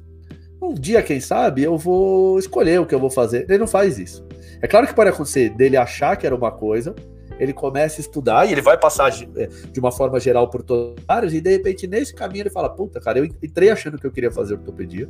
um 0.60 0.74
dia, 0.74 1.02
quem 1.02 1.20
sabe, 1.20 1.62
eu 1.62 1.76
vou 1.78 2.38
escolher 2.38 2.80
o 2.80 2.86
que 2.86 2.94
eu 2.94 3.00
vou 3.00 3.10
fazer. 3.10 3.46
Ele 3.48 3.58
não 3.58 3.66
faz 3.66 3.98
isso. 3.98 4.26
É 4.60 4.68
claro 4.68 4.86
que 4.86 4.94
pode 4.94 5.10
acontecer 5.10 5.50
dele 5.50 5.76
achar 5.76 6.16
que 6.16 6.26
era 6.26 6.34
uma 6.36 6.52
coisa, 6.52 6.94
ele 7.38 7.54
começa 7.54 7.98
a 7.98 8.02
estudar 8.02 8.46
e 8.46 8.52
ele 8.52 8.60
vai 8.60 8.78
passar 8.78 9.10
de, 9.10 9.26
é, 9.36 9.48
uma 9.78 9.90
forma 9.90 10.20
geral 10.20 10.50
por 10.50 10.62
todas 10.62 11.02
as 11.08 11.16
áreas, 11.16 11.32
e 11.32 11.40
de 11.40 11.50
repente, 11.50 11.86
nesse 11.86 12.14
caminho, 12.14 12.42
ele 12.42 12.50
fala: 12.50 12.68
Puta, 12.68 13.00
cara, 13.00 13.18
eu 13.18 13.24
entrei 13.24 13.70
achando 13.70 13.98
que 13.98 14.06
eu 14.06 14.12
queria 14.12 14.30
fazer 14.30 14.54
ortopedia, 14.54 15.08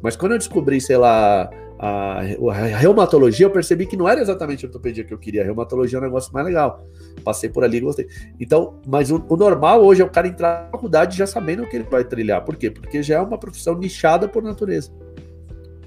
mas 0.00 0.16
quando 0.16 0.32
eu 0.32 0.38
descobri, 0.38 0.80
sei 0.80 0.96
lá, 0.96 1.50
a, 1.82 2.18
a, 2.20 2.76
reumatologia, 2.76 3.46
eu 3.46 3.50
percebi 3.50 3.86
que 3.86 3.96
não 3.96 4.06
era 4.06 4.20
exatamente 4.20 4.66
a 4.66 4.68
ortopedia 4.68 5.02
que 5.02 5.14
eu 5.14 5.18
queria. 5.18 5.40
A 5.40 5.44
reumatologia 5.46 5.96
é 5.96 6.00
um 6.00 6.04
negócio 6.04 6.30
mais 6.30 6.44
legal. 6.44 6.86
Passei 7.24 7.48
por 7.48 7.64
ali 7.64 7.78
e 7.78 7.80
gostei. 7.80 8.06
Então, 8.38 8.78
mas 8.86 9.10
o, 9.10 9.24
o, 9.26 9.34
normal 9.34 9.82
hoje 9.82 10.02
é 10.02 10.04
o 10.04 10.10
cara 10.10 10.28
entrar 10.28 10.64
na 10.64 10.70
faculdade 10.70 11.16
já 11.16 11.26
sabendo 11.26 11.62
o 11.62 11.66
que 11.66 11.76
ele 11.76 11.86
vai 11.90 12.04
trilhar. 12.04 12.44
Por 12.44 12.56
quê? 12.56 12.70
Porque 12.70 13.02
já 13.02 13.16
é 13.16 13.20
uma 13.20 13.38
profissão 13.38 13.78
nichada 13.78 14.28
por 14.28 14.42
natureza. 14.42 14.92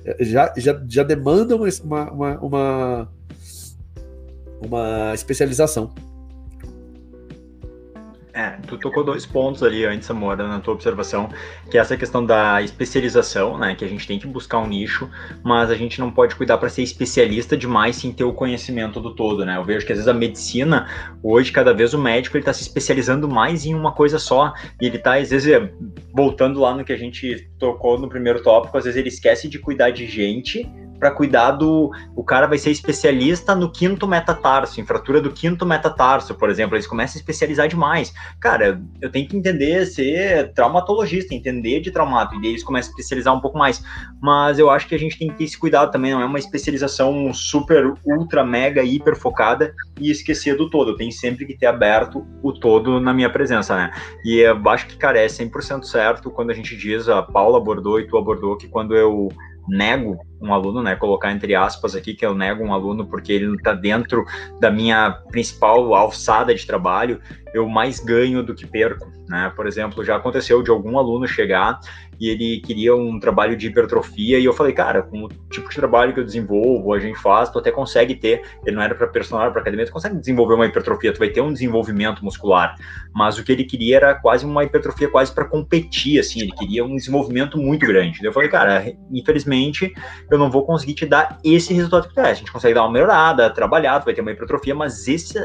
É, 0.04 0.26
já, 0.26 0.52
já, 0.58 0.84
já 0.90 1.04
demanda 1.04 1.56
uma, 1.56 1.68
uma, 2.12 2.40
uma, 2.40 3.10
uma 4.66 5.14
especialização. 5.14 5.94
É, 8.36 8.58
tu 8.66 8.80
tocou 8.80 9.04
dois 9.04 9.28
pontos 9.28 9.62
ali 9.62 9.86
antes, 9.86 10.08
Samora, 10.08 10.48
na 10.48 10.60
tua 10.60 10.74
observação, 10.74 11.30
que 11.70 11.78
é 11.78 11.82
essa 11.82 11.96
questão 11.96 12.26
da 12.26 12.64
especialização, 12.64 13.60
né? 13.60 13.76
Que 13.76 13.86
a 13.86 13.88
gente 13.88 14.08
tem 14.08 14.18
que 14.18 14.26
buscar 14.26 14.58
um 14.58 14.66
nicho, 14.66 15.08
mas 15.44 15.70
a 15.70 15.76
gente 15.76 16.00
não 16.00 16.10
pode 16.10 16.36
cuidar 16.36 16.58
para 16.58 16.68
ser 16.68 16.82
especialista 16.82 17.56
demais 17.56 17.96
sem 17.96 18.12
ter 18.12 18.24
o 18.24 18.34
conhecimento 18.34 19.00
do 19.00 19.14
todo, 19.14 19.46
né? 19.46 19.58
Eu 19.58 19.64
vejo 19.64 19.86
que 19.86 19.92
às 19.92 20.00
vezes 20.00 20.08
a 20.08 20.16
medicina, 20.16 20.88
hoje, 21.22 21.52
cada 21.52 21.76
vez 21.76 21.94
o 21.94 22.00
médico 22.00 22.36
ele 22.36 22.44
tá 22.44 22.54
se 22.54 22.64
especializando 22.64 23.30
mais 23.30 23.68
em 23.68 23.76
uma 23.76 23.92
coisa 23.92 24.18
só, 24.18 24.52
e 24.82 24.88
ele 24.88 24.98
tá, 24.98 25.18
às 25.18 25.30
vezes, 25.30 25.70
voltando 26.12 26.60
lá 26.60 26.76
no 26.76 26.84
que 26.84 26.92
a 26.92 26.98
gente 26.98 27.48
tocou 27.60 28.00
no 28.00 28.10
primeiro 28.10 28.42
tópico, 28.42 28.76
às 28.76 28.86
vezes 28.86 28.98
ele 28.98 29.10
esquece 29.10 29.48
de 29.48 29.60
cuidar 29.60 29.92
de 29.92 30.08
gente 30.08 30.68
para 31.04 31.12
cuidar 31.12 31.52
do. 31.52 31.92
O 32.16 32.24
cara 32.24 32.48
vai 32.48 32.58
ser 32.58 32.72
especialista 32.72 33.54
no 33.54 33.70
quinto 33.70 34.08
metatarso, 34.08 34.80
em 34.80 34.86
fratura 34.86 35.20
do 35.20 35.32
quinto 35.32 35.66
metatarso, 35.66 36.34
por 36.34 36.50
exemplo. 36.50 36.78
Eles 36.78 36.88
começam 36.88 37.16
a 37.16 37.20
especializar 37.20 37.68
demais. 37.68 38.14
Cara, 38.40 38.82
eu 39.02 39.12
tenho 39.12 39.28
que 39.28 39.36
entender, 39.36 39.86
ser 39.86 40.54
traumatologista, 40.54 41.36
entender 41.36 41.82
de 41.82 41.92
traumato, 41.92 42.36
e 42.36 42.42
daí 42.42 42.52
eles 42.52 42.64
começam 42.64 42.90
a 42.90 42.92
especializar 42.92 43.36
um 43.36 43.42
pouco 43.42 43.58
mais. 43.58 43.84
Mas 44.22 44.58
eu 44.58 44.70
acho 44.70 44.88
que 44.88 44.96
a 44.96 44.98
gente 44.98 45.20
tem 45.20 45.28
que 45.28 45.36
ter 45.36 45.44
esse 45.44 45.60
cuidado 45.60 45.92
também, 45.92 46.14
não 46.14 46.22
é 46.22 46.26
uma 46.26 46.40
especialização 46.40 47.34
super, 47.34 47.94
ultra, 48.06 48.46
mega, 48.46 48.82
hiper 48.82 49.18
focada 49.18 49.74
e 50.00 50.10
esquecer 50.10 50.56
do 50.56 50.70
todo. 50.70 50.96
Tenho 50.96 51.12
sempre 51.12 51.46
que 51.46 51.58
ter 51.58 51.66
aberto 51.66 52.26
o 52.42 52.54
todo 52.54 53.02
na 53.02 53.14
minha 53.14 53.30
presença, 53.30 53.76
né? 53.76 53.92
E 54.24 54.40
eu 54.40 54.70
acho 54.70 54.88
que, 54.88 54.96
cara, 54.96 55.20
é 55.20 55.28
100% 55.28 55.84
certo 55.84 56.32
quando 56.32 56.52
a 56.52 56.54
gente 56.54 56.78
diz, 56.78 57.10
a 57.10 57.22
Paula 57.22 57.58
abordou 57.58 58.00
e 58.00 58.08
tu 58.08 58.18
abordou, 58.18 58.56
que 58.56 58.70
quando 58.70 58.96
eu 58.96 59.28
nego 59.68 60.18
um 60.44 60.54
aluno, 60.54 60.84
né? 60.84 60.96
Colocar 60.96 61.32
entre 61.32 61.56
aspas 61.56 61.96
aqui 61.96 62.14
que 62.14 62.26
eu 62.26 62.36
nego 62.36 62.64
um 62.64 62.74
aluno 62.74 63.06
porque 63.06 63.32
ele 63.32 63.48
não 63.48 63.56
está 63.56 63.74
dentro 63.74 64.26
da 64.60 64.70
minha 64.70 65.12
principal 65.32 65.96
alçada 65.96 66.54
de 66.54 66.66
trabalho, 66.68 67.20
eu 67.54 67.68
mais 67.70 68.00
ganho 68.00 68.44
do 68.44 68.54
que 68.54 68.66
perco, 68.66 69.12
né? 69.30 69.52
Por 69.56 69.68
exemplo, 69.68 70.04
já 70.04 70.16
aconteceu 70.16 70.62
de 70.62 70.72
algum 70.72 70.98
aluno 70.98 71.28
chegar 71.28 71.80
e 72.20 72.30
ele 72.30 72.62
queria 72.62 72.96
um 72.96 73.20
trabalho 73.20 73.56
de 73.56 73.68
hipertrofia 73.68 74.40
e 74.40 74.46
eu 74.46 74.54
falei, 74.54 74.74
cara, 74.74 75.02
com 75.02 75.26
o 75.26 75.28
tipo 75.50 75.70
de 75.70 75.76
trabalho 75.76 76.14
que 76.14 76.20
eu 76.20 76.24
desenvolvo, 76.24 76.94
a 76.94 77.00
gente 77.00 77.20
faz, 77.20 77.50
tu 77.50 77.60
até 77.60 77.72
consegue 77.72 78.16
ter, 78.16 78.42
ele 78.66 78.76
não 78.76 78.82
era 78.82 78.96
para 78.96 79.08
personal, 79.08 79.52
para 79.52 79.62
academia, 79.62 79.86
tu 79.86 79.92
consegue 79.92 80.16
desenvolver 80.16 80.56
uma 80.56 80.66
hipertrofia, 80.66 81.14
tu 81.14 81.20
vai 81.20 81.30
ter 81.30 81.42
um 81.42 81.52
desenvolvimento 81.52 82.24
muscular, 82.24 82.76
mas 83.14 83.38
o 83.38 83.44
que 83.44 83.52
ele 83.52 83.64
queria 83.64 83.98
era 83.98 84.16
quase 84.16 84.46
uma 84.46 84.64
hipertrofia 84.64 85.10
quase 85.10 85.34
para 85.34 85.46
competir, 85.46 86.20
assim, 86.20 86.42
ele 86.42 86.52
queria 86.52 86.86
um 86.86 86.96
desenvolvimento 86.96 87.58
muito 87.58 87.86
grande. 87.86 88.24
Eu 88.24 88.34
falei, 88.34 88.50
cara, 88.50 88.86
infelizmente 89.12 89.94
eu 90.34 90.40
não 90.40 90.50
vou 90.50 90.66
conseguir 90.66 90.96
te 90.96 91.06
dar 91.06 91.38
esse 91.44 91.74
resultado 91.74 92.08
que 92.08 92.16
tu 92.16 92.20
é. 92.22 92.32
A 92.32 92.34
gente 92.34 92.52
consegue 92.52 92.74
dar 92.74 92.84
uma 92.84 92.92
melhorada, 92.92 93.50
trabalhar, 93.50 94.00
tu 94.00 94.06
vai 94.06 94.14
ter 94.14 94.22
uma 94.22 94.32
hipertrofia, 94.32 94.74
mas 94.74 95.08
esse 95.08 95.38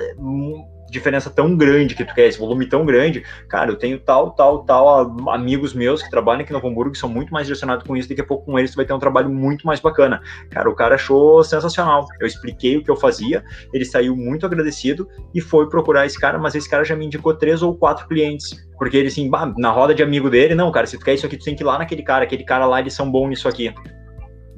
diferença 0.91 1.31
tão 1.31 1.57
grande 1.57 1.95
que 1.95 2.05
tu 2.05 2.15
quer, 2.15 2.27
esse 2.27 2.39
volume 2.39 2.67
tão 2.67 2.85
grande, 2.85 3.23
cara, 3.49 3.71
eu 3.71 3.77
tenho 3.77 3.99
tal, 3.99 4.31
tal, 4.31 4.65
tal 4.65 5.29
amigos 5.29 5.75
meus 5.75 6.03
que 6.03 6.11
trabalham 6.11 6.41
aqui 6.41 6.53
no 6.53 6.67
Hamburgo 6.67 6.93
que 6.93 6.99
são 6.99 7.09
muito 7.09 7.33
mais 7.33 7.47
direcionados 7.47 7.87
com 7.87 7.97
isso, 7.97 8.09
daqui 8.09 8.21
a 8.21 8.27
pouco 8.27 8.47
com 8.47 8.59
eles 8.59 8.71
tu 8.71 8.77
vai 8.77 8.87
ter 8.87 8.93
um 8.93 8.99
trabalho 8.99 9.29
muito 9.29 9.67
mais 9.67 9.81
bacana. 9.81 10.21
Cara, 10.51 10.69
o 10.69 10.75
cara 10.75 10.95
achou 10.95 11.45
sensacional. 11.45 12.07
Eu 12.21 12.27
expliquei 12.27 12.77
o 12.77 12.83
que 12.83 12.91
eu 12.91 12.97
fazia, 12.97 13.45
ele 13.73 13.85
saiu 13.85 14.17
muito 14.17 14.47
agradecido 14.47 15.09
e 15.35 15.41
foi 15.41 15.69
procurar 15.69 16.07
esse 16.07 16.19
cara, 16.19 16.39
mas 16.39 16.55
esse 16.55 16.69
cara 16.69 16.85
já 16.85 16.97
me 16.97 17.05
indicou 17.05 17.35
três 17.35 17.63
ou 17.63 17.77
quatro 17.77 18.09
clientes. 18.09 18.67
Porque 18.79 18.97
ele, 18.97 19.09
assim, 19.09 19.31
na 19.59 19.71
roda 19.71 19.95
de 19.95 20.03
amigo 20.03 20.31
dele, 20.31 20.55
não, 20.55 20.71
cara, 20.71 20.87
se 20.87 20.97
tu 20.97 21.05
quer 21.05 21.15
isso 21.15 21.27
aqui, 21.27 21.37
tu 21.37 21.45
tem 21.45 21.55
que 21.55 21.63
ir 21.63 21.67
lá 21.67 21.79
naquele 21.79 22.03
cara, 22.03 22.25
aquele 22.25 22.45
cara 22.45 22.65
lá, 22.65 22.81
eles 22.81 22.95
são 22.95 23.11
bons 23.11 23.29
nisso 23.29 23.49
aqui 23.49 23.75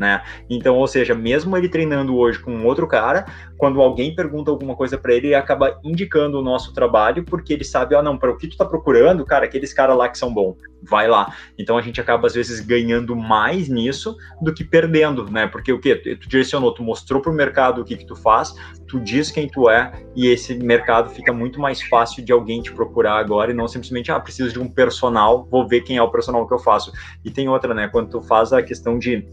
né? 0.01 0.22
Então, 0.48 0.78
ou 0.78 0.86
seja, 0.86 1.14
mesmo 1.14 1.55
ele 1.55 1.68
treinando 1.68 2.16
hoje 2.16 2.38
com 2.38 2.64
outro 2.64 2.88
cara, 2.88 3.26
quando 3.59 3.82
alguém 3.82 4.14
pergunta 4.14 4.51
alguma 4.51 4.74
coisa 4.74 4.96
para 4.96 5.12
ele, 5.12 5.26
ele 5.26 5.34
acaba 5.34 5.78
indicando 5.84 6.38
o 6.38 6.42
nosso 6.42 6.72
trabalho, 6.72 7.22
porque 7.22 7.53
ele 7.53 7.64
sabe, 7.64 7.94
oh, 7.94 8.03
não, 8.03 8.16
para 8.16 8.30
o 8.30 8.36
que 8.38 8.48
tu 8.48 8.57
tá 8.57 8.64
procurando, 8.64 9.26
cara, 9.26 9.44
aqueles 9.44 9.74
caras 9.74 9.94
lá 9.98 10.09
que 10.09 10.16
são 10.16 10.32
bons, 10.32 10.57
vai 10.82 11.07
lá. 11.07 11.34
Então 11.59 11.76
a 11.76 11.82
gente 11.82 12.01
acaba 12.01 12.26
às 12.26 12.32
vezes 12.32 12.61
ganhando 12.61 13.14
mais 13.14 13.68
nisso 13.68 14.16
do 14.40 14.55
que 14.55 14.64
perdendo, 14.64 15.30
né? 15.30 15.46
Porque 15.46 15.70
o 15.70 15.78
que 15.78 15.94
tu 15.94 16.26
direcionou, 16.26 16.72
tu 16.72 16.82
mostrou 16.82 17.20
pro 17.20 17.30
mercado 17.30 17.82
o 17.82 17.84
que 17.84 17.94
que 17.94 18.07
tu 18.07 18.16
faz, 18.16 18.55
tu 18.88 18.98
diz 18.98 19.30
quem 19.30 19.51
tu 19.51 19.68
é 19.68 19.92
e 20.16 20.28
esse 20.28 20.55
mercado 20.55 21.11
fica 21.11 21.30
muito 21.30 21.61
mais 21.61 21.82
fácil 21.82 22.24
de 22.24 22.32
alguém 22.32 22.62
te 22.62 22.72
procurar 22.72 23.18
agora 23.18 23.51
e 23.51 23.55
não 23.55 23.68
simplesmente 23.68 24.11
ah, 24.11 24.18
preciso 24.18 24.51
de 24.51 24.59
um 24.59 24.66
personal, 24.66 25.46
vou 25.51 25.68
ver 25.68 25.82
quem 25.82 25.98
é 25.98 26.03
o 26.03 26.11
personal 26.11 26.48
que 26.48 26.55
eu 26.55 26.59
faço. 26.59 26.90
E 27.22 27.30
tem 27.30 27.51
outra, 27.51 27.74
né? 27.74 27.86
Quando 27.88 28.09
tu 28.09 28.22
faz 28.22 28.51
a 28.51 28.62
questão 28.62 28.98
de 28.98 29.28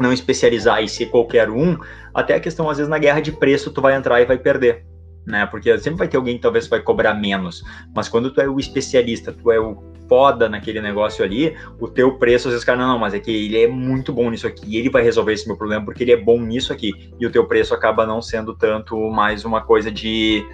não 0.00 0.12
especializar 0.12 0.82
e 0.82 0.88
ser 0.88 1.06
qualquer 1.06 1.50
um, 1.50 1.76
até 2.14 2.34
a 2.34 2.40
questão, 2.40 2.68
às 2.68 2.78
vezes, 2.78 2.90
na 2.90 2.98
guerra 2.98 3.20
de 3.20 3.32
preço, 3.32 3.72
tu 3.72 3.80
vai 3.80 3.94
entrar 3.94 4.20
e 4.20 4.24
vai 4.24 4.38
perder. 4.38 4.84
Né? 5.26 5.46
Porque 5.46 5.76
sempre 5.78 5.98
vai 5.98 6.08
ter 6.08 6.16
alguém 6.16 6.36
que 6.36 6.42
talvez 6.42 6.66
vai 6.66 6.80
cobrar 6.80 7.14
menos. 7.14 7.62
Mas 7.94 8.08
quando 8.08 8.30
tu 8.32 8.40
é 8.40 8.48
o 8.48 8.58
especialista, 8.58 9.32
tu 9.32 9.52
é 9.52 9.60
o 9.60 9.92
foda 10.08 10.48
naquele 10.48 10.80
negócio 10.80 11.24
ali, 11.24 11.56
o 11.80 11.88
teu 11.88 12.18
preço, 12.18 12.48
às 12.48 12.52
vezes, 12.52 12.64
cara, 12.66 12.78
não, 12.78 12.98
mas 12.98 13.14
é 13.14 13.18
que 13.18 13.30
ele 13.30 13.62
é 13.62 13.66
muito 13.66 14.12
bom 14.12 14.30
nisso 14.30 14.46
aqui, 14.46 14.76
ele 14.76 14.90
vai 14.90 15.02
resolver 15.02 15.32
esse 15.32 15.46
meu 15.46 15.56
problema 15.56 15.82
porque 15.84 16.04
ele 16.04 16.12
é 16.12 16.16
bom 16.16 16.38
nisso 16.40 16.70
aqui. 16.70 16.92
E 17.18 17.26
o 17.26 17.30
teu 17.30 17.46
preço 17.46 17.72
acaba 17.72 18.04
não 18.04 18.20
sendo 18.20 18.54
tanto 18.54 18.98
mais 19.10 19.44
uma 19.44 19.62
coisa 19.62 19.90
de 19.90 20.44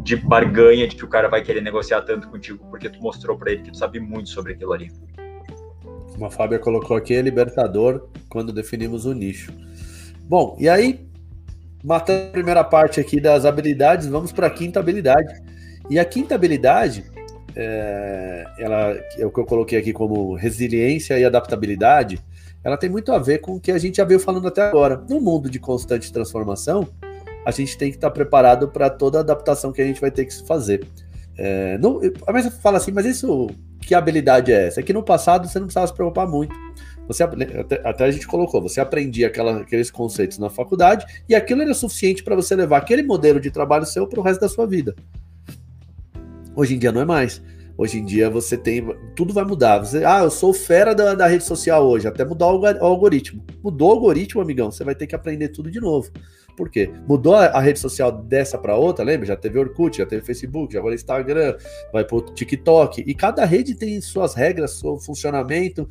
de 0.00 0.14
barganha 0.14 0.86
de 0.86 0.94
que 0.94 1.04
o 1.04 1.08
cara 1.08 1.28
vai 1.28 1.42
querer 1.42 1.60
negociar 1.60 2.02
tanto 2.02 2.28
contigo 2.28 2.64
porque 2.70 2.88
tu 2.88 3.00
mostrou 3.00 3.36
para 3.36 3.50
ele 3.50 3.62
que 3.62 3.70
tu 3.72 3.76
sabe 3.76 3.98
muito 4.00 4.30
sobre 4.30 4.52
aquilo 4.52 4.72
ali. 4.72 4.88
Como 6.18 6.26
a 6.26 6.30
Fábia 6.32 6.58
colocou 6.58 6.96
aqui, 6.96 7.14
é 7.14 7.22
libertador 7.22 8.08
quando 8.28 8.52
definimos 8.52 9.06
o 9.06 9.12
nicho. 9.12 9.52
Bom, 10.24 10.56
e 10.58 10.68
aí, 10.68 11.06
matando 11.84 12.26
a 12.26 12.32
primeira 12.32 12.64
parte 12.64 12.98
aqui 12.98 13.20
das 13.20 13.44
habilidades, 13.44 14.08
vamos 14.08 14.32
para 14.32 14.48
a 14.48 14.50
quinta 14.50 14.80
habilidade. 14.80 15.32
E 15.88 15.96
a 15.96 16.04
quinta 16.04 16.34
habilidade, 16.34 17.04
é, 17.54 18.44
ela, 18.58 19.00
é 19.16 19.24
o 19.24 19.30
que 19.30 19.38
eu 19.38 19.46
coloquei 19.46 19.78
aqui 19.78 19.92
como 19.92 20.34
resiliência 20.34 21.16
e 21.16 21.24
adaptabilidade, 21.24 22.18
ela 22.64 22.76
tem 22.76 22.90
muito 22.90 23.12
a 23.12 23.18
ver 23.20 23.38
com 23.38 23.52
o 23.52 23.60
que 23.60 23.70
a 23.70 23.78
gente 23.78 23.98
já 23.98 24.04
veio 24.04 24.18
falando 24.18 24.48
até 24.48 24.62
agora. 24.62 25.00
No 25.08 25.20
mundo 25.20 25.48
de 25.48 25.60
constante 25.60 26.12
transformação, 26.12 26.88
a 27.46 27.52
gente 27.52 27.78
tem 27.78 27.90
que 27.90 27.96
estar 27.96 28.10
preparado 28.10 28.66
para 28.66 28.90
toda 28.90 29.18
a 29.18 29.20
adaptação 29.20 29.70
que 29.70 29.80
a 29.80 29.86
gente 29.86 30.00
vai 30.00 30.10
ter 30.10 30.24
que 30.24 30.44
fazer. 30.44 30.84
É, 31.38 31.78
não, 31.78 32.00
mas 32.32 32.48
fala 32.60 32.78
assim, 32.78 32.90
mas 32.90 33.06
isso 33.06 33.48
que 33.80 33.94
habilidade 33.94 34.52
é 34.52 34.66
essa? 34.66 34.80
É 34.80 34.82
que 34.82 34.92
no 34.92 35.04
passado 35.04 35.48
você 35.48 35.58
não 35.58 35.66
precisava 35.66 35.86
se 35.86 35.94
preocupar 35.94 36.26
muito. 36.26 36.54
Você, 37.06 37.22
até, 37.22 37.80
até 37.84 38.04
a 38.04 38.10
gente 38.10 38.26
colocou, 38.26 38.60
você 38.60 38.80
aprendia 38.80 39.28
aquela, 39.28 39.60
aqueles 39.60 39.90
conceitos 39.90 40.36
na 40.36 40.50
faculdade 40.50 41.06
e 41.28 41.34
aquilo 41.34 41.62
era 41.62 41.72
suficiente 41.72 42.22
para 42.22 42.36
você 42.36 42.54
levar 42.54 42.78
aquele 42.78 43.02
modelo 43.02 43.40
de 43.40 43.50
trabalho 43.50 43.86
seu 43.86 44.06
para 44.06 44.20
o 44.20 44.22
resto 44.22 44.40
da 44.40 44.48
sua 44.48 44.66
vida. 44.66 44.94
Hoje 46.54 46.74
em 46.74 46.78
dia 46.78 46.92
não 46.92 47.00
é 47.00 47.04
mais. 47.04 47.40
Hoje 47.78 47.98
em 47.98 48.04
dia 48.04 48.28
você 48.28 48.58
tem. 48.58 48.84
Tudo 49.14 49.32
vai 49.32 49.44
mudar. 49.44 49.78
Você, 49.78 50.04
ah, 50.04 50.24
eu 50.24 50.30
sou 50.30 50.52
fera 50.52 50.92
da, 50.92 51.14
da 51.14 51.28
rede 51.28 51.44
social 51.44 51.86
hoje, 51.86 52.08
até 52.08 52.24
mudar 52.24 52.48
o 52.48 52.84
algoritmo. 52.84 53.44
Mudou 53.62 53.88
o 53.88 53.92
algoritmo, 53.92 54.42
amigão, 54.42 54.70
você 54.70 54.82
vai 54.82 54.96
ter 54.96 55.06
que 55.06 55.14
aprender 55.14 55.48
tudo 55.48 55.70
de 55.70 55.80
novo. 55.80 56.10
Por 56.58 56.68
quê? 56.68 56.90
Mudou 57.06 57.36
a, 57.36 57.60
rede 57.60 57.78
social 57.78 58.10
dessa 58.10 58.58
para 58.58 58.74
outra, 58.74 59.04
lembra? 59.04 59.24
Já 59.24 59.36
teve 59.36 59.60
Orkut, 59.60 59.96
já 59.96 60.04
teve 60.04 60.26
Facebook, 60.26 60.72
já 60.74 60.80
agora 60.80 60.92
Instagram, 60.92 61.56
vai 61.92 62.04
pro 62.04 62.20
TikTok. 62.20 63.04
E 63.06 63.14
cada 63.14 63.44
rede 63.44 63.76
tem 63.76 64.00
suas 64.00 64.34
regras, 64.34 64.72
seu 64.72 64.98
funcionamento. 64.98 65.88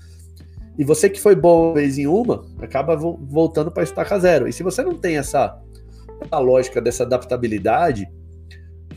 E 0.78 0.84
você 0.84 1.10
que 1.10 1.22
foi 1.22 1.36
bom 1.36 1.74
vez 1.74 1.98
em 1.98 2.06
uma, 2.06 2.46
acaba 2.60 2.98
voltando 2.98 3.72
para 3.72 3.82
estaca 3.82 4.20
zero. 4.20 4.46
E 4.46 4.52
se 4.52 4.62
você 4.62 4.84
não 4.84 4.94
tem 4.94 5.18
essa, 5.18 5.58
essa 6.20 6.38
lógica 6.38 6.82
dessa 6.82 7.04
adaptabilidade, 7.04 8.06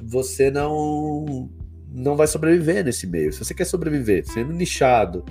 você 0.02 0.50
não 0.50 1.48
não 1.92 2.16
vai 2.16 2.26
sobreviver 2.26 2.84
nesse 2.84 3.06
meio. 3.06 3.32
Se 3.32 3.44
você 3.44 3.54
quer 3.54 3.64
sobreviver 3.64 4.24
sendo 4.26 4.52
nichado, 4.52 5.24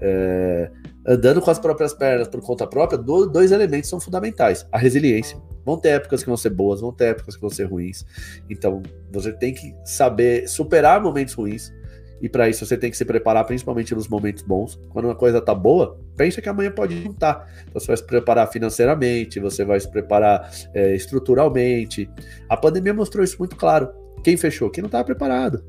é, 0.00 0.70
andando 1.06 1.40
com 1.40 1.50
as 1.50 1.58
próprias 1.58 1.92
pernas 1.92 2.28
por 2.28 2.40
conta 2.40 2.66
própria, 2.66 2.98
dois 2.98 3.52
elementos 3.52 3.90
são 3.90 4.00
fundamentais: 4.00 4.66
a 4.70 4.78
resiliência. 4.78 5.38
Vão 5.64 5.78
ter 5.78 5.90
épocas 5.90 6.22
que 6.22 6.28
vão 6.28 6.36
ser 6.36 6.50
boas, 6.50 6.80
vão 6.80 6.92
ter 6.92 7.06
épocas 7.06 7.36
que 7.36 7.40
vão 7.40 7.50
ser 7.50 7.64
ruins. 7.64 8.04
Então, 8.50 8.82
você 9.10 9.32
tem 9.32 9.54
que 9.54 9.74
saber 9.84 10.46
superar 10.46 11.02
momentos 11.02 11.34
ruins. 11.34 11.72
E 12.20 12.28
para 12.28 12.48
isso 12.48 12.64
você 12.64 12.76
tem 12.76 12.90
que 12.90 12.96
se 12.96 13.04
preparar, 13.04 13.44
principalmente 13.44 13.94
nos 13.94 14.08
momentos 14.08 14.42
bons. 14.42 14.80
Quando 14.90 15.06
uma 15.06 15.14
coisa 15.14 15.42
tá 15.42 15.54
boa, 15.54 15.98
pensa 16.16 16.40
que 16.40 16.48
amanhã 16.48 16.70
pode 16.70 16.94
não 16.94 17.10
estar. 17.10 17.46
Então 17.68 17.80
você 17.80 17.88
vai 17.88 17.96
se 17.96 18.06
preparar 18.06 18.50
financeiramente, 18.50 19.40
você 19.40 19.64
vai 19.64 19.78
se 19.80 19.90
preparar 19.90 20.50
é, 20.72 20.94
estruturalmente. 20.94 22.08
A 22.48 22.56
pandemia 22.56 22.94
mostrou 22.94 23.24
isso 23.24 23.36
muito 23.38 23.56
claro. 23.56 23.90
Quem 24.22 24.36
fechou? 24.36 24.70
Quem 24.70 24.80
não 24.80 24.88
estava 24.88 25.04
preparado. 25.04 25.62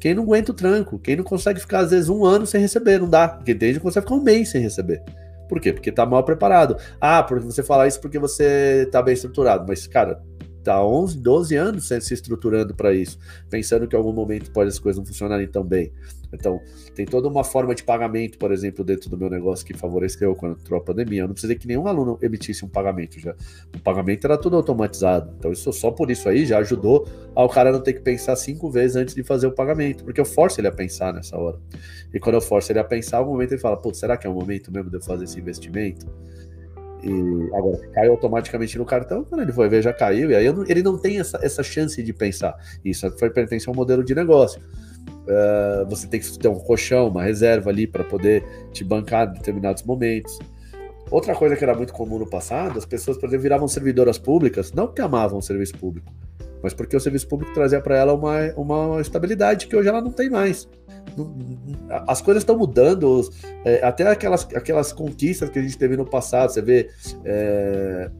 Quem 0.00 0.14
não 0.14 0.22
aguenta 0.22 0.50
o 0.50 0.54
tranco, 0.54 0.98
quem 0.98 1.14
não 1.14 1.24
consegue 1.24 1.60
ficar 1.60 1.80
às 1.80 1.90
vezes 1.90 2.08
um 2.08 2.24
ano 2.24 2.46
sem 2.46 2.60
receber, 2.60 2.98
não 2.98 3.08
dá. 3.08 3.28
Porque 3.28 3.52
desde 3.52 3.78
que 3.78 3.84
consegue 3.84 4.06
ficar 4.06 4.16
um 4.16 4.22
mês 4.22 4.48
sem 4.48 4.62
receber. 4.62 5.02
Por 5.48 5.60
quê? 5.60 5.72
Porque 5.72 5.92
tá 5.92 6.06
mal 6.06 6.24
preparado. 6.24 6.76
Ah, 7.00 7.22
porque 7.22 7.44
você 7.44 7.62
fala 7.62 7.86
isso 7.86 8.00
porque 8.00 8.18
você 8.18 8.88
tá 8.90 9.02
bem 9.02 9.14
estruturado. 9.14 9.66
Mas, 9.68 9.86
cara, 9.86 10.22
tá 10.62 10.82
11, 10.82 11.18
12 11.18 11.56
anos 11.56 11.88
se 11.88 12.14
estruturando 12.14 12.74
para 12.74 12.94
isso, 12.94 13.18
pensando 13.48 13.86
que 13.86 13.94
em 13.94 13.98
algum 13.98 14.12
momento 14.12 14.50
pode 14.52 14.68
as 14.68 14.78
coisas 14.78 14.98
não 14.98 15.06
funcionarem 15.06 15.46
tão 15.48 15.64
bem. 15.64 15.92
Então, 16.32 16.60
tem 16.94 17.04
toda 17.04 17.28
uma 17.28 17.44
forma 17.44 17.74
de 17.74 17.82
pagamento, 17.82 18.38
por 18.38 18.52
exemplo, 18.52 18.84
dentro 18.84 19.10
do 19.10 19.18
meu 19.18 19.28
negócio 19.28 19.64
que 19.64 19.74
favoreceu 19.74 20.34
quando 20.34 20.58
entrou 20.60 20.78
a 20.78 20.82
pandemia. 20.82 21.22
Eu 21.22 21.26
não 21.26 21.34
precisei 21.34 21.56
que 21.56 21.66
nenhum 21.66 21.86
aluno 21.86 22.18
emitisse 22.22 22.64
um 22.64 22.68
pagamento 22.68 23.18
já. 23.18 23.34
O 23.74 23.80
pagamento 23.80 24.24
era 24.24 24.36
tudo 24.36 24.56
automatizado. 24.56 25.34
Então, 25.38 25.52
isso 25.52 25.72
só 25.72 25.90
por 25.90 26.10
isso 26.10 26.28
aí 26.28 26.46
já 26.46 26.58
ajudou 26.58 27.08
ao 27.34 27.48
cara 27.48 27.72
não 27.72 27.80
ter 27.80 27.94
que 27.94 28.00
pensar 28.00 28.36
cinco 28.36 28.70
vezes 28.70 28.96
antes 28.96 29.14
de 29.14 29.22
fazer 29.22 29.46
o 29.46 29.52
pagamento, 29.52 30.04
porque 30.04 30.20
eu 30.20 30.24
forço 30.24 30.60
ele 30.60 30.68
a 30.68 30.72
pensar 30.72 31.12
nessa 31.12 31.36
hora. 31.36 31.58
E 32.12 32.18
quando 32.18 32.36
eu 32.36 32.40
forço 32.40 32.72
ele 32.72 32.78
a 32.78 32.84
pensar, 32.84 33.18
algum 33.18 33.32
momento 33.32 33.52
ele 33.52 33.60
fala: 33.60 33.76
pô, 33.76 33.92
será 33.92 34.16
que 34.16 34.26
é 34.26 34.30
o 34.30 34.34
momento 34.34 34.72
mesmo 34.72 34.90
de 34.90 34.96
eu 34.96 35.02
fazer 35.02 35.24
esse 35.24 35.38
investimento? 35.38 36.06
E 37.02 37.54
agora, 37.54 37.78
cai 37.94 38.08
automaticamente 38.08 38.76
no 38.76 38.84
cartão, 38.84 39.24
quando 39.24 39.40
ele 39.40 39.52
foi 39.52 39.68
ver, 39.68 39.82
já 39.82 39.92
caiu. 39.92 40.30
E 40.30 40.34
aí 40.34 40.46
ele 40.68 40.82
não 40.82 40.98
tem 40.98 41.18
essa, 41.18 41.38
essa 41.42 41.62
chance 41.62 42.02
de 42.02 42.12
pensar. 42.12 42.54
Isso 42.84 43.10
foi 43.18 43.30
pertence 43.30 43.68
ao 43.68 43.74
modelo 43.74 44.04
de 44.04 44.14
negócio. 44.14 44.60
Uh, 45.20 45.88
você 45.88 46.06
tem 46.06 46.18
que 46.18 46.38
ter 46.38 46.48
um 46.48 46.58
colchão, 46.58 47.08
uma 47.08 47.22
reserva 47.22 47.70
ali 47.70 47.86
para 47.86 48.02
poder 48.02 48.44
te 48.72 48.82
bancar 48.82 49.28
em 49.28 49.32
determinados 49.34 49.82
momentos. 49.82 50.38
Outra 51.10 51.34
coisa 51.34 51.56
que 51.56 51.64
era 51.64 51.74
muito 51.74 51.92
comum 51.92 52.18
no 52.18 52.26
passado, 52.26 52.78
as 52.78 52.86
pessoas, 52.86 53.16
por 53.16 53.26
exemplo, 53.26 53.42
viravam 53.42 53.66
servidoras 53.66 54.16
públicas, 54.16 54.72
não 54.72 54.86
porque 54.86 55.02
amavam 55.02 55.38
o 55.38 55.42
serviço 55.42 55.76
público, 55.76 56.12
mas 56.62 56.72
porque 56.72 56.96
o 56.96 57.00
serviço 57.00 57.26
público 57.26 57.52
trazia 57.52 57.80
para 57.80 57.96
ela 57.96 58.14
uma, 58.14 58.52
uma 58.56 59.00
estabilidade 59.00 59.66
que 59.66 59.74
hoje 59.74 59.88
ela 59.88 60.00
não 60.00 60.12
tem 60.12 60.30
mais. 60.30 60.68
As 62.06 62.22
coisas 62.22 62.42
estão 62.42 62.56
mudando, 62.56 63.28
é, 63.64 63.84
até 63.84 64.06
aquelas, 64.06 64.46
aquelas 64.54 64.92
conquistas 64.92 65.50
que 65.50 65.58
a 65.58 65.62
gente 65.62 65.76
teve 65.76 65.96
no 65.96 66.06
passado, 66.06 66.52
você 66.52 66.62
vê 66.62 66.90
é, 67.24 68.10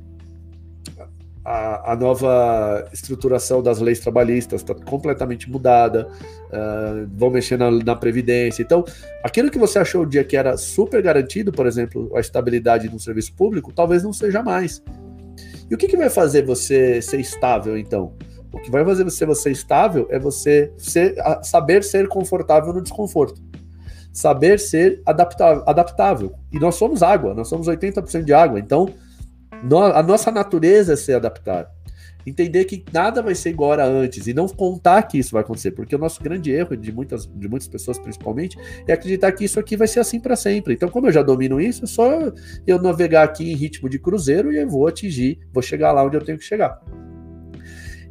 a, 1.45 1.93
a, 1.93 1.97
nova 1.97 2.89
estruturação 2.93 3.63
das 3.63 3.79
leis 3.81 4.01
trabalhistas 4.01 4.61
está 4.61 4.75
completamente 4.75 5.51
mudada, 5.51 6.09
uh, 6.47 7.09
vão 7.15 7.31
mexer 7.31 7.57
na, 7.57 7.71
na, 7.71 7.97
Previdência. 7.97 8.63
Então, 8.63 8.85
aquilo 9.25 9.51
que 9.51 9.59
você 9.59 9.79
achou 9.79 10.03
o 10.03 10.07
dia 10.07 10.23
que 10.23 10.37
era 10.37 10.57
super 10.57 11.03
garantido, 11.03 11.51
por 11.51 11.67
exemplo, 11.67 12.11
a 12.15 12.21
estabilidade 12.21 12.89
no 12.91 13.01
serviço 13.01 13.33
público, 13.35 13.73
talvez 13.73 14.03
não 14.03 14.13
seja 14.13 14.43
mais. 14.43 14.83
E 15.71 15.75
o 15.75 15.79
que, 15.79 15.87
que 15.87 15.97
vai 15.97 16.11
fazer 16.11 16.45
você 16.45 17.01
ser 17.01 17.21
estável, 17.21 17.79
então? 17.79 18.13
O 18.53 18.59
que 18.59 18.71
vai 18.71 18.85
fazer 18.85 19.05
você 19.05 19.35
ser 19.35 19.51
estável 19.53 20.09
é 20.11 20.19
você 20.19 20.73
ser, 20.77 21.15
saber 21.43 21.85
ser 21.85 22.09
confortável 22.09 22.73
no 22.73 22.83
desconforto. 22.83 23.41
Saber 24.13 24.59
ser 24.59 25.01
adaptável, 25.07 25.63
adaptável. 25.67 26.35
E 26.53 26.59
nós 26.59 26.75
somos 26.75 27.03
água, 27.03 27.33
nós 27.33 27.49
somos 27.49 27.69
80% 27.69 28.25
de 28.25 28.35
água. 28.35 28.59
Então, 28.59 28.93
a 29.95 30.03
nossa 30.03 30.31
natureza 30.31 30.95
é 30.95 30.97
se 30.97 31.13
adaptar. 31.13 31.71
Entender 32.27 32.65
que 32.67 32.85
nada 32.93 33.23
vai 33.23 33.35
ser 33.35 33.51
igual 33.51 33.73
a 33.73 33.85
antes 33.85 34.27
e 34.27 34.35
não 34.35 34.47
contar 34.47 35.03
que 35.05 35.19
isso 35.19 35.33
vai 35.33 35.43
acontecer, 35.43 35.71
porque 35.71 35.97
o 35.97 35.99
nosso 35.99 36.23
grande 36.23 36.51
erro 36.51 36.77
de 36.77 36.93
muitas, 36.93 37.27
de 37.27 37.49
muitas 37.49 37.67
pessoas, 37.67 37.99
principalmente, 37.99 38.59
é 38.87 38.93
acreditar 38.93 39.33
que 39.33 39.45
isso 39.45 39.59
aqui 39.59 39.77
vai 39.77 39.89
ser 39.89 40.01
assim 40.01 40.21
para 40.21 40.37
sempre. 40.37 40.75
Então, 40.75 40.89
como 40.89 41.07
eu 41.07 41.13
já 41.13 41.23
domino 41.23 41.61
isso, 41.61 41.85
é 41.85 41.87
só 41.87 42.33
eu 42.67 42.81
navegar 42.81 43.25
aqui 43.25 43.51
em 43.51 43.55
ritmo 43.55 43.89
de 43.89 43.99
cruzeiro 43.99 44.53
e 44.53 44.59
eu 44.59 44.69
vou 44.69 44.87
atingir, 44.87 45.39
vou 45.53 45.63
chegar 45.63 45.93
lá 45.93 46.05
onde 46.05 46.17
eu 46.17 46.25
tenho 46.25 46.39
que 46.39 46.45
chegar. 46.45 46.79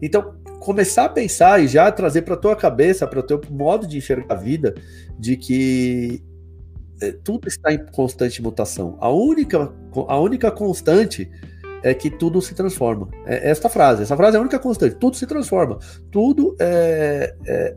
Então, 0.01 0.35
começar 0.59 1.05
a 1.05 1.09
pensar 1.09 1.63
e 1.63 1.67
já 1.67 1.91
trazer 1.91 2.23
para 2.23 2.35
tua 2.35 2.55
cabeça, 2.55 3.05
para 3.05 3.19
o 3.19 3.23
teu 3.23 3.39
modo 3.49 3.85
de 3.85 3.97
enxergar 3.97 4.33
a 4.33 4.35
vida, 4.35 4.73
de 5.19 5.37
que 5.37 6.23
tudo 7.23 7.47
está 7.47 7.73
em 7.73 7.85
constante 7.87 8.41
mutação. 8.41 8.97
A 8.99 9.09
única, 9.09 9.71
a 10.07 10.19
única 10.19 10.51
constante 10.51 11.29
é 11.83 11.93
que 11.93 12.09
tudo 12.09 12.41
se 12.41 12.53
transforma. 12.53 13.07
É 13.25 13.49
esta 13.49 13.69
frase. 13.69 14.03
Essa 14.03 14.17
frase 14.17 14.35
é 14.35 14.39
a 14.39 14.41
única 14.41 14.59
constante. 14.59 14.95
Tudo 14.95 15.15
se 15.15 15.25
transforma. 15.25 15.79
Tudo 16.11 16.55
é, 16.59 17.35
é 17.45 17.75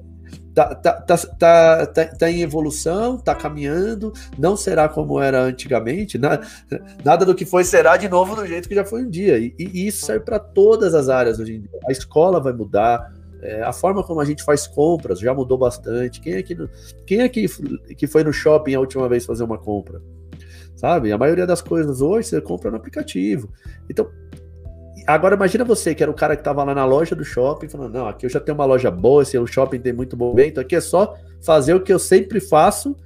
tá, 0.55 0.75
tá, 0.75 0.93
tá, 1.01 1.16
tá, 1.16 1.87
tá, 1.87 2.05
tá 2.07 2.31
em 2.31 2.43
evolução, 2.43 3.18
tá 3.18 3.35
caminhando, 3.35 4.12
não 4.39 4.57
será 4.57 4.89
como 4.89 5.20
era 5.20 5.41
antigamente, 5.43 6.18
nada, 6.18 7.25
do 7.25 7.35
que 7.35 7.45
foi 7.45 7.64
será 7.64 7.97
de 7.97 8.09
novo 8.09 8.37
do 8.37 8.47
jeito 8.47 8.68
que 8.68 8.75
já 8.75 8.85
foi 8.85 9.05
um 9.05 9.11
dia. 9.11 9.39
E, 9.39 9.55
e 9.59 9.87
isso 9.87 10.05
serve 10.05 10.25
para 10.25 10.39
todas 10.39 10.95
as 10.95 11.09
áreas 11.09 11.39
hoje 11.39 11.57
em 11.57 11.61
dia. 11.61 11.79
A 11.89 11.93
escola 11.93 12.41
vai 12.41 12.53
mudar, 12.53 13.12
é, 13.43 13.62
a 13.62 13.72
forma 13.72 14.03
como 14.03 14.20
a 14.20 14.24
gente 14.24 14.43
faz 14.45 14.66
compras 14.66 15.18
já 15.18 15.34
mudou 15.34 15.59
bastante. 15.59 16.20
Quem 16.20 16.34
é 16.34 16.43
que, 16.43 16.57
quem 17.07 17.20
é 17.20 17.28
que, 17.28 17.47
que 17.95 18.07
foi 18.07 18.22
no 18.22 18.32
shopping 18.32 18.74
a 18.74 18.80
última 18.80 19.09
vez 19.09 19.26
fazer 19.26 19.43
uma 19.43 19.59
compra? 19.59 20.01
Sabe? 20.76 21.12
A 21.12 21.18
maioria 21.18 21.47
das 21.47 21.61
coisas 21.61 22.01
hoje 22.01 22.28
você 22.28 22.40
compra 22.40 22.70
no 22.70 22.76
aplicativo. 22.76 23.51
Então, 23.90 24.09
Agora 25.05 25.34
imagina 25.34 25.64
você, 25.64 25.97
que 25.97 26.03
era 26.03 26.12
o 26.12 26.14
cara 26.14 26.36
que 26.36 26.43
estava 26.43 26.62
lá 26.62 26.74
na 26.74 26.84
loja 26.84 27.16
do 27.16 27.24
shopping, 27.24 27.68
falando, 27.68 27.95
não, 27.95 28.07
aqui 28.07 28.24
eu 28.24 28.30
já 28.30 28.38
tenho 28.38 28.57
uma 28.57 28.64
loja 28.64 28.88
boa, 28.88 29.22
esse 29.22 29.36
shopping 29.49 29.80
tem 29.80 29.93
muito 29.93 30.16
movimento, 30.16 30.61
aqui 30.61 30.76
é 30.76 30.80
só 30.80 31.16
fazer 31.40 31.74
o 31.74 31.80
que 31.80 31.93
eu 31.93 31.99
sempre 31.99 32.40
faço 32.40 32.97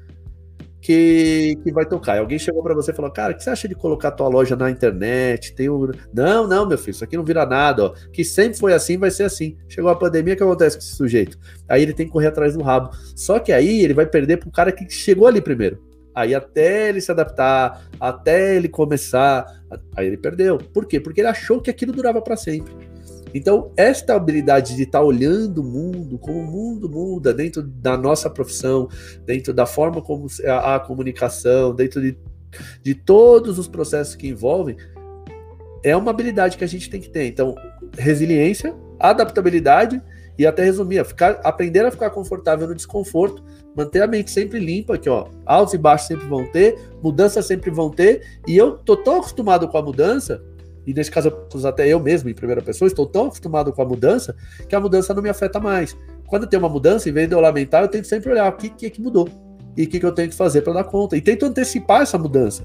que, 0.87 1.59
que 1.65 1.73
vai 1.73 1.85
tocar. 1.85 2.15
E 2.15 2.21
alguém 2.21 2.39
chegou 2.39 2.63
para 2.63 2.73
você 2.73 2.93
e 2.93 2.95
falou, 2.95 3.11
cara, 3.11 3.33
o 3.33 3.37
que 3.37 3.43
você 3.43 3.51
acha 3.51 3.67
de 3.67 3.75
colocar 3.75 4.13
tua 4.13 4.29
loja 4.29 4.55
na 4.55 4.71
internet? 4.71 5.53
Tem 5.53 5.69
um... 5.69 5.91
Não, 6.15 6.47
não, 6.47 6.65
meu 6.65 6.79
filho, 6.79 6.93
isso 6.93 7.03
aqui 7.03 7.17
não 7.17 7.25
vira 7.25 7.45
nada, 7.45 7.87
ó. 7.87 7.95
Que 8.13 8.25
sempre 8.25 8.57
foi 8.57 8.73
assim, 8.73 8.97
vai 8.97 9.11
ser 9.11 9.25
assim. 9.25 9.57
Chegou 9.69 9.91
a 9.91 9.97
pandemia, 9.97 10.35
o 10.35 10.37
que 10.37 10.45
acontece 10.45 10.77
com 10.77 10.85
esse 10.85 10.95
sujeito? 10.95 11.37
Aí 11.69 11.83
ele 11.83 11.93
tem 11.93 12.07
que 12.07 12.13
correr 12.13 12.29
atrás 12.29 12.55
do 12.55 12.63
rabo. 12.63 12.91
Só 13.17 13.41
que 13.41 13.53
aí 13.53 13.83
ele 13.83 13.95
vai 13.95 14.07
perder 14.07 14.37
pro 14.37 14.49
cara 14.49 14.71
que 14.71 14.89
chegou 14.89 15.27
ali 15.27 15.41
primeiro. 15.41 15.83
Aí 16.15 16.37
até 16.37 16.89
ele 16.89 17.01
se 17.01 17.11
adaptar, 17.11 17.83
até 17.99 18.55
ele 18.55 18.69
começar, 18.69 19.45
aí 19.97 20.07
ele 20.07 20.17
perdeu. 20.17 20.57
Por 20.57 20.87
quê? 20.87 21.01
Porque 21.01 21.21
ele 21.21 21.29
achou 21.29 21.61
que 21.61 21.69
aquilo 21.69 21.93
durava 21.93 22.23
para 22.23 22.37
sempre. 22.37 22.73
Então, 23.37 23.71
esta 23.77 24.15
habilidade 24.15 24.75
de 24.75 24.85
estar 24.85 25.03
olhando 25.03 25.61
o 25.61 25.63
mundo, 25.63 26.19
como 26.19 26.39
o 26.39 26.47
mundo 26.47 26.89
muda 26.89 27.35
dentro 27.35 27.63
da 27.63 27.95
nossa 27.95 28.31
profissão, 28.31 28.89
dentro 29.27 29.53
da 29.53 29.67
forma 29.67 30.01
como 30.01 30.27
a, 30.47 30.77
a 30.77 30.81
comunicação, 30.81 31.75
dentro 31.75 32.01
de, 32.01 32.17
de 32.83 32.95
todos 32.95 33.59
os 33.59 33.69
processos 33.69 34.15
que 34.15 34.27
envolvem, 34.27 34.79
é 35.85 35.95
uma 35.95 36.11
habilidade 36.13 36.57
que 36.57 36.65
a 36.65 36.67
gente 36.67 36.89
tem 36.89 36.99
que 36.99 37.11
ter. 37.11 37.27
Então, 37.27 37.55
resiliência, 37.99 38.75
adaptabilidade 38.99 40.03
e 40.39 40.47
até 40.47 40.65
resumir, 40.65 41.05
ficar, 41.05 41.39
aprender 41.45 41.85
a 41.85 41.91
ficar 41.91 42.09
confortável 42.09 42.67
no 42.67 42.75
desconforto, 42.75 43.45
manter 43.77 44.01
a 44.01 44.07
mente 44.07 44.31
sempre 44.31 44.59
limpa, 44.59 44.97
que 44.97 45.11
ó, 45.11 45.29
altos 45.45 45.75
e 45.75 45.79
baixos 45.79 46.09
sempre 46.09 46.27
vão 46.27 46.51
ter, 46.51 46.75
mudanças 47.03 47.45
sempre 47.45 47.71
vão 47.71 47.91
ter, 47.91 48.41
e 48.49 48.57
eu 48.57 48.79
tô 48.79 48.97
tão 48.97 49.19
acostumado 49.19 49.69
com 49.69 49.77
a 49.77 49.83
mudança, 49.83 50.43
e 50.87 50.95
nesse 50.95 51.11
caso 51.11 51.33
até 51.67 51.89
eu 51.89 51.99
mesmo, 51.99 52.29
em 52.29 52.35
primeira 52.35 52.63
pessoa, 52.63 52.87
estou 52.87 53.07
tão 53.07 53.27
acostumado 53.27 53.73
com 53.73 53.83
a 53.83 53.85
mudança, 53.85 54.37
que 54.69 54.77
a 54.77 54.81
mudança 54.81 55.13
não 55.13 55.23
me 55.23 55.29
afeta 55.29 55.59
mais. 55.59 55.97
Quando 56.27 56.47
tem 56.47 56.59
uma 56.59 56.69
mudança, 56.69 57.09
em 57.09 57.13
vez 57.13 57.29
de 57.29 57.35
eu 57.35 57.41
lamentar, 57.41 57.83
eu 57.83 57.89
tento 57.89 58.07
sempre 58.07 58.31
olhar 58.31 58.49
o 58.49 58.57
que, 58.57 58.71
que, 58.71 58.89
que 58.89 59.01
mudou 59.01 59.29
e 59.77 59.85
o 59.85 59.89
que, 59.89 59.99
que 59.99 60.07
eu 60.07 60.13
tenho 60.13 60.29
que 60.29 60.35
fazer 60.35 60.63
para 60.63 60.75
dar 60.75 60.85
conta. 60.85 61.17
E 61.17 61.21
tento 61.21 61.45
antecipar 61.45 62.03
essa 62.03 62.17
mudança. 62.17 62.65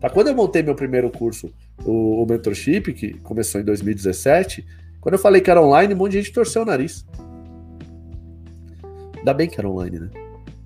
Tá? 0.00 0.08
Quando 0.08 0.28
eu 0.28 0.34
montei 0.34 0.62
meu 0.62 0.74
primeiro 0.74 1.10
curso, 1.10 1.52
o, 1.84 2.22
o 2.22 2.26
Mentorship, 2.26 2.92
que 2.92 3.14
começou 3.20 3.60
em 3.60 3.64
2017, 3.64 4.64
quando 5.00 5.14
eu 5.14 5.18
falei 5.18 5.40
que 5.40 5.50
era 5.50 5.62
online, 5.62 5.94
um 5.94 5.96
monte 5.96 6.12
de 6.12 6.18
gente 6.18 6.32
torceu 6.32 6.62
o 6.62 6.64
nariz. 6.64 7.06
Ainda 9.18 9.34
bem 9.34 9.48
que 9.48 9.58
era 9.58 9.68
online, 9.68 9.98
né? 9.98 10.10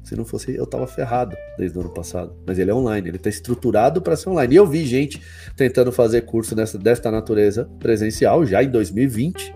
Se 0.04 0.14
não 0.14 0.24
fosse, 0.24 0.54
eu 0.54 0.66
tava 0.66 0.86
ferrado 0.86 1.34
desde 1.56 1.76
o 1.78 1.80
ano 1.80 1.90
passado. 1.90 2.36
Mas 2.46 2.58
ele 2.58 2.70
é 2.70 2.74
online, 2.74 3.08
ele 3.08 3.18
tá 3.18 3.30
estruturado 3.30 4.02
para 4.02 4.16
ser 4.16 4.28
online. 4.28 4.54
E 4.54 4.56
eu 4.56 4.66
vi 4.66 4.84
gente 4.84 5.20
tentando 5.56 5.90
fazer 5.90 6.20
curso 6.22 6.54
nessa, 6.54 6.78
desta 6.78 7.10
natureza 7.10 7.68
presencial 7.78 8.44
já 8.44 8.62
em 8.62 8.68
2020, 8.68 9.54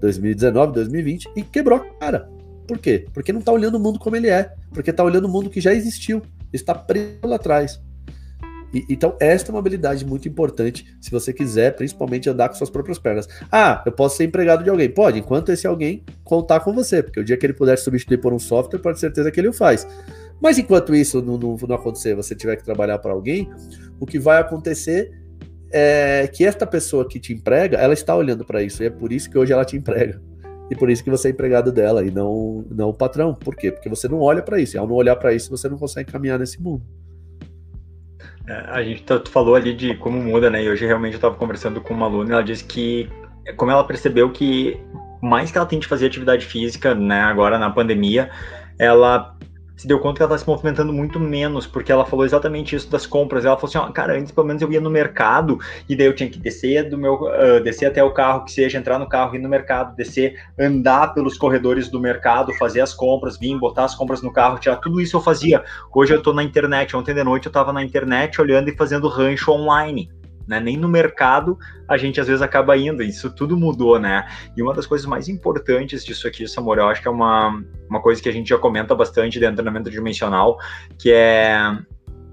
2019, 0.00 0.72
2020 0.74 1.30
e 1.34 1.42
quebrou 1.42 1.78
a 1.78 1.84
cara. 1.98 2.28
Por 2.68 2.78
quê? 2.78 3.06
Porque 3.12 3.32
não 3.32 3.40
tá 3.40 3.52
olhando 3.52 3.76
o 3.76 3.80
mundo 3.80 3.98
como 3.98 4.16
ele 4.16 4.28
é. 4.28 4.52
Porque 4.72 4.92
tá 4.92 5.02
olhando 5.02 5.24
o 5.24 5.30
mundo 5.30 5.48
que 5.48 5.60
já 5.60 5.72
existiu. 5.72 6.22
Está 6.52 6.74
preso 6.74 7.18
lá 7.24 7.36
atrás. 7.36 7.80
E, 8.74 8.84
então, 8.90 9.16
esta 9.20 9.50
é 9.50 9.52
uma 9.52 9.60
habilidade 9.60 10.04
muito 10.04 10.28
importante 10.28 10.84
se 11.00 11.10
você 11.10 11.32
quiser, 11.32 11.76
principalmente, 11.76 12.28
andar 12.28 12.48
com 12.48 12.56
suas 12.56 12.68
próprias 12.68 12.98
pernas. 12.98 13.28
Ah, 13.50 13.82
eu 13.86 13.92
posso 13.92 14.16
ser 14.16 14.24
empregado 14.24 14.64
de 14.64 14.70
alguém? 14.70 14.90
Pode, 14.90 15.20
enquanto 15.20 15.50
esse 15.50 15.66
alguém 15.66 16.04
contar 16.24 16.60
com 16.60 16.72
você, 16.72 17.02
porque 17.02 17.20
o 17.20 17.24
dia 17.24 17.36
que 17.36 17.46
ele 17.46 17.54
puder 17.54 17.78
substituir 17.78 18.18
por 18.18 18.32
um 18.32 18.38
software, 18.38 18.80
pode 18.80 18.96
ter 18.96 19.02
certeza 19.02 19.30
que 19.30 19.40
ele 19.40 19.48
o 19.48 19.52
faz. 19.52 19.86
Mas 20.40 20.58
enquanto 20.58 20.94
isso 20.94 21.22
não, 21.22 21.38
não, 21.38 21.56
não 21.56 21.76
acontecer, 21.76 22.16
você 22.16 22.34
tiver 22.34 22.56
que 22.56 22.64
trabalhar 22.64 22.98
para 22.98 23.12
alguém, 23.12 23.48
o 24.00 24.04
que 24.04 24.18
vai 24.18 24.40
acontecer 24.40 25.12
é 25.70 26.28
que 26.28 26.44
esta 26.44 26.66
pessoa 26.66 27.06
que 27.08 27.20
te 27.20 27.32
emprega, 27.32 27.78
ela 27.78 27.94
está 27.94 28.14
olhando 28.14 28.44
para 28.44 28.62
isso, 28.62 28.82
e 28.82 28.86
é 28.86 28.90
por 28.90 29.12
isso 29.12 29.30
que 29.30 29.38
hoje 29.38 29.52
ela 29.52 29.64
te 29.64 29.76
emprega. 29.76 30.20
E 30.70 30.74
por 30.74 30.90
isso 30.90 31.04
que 31.04 31.10
você 31.10 31.28
é 31.28 31.30
empregado 31.30 31.70
dela 31.70 32.04
e 32.04 32.10
não, 32.10 32.64
não 32.70 32.88
o 32.88 32.94
patrão. 32.94 33.34
Por 33.34 33.54
quê? 33.54 33.70
Porque 33.70 33.88
você 33.88 34.08
não 34.08 34.20
olha 34.20 34.42
para 34.42 34.58
isso. 34.58 34.76
E 34.76 34.78
ao 34.78 34.86
não 34.86 34.94
olhar 34.94 35.14
para 35.16 35.34
isso, 35.34 35.50
você 35.50 35.68
não 35.68 35.76
consegue 35.76 36.10
caminhar 36.10 36.38
nesse 36.38 36.60
mundo. 36.60 36.82
A 38.46 38.82
gente 38.82 39.02
tá, 39.02 39.22
falou 39.30 39.54
ali 39.54 39.74
de 39.74 39.94
como 39.96 40.20
muda, 40.20 40.50
né? 40.50 40.62
E 40.62 40.68
hoje 40.68 40.84
realmente 40.84 41.14
eu 41.14 41.18
estava 41.18 41.34
conversando 41.34 41.80
com 41.80 41.94
uma 41.94 42.06
aluna 42.06 42.30
e 42.30 42.32
ela 42.32 42.44
disse 42.44 42.64
que, 42.64 43.08
como 43.56 43.70
ela 43.70 43.84
percebeu 43.84 44.30
que 44.30 44.78
mais 45.22 45.50
que 45.50 45.56
ela 45.56 45.66
tem 45.66 45.78
de 45.78 45.86
fazer 45.86 46.06
atividade 46.06 46.44
física, 46.44 46.94
né, 46.94 47.20
agora 47.20 47.58
na 47.58 47.70
pandemia, 47.70 48.30
ela 48.78 49.34
se 49.76 49.86
deu 49.86 49.98
conta 49.98 50.18
que 50.18 50.22
ela 50.22 50.34
está 50.34 50.44
se 50.44 50.48
movimentando 50.48 50.92
muito 50.92 51.18
menos, 51.18 51.66
porque 51.66 51.90
ela 51.90 52.04
falou 52.04 52.24
exatamente 52.24 52.76
isso 52.76 52.88
das 52.90 53.06
compras. 53.06 53.44
Ela 53.44 53.56
falou 53.56 53.68
assim: 53.68 53.78
ó, 53.78 53.92
cara, 53.92 54.16
antes 54.16 54.30
pelo 54.30 54.46
menos 54.46 54.62
eu 54.62 54.70
ia 54.72 54.80
no 54.80 54.90
mercado 54.90 55.58
e 55.88 55.96
daí 55.96 56.06
eu 56.06 56.14
tinha 56.14 56.28
que 56.28 56.38
descer 56.38 56.88
do 56.88 56.96
meu, 56.96 57.14
uh, 57.14 57.62
descer 57.62 57.86
até 57.86 58.02
o 58.02 58.12
carro, 58.12 58.44
que 58.44 58.52
seja 58.52 58.78
entrar 58.78 58.98
no 58.98 59.08
carro, 59.08 59.34
ir 59.34 59.40
no 59.40 59.48
mercado, 59.48 59.96
descer, 59.96 60.38
andar 60.58 61.14
pelos 61.14 61.36
corredores 61.36 61.88
do 61.88 62.00
mercado, 62.00 62.54
fazer 62.54 62.80
as 62.80 62.94
compras, 62.94 63.38
vir, 63.38 63.58
botar 63.58 63.84
as 63.84 63.94
compras 63.94 64.22
no 64.22 64.32
carro, 64.32 64.58
tirar 64.58 64.76
tudo 64.76 65.00
isso 65.00 65.16
eu 65.16 65.20
fazia. 65.20 65.64
Hoje 65.92 66.14
eu 66.14 66.18
estou 66.18 66.32
na 66.32 66.42
internet. 66.42 66.96
Ontem 66.96 67.14
de 67.14 67.24
noite 67.24 67.46
eu 67.46 67.50
estava 67.50 67.72
na 67.72 67.82
internet 67.82 68.40
olhando 68.40 68.68
e 68.68 68.76
fazendo 68.76 69.08
rancho 69.08 69.50
online 69.50 70.08
né? 70.46 70.60
Nem 70.60 70.76
no 70.76 70.88
mercado 70.88 71.58
a 71.88 71.96
gente 71.96 72.20
às 72.20 72.26
vezes 72.26 72.42
acaba 72.42 72.76
indo, 72.76 73.02
isso 73.02 73.34
tudo 73.34 73.56
mudou, 73.56 73.98
né? 73.98 74.26
E 74.56 74.62
uma 74.62 74.74
das 74.74 74.86
coisas 74.86 75.06
mais 75.06 75.28
importantes 75.28 76.04
disso 76.04 76.26
aqui, 76.26 76.46
Samuel, 76.46 76.80
eu 76.80 76.88
acho 76.88 77.02
que 77.02 77.08
é 77.08 77.10
uma, 77.10 77.62
uma 77.88 78.00
coisa 78.00 78.22
que 78.22 78.28
a 78.28 78.32
gente 78.32 78.48
já 78.48 78.58
comenta 78.58 78.94
bastante 78.94 79.38
dentro 79.38 79.56
do 79.56 79.62
treinamento 79.62 79.90
dimensional, 79.90 80.58
que 80.98 81.12
é 81.12 81.56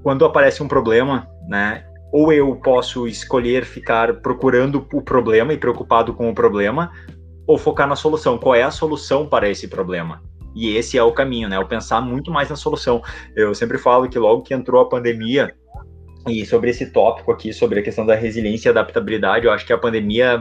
quando 0.03 0.25
aparece 0.25 0.63
um 0.63 0.67
problema, 0.67 1.27
né? 1.47 1.85
Ou 2.11 2.33
eu 2.33 2.55
posso 2.57 3.07
escolher 3.07 3.63
ficar 3.63 4.15
procurando 4.21 4.85
o 4.93 5.01
problema 5.01 5.53
e 5.53 5.57
preocupado 5.57 6.13
com 6.13 6.29
o 6.29 6.35
problema, 6.35 6.91
ou 7.47 7.57
focar 7.57 7.87
na 7.87 7.95
solução. 7.95 8.37
Qual 8.37 8.55
é 8.55 8.63
a 8.63 8.71
solução 8.71 9.27
para 9.27 9.49
esse 9.49 9.67
problema? 9.67 10.21
E 10.53 10.75
esse 10.75 10.97
é 10.97 11.03
o 11.03 11.11
caminho, 11.11 11.47
né? 11.47 11.57
Eu 11.57 11.65
pensar 11.65 12.01
muito 12.01 12.31
mais 12.31 12.49
na 12.49 12.55
solução. 12.55 13.01
Eu 13.35 13.55
sempre 13.55 13.77
falo 13.77 14.09
que 14.09 14.19
logo 14.19 14.41
que 14.41 14.53
entrou 14.53 14.81
a 14.81 14.89
pandemia, 14.89 15.55
e 16.27 16.45
sobre 16.45 16.69
esse 16.69 16.91
tópico 16.91 17.31
aqui, 17.31 17.53
sobre 17.53 17.79
a 17.79 17.83
questão 17.83 18.05
da 18.05 18.15
resiliência 18.15 18.69
e 18.69 18.71
adaptabilidade, 18.71 19.45
eu 19.45 19.51
acho 19.51 19.65
que 19.65 19.73
a 19.73 19.77
pandemia 19.77 20.39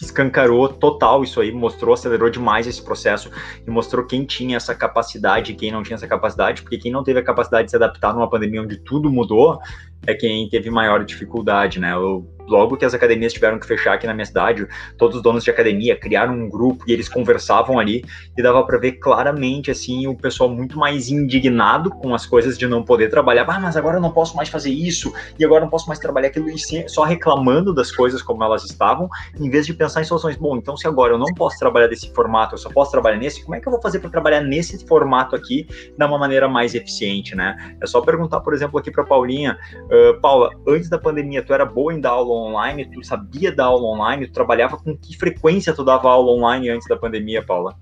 escancarou 0.00 0.68
total 0.68 1.24
isso 1.24 1.40
aí, 1.40 1.50
mostrou, 1.50 1.94
acelerou 1.94 2.28
demais 2.28 2.66
esse 2.66 2.82
processo 2.82 3.30
e 3.66 3.70
mostrou 3.70 4.04
quem 4.04 4.24
tinha 4.24 4.56
essa 4.56 4.74
capacidade 4.74 5.52
e 5.52 5.54
quem 5.54 5.72
não 5.72 5.82
tinha 5.82 5.94
essa 5.94 6.06
capacidade, 6.06 6.62
porque 6.62 6.76
quem 6.76 6.92
não 6.92 7.02
teve 7.02 7.20
a 7.20 7.24
capacidade 7.24 7.66
de 7.66 7.70
se 7.70 7.76
adaptar 7.76 8.12
numa 8.12 8.28
pandemia 8.28 8.62
onde 8.62 8.76
tudo 8.76 9.10
mudou 9.10 9.58
é 10.06 10.14
quem 10.14 10.48
teve 10.48 10.70
maior 10.70 11.04
dificuldade, 11.04 11.80
né? 11.80 11.94
Eu 11.94 12.26
logo 12.46 12.76
que 12.76 12.84
as 12.84 12.94
academias 12.94 13.32
tiveram 13.32 13.58
que 13.58 13.66
fechar 13.66 13.94
aqui 13.94 14.06
na 14.06 14.14
minha 14.14 14.26
cidade, 14.26 14.66
todos 14.96 15.16
os 15.16 15.22
donos 15.22 15.44
de 15.44 15.50
academia 15.50 15.96
criaram 15.96 16.34
um 16.34 16.48
grupo 16.48 16.84
e 16.86 16.92
eles 16.92 17.08
conversavam 17.08 17.78
ali 17.78 18.04
e 18.36 18.42
dava 18.42 18.64
para 18.64 18.78
ver 18.78 18.92
claramente 18.92 19.70
assim 19.70 20.06
o 20.06 20.16
pessoal 20.16 20.48
muito 20.48 20.78
mais 20.78 21.08
indignado 21.08 21.90
com 21.90 22.14
as 22.14 22.26
coisas 22.26 22.58
de 22.58 22.66
não 22.66 22.82
poder 22.82 23.10
trabalhar. 23.10 23.46
Ah, 23.48 23.60
mas 23.60 23.76
agora 23.76 23.96
eu 23.96 24.00
não 24.00 24.10
posso 24.10 24.36
mais 24.36 24.48
fazer 24.48 24.70
isso 24.70 25.12
e 25.38 25.44
agora 25.44 25.60
eu 25.60 25.64
não 25.64 25.70
posso 25.70 25.86
mais 25.86 25.98
trabalhar 25.98 26.28
aquilo 26.28 26.48
e 26.50 26.88
só 26.88 27.04
reclamando 27.04 27.72
das 27.74 27.90
coisas 27.90 28.22
como 28.22 28.42
elas 28.42 28.64
estavam, 28.64 29.08
em 29.38 29.48
vez 29.48 29.66
de 29.66 29.74
pensar 29.74 30.00
em 30.00 30.04
soluções. 30.04 30.36
Bom, 30.36 30.56
então 30.56 30.76
se 30.76 30.86
agora 30.86 31.14
eu 31.14 31.18
não 31.18 31.32
posso 31.34 31.58
trabalhar 31.58 31.86
desse 31.86 32.12
formato, 32.12 32.54
eu 32.54 32.58
só 32.58 32.70
posso 32.70 32.90
trabalhar 32.90 33.16
nesse, 33.16 33.42
como 33.42 33.54
é 33.54 33.60
que 33.60 33.68
eu 33.68 33.72
vou 33.72 33.80
fazer 33.80 33.98
para 34.00 34.10
trabalhar 34.10 34.40
nesse 34.40 34.84
formato 34.86 35.34
aqui 35.34 35.66
de 35.96 36.04
uma 36.04 36.18
maneira 36.18 36.48
mais 36.48 36.74
eficiente, 36.74 37.34
né? 37.34 37.76
É 37.80 37.86
só 37.86 38.00
perguntar, 38.00 38.40
por 38.40 38.54
exemplo, 38.54 38.78
aqui 38.78 38.90
para 38.90 39.04
Paulinha, 39.04 39.58
uh, 39.84 40.20
Paula, 40.20 40.50
antes 40.66 40.88
da 40.88 40.98
pandemia, 40.98 41.42
tu 41.42 41.52
era 41.52 41.64
boa 41.64 41.92
em 41.92 42.00
dar 42.00 42.10
aula 42.10 42.35
online, 42.36 42.84
tu 42.90 43.04
sabia 43.04 43.50
dar 43.54 43.66
aula 43.66 43.86
online, 43.86 44.26
tu 44.26 44.32
trabalhava 44.32 44.76
com 44.76 44.96
que 44.96 45.16
frequência 45.16 45.74
tu 45.74 45.84
dava 45.84 46.08
aula 46.08 46.32
online 46.32 46.70
antes 46.70 46.88
da 46.88 46.96
pandemia, 46.96 47.44
Paula? 47.44 47.74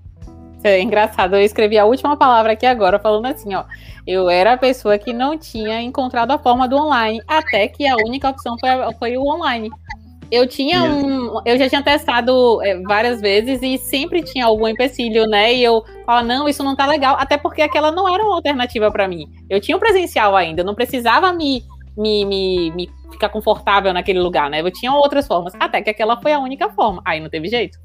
É 0.63 0.81
engraçado, 0.81 1.35
eu 1.35 1.41
escrevi 1.41 1.77
a 1.77 1.85
última 1.85 2.17
palavra 2.17 2.53
aqui 2.53 2.65
agora, 2.65 2.97
falando 2.97 3.27
assim, 3.27 3.53
ó. 3.53 3.65
Eu 4.07 4.29
era 4.29 4.53
a 4.53 4.57
pessoa 4.57 4.97
que 4.97 5.13
não 5.13 5.37
tinha 5.37 5.79
encontrado 5.81 6.31
a 6.31 6.39
forma 6.39 6.67
do 6.67 6.75
online, 6.75 7.21
até 7.27 7.67
que 7.67 7.85
a 7.85 7.95
única 7.95 8.29
opção 8.29 8.57
foi, 8.59 8.69
foi 8.97 9.17
o 9.17 9.21
online. 9.21 9.69
Eu 10.31 10.47
tinha 10.47 10.83
um. 10.83 11.39
Eu 11.45 11.57
já 11.57 11.69
tinha 11.69 11.83
testado 11.83 12.59
é, 12.63 12.81
várias 12.81 13.21
vezes 13.21 13.61
e 13.61 13.77
sempre 13.77 14.23
tinha 14.23 14.45
algum 14.45 14.67
empecilho, 14.67 15.27
né? 15.27 15.53
E 15.53 15.63
eu 15.63 15.83
falava, 16.05 16.25
não, 16.25 16.49
isso 16.49 16.63
não 16.63 16.75
tá 16.75 16.87
legal. 16.87 17.15
Até 17.19 17.37
porque 17.37 17.61
aquela 17.61 17.91
não 17.91 18.11
era 18.11 18.23
uma 18.23 18.35
alternativa 18.35 18.91
para 18.91 19.07
mim. 19.07 19.27
Eu 19.47 19.61
tinha 19.61 19.77
um 19.77 19.79
presencial 19.79 20.35
ainda, 20.35 20.61
eu 20.61 20.65
não 20.65 20.73
precisava 20.73 21.31
me 21.31 21.63
me, 21.97 22.25
me, 22.25 22.71
me 22.71 22.89
ficar 23.11 23.29
confortável 23.29 23.93
naquele 23.93 24.19
lugar, 24.19 24.49
né? 24.49 24.61
Eu 24.61 24.71
tinha 24.71 24.91
outras 24.93 25.27
formas, 25.27 25.53
até 25.59 25.81
que 25.81 25.89
aquela 25.89 26.21
foi 26.21 26.33
a 26.33 26.39
única 26.39 26.69
forma. 26.69 27.01
Aí 27.05 27.19
não 27.19 27.29
teve 27.29 27.47
jeito. 27.47 27.77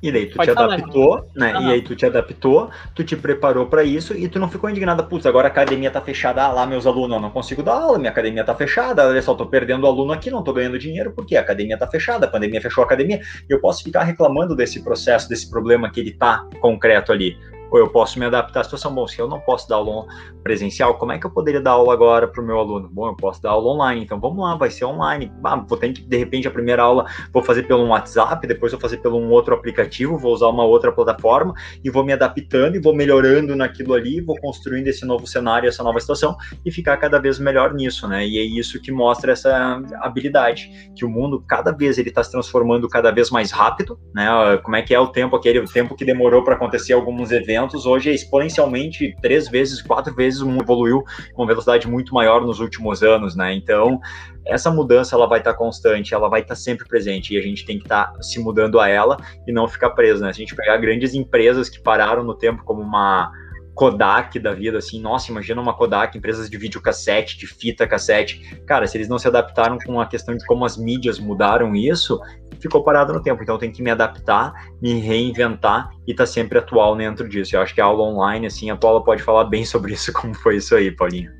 E 0.00 0.12
daí 0.12 0.26
tu 0.26 0.36
Pode 0.36 0.50
te 0.50 0.54
falar, 0.54 0.74
adaptou, 0.74 1.28
né? 1.34 1.52
E 1.60 1.72
aí 1.72 1.82
tu 1.82 1.96
te 1.96 2.06
adaptou, 2.06 2.70
tu 2.94 3.02
te 3.02 3.16
preparou 3.16 3.66
para 3.66 3.82
isso 3.82 4.16
e 4.16 4.28
tu 4.28 4.38
não 4.38 4.48
ficou 4.48 4.70
indignada, 4.70 5.02
putz, 5.02 5.26
agora 5.26 5.48
a 5.48 5.50
academia 5.50 5.90
tá 5.90 6.00
fechada, 6.00 6.44
ah, 6.44 6.52
lá 6.52 6.66
meus 6.66 6.86
alunos, 6.86 7.16
eu 7.16 7.20
não 7.20 7.30
consigo 7.30 7.64
dar 7.64 7.74
aula, 7.74 7.98
minha 7.98 8.10
academia 8.10 8.44
tá 8.44 8.54
fechada, 8.54 9.08
olha 9.08 9.20
só, 9.20 9.34
tô 9.34 9.46
perdendo 9.46 9.88
aluno 9.88 10.12
aqui, 10.12 10.30
não 10.30 10.44
tô 10.44 10.52
ganhando 10.52 10.78
dinheiro, 10.78 11.12
porque 11.12 11.36
a 11.36 11.40
academia 11.40 11.76
tá 11.76 11.86
fechada, 11.88 12.26
a 12.26 12.30
pandemia 12.30 12.60
fechou 12.60 12.82
a 12.82 12.86
academia, 12.86 13.20
eu 13.48 13.60
posso 13.60 13.82
ficar 13.82 14.04
reclamando 14.04 14.54
desse 14.54 14.84
processo, 14.84 15.28
desse 15.28 15.50
problema 15.50 15.90
que 15.90 15.98
ele 15.98 16.12
tá 16.12 16.46
concreto 16.60 17.10
ali 17.10 17.36
ou 17.70 17.78
eu 17.78 17.88
posso 17.88 18.18
me 18.18 18.24
adaptar 18.24 18.60
à 18.60 18.64
situação. 18.64 18.94
Bom, 18.94 19.06
se 19.06 19.18
eu 19.18 19.28
não 19.28 19.40
posso 19.40 19.68
dar 19.68 19.76
aula 19.76 20.06
presencial, 20.42 20.94
como 20.96 21.12
é 21.12 21.18
que 21.18 21.26
eu 21.26 21.30
poderia 21.30 21.60
dar 21.60 21.72
aula 21.72 21.92
agora 21.92 22.26
para 22.26 22.42
o 22.42 22.46
meu 22.46 22.58
aluno? 22.58 22.88
Bom, 22.90 23.08
eu 23.08 23.16
posso 23.16 23.42
dar 23.42 23.50
aula 23.50 23.72
online, 23.72 24.02
então 24.02 24.18
vamos 24.18 24.38
lá, 24.38 24.56
vai 24.56 24.70
ser 24.70 24.84
online. 24.84 25.32
Ah, 25.44 25.56
vou 25.56 25.78
ter 25.78 25.92
que, 25.92 26.02
de 26.02 26.16
repente, 26.16 26.48
a 26.48 26.50
primeira 26.50 26.82
aula 26.82 27.06
vou 27.32 27.42
fazer 27.42 27.64
pelo 27.64 27.86
WhatsApp, 27.86 28.46
depois 28.46 28.72
vou 28.72 28.80
fazer 28.80 28.98
pelo 28.98 29.18
um 29.18 29.30
outro 29.30 29.54
aplicativo, 29.54 30.16
vou 30.16 30.32
usar 30.32 30.48
uma 30.48 30.64
outra 30.64 30.90
plataforma 30.92 31.54
e 31.82 31.90
vou 31.90 32.04
me 32.04 32.12
adaptando 32.12 32.76
e 32.76 32.80
vou 32.80 32.94
melhorando 32.94 33.54
naquilo 33.54 33.94
ali, 33.94 34.20
vou 34.20 34.38
construindo 34.40 34.88
esse 34.88 35.04
novo 35.04 35.26
cenário, 35.26 35.68
essa 35.68 35.82
nova 35.82 36.00
situação 36.00 36.36
e 36.64 36.70
ficar 36.70 36.96
cada 36.96 37.18
vez 37.18 37.38
melhor 37.38 37.74
nisso, 37.74 38.08
né? 38.08 38.26
E 38.26 38.38
é 38.38 38.42
isso 38.42 38.80
que 38.80 38.90
mostra 38.90 39.32
essa 39.32 39.82
habilidade, 40.00 40.70
que 40.96 41.04
o 41.04 41.08
mundo 41.08 41.44
cada 41.46 41.70
vez 41.72 41.98
ele 41.98 42.08
está 42.08 42.22
se 42.22 42.30
transformando 42.30 42.88
cada 42.88 43.10
vez 43.10 43.30
mais 43.30 43.50
rápido, 43.50 43.98
né? 44.14 44.26
Como 44.62 44.76
é 44.76 44.82
que 44.82 44.94
é 44.94 45.00
o 45.00 45.08
tempo, 45.08 45.36
aquele 45.36 45.58
o 45.60 45.66
tempo 45.66 45.94
que 45.94 46.04
demorou 46.04 46.42
para 46.42 46.54
acontecer 46.54 46.92
alguns 46.92 47.30
eventos 47.30 47.57
hoje 47.86 48.10
é 48.10 48.14
exponencialmente 48.14 49.14
três 49.20 49.48
vezes, 49.48 49.82
quatro 49.82 50.14
vezes 50.14 50.40
evoluiu 50.40 51.02
com 51.34 51.46
velocidade 51.46 51.88
muito 51.88 52.14
maior 52.14 52.44
nos 52.44 52.60
últimos 52.60 53.02
anos, 53.02 53.34
né? 53.34 53.54
Então, 53.54 54.00
essa 54.46 54.70
mudança 54.70 55.14
ela 55.14 55.26
vai 55.26 55.38
estar 55.38 55.52
tá 55.52 55.58
constante, 55.58 56.14
ela 56.14 56.28
vai 56.28 56.40
estar 56.40 56.54
tá 56.54 56.60
sempre 56.60 56.86
presente 56.86 57.34
e 57.34 57.38
a 57.38 57.42
gente 57.42 57.64
tem 57.64 57.78
que 57.78 57.84
estar 57.84 58.12
tá 58.12 58.22
se 58.22 58.38
mudando 58.38 58.80
a 58.80 58.88
ela 58.88 59.16
e 59.46 59.52
não 59.52 59.68
ficar 59.68 59.90
preso, 59.90 60.22
né? 60.22 60.32
Se 60.32 60.40
a 60.40 60.44
gente 60.44 60.54
pegar 60.54 60.76
grandes 60.78 61.14
empresas 61.14 61.68
que 61.68 61.80
pararam 61.80 62.24
no 62.24 62.34
tempo 62.34 62.62
como 62.64 62.82
uma 62.82 63.30
Kodak 63.78 64.40
da 64.40 64.52
vida, 64.52 64.78
assim, 64.78 65.00
nossa, 65.00 65.30
imagina 65.30 65.60
uma 65.60 65.72
Kodak, 65.72 66.18
empresas 66.18 66.50
de 66.50 66.58
videocassete, 66.58 67.38
de 67.38 67.46
fita 67.46 67.86
cassete. 67.86 68.58
Cara, 68.66 68.88
se 68.88 68.96
eles 68.96 69.08
não 69.08 69.20
se 69.20 69.28
adaptaram 69.28 69.78
com 69.78 70.00
a 70.00 70.06
questão 70.06 70.36
de 70.36 70.44
como 70.44 70.64
as 70.64 70.76
mídias 70.76 71.20
mudaram 71.20 71.76
isso, 71.76 72.20
ficou 72.58 72.82
parado 72.82 73.12
no 73.12 73.22
tempo. 73.22 73.40
Então 73.40 73.56
tem 73.56 73.70
que 73.70 73.80
me 73.80 73.88
adaptar, 73.88 74.52
me 74.82 74.94
reinventar 74.98 75.90
e 76.08 76.12
tá 76.12 76.26
sempre 76.26 76.58
atual 76.58 76.96
dentro 76.96 77.28
disso. 77.28 77.54
Eu 77.54 77.60
acho 77.60 77.72
que 77.72 77.80
a 77.80 77.84
aula 77.84 78.02
online, 78.02 78.48
assim, 78.48 78.68
a 78.68 78.76
Paula 78.76 79.04
pode 79.04 79.22
falar 79.22 79.44
bem 79.44 79.62
sobre 79.64 79.92
isso, 79.92 80.12
como 80.12 80.34
foi 80.34 80.56
isso 80.56 80.74
aí, 80.74 80.90
Paulinha. 80.90 81.32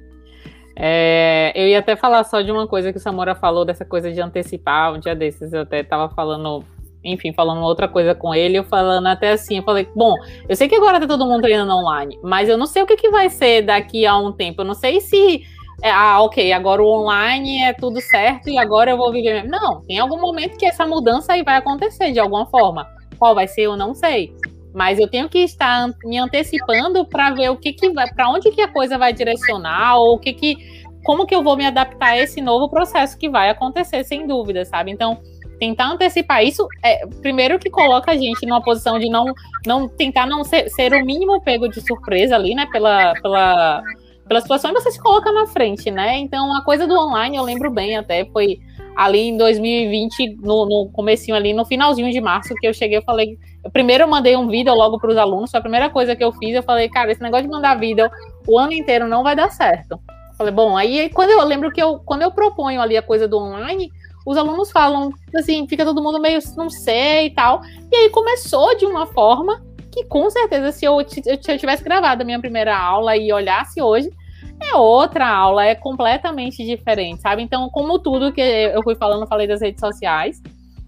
É, 0.77 1.53
eu 1.57 1.67
ia 1.67 1.81
até 1.81 1.97
falar 1.97 2.23
só 2.23 2.41
de 2.41 2.53
uma 2.53 2.69
coisa 2.69 2.93
que 2.93 2.99
o 2.99 3.01
Samora 3.01 3.35
falou, 3.35 3.65
dessa 3.65 3.85
coisa 3.85 4.13
de 4.13 4.21
antecipar. 4.21 4.95
Um 4.95 5.01
dia 5.01 5.17
desses 5.17 5.53
eu 5.53 5.63
até 5.63 5.81
estava 5.81 6.09
falando 6.15 6.63
enfim, 7.05 7.33
falando 7.33 7.63
outra 7.63 7.89
coisa 7.89 8.15
com 8.15 8.35
ele, 8.35 8.59
eu 8.59 8.65
falando 8.65 9.07
até 9.07 9.33
assim, 9.33 9.59
eu 9.59 9.63
falei, 9.63 9.89
bom, 9.95 10.15
eu 10.49 10.57
sei 10.57 10.69
que 10.69 10.75
agora 10.75 11.01
tá 11.01 11.07
todo 11.07 11.27
mundo 11.27 11.43
treinando 11.43 11.73
online, 11.73 12.19
mas 12.23 12.49
eu 12.49 12.59
não 12.59 12.67
sei 12.67 12.83
o 12.83 12.87
que, 12.87 12.97
que 12.97 13.11
vai 13.11 13.31
ser 13.31 13.63
daqui 13.63 14.05
a 14.05 14.17
um 14.17 14.33
tempo, 14.33 14.63
eu 14.63 14.67
não 14.67 14.75
sei 14.75 15.01
se, 15.01 15.43
é, 15.83 15.91
ah, 15.91 16.21
ok, 16.21 16.53
agora 16.53 16.83
o 16.83 16.89
online 16.89 17.63
é 17.63 17.73
tudo 17.73 18.01
certo 18.01 18.51
e 18.51 18.59
agora 18.59 18.91
eu 18.91 18.97
vou 18.97 19.13
viver. 19.13 19.45
Não, 19.45 19.81
tem 19.83 19.99
algum 19.99 20.21
momento 20.21 20.59
que 20.59 20.67
essa 20.67 20.85
mudança 20.85 21.35
aí 21.35 21.45
vai 21.45 21.57
acontecer 21.57 22.11
de 22.11 22.19
alguma 22.19 22.47
forma. 22.47 22.87
Qual 23.17 23.35
vai 23.35 23.47
ser, 23.47 23.63
eu 23.63 23.77
não 23.77 23.95
sei. 23.95 24.35
Mas 24.75 24.99
eu 24.99 25.09
tenho 25.09 25.29
que 25.29 25.39
estar 25.39 25.89
me 26.05 26.19
antecipando 26.19 27.05
para 27.07 27.31
ver 27.31 27.51
o 27.51 27.57
que, 27.57 27.73
que 27.73 27.91
vai, 27.91 28.13
para 28.13 28.29
onde 28.29 28.51
que 28.51 28.61
a 28.61 28.69
coisa 28.69 28.99
vai 28.99 29.13
direcionar, 29.13 29.97
ou 29.97 30.15
o 30.15 30.19
que 30.19 30.33
que, 30.33 30.57
como 31.05 31.27
que 31.27 31.35
eu 31.35 31.43
vou 31.43 31.57
me 31.57 31.65
adaptar 31.65 32.11
a 32.11 32.19
esse 32.19 32.41
novo 32.41 32.69
processo 32.69 33.17
que 33.17 33.29
vai 33.29 33.49
acontecer, 33.49 34.05
sem 34.05 34.27
dúvida, 34.27 34.65
sabe? 34.65 34.91
Então, 34.91 35.19
tentar 35.59 35.91
antecipar 35.91 36.45
isso, 36.45 36.67
é, 36.83 37.07
primeiro 37.21 37.59
que 37.59 37.71
coloca 37.71 38.13
a 38.13 38.17
gente 38.17 38.47
numa 38.47 38.63
posição 38.63 38.99
de 38.99 39.09
não, 39.09 39.33
não 39.67 39.89
tentar 39.89 40.27
não 40.27 40.45
ser, 40.45 40.69
ser 40.71 40.93
o 40.93 41.05
mínimo 41.05 41.41
pego 41.43 41.69
de 41.69 41.81
surpresa 41.81 42.37
ali, 42.37 42.55
né, 42.55 42.67
pela, 42.71 43.15
pela 43.21 43.83
pela 44.29 44.41
situação 44.43 44.71
e 44.71 44.75
você 44.75 44.91
se 44.91 45.01
coloca 45.01 45.33
na 45.33 45.47
frente, 45.47 45.91
né? 45.91 46.19
Então, 46.19 46.55
a 46.55 46.63
coisa 46.63 46.87
do 46.87 46.95
online, 46.95 47.39
eu 47.39 47.43
lembro 47.43 47.71
bem 47.71 47.97
até, 47.97 48.27
foi 48.27 48.61
ali 48.95 49.21
em 49.21 49.37
2020, 49.37 50.37
no, 50.43 50.67
no 50.67 50.91
comecinho 50.93 51.37
ali, 51.37 51.55
no 51.55 51.65
finalzinho 51.65 52.13
de 52.13 52.21
março, 52.21 52.55
que 52.57 52.69
eu 52.69 52.75
cheguei, 52.75 52.99
eu 52.99 53.03
falei, 53.03 53.39
eu 53.65 53.71
primeiro 53.71 54.05
eu 54.05 54.09
mandei 54.09 54.37
um 54.37 54.49
vídeo 54.49 54.75
logo 54.75 54.99
para 54.99 55.11
os 55.11 55.17
alunos, 55.17 55.51
foi 55.51 55.59
a 55.59 55.63
primeira 55.63 55.89
coisa 55.89 56.15
que 56.15 56.23
eu 56.23 56.33
fiz, 56.33 56.55
eu 56.55 56.63
falei, 56.63 56.89
cara, 56.89 57.11
esse 57.11 57.23
negócio 57.23 57.47
de 57.47 57.51
mandar 57.51 57.79
vídeo 57.79 58.11
o 58.47 58.59
ano 58.59 58.73
inteiro 58.73 59.09
não 59.09 59.23
vai 59.23 59.35
dar 59.35 59.51
certo. 59.51 59.99
Falei, 60.37 60.53
bom, 60.53 60.77
aí 60.77 61.09
quando 61.11 61.31
eu 61.31 61.43
lembro 61.45 61.71
que 61.73 61.83
eu, 61.83 61.99
quando 62.01 62.23
eu 62.23 62.31
proponho 62.31 62.81
ali 62.81 62.97
a 62.97 63.03
coisa 63.03 63.27
do 63.27 63.39
online, 63.39 63.91
os 64.27 64.37
alunos 64.37 64.71
falam 64.71 65.13
assim, 65.35 65.67
fica 65.69 65.85
todo 65.85 66.03
mundo 66.03 66.21
meio 66.21 66.41
não 66.57 66.69
sei 66.69 67.27
e 67.27 67.31
tal. 67.31 67.61
E 67.91 67.97
aí 67.97 68.11
começou 68.11 68.77
de 68.77 68.87
uma 68.87 69.07
forma 69.07 69.63
que 69.91 70.05
com 70.05 70.29
certeza 70.31 70.71
se 70.73 70.85
eu, 70.85 70.99
se 71.09 71.23
eu 71.25 71.59
tivesse 71.59 71.83
gravado 71.83 72.23
a 72.23 72.25
minha 72.25 72.39
primeira 72.39 72.77
aula 72.77 73.17
e 73.17 73.33
olhasse 73.33 73.81
hoje, 73.81 74.11
é 74.61 74.77
outra 74.77 75.29
aula, 75.29 75.65
é 75.65 75.75
completamente 75.75 76.65
diferente, 76.65 77.23
sabe? 77.23 77.43
Então, 77.43 77.69
como 77.71 77.99
tudo 77.99 78.33
que 78.33 78.41
eu 78.41 78.83
fui 78.83 78.97
falando, 78.97 79.27
falei 79.27 79.47
das 79.47 79.61
redes 79.61 79.81
sociais, 79.81 80.43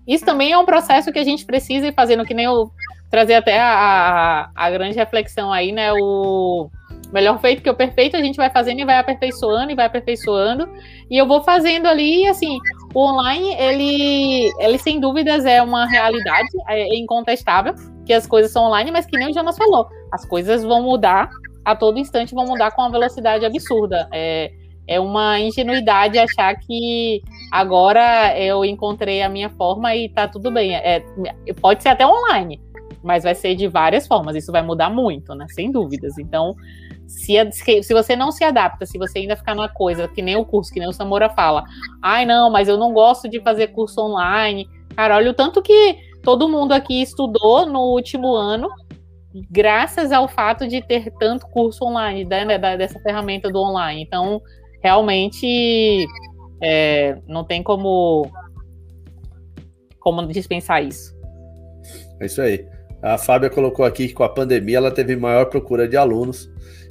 isso 0.07 0.25
também 0.25 0.53
é 0.53 0.59
um 0.59 0.65
processo 0.65 1.13
que 1.13 1.19
a 1.19 1.25
gente 1.25 1.47
precisa 1.47 1.87
ir 1.87 1.95
fazendo, 1.95 2.25
que 2.25 2.35
nem 2.35 2.47
eu 2.47 2.71
trazer 3.11 3.35
até 3.35 3.61
a, 3.61 4.51
a, 4.55 4.71
grande 4.71 4.97
reflexão 4.97 5.53
aí, 5.53 5.73
né? 5.73 5.93
O 5.93 6.71
melhor 7.13 7.41
feito 7.41 7.63
que 7.63 7.71
o 7.71 7.75
perfeito, 7.75 8.17
a 8.17 8.21
gente 8.21 8.37
vai 8.37 8.51
fazendo 8.51 8.81
e 8.81 8.85
vai 8.85 8.99
aperfeiçoando 8.99 9.73
e 9.73 9.75
vai 9.75 9.87
aperfeiçoando. 9.87 10.69
E 11.11 11.17
eu 11.17 11.27
vou 11.27 11.43
fazendo 11.43 11.87
ali, 11.87 12.27
assim, 12.27 12.59
o 12.95 13.01
online, 13.01 13.55
ele, 13.55 14.51
ele 14.59 14.79
sem 14.79 15.01
dúvidas 15.01 15.45
é 15.45 15.63
uma 15.63 15.87
realidade, 15.87 16.49
é 16.69 16.97
incontestável 16.97 17.75
que 18.05 18.13
as 18.13 18.27
coisas 18.27 18.51
são 18.51 18.65
online, 18.65 18.91
mas 18.91 19.07
que 19.07 19.17
nem 19.17 19.31
o 19.31 19.33
Jonas 19.33 19.57
falou, 19.57 19.89
as 20.13 20.25
coisas 20.25 20.65
vão 20.65 20.83
mudar 20.83 21.31
a 21.65 21.77
todo 21.77 21.99
instante, 21.99 22.35
vão 22.35 22.45
mudar 22.45 22.73
com 22.73 22.83
uma 22.83 22.91
velocidade 22.91 23.45
absurda. 23.45 24.09
É, 24.13 24.51
é 24.87 24.99
uma 24.99 25.39
ingenuidade 25.39 26.19
achar 26.19 26.55
que 26.57 27.23
agora 27.53 28.37
eu 28.37 28.65
encontrei 28.65 29.23
a 29.23 29.29
minha 29.29 29.49
forma 29.51 29.95
e 29.95 30.09
tá 30.09 30.27
tudo 30.27 30.51
bem. 30.51 30.75
É, 30.75 31.05
pode 31.61 31.83
ser 31.83 31.91
até 31.91 32.05
online, 32.05 32.61
mas 33.03 33.23
vai 33.23 33.35
ser 33.35 33.55
de 33.55 33.69
várias 33.69 34.07
formas. 34.07 34.35
Isso 34.35 34.51
vai 34.51 34.63
mudar 34.63 34.91
muito, 34.91 35.35
né? 35.35 35.47
Sem 35.51 35.71
dúvidas. 35.71 36.19
Então, 36.19 36.57
se, 37.11 37.83
se 37.83 37.93
você 37.93 38.15
não 38.15 38.31
se 38.31 38.45
adapta, 38.45 38.87
se 38.87 38.97
você 38.97 39.19
ainda 39.19 39.37
ficar 39.37 39.55
numa 39.55 39.69
coisa, 39.69 40.07
que 40.07 40.23
nem 40.23 40.37
o 40.37 40.45
curso, 40.45 40.73
que 40.73 40.79
nem 40.79 40.89
o 40.89 40.93
Samora 40.93 41.29
fala, 41.29 41.65
ai 42.01 42.25
não, 42.25 42.51
mas 42.51 42.69
eu 42.69 42.77
não 42.77 42.93
gosto 42.93 43.29
de 43.29 43.41
fazer 43.41 43.69
curso 43.69 44.01
online. 44.01 44.69
Cara, 44.95 45.17
olha 45.17 45.31
o 45.31 45.35
tanto 45.35 45.61
que 45.61 45.97
todo 46.23 46.49
mundo 46.49 46.73
aqui 46.73 47.03
estudou 47.03 47.67
no 47.67 47.81
último 47.81 48.35
ano, 48.35 48.69
graças 49.51 50.13
ao 50.13 50.29
fato 50.29 50.69
de 50.69 50.81
ter 50.83 51.11
tanto 51.19 51.47
curso 51.49 51.85
online, 51.85 52.25
né, 52.25 52.59
dessa 52.77 53.01
ferramenta 53.01 53.51
do 53.51 53.59
online. 53.59 54.03
Então, 54.03 54.41
realmente, 54.81 56.07
é, 56.63 57.19
não 57.27 57.43
tem 57.43 57.63
como, 57.63 58.31
como 59.99 60.27
dispensar 60.29 60.85
isso. 60.85 61.13
É 62.21 62.27
isso 62.27 62.41
aí. 62.41 62.69
A 63.03 63.19
Fábia 63.19 63.51
colocou 63.51 63.85
aqui 63.85 64.09
que 64.09 64.15
com 64.15 64.23
a 64.23 64.29
pandemia 64.29 64.77
ela 64.77 64.91
teve 64.91 65.17
maior 65.17 65.47
procura 65.47 65.89
de 65.89 65.97
alunos 65.97 66.51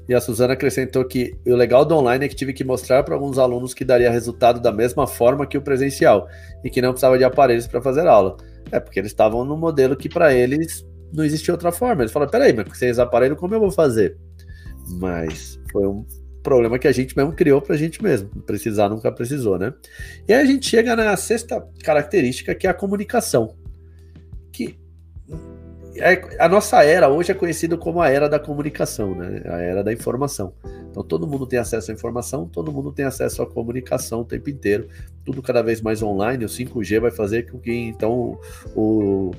e 0.09 0.15
a 0.15 0.19
Suzana 0.19 0.53
acrescentou 0.53 1.05
que 1.05 1.37
o 1.45 1.53
legal 1.53 1.85
do 1.85 1.95
online 1.95 2.25
é 2.25 2.27
que 2.27 2.35
tive 2.35 2.51
que 2.51 2.63
mostrar 2.63 3.03
para 3.03 3.13
alguns 3.13 3.37
alunos 3.37 3.75
que 3.75 3.85
daria 3.85 4.09
resultado 4.09 4.59
da 4.59 4.71
mesma 4.71 5.05
forma 5.05 5.45
que 5.45 5.55
o 5.55 5.61
presencial 5.61 6.27
e 6.63 6.69
que 6.69 6.81
não 6.81 6.89
precisava 6.89 7.15
de 7.15 7.23
aparelhos 7.23 7.67
para 7.67 7.79
fazer 7.79 8.07
aula. 8.07 8.35
É 8.71 8.79
porque 8.79 8.99
eles 8.99 9.11
estavam 9.11 9.45
no 9.45 9.55
modelo 9.55 9.95
que 9.95 10.09
para 10.09 10.33
eles 10.33 10.83
não 11.13 11.23
existia 11.23 11.53
outra 11.53 11.71
forma. 11.71 12.01
Eles 12.01 12.11
falaram: 12.11 12.31
peraí, 12.31 12.51
mas 12.51 12.75
sem 12.75 12.89
aparelho, 12.99 13.35
como 13.35 13.53
eu 13.53 13.59
vou 13.59 13.69
fazer? 13.69 14.17
Mas 14.99 15.59
foi 15.71 15.85
um 15.85 16.03
problema 16.41 16.79
que 16.79 16.87
a 16.87 16.91
gente 16.91 17.15
mesmo 17.15 17.33
criou 17.33 17.61
para 17.61 17.75
a 17.75 17.77
gente 17.77 18.01
mesmo. 18.01 18.29
Precisar 18.47 18.89
nunca 18.89 19.11
precisou, 19.11 19.59
né? 19.59 19.71
E 20.27 20.33
aí 20.33 20.41
a 20.41 20.45
gente 20.45 20.67
chega 20.67 20.95
na 20.95 21.15
sexta 21.17 21.63
característica, 21.83 22.55
que 22.55 22.65
é 22.65 22.69
a 22.71 22.73
comunicação. 22.73 23.55
Que 24.51 24.75
a 26.39 26.49
nossa 26.49 26.83
era 26.83 27.09
hoje 27.09 27.31
é 27.31 27.35
conhecida 27.35 27.77
como 27.77 28.01
a 28.01 28.09
era 28.09 28.27
da 28.29 28.39
comunicação, 28.39 29.15
né? 29.15 29.41
A 29.45 29.61
era 29.61 29.83
da 29.83 29.93
informação. 29.93 30.53
Então 30.89 31.03
todo 31.03 31.27
mundo 31.27 31.45
tem 31.45 31.59
acesso 31.59 31.91
à 31.91 31.93
informação, 31.93 32.47
todo 32.47 32.71
mundo 32.71 32.91
tem 32.91 33.05
acesso 33.05 33.41
à 33.41 33.47
comunicação 33.47 34.21
o 34.21 34.25
tempo 34.25 34.49
inteiro, 34.49 34.87
tudo 35.23 35.41
cada 35.41 35.61
vez 35.61 35.81
mais 35.81 36.01
online. 36.01 36.45
O 36.45 36.49
5G 36.49 36.99
vai 36.99 37.11
fazer 37.11 37.49
com 37.51 37.59
que 37.59 37.71
então 37.71 38.39
o, 38.75 39.31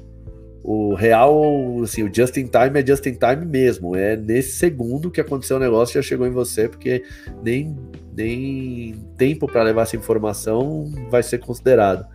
o 0.63 0.95
real, 0.95 1.83
assim, 1.83 2.03
o 2.03 2.15
just 2.15 2.37
in 2.37 2.47
time 2.47 2.81
é 2.81 2.87
just 2.87 3.05
in 3.07 3.15
time 3.15 3.45
mesmo. 3.45 3.97
É 3.97 4.17
nesse 4.17 4.53
segundo 4.53 5.11
que 5.11 5.21
aconteceu 5.21 5.57
o 5.57 5.61
negócio 5.61 5.95
já 5.95 6.03
chegou 6.03 6.27
em 6.27 6.31
você, 6.31 6.69
porque 6.69 7.03
nem, 7.43 7.77
nem 8.17 8.95
tempo 9.17 9.47
para 9.47 9.63
levar 9.63 9.83
essa 9.83 9.97
informação 9.97 10.91
vai 11.11 11.23
ser 11.23 11.39
considerado. 11.39 12.07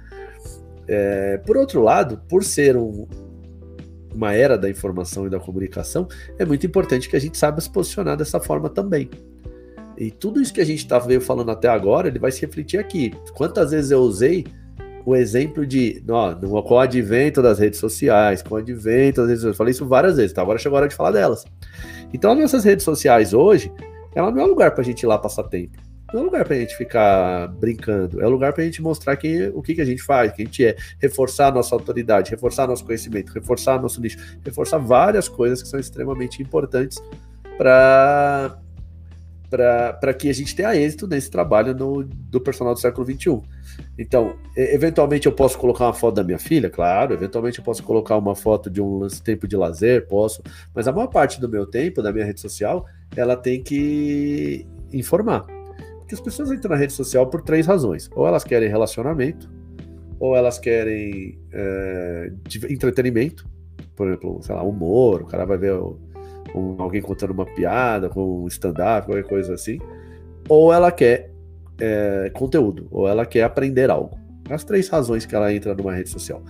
É, 0.88 1.40
por 1.40 1.58
outro 1.58 1.82
lado, 1.82 2.22
por 2.30 2.44
ser 2.44 2.78
um, 2.78 3.08
uma 4.16 4.34
era 4.34 4.58
da 4.58 4.70
informação 4.70 5.28
e 5.28 5.30
da 5.30 5.40
comunicação, 5.40 6.08
é 6.40 6.46
muito 6.46 6.66
importante 6.66 7.10
que 7.10 7.16
a 7.16 7.20
gente 7.20 7.38
saiba 7.38 7.60
se 7.60 7.70
posicionar 7.70 8.16
dessa 8.16 8.40
forma 8.40 8.70
também. 8.70 9.10
E 9.98 10.12
tudo 10.12 10.42
isso 10.42 10.54
que 10.54 10.62
a 10.62 10.66
gente 10.66 10.80
está 10.80 11.00
falando 11.22 11.52
até 11.52 11.68
agora, 11.68 12.08
ele 12.08 12.20
vai 12.20 12.32
se 12.32 12.42
refletir 12.42 12.80
aqui. 12.80 13.14
Quantas 13.34 13.72
vezes 13.72 13.92
eu 13.92 14.00
usei 14.00 14.46
o 15.06 15.16
exemplo 15.16 15.66
de, 15.66 16.04
ó, 16.10 16.32
no, 16.32 16.64
com 16.64 16.74
o 16.74 16.80
advento 16.80 17.42
das 17.42 17.60
redes 17.60 17.80
sociais, 17.80 18.42
com 18.42 18.56
o 18.56 18.58
advento 18.58 19.22
das 19.22 19.30
redes 19.30 19.42
sociais, 19.42 19.54
eu 19.54 19.58
falei 19.58 19.72
isso 19.72 19.86
várias 19.86 20.18
vezes, 20.18 20.34
tá? 20.34 20.42
agora 20.42 20.58
chegou 20.58 20.78
a 20.78 20.82
hora 20.82 20.90
de 20.90 20.96
falar 20.96 21.12
delas. 21.12 21.46
Então, 22.14 22.32
as 22.32 22.40
nossas 22.40 22.64
redes 22.64 22.84
sociais 22.84 23.34
hoje, 23.34 23.72
ela 24.16 24.32
não 24.32 24.42
é 24.42 24.46
lugar 24.46 24.72
para 24.72 24.82
a 24.82 24.86
gente 24.86 25.04
ir 25.04 25.08
lá 25.08 25.18
passar 25.18 25.44
tempo. 25.44 25.85
Não 26.16 26.22
é 26.22 26.24
lugar 26.24 26.46
para 26.46 26.56
a 26.56 26.60
gente 26.60 26.78
ficar 26.78 27.50
brincando, 27.60 28.22
é 28.22 28.26
lugar 28.26 28.54
para 28.54 28.64
a 28.64 28.66
gente 28.66 28.82
mostrar 28.82 29.16
o 29.54 29.62
que, 29.62 29.76
que 29.76 29.82
a 29.82 29.86
gente 29.86 30.02
faz, 30.02 30.32
quem 30.32 30.46
a 30.46 30.48
gente 30.48 30.66
é, 30.66 30.78
reforçar 30.98 31.54
nossa 31.54 31.76
autoridade, 31.76 32.32
reforçar 32.32 32.66
nosso 32.66 32.86
conhecimento, 32.86 33.34
reforçar 33.34 33.82
nosso 33.82 34.00
nicho, 34.00 34.18
reforçar 34.42 34.78
várias 34.78 35.28
coisas 35.28 35.62
que 35.62 35.68
são 35.68 35.78
extremamente 35.78 36.42
importantes 36.42 37.04
para 37.58 38.58
para 39.50 40.14
que 40.14 40.30
a 40.30 40.34
gente 40.34 40.54
tenha 40.54 40.76
êxito 40.76 41.08
nesse 41.08 41.30
trabalho 41.30 41.74
no, 41.74 42.04
do 42.04 42.42
personal 42.42 42.74
do 42.74 42.80
século 42.80 43.06
XXI. 43.06 43.42
Então, 43.98 44.36
eventualmente 44.56 45.28
eu 45.28 45.32
posso 45.32 45.58
colocar 45.58 45.86
uma 45.86 45.94
foto 45.94 46.16
da 46.16 46.24
minha 46.24 46.40
filha, 46.40 46.70
claro, 46.70 47.14
eventualmente 47.14 47.60
eu 47.60 47.64
posso 47.64 47.82
colocar 47.84 48.18
uma 48.18 48.36
foto 48.36 48.70
de 48.70 48.82
um 48.82 49.08
tempo 49.24 49.48
de 49.48 49.56
lazer, 49.56 50.08
posso, 50.08 50.42
mas 50.74 50.88
a 50.88 50.92
maior 50.92 51.08
parte 51.08 51.40
do 51.40 51.48
meu 51.48 51.66
tempo, 51.66 52.02
da 52.02 52.12
minha 52.12 52.26
rede 52.26 52.42
social, 52.42 52.86
ela 53.16 53.38
tem 53.38 53.64
que 53.64 54.66
informar. 54.92 55.55
Porque 56.06 56.14
as 56.14 56.22
pessoas 56.22 56.52
entram 56.52 56.70
na 56.70 56.78
rede 56.78 56.94
social 56.94 57.26
por 57.26 57.42
três 57.42 57.66
razões. 57.66 58.12
Ou 58.14 58.28
elas 58.28 58.44
querem 58.44 58.70
relacionamento, 58.70 59.50
ou 60.20 60.36
elas 60.36 60.60
querem 60.60 61.40
é, 61.52 62.32
entretenimento, 62.70 63.50
por 63.96 64.08
exemplo, 64.08 64.40
sei 64.44 64.54
lá, 64.54 64.62
humor, 64.62 65.24
o 65.24 65.26
cara 65.26 65.46
vai 65.46 65.58
ver 65.58 65.74
um, 65.74 66.76
alguém 66.78 67.02
contando 67.02 67.32
uma 67.32 67.46
piada, 67.46 68.08
com 68.08 68.44
um 68.44 68.48
stand-up, 68.48 69.08
qualquer 69.08 69.28
coisa 69.28 69.56
assim, 69.56 69.80
ou 70.48 70.72
ela 70.72 70.92
quer 70.92 71.32
é, 71.80 72.32
conteúdo, 72.36 72.88
ou 72.92 73.08
ela 73.08 73.26
quer 73.26 73.42
aprender 73.42 73.90
algo. 73.90 74.16
As 74.48 74.64
três 74.64 74.88
razões 74.88 75.26
que 75.26 75.36
ela 75.36 75.52
entra 75.52 75.74
numa 75.74 75.94
rede 75.94 76.10
social. 76.10 76.44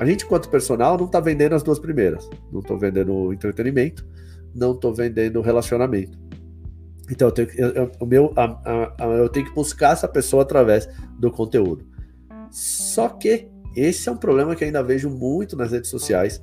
A 0.00 0.04
gente, 0.04 0.24
enquanto 0.24 0.50
personal, 0.50 0.98
não 0.98 1.06
está 1.06 1.20
vendendo 1.20 1.54
as 1.54 1.62
duas 1.62 1.78
primeiras. 1.78 2.28
Não 2.50 2.58
estou 2.58 2.76
vendendo 2.76 3.32
entretenimento, 3.32 4.04
não 4.52 4.72
estou 4.72 4.92
vendendo 4.92 5.40
relacionamento. 5.40 6.18
Então, 7.10 7.28
eu 7.28 7.32
tenho, 7.32 7.48
eu, 7.56 7.68
eu, 7.68 7.92
o 8.00 8.06
meu, 8.06 8.32
a, 8.36 8.94
a, 8.98 9.06
eu 9.06 9.28
tenho 9.28 9.46
que 9.46 9.54
buscar 9.54 9.92
essa 9.92 10.08
pessoa 10.08 10.42
através 10.42 10.88
do 11.18 11.30
conteúdo. 11.30 11.86
Só 12.50 13.08
que 13.08 13.48
esse 13.74 14.08
é 14.08 14.12
um 14.12 14.16
problema 14.16 14.56
que 14.56 14.64
ainda 14.64 14.82
vejo 14.82 15.08
muito 15.08 15.56
nas 15.56 15.70
redes 15.70 15.90
sociais. 15.90 16.42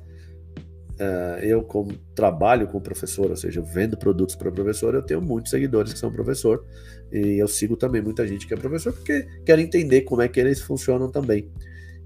Uh, 0.98 1.38
eu, 1.42 1.62
como 1.62 1.92
trabalho 2.14 2.66
com 2.68 2.80
professor, 2.80 3.30
ou 3.30 3.36
seja, 3.36 3.60
vendo 3.60 3.98
produtos 3.98 4.34
para 4.34 4.50
professor, 4.50 4.94
eu 4.94 5.02
tenho 5.02 5.20
muitos 5.20 5.50
seguidores 5.50 5.92
que 5.92 5.98
são 5.98 6.10
professor. 6.10 6.64
E 7.12 7.38
eu 7.38 7.46
sigo 7.46 7.76
também 7.76 8.00
muita 8.00 8.26
gente 8.26 8.46
que 8.46 8.54
é 8.54 8.56
professor, 8.56 8.92
porque 8.92 9.26
quero 9.44 9.60
entender 9.60 10.02
como 10.02 10.22
é 10.22 10.28
que 10.28 10.40
eles 10.40 10.60
funcionam 10.60 11.10
também. 11.10 11.50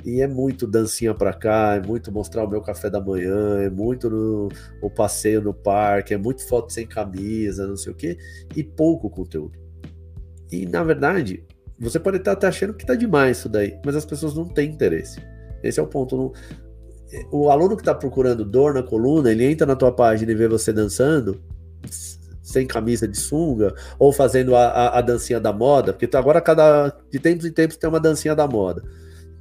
E 0.04 0.22
é 0.22 0.26
muito 0.26 0.66
dancinha 0.66 1.14
para 1.14 1.32
cá, 1.32 1.74
é 1.76 1.86
muito 1.86 2.10
mostrar 2.10 2.44
o 2.44 2.48
meu 2.48 2.62
café 2.62 2.88
da 2.88 3.00
manhã, 3.00 3.60
é 3.60 3.68
muito 3.68 4.08
no, 4.08 4.48
o 4.80 4.90
passeio 4.90 5.42
no 5.42 5.52
parque, 5.52 6.14
é 6.14 6.18
muito 6.18 6.46
foto 6.46 6.72
sem 6.72 6.86
camisa, 6.86 7.66
não 7.66 7.76
sei 7.76 7.92
o 7.92 7.94
quê, 7.94 8.16
e 8.56 8.64
pouco 8.64 9.10
conteúdo. 9.10 9.58
E 10.50 10.64
na 10.66 10.82
verdade, 10.82 11.44
você 11.78 12.00
pode 12.00 12.16
estar 12.16 12.32
até 12.32 12.46
achando 12.46 12.74
que 12.74 12.86
tá 12.86 12.94
demais 12.94 13.38
isso 13.38 13.48
daí, 13.48 13.78
mas 13.84 13.94
as 13.94 14.04
pessoas 14.04 14.34
não 14.34 14.46
têm 14.46 14.70
interesse. 14.70 15.20
Esse 15.62 15.78
é 15.78 15.82
o 15.82 15.86
ponto. 15.86 16.16
Não... 16.16 16.32
O 17.30 17.50
aluno 17.50 17.76
que 17.76 17.82
está 17.82 17.94
procurando 17.94 18.44
dor 18.44 18.72
na 18.72 18.82
coluna, 18.82 19.30
ele 19.30 19.44
entra 19.44 19.66
na 19.66 19.76
tua 19.76 19.92
página 19.92 20.32
e 20.32 20.34
vê 20.34 20.48
você 20.48 20.72
dançando 20.72 21.40
sem 22.42 22.66
camisa 22.66 23.06
de 23.06 23.16
sunga, 23.16 23.74
ou 23.98 24.12
fazendo 24.12 24.56
a, 24.56 24.66
a, 24.66 24.98
a 24.98 25.00
dancinha 25.00 25.38
da 25.38 25.52
moda, 25.52 25.92
porque 25.92 26.16
agora 26.16 26.40
cada 26.40 26.92
de 27.10 27.18
tempos 27.18 27.44
em 27.44 27.52
tempos 27.52 27.76
tem 27.76 27.88
uma 27.88 28.00
dancinha 28.00 28.34
da 28.34 28.46
moda. 28.46 28.82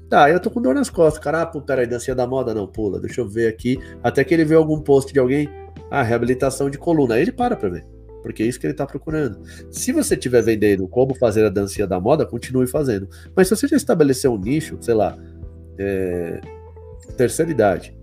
Tá, 0.10 0.28
eu 0.30 0.40
tô 0.40 0.50
com 0.50 0.60
dor 0.60 0.74
nas 0.74 0.90
costas. 0.90 1.24
Cara, 1.24 1.44
ah, 1.44 1.46
pô, 1.46 1.62
peraí, 1.62 1.86
dancinha 1.86 2.16
da 2.16 2.26
moda 2.26 2.54
não, 2.54 2.66
pula. 2.66 3.00
Deixa 3.00 3.22
eu 3.22 3.30
ver 3.30 3.48
aqui. 3.48 3.80
Até 4.02 4.24
que 4.24 4.34
ele 4.34 4.44
vê 4.44 4.56
algum 4.56 4.82
post 4.82 5.14
de 5.14 5.20
alguém. 5.20 5.48
Ah, 5.92 6.02
reabilitação 6.02 6.70
de 6.70 6.80
coluna. 6.80 7.14
Aí 7.14 7.22
ele 7.22 7.32
para 7.32 7.56
pra 7.56 7.70
ver. 7.70 7.86
porque 8.24 8.42
é 8.42 8.46
isso 8.48 8.60
que 8.60 8.66
ele 8.66 8.74
está 8.74 8.88
procurando. 8.88 9.40
Se 9.72 9.92
você 9.92 10.16
estiver 10.16 10.42
vendendo 10.42 10.88
como 10.88 11.14
fazer 11.14 11.46
a 11.46 11.50
dancinha 11.50 11.86
da 11.86 12.00
moda, 12.00 12.26
continue 12.26 12.68
fazendo. 12.68 13.08
Mas 13.36 13.48
se 13.48 13.56
você 13.56 13.68
já 13.68 13.78
estabeleceu 13.78 14.34
um 14.34 14.38
nicho, 14.40 14.78
sei 14.82 14.96
lá, 14.96 15.16
é, 15.78 16.42
terceira 17.16 17.52
idade. 17.52 17.96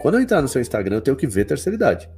Quando 0.00 0.14
eu 0.14 0.20
entrar 0.20 0.40
no 0.40 0.48
seu 0.48 0.60
Instagram, 0.60 0.96
eu 0.96 1.00
tenho 1.02 1.16
que 1.16 1.26
ver 1.26 1.44
terceira 1.44 1.76
idade. 1.76 2.10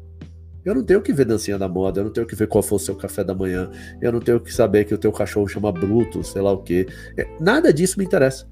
Eu 0.65 0.75
não 0.75 0.83
tenho 0.83 1.03
que 1.03 1.13
ver 1.13 1.27
dancinha 1.27 1.59
da 1.59 1.69
moda, 1.69 2.01
eu 2.01 2.05
não 2.05 2.13
tenho 2.13 2.27
que 2.27 2.35
ver 2.35 2.47
qual 2.47 2.63
foi 2.63 2.77
o 2.77 2.79
seu 2.79 2.97
café 2.97 3.23
da 3.23 3.35
manhã, 3.35 3.71
eu 4.01 4.11
não 4.11 4.21
tenho 4.21 4.41
que 4.41 4.53
saber 4.53 4.85
que 4.85 4.95
o 4.95 4.99
teu 4.99 5.13
cachorro 5.13 5.47
chama 5.47 5.71
Bruto, 5.71 6.25
sei 6.25 6.41
lá 6.41 6.53
o 6.53 6.63
quê. 6.63 6.87
É, 7.17 7.27
nada 7.39 7.73
disso 7.73 7.99
me 7.99 8.05
interessa. 8.05 8.47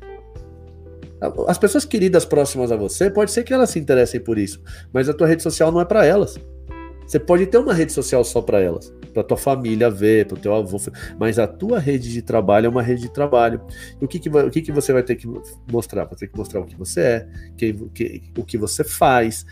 As 1.47 1.57
pessoas 1.57 1.85
queridas 1.85 2.25
próximas 2.25 2.73
a 2.73 2.77
você, 2.77 3.09
pode 3.09 3.31
ser 3.31 3.45
que 3.45 3.55
elas 3.55 3.71
se 3.71 3.79
interessem 3.79 4.21
por 4.21 4.37
isso, 4.37 4.61
mas 4.93 5.09
a 5.09 5.15
tua 5.15 5.27
rede 5.27 5.43
social 5.43 5.71
não 5.71 5.81
é 5.81 5.85
para 5.85 6.05
elas. 6.05 6.39
Você 7.07 7.19
pode 7.19 7.47
ter 7.47 7.59
uma 7.59 7.75
rede 7.75 7.93
social 7.93 8.25
só 8.25 8.41
para 8.41 8.61
elas, 8.61 8.93
para 9.13 9.23
tua 9.23 9.37
família 9.37 9.91
ver, 9.91 10.27
para 10.27 10.37
teu 10.37 10.55
avô, 10.55 10.79
mas 11.19 11.39
a 11.39 11.47
tua 11.47 11.79
rede 11.79 12.11
de 12.13 12.23
trabalho 12.23 12.67
é 12.67 12.69
uma 12.69 12.83
rede 12.83 13.03
de 13.03 13.13
trabalho. 13.13 13.61
E 14.01 14.05
o 14.05 14.09
que, 14.09 14.19
que, 14.19 14.29
o 14.29 14.51
que, 14.51 14.63
que 14.63 14.73
você 14.73 14.93
vai 14.93 15.03
ter 15.03 15.17
que 15.17 15.29
mostrar? 15.71 16.05
Vai 16.05 16.17
ter 16.17 16.27
que 16.27 16.37
mostrar 16.37 16.61
o 16.61 16.65
que 16.65 16.77
você 16.77 17.01
é, 17.01 17.29
que, 17.57 17.73
que, 17.95 18.23
o 18.37 18.45
que 18.45 18.57
você 18.57 18.83
faz, 18.83 19.45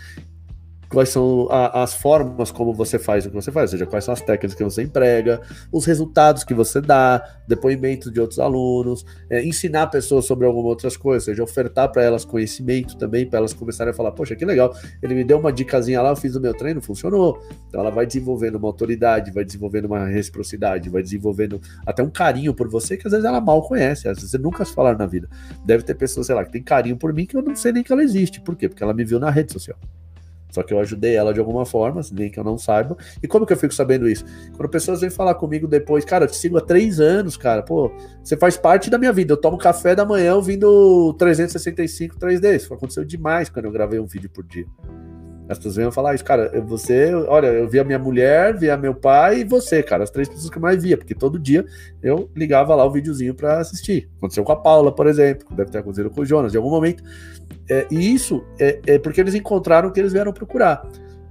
quais 0.90 1.08
são 1.08 1.46
a, 1.50 1.82
as 1.82 1.94
formas 1.94 2.50
como 2.50 2.74
você 2.74 2.98
faz 2.98 3.24
o 3.24 3.30
que 3.30 3.34
você 3.34 3.52
faz, 3.52 3.70
ou 3.70 3.78
seja, 3.78 3.86
quais 3.86 4.04
são 4.04 4.12
as 4.12 4.20
técnicas 4.20 4.54
que 4.54 4.64
você 4.64 4.82
emprega, 4.82 5.40
os 5.72 5.86
resultados 5.86 6.44
que 6.44 6.52
você 6.52 6.80
dá, 6.80 7.24
depoimentos 7.46 8.12
de 8.12 8.20
outros 8.20 8.38
alunos, 8.38 9.06
é, 9.30 9.42
ensinar 9.42 9.86
pessoas 9.86 10.24
sobre 10.24 10.46
algumas 10.46 10.68
outras 10.68 10.96
coisas, 10.96 11.28
ou 11.28 11.32
seja, 11.32 11.42
ofertar 11.42 11.90
para 11.90 12.02
elas 12.02 12.24
conhecimento 12.24 12.96
também, 12.98 13.24
para 13.24 13.38
elas 13.38 13.52
começarem 13.52 13.92
a 13.92 13.94
falar, 13.94 14.12
poxa, 14.12 14.34
que 14.34 14.44
legal, 14.44 14.74
ele 15.00 15.14
me 15.14 15.24
deu 15.24 15.38
uma 15.38 15.52
dicasinha 15.52 16.02
lá, 16.02 16.10
eu 16.10 16.16
fiz 16.16 16.34
o 16.34 16.40
meu 16.40 16.52
treino, 16.52 16.82
funcionou. 16.82 17.40
Então 17.68 17.80
ela 17.80 17.90
vai 17.90 18.04
desenvolvendo 18.04 18.56
uma 18.56 18.68
autoridade, 18.68 19.30
vai 19.30 19.44
desenvolvendo 19.44 19.84
uma 19.84 20.06
reciprocidade, 20.06 20.90
vai 20.90 21.02
desenvolvendo 21.02 21.60
até 21.86 22.02
um 22.02 22.10
carinho 22.10 22.52
por 22.52 22.68
você 22.68 22.96
que 22.96 23.06
às 23.06 23.12
vezes 23.12 23.24
ela 23.24 23.40
mal 23.40 23.62
conhece, 23.62 24.08
às 24.08 24.16
vezes 24.16 24.30
você 24.30 24.38
nunca 24.38 24.64
se 24.64 24.74
falar 24.74 24.98
na 24.98 25.06
vida. 25.06 25.28
Deve 25.64 25.84
ter 25.84 25.94
pessoas, 25.94 26.26
sei 26.26 26.34
lá, 26.34 26.44
que 26.44 26.52
tem 26.52 26.62
carinho 26.62 26.96
por 26.96 27.12
mim 27.12 27.26
que 27.26 27.36
eu 27.36 27.42
não 27.42 27.54
sei 27.54 27.72
nem 27.72 27.82
que 27.82 27.92
ela 27.92 28.02
existe. 28.02 28.40
Por 28.40 28.56
quê? 28.56 28.68
Porque 28.68 28.82
ela 28.82 28.94
me 28.94 29.04
viu 29.04 29.20
na 29.20 29.30
rede 29.30 29.52
social. 29.52 29.78
Só 30.50 30.62
que 30.62 30.72
eu 30.72 30.80
ajudei 30.80 31.14
ela 31.14 31.32
de 31.32 31.40
alguma 31.40 31.64
forma, 31.64 32.00
nem 32.12 32.30
que 32.30 32.38
eu 32.38 32.44
não 32.44 32.58
saiba. 32.58 32.96
E 33.22 33.28
como 33.28 33.46
que 33.46 33.52
eu 33.52 33.56
fico 33.56 33.74
sabendo 33.74 34.08
isso? 34.08 34.24
Quando 34.56 34.68
pessoas 34.68 35.00
vêm 35.00 35.10
falar 35.10 35.34
comigo 35.34 35.66
depois, 35.66 36.04
cara, 36.04 36.24
eu 36.24 36.28
te 36.28 36.36
sigo 36.36 36.58
há 36.58 36.60
três 36.60 37.00
anos, 37.00 37.36
cara, 37.36 37.62
pô, 37.62 37.92
você 38.22 38.36
faz 38.36 38.56
parte 38.56 38.90
da 38.90 38.98
minha 38.98 39.12
vida. 39.12 39.32
Eu 39.32 39.36
tomo 39.36 39.58
café 39.58 39.94
da 39.94 40.04
manhã 40.04 40.34
ouvindo 40.34 41.14
365 41.18 42.16
3D. 42.18 42.56
Isso 42.56 42.74
aconteceu 42.74 43.04
demais 43.04 43.48
quando 43.48 43.66
eu 43.66 43.72
gravei 43.72 43.98
um 44.00 44.06
vídeo 44.06 44.30
por 44.30 44.44
dia. 44.44 44.66
As 45.50 45.58
pessoas 45.58 45.74
vêm 45.74 45.90
falar 45.90 46.14
isso, 46.14 46.24
cara, 46.24 46.62
você, 46.62 47.12
olha, 47.12 47.48
eu 47.48 47.68
via 47.68 47.82
minha 47.82 47.98
mulher, 47.98 48.56
via 48.56 48.76
meu 48.76 48.94
pai 48.94 49.40
e 49.40 49.44
você, 49.44 49.82
cara, 49.82 50.04
as 50.04 50.10
três 50.10 50.28
pessoas 50.28 50.48
que 50.48 50.56
eu 50.56 50.62
mais 50.62 50.80
via, 50.80 50.96
porque 50.96 51.12
todo 51.12 51.40
dia 51.40 51.64
eu 52.00 52.30
ligava 52.36 52.72
lá 52.72 52.84
o 52.84 52.90
videozinho 52.92 53.34
para 53.34 53.58
assistir. 53.58 54.08
Aconteceu 54.18 54.44
com 54.44 54.52
a 54.52 54.56
Paula, 54.56 54.94
por 54.94 55.08
exemplo, 55.08 55.48
deve 55.56 55.72
ter 55.72 55.78
acontecido 55.78 56.08
com 56.08 56.20
o 56.20 56.24
Jonas, 56.24 56.52
de 56.52 56.58
algum 56.58 56.70
momento. 56.70 57.02
É, 57.68 57.84
e 57.90 58.14
isso 58.14 58.44
é, 58.60 58.80
é 58.86 58.98
porque 59.00 59.20
eles 59.20 59.34
encontraram 59.34 59.88
o 59.88 59.92
que 59.92 59.98
eles 59.98 60.12
vieram 60.12 60.32
procurar. 60.32 60.88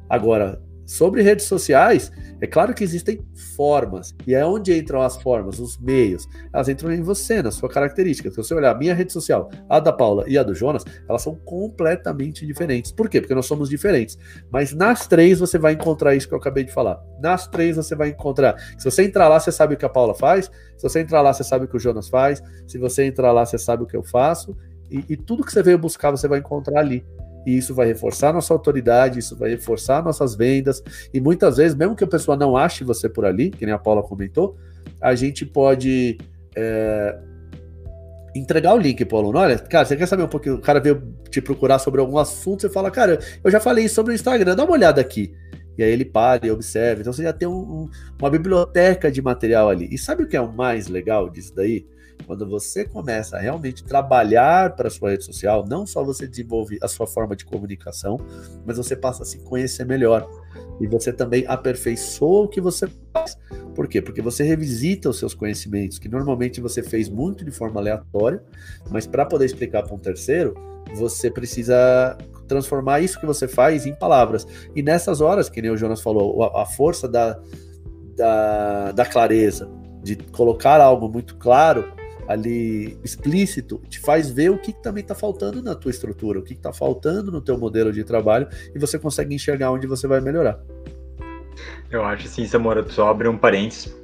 Agora, 0.09 0.61
Sobre 0.89 1.21
redes 1.21 1.45
sociais, 1.45 2.11
é 2.41 2.47
claro 2.47 2.73
que 2.73 2.83
existem 2.83 3.23
formas, 3.55 4.15
e 4.25 4.33
é 4.33 4.43
onde 4.43 4.75
entram 4.75 5.03
as 5.03 5.21
formas, 5.21 5.59
os 5.59 5.77
meios. 5.77 6.27
Elas 6.51 6.67
entram 6.67 6.91
em 6.91 7.03
você, 7.03 7.43
na 7.43 7.51
sua 7.51 7.69
característica. 7.69 8.31
Se 8.31 8.37
você 8.37 8.55
olhar 8.55 8.71
a 8.71 8.77
minha 8.77 8.95
rede 8.95 9.13
social, 9.13 9.51
a 9.69 9.79
da 9.79 9.93
Paula 9.93 10.23
e 10.27 10.35
a 10.35 10.41
do 10.41 10.55
Jonas, 10.55 10.83
elas 11.07 11.21
são 11.21 11.35
completamente 11.35 12.43
diferentes. 12.43 12.91
Por 12.91 13.07
quê? 13.07 13.21
Porque 13.21 13.35
nós 13.35 13.45
somos 13.45 13.69
diferentes. 13.69 14.17
Mas 14.51 14.73
nas 14.73 15.05
três 15.05 15.39
você 15.39 15.59
vai 15.59 15.73
encontrar 15.73 16.15
isso 16.15 16.27
que 16.27 16.33
eu 16.33 16.39
acabei 16.39 16.63
de 16.63 16.73
falar. 16.73 16.99
Nas 17.21 17.45
três 17.45 17.75
você 17.75 17.95
vai 17.95 18.09
encontrar. 18.09 18.57
Se 18.75 18.89
você 18.89 19.03
entrar 19.03 19.27
lá, 19.27 19.39
você 19.39 19.51
sabe 19.51 19.75
o 19.75 19.77
que 19.77 19.85
a 19.85 19.89
Paula 19.89 20.15
faz. 20.15 20.49
Se 20.75 20.81
você 20.81 21.01
entrar 21.01 21.21
lá, 21.21 21.31
você 21.31 21.43
sabe 21.43 21.65
o 21.65 21.67
que 21.67 21.77
o 21.77 21.79
Jonas 21.79 22.09
faz. 22.09 22.41
Se 22.65 22.79
você 22.79 23.05
entrar 23.05 23.31
lá, 23.31 23.45
você 23.45 23.59
sabe 23.59 23.83
o 23.83 23.85
que 23.85 23.95
eu 23.95 24.03
faço. 24.03 24.57
E, 24.89 25.05
e 25.07 25.15
tudo 25.15 25.45
que 25.45 25.51
você 25.51 25.61
veio 25.61 25.77
buscar, 25.77 26.09
você 26.09 26.27
vai 26.27 26.39
encontrar 26.39 26.79
ali 26.79 27.05
e 27.45 27.57
isso 27.57 27.73
vai 27.73 27.87
reforçar 27.87 28.33
nossa 28.33 28.53
autoridade, 28.53 29.19
isso 29.19 29.35
vai 29.35 29.49
reforçar 29.49 30.03
nossas 30.03 30.35
vendas, 30.35 30.83
e 31.13 31.19
muitas 31.19 31.57
vezes, 31.57 31.75
mesmo 31.75 31.95
que 31.95 32.03
a 32.03 32.07
pessoa 32.07 32.37
não 32.37 32.55
ache 32.55 32.83
você 32.83 33.07
por 33.07 33.25
ali, 33.25 33.49
que 33.49 33.65
nem 33.65 33.73
a 33.73 33.79
Paula 33.79 34.03
comentou, 34.03 34.57
a 35.01 35.15
gente 35.15 35.45
pode 35.45 36.17
é, 36.55 37.17
entregar 38.35 38.73
o 38.73 38.77
link 38.77 39.03
pro 39.05 39.17
aluno. 39.17 39.39
Olha, 39.39 39.57
cara, 39.57 39.85
você 39.85 39.95
quer 39.95 40.07
saber 40.07 40.23
um 40.23 40.27
pouquinho, 40.27 40.55
o 40.55 40.61
cara 40.61 40.79
veio 40.79 41.01
te 41.29 41.41
procurar 41.41 41.79
sobre 41.79 42.01
algum 42.01 42.17
assunto, 42.17 42.61
você 42.61 42.69
fala, 42.69 42.91
cara, 42.91 43.19
eu 43.43 43.51
já 43.51 43.59
falei 43.59 43.87
sobre 43.87 44.13
o 44.13 44.15
Instagram, 44.15 44.55
dá 44.55 44.63
uma 44.63 44.73
olhada 44.73 44.99
aqui. 44.99 45.33
E 45.77 45.83
aí 45.83 45.91
ele 45.91 46.03
para 46.03 46.45
e 46.45 46.51
observa. 46.51 46.99
Então 46.99 47.13
você 47.13 47.23
já 47.23 47.31
tem 47.31 47.47
um, 47.47 47.53
um, 47.53 47.89
uma 48.19 48.29
biblioteca 48.29 49.09
de 49.09 49.21
material 49.21 49.69
ali. 49.69 49.87
E 49.89 49.97
sabe 49.97 50.23
o 50.23 50.27
que 50.27 50.35
é 50.35 50.41
o 50.41 50.51
mais 50.51 50.89
legal 50.89 51.29
disso 51.29 51.55
daí? 51.55 51.87
Quando 52.29 52.47
você 52.47 52.85
começa 52.85 53.37
a 53.37 53.39
realmente 53.39 53.83
trabalhar 53.83 54.75
para 54.75 54.87
a 54.87 54.91
sua 54.91 55.09
rede 55.09 55.25
social, 55.25 55.65
não 55.67 55.87
só 55.87 56.03
você 56.03 56.27
desenvolve 56.27 56.77
a 56.79 56.87
sua 56.87 57.07
forma 57.07 57.35
de 57.35 57.43
comunicação, 57.43 58.19
mas 58.63 58.77
você 58.77 58.95
passa 58.95 59.23
a 59.23 59.25
se 59.25 59.39
conhecer 59.39 59.83
melhor. 59.83 60.29
E 60.79 60.85
você 60.85 61.11
também 61.11 61.43
aperfeiçoa 61.47 62.43
o 62.43 62.47
que 62.47 62.61
você 62.61 62.87
faz. 63.11 63.35
Por 63.73 63.87
quê? 63.87 63.99
Porque 63.99 64.21
você 64.21 64.43
revisita 64.43 65.09
os 65.09 65.17
seus 65.17 65.33
conhecimentos, 65.33 65.97
que 65.97 66.07
normalmente 66.07 66.61
você 66.61 66.83
fez 66.83 67.09
muito 67.09 67.43
de 67.43 67.49
forma 67.49 67.79
aleatória, 67.79 68.43
mas 68.91 69.07
para 69.07 69.25
poder 69.25 69.45
explicar 69.45 69.81
para 69.81 69.95
um 69.95 69.99
terceiro, 69.99 70.53
você 70.93 71.31
precisa 71.31 72.15
transformar 72.47 72.99
isso 72.99 73.19
que 73.19 73.25
você 73.25 73.47
faz 73.47 73.87
em 73.87 73.95
palavras. 73.95 74.45
E 74.75 74.83
nessas 74.83 75.19
horas, 75.19 75.49
que 75.49 75.63
nem 75.63 75.71
o 75.71 75.77
Jonas 75.77 75.99
falou, 75.99 76.43
a, 76.43 76.63
força 76.67 77.07
da, 77.07 77.39
da, 78.15 78.91
da 78.91 79.05
clareza, 79.07 79.67
de 80.03 80.15
colocar 80.15 80.79
algo 80.79 81.09
muito 81.09 81.35
claro, 81.35 81.97
ali 82.29 82.95
explícito, 83.03 83.81
te 83.89 83.99
faz 83.99 84.29
ver 84.29 84.51
o 84.51 84.57
que, 84.59 84.71
também 84.71 85.01
está 85.01 85.15
faltando 85.15 85.63
na 85.63 85.73
tua 85.73 85.89
estrutura, 85.89 86.37
o 86.37 86.43
que 86.43 86.53
está 86.53 86.71
faltando 86.71 87.31
no 87.31 87.41
teu 87.41 87.57
modelo 87.57 87.91
de 87.91 88.03
trabalho 88.03 88.47
e 88.73 88.77
você 88.77 88.99
consegue 88.99 89.33
enxergar 89.33 89.71
onde 89.71 89.87
você 89.87 90.05
vai 90.05 90.21
melhorar. 90.21 90.59
Eu 91.89 92.05
acho 92.05 92.27
sim, 92.27 92.45
Samora, 92.45 92.87
só 92.87 93.09
abrir 93.09 93.29
um 93.29 93.37
parênteses 93.37 93.98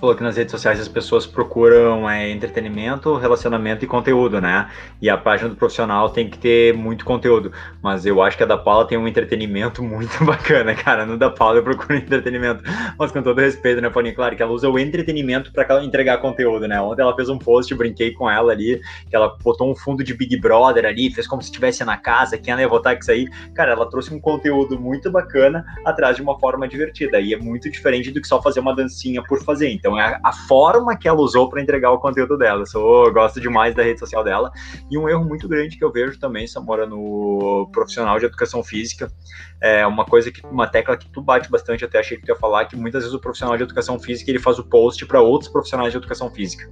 falou 0.00 0.16
que 0.16 0.22
nas 0.22 0.36
redes 0.36 0.50
sociais 0.50 0.80
as 0.80 0.88
pessoas 0.88 1.26
procuram 1.26 2.08
é, 2.08 2.30
entretenimento, 2.30 3.14
relacionamento 3.16 3.84
e 3.84 3.88
conteúdo, 3.88 4.40
né? 4.40 4.68
E 5.00 5.10
a 5.10 5.16
página 5.16 5.50
do 5.50 5.56
profissional 5.56 6.08
tem 6.08 6.28
que 6.28 6.38
ter 6.38 6.74
muito 6.74 7.04
conteúdo. 7.04 7.52
Mas 7.82 8.06
eu 8.06 8.22
acho 8.22 8.36
que 8.36 8.42
a 8.42 8.46
da 8.46 8.56
Paula 8.56 8.86
tem 8.86 8.96
um 8.96 9.06
entretenimento 9.06 9.82
muito 9.84 10.24
bacana, 10.24 10.74
cara. 10.74 11.04
No 11.04 11.18
da 11.18 11.28
Paula 11.28 11.58
eu 11.58 11.62
procuro 11.62 11.94
entretenimento. 11.98 12.64
Mas 12.98 13.12
com 13.12 13.22
todo 13.22 13.38
respeito, 13.40 13.80
né, 13.80 13.90
Paulinho? 13.90 14.14
Claro 14.14 14.34
que 14.34 14.42
ela 14.42 14.50
usa 14.50 14.68
o 14.68 14.78
entretenimento 14.78 15.52
para 15.52 15.84
entregar 15.84 16.18
conteúdo, 16.18 16.66
né? 16.66 16.80
Ontem 16.80 17.02
ela 17.02 17.14
fez 17.14 17.28
um 17.28 17.38
post, 17.38 17.74
brinquei 17.74 18.12
com 18.12 18.28
ela 18.30 18.52
ali, 18.52 18.80
que 19.08 19.14
ela 19.14 19.36
botou 19.42 19.70
um 19.70 19.76
fundo 19.76 20.02
de 20.02 20.14
Big 20.14 20.40
Brother 20.40 20.86
ali, 20.86 21.12
fez 21.12 21.26
como 21.26 21.42
se 21.42 21.48
estivesse 21.48 21.84
na 21.84 21.98
casa, 21.98 22.38
quem 22.38 22.52
ela 22.52 22.62
ia 22.62 22.68
votar 22.68 22.94
com 22.94 23.00
isso 23.00 23.10
aí. 23.10 23.28
Cara, 23.54 23.72
ela 23.72 23.88
trouxe 23.88 24.14
um 24.14 24.20
conteúdo 24.20 24.80
muito 24.80 25.10
bacana 25.10 25.64
atrás 25.84 26.16
de 26.16 26.22
uma 26.22 26.38
forma 26.38 26.66
divertida. 26.66 27.20
E 27.20 27.34
é 27.34 27.36
muito 27.36 27.70
diferente 27.70 28.10
do 28.10 28.20
que 28.20 28.26
só 28.26 28.40
fazer 28.40 28.60
uma 28.60 28.74
dancinha 28.74 29.22
por 29.22 29.42
fazer. 29.44 29.70
Então, 29.70 29.89
então 29.90 29.98
é 29.98 30.20
a, 30.22 30.32
forma 30.32 30.96
que 30.96 31.08
ela 31.08 31.20
usou 31.20 31.48
para 31.48 31.60
entregar 31.60 31.90
o 31.90 31.98
conteúdo 31.98 32.36
dela. 32.36 32.64
Eu, 32.74 33.04
eu 33.06 33.12
gosto 33.12 33.40
demais 33.40 33.74
da 33.74 33.82
rede 33.82 33.98
social 33.98 34.22
dela. 34.22 34.52
E 34.90 34.96
um 34.96 35.08
erro 35.08 35.24
muito 35.24 35.48
grande 35.48 35.76
que 35.76 35.84
eu 35.84 35.90
vejo 35.90 36.18
também, 36.18 36.46
Samora, 36.46 36.86
no 36.86 37.68
profissional 37.72 38.18
de 38.18 38.26
educação 38.26 38.62
física, 38.62 39.10
é 39.60 39.86
uma 39.86 40.04
coisa 40.04 40.30
que 40.30 40.44
uma 40.46 40.66
tecla 40.66 40.96
que 40.96 41.08
tu 41.08 41.20
bate 41.20 41.50
bastante, 41.50 41.84
até 41.84 41.98
achei 41.98 42.16
que 42.16 42.24
tu 42.24 42.28
ia 42.28 42.36
falar, 42.36 42.66
que 42.66 42.76
muitas 42.76 43.02
vezes 43.02 43.14
o 43.14 43.20
profissional 43.20 43.56
de 43.56 43.62
educação 43.62 43.98
física 43.98 44.30
ele 44.30 44.38
faz 44.38 44.58
o 44.58 44.64
post 44.64 45.04
para 45.06 45.20
outros 45.20 45.50
profissionais 45.50 45.92
de 45.92 45.98
educação 45.98 46.30
física. 46.30 46.70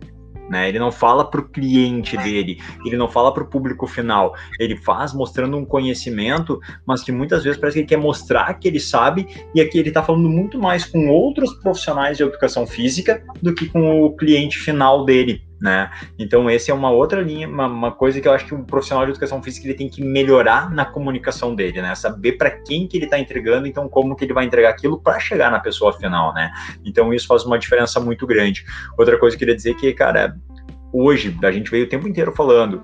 Né? 0.49 0.69
Ele 0.69 0.79
não 0.79 0.91
fala 0.91 1.29
para 1.29 1.41
o 1.41 1.49
cliente 1.49 2.17
dele, 2.17 2.61
ele 2.85 2.97
não 2.97 3.09
fala 3.09 3.33
para 3.33 3.43
o 3.43 3.47
público 3.47 3.87
final, 3.87 4.35
ele 4.59 4.77
faz 4.77 5.13
mostrando 5.13 5.57
um 5.57 5.65
conhecimento, 5.65 6.59
mas 6.87 7.03
que 7.03 7.13
muitas 7.13 7.45
vezes 7.45 7.61
parece 7.61 7.75
que 7.75 7.81
ele 7.81 7.89
quer 7.89 7.99
mostrar 7.99 8.55
que 8.55 8.67
ele 8.67 8.81
sabe, 8.81 9.27
e 9.55 9.61
aqui 9.61 9.79
ele 9.79 9.89
está 9.89 10.03
falando 10.03 10.29
muito 10.29 10.59
mais 10.59 10.85
com 10.85 11.09
outros 11.09 11.53
profissionais 11.55 12.17
de 12.17 12.23
educação 12.23 12.67
física 12.67 13.23
do 13.43 13.55
que 13.55 13.69
com 13.69 14.03
o 14.03 14.17
cliente 14.17 14.59
final 14.59 15.05
dele. 15.05 15.48
Né? 15.61 15.91
Então, 16.17 16.49
essa 16.49 16.71
é 16.71 16.75
uma 16.75 16.91
outra 16.91 17.21
linha, 17.21 17.49
uma, 17.49 17.67
uma, 17.67 17.91
coisa 17.91 18.21
que 18.21 18.29
eu 18.29 18.33
acho 18.33 18.47
que 18.47 18.55
o 18.55 18.63
profissional 18.63 19.05
de 19.05 19.11
educação 19.11 19.43
física 19.43 19.67
ele 19.67 19.75
tem 19.75 19.89
que 19.89 20.01
melhorar 20.05 20.71
na 20.71 20.85
comunicação 20.85 21.53
dele, 21.53 21.83
né? 21.83 21.97
Saber 21.97 22.33
para 22.33 22.51
quem 22.51 22.87
que 22.87 22.97
ele 22.97 23.07
está 23.07 23.19
entregando, 23.19 23.67
então 23.67 23.89
como 23.89 24.15
que 24.15 24.25
ele 24.25 24.33
vai 24.33 24.45
entregar 24.45 24.71
aquilo 24.71 25.01
para 25.01 25.19
chegar 25.19 25.51
na 25.51 25.59
pessoa 25.59 25.93
final, 25.93 26.33
né? 26.33 26.53
Então, 26.85 27.13
isso 27.13 27.27
faz 27.27 27.45
uma 27.45 27.59
diferença 27.59 27.99
muito 27.99 28.25
grande. 28.25 28.65
Outra 28.97 29.19
coisa 29.19 29.37
que 29.37 29.43
eu 29.43 29.47
queria 29.47 29.57
dizer 29.57 29.73
é 29.73 29.75
que, 29.75 29.93
cara, 29.93 30.37
hoje 30.93 31.37
a 31.43 31.51
gente 31.51 31.71
veio 31.71 31.87
o 31.87 31.89
tempo 31.89 32.07
inteiro 32.07 32.33
falando 32.33 32.83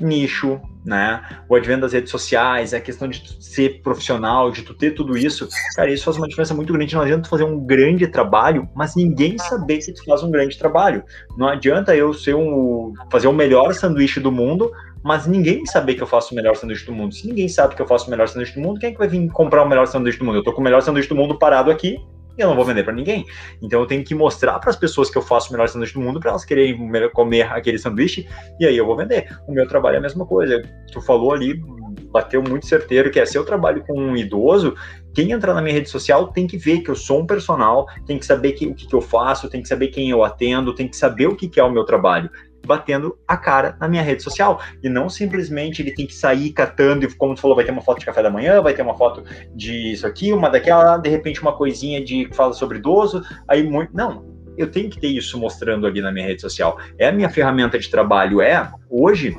nicho, 0.00 0.60
né? 0.84 1.22
O 1.48 1.54
advento 1.54 1.82
das 1.82 1.92
redes 1.92 2.10
sociais, 2.10 2.72
a 2.72 2.80
questão 2.80 3.08
de 3.08 3.22
ser 3.42 3.82
profissional, 3.82 4.50
de 4.50 4.62
tu 4.62 4.74
ter 4.74 4.92
tudo 4.92 5.16
isso, 5.16 5.48
cara, 5.74 5.90
isso 5.90 6.04
faz 6.04 6.16
uma 6.16 6.28
diferença 6.28 6.54
muito 6.54 6.72
grande. 6.72 6.94
Não 6.94 7.02
adianta 7.02 7.24
tu 7.24 7.28
fazer 7.28 7.44
um 7.44 7.60
grande 7.64 8.06
trabalho, 8.06 8.68
mas 8.74 8.96
ninguém 8.96 9.38
saber 9.38 9.78
que 9.78 9.92
tu 9.92 10.04
faz 10.04 10.22
um 10.22 10.30
grande 10.30 10.58
trabalho. 10.58 11.02
Não 11.36 11.48
adianta 11.48 11.94
eu 11.94 12.12
ser 12.14 12.34
um 12.34 12.92
fazer 13.10 13.28
o 13.28 13.32
melhor 13.32 13.74
sanduíche 13.74 14.20
do 14.20 14.32
mundo, 14.32 14.70
mas 15.02 15.26
ninguém 15.26 15.64
saber 15.66 15.94
que 15.94 16.02
eu 16.02 16.06
faço 16.06 16.32
o 16.32 16.36
melhor 16.36 16.56
sanduíche 16.56 16.86
do 16.86 16.92
mundo. 16.92 17.14
Se 17.14 17.26
ninguém 17.26 17.48
sabe 17.48 17.74
que 17.74 17.82
eu 17.82 17.86
faço 17.86 18.06
o 18.06 18.10
melhor 18.10 18.28
sanduíche 18.28 18.54
do 18.54 18.60
mundo, 18.60 18.80
quem 18.80 18.90
é 18.90 18.92
que 18.92 18.98
vai 18.98 19.08
vir 19.08 19.28
comprar 19.30 19.62
o 19.62 19.68
melhor 19.68 19.86
sanduíche 19.86 20.18
do 20.18 20.24
mundo? 20.24 20.38
Eu 20.38 20.44
tô 20.44 20.52
com 20.52 20.60
o 20.60 20.64
melhor 20.64 20.82
sanduíche 20.82 21.08
do 21.08 21.16
mundo 21.16 21.38
parado 21.38 21.70
aqui, 21.70 21.98
eu 22.38 22.48
não 22.48 22.56
vou 22.56 22.64
vender 22.64 22.82
para 22.84 22.92
ninguém. 22.92 23.26
Então 23.62 23.80
eu 23.80 23.86
tenho 23.86 24.04
que 24.04 24.14
mostrar 24.14 24.58
para 24.58 24.70
as 24.70 24.76
pessoas 24.76 25.10
que 25.10 25.18
eu 25.18 25.22
faço 25.22 25.48
o 25.48 25.52
melhor 25.52 25.68
sanduíche 25.68 25.94
do 25.94 26.00
mundo 26.00 26.20
para 26.20 26.30
elas 26.30 26.44
quererem 26.44 26.76
comer 27.12 27.42
aquele 27.52 27.78
sanduíche 27.78 28.26
e 28.58 28.66
aí 28.66 28.76
eu 28.76 28.86
vou 28.86 28.96
vender. 28.96 29.28
O 29.46 29.52
meu 29.52 29.66
trabalho 29.66 29.96
é 29.96 29.98
a 29.98 30.02
mesma 30.02 30.24
coisa. 30.26 30.62
Tu 30.92 31.00
falou 31.00 31.32
ali, 31.32 31.62
bateu 32.10 32.42
muito 32.42 32.66
certeiro, 32.66 33.10
que 33.10 33.20
é 33.20 33.26
se 33.26 33.36
eu 33.36 33.44
trabalho 33.44 33.84
com 33.86 33.98
um 33.98 34.16
idoso, 34.16 34.74
quem 35.14 35.32
entrar 35.32 35.54
na 35.54 35.62
minha 35.62 35.74
rede 35.74 35.88
social 35.88 36.28
tem 36.28 36.46
que 36.46 36.56
ver 36.56 36.80
que 36.80 36.90
eu 36.90 36.96
sou 36.96 37.20
um 37.20 37.26
personal, 37.26 37.86
tem 38.06 38.18
que 38.18 38.26
saber 38.26 38.52
que, 38.52 38.66
o 38.66 38.74
que, 38.74 38.86
que 38.86 38.94
eu 38.94 39.00
faço, 39.00 39.48
tem 39.48 39.62
que 39.62 39.68
saber 39.68 39.88
quem 39.88 40.10
eu 40.10 40.24
atendo, 40.24 40.74
tem 40.74 40.88
que 40.88 40.96
saber 40.96 41.26
o 41.26 41.36
que, 41.36 41.48
que 41.48 41.58
é 41.58 41.64
o 41.64 41.70
meu 41.70 41.84
trabalho 41.84 42.30
batendo 42.66 43.18
a 43.26 43.36
cara 43.36 43.76
na 43.80 43.88
minha 43.88 44.02
rede 44.02 44.22
social. 44.22 44.60
E 44.82 44.88
não 44.88 45.08
simplesmente 45.08 45.82
ele 45.82 45.92
tem 45.92 46.06
que 46.06 46.14
sair 46.14 46.50
catando, 46.52 47.04
e 47.04 47.14
como 47.14 47.34
tu 47.34 47.40
falou, 47.40 47.56
vai 47.56 47.64
ter 47.64 47.72
uma 47.72 47.82
foto 47.82 48.00
de 48.00 48.06
café 48.06 48.22
da 48.22 48.30
manhã, 48.30 48.60
vai 48.60 48.74
ter 48.74 48.82
uma 48.82 48.96
foto 48.96 49.24
de 49.54 49.92
isso 49.92 50.06
aqui, 50.06 50.32
uma 50.32 50.48
daquela, 50.48 50.96
de 50.96 51.08
repente 51.08 51.40
uma 51.40 51.56
coisinha 51.56 52.04
de 52.04 52.26
que 52.26 52.36
fala 52.36 52.52
sobre 52.52 52.78
idoso, 52.78 53.22
aí 53.48 53.62
muito. 53.62 53.94
Não, 53.94 54.24
eu 54.56 54.70
tenho 54.70 54.90
que 54.90 55.00
ter 55.00 55.08
isso 55.08 55.38
mostrando 55.38 55.86
ali 55.86 56.00
na 56.00 56.12
minha 56.12 56.26
rede 56.26 56.40
social. 56.40 56.78
É 56.98 57.08
a 57.08 57.12
minha 57.12 57.30
ferramenta 57.30 57.78
de 57.78 57.90
trabalho, 57.90 58.40
é 58.40 58.70
hoje. 58.88 59.36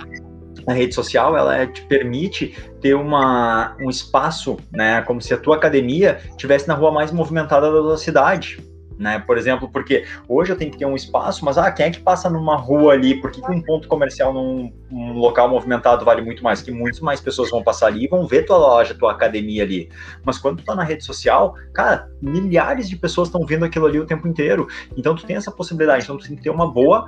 A 0.67 0.73
rede 0.73 0.93
social 0.93 1.35
ela 1.35 1.65
te 1.65 1.81
permite 1.83 2.55
ter 2.81 2.93
uma, 2.93 3.75
um 3.79 3.89
espaço, 3.89 4.57
né, 4.71 5.01
como 5.01 5.19
se 5.19 5.33
a 5.33 5.37
tua 5.37 5.55
academia 5.55 6.19
estivesse 6.29 6.67
na 6.67 6.75
rua 6.75 6.91
mais 6.91 7.11
movimentada 7.11 7.71
da 7.71 7.79
tua 7.79 7.97
cidade 7.97 8.70
né? 9.01 9.19
Por 9.19 9.37
exemplo, 9.37 9.67
porque 9.67 10.05
hoje 10.29 10.51
eu 10.51 10.55
tenho 10.55 10.69
que 10.69 10.77
ter 10.77 10.85
um 10.85 10.95
espaço, 10.95 11.43
mas 11.43 11.57
ah, 11.57 11.71
quem 11.71 11.87
é 11.87 11.89
que 11.89 11.99
passa 11.99 12.29
numa 12.29 12.55
rua 12.55 12.93
ali? 12.93 13.19
Por 13.19 13.31
que, 13.31 13.41
que 13.41 13.51
um 13.51 13.61
ponto 13.61 13.87
comercial 13.87 14.31
num 14.31 14.71
um 14.91 15.13
local 15.13 15.49
movimentado 15.49 16.05
vale 16.05 16.21
muito 16.21 16.43
mais? 16.43 16.61
Que 16.61 16.71
muitas 16.71 16.99
mais 16.99 17.19
pessoas 17.19 17.49
vão 17.49 17.63
passar 17.63 17.87
ali 17.87 18.05
e 18.05 18.07
vão 18.07 18.27
ver 18.27 18.45
tua 18.45 18.57
loja, 18.57 18.93
tua 18.93 19.11
academia 19.11 19.63
ali. 19.63 19.89
Mas 20.23 20.37
quando 20.37 20.57
tu 20.59 20.65
tá 20.65 20.75
na 20.75 20.83
rede 20.83 21.03
social, 21.03 21.55
cara, 21.73 22.07
milhares 22.21 22.87
de 22.87 22.95
pessoas 22.95 23.27
estão 23.27 23.43
vendo 23.43 23.65
aquilo 23.65 23.87
ali 23.87 23.99
o 23.99 24.05
tempo 24.05 24.27
inteiro. 24.27 24.67
Então 24.95 25.15
tu 25.15 25.25
tem 25.25 25.35
essa 25.35 25.51
possibilidade, 25.51 26.03
então 26.03 26.17
tu 26.17 26.27
tem 26.27 26.35
que 26.35 26.43
ter 26.43 26.51
uma 26.51 26.71
boa 26.71 27.05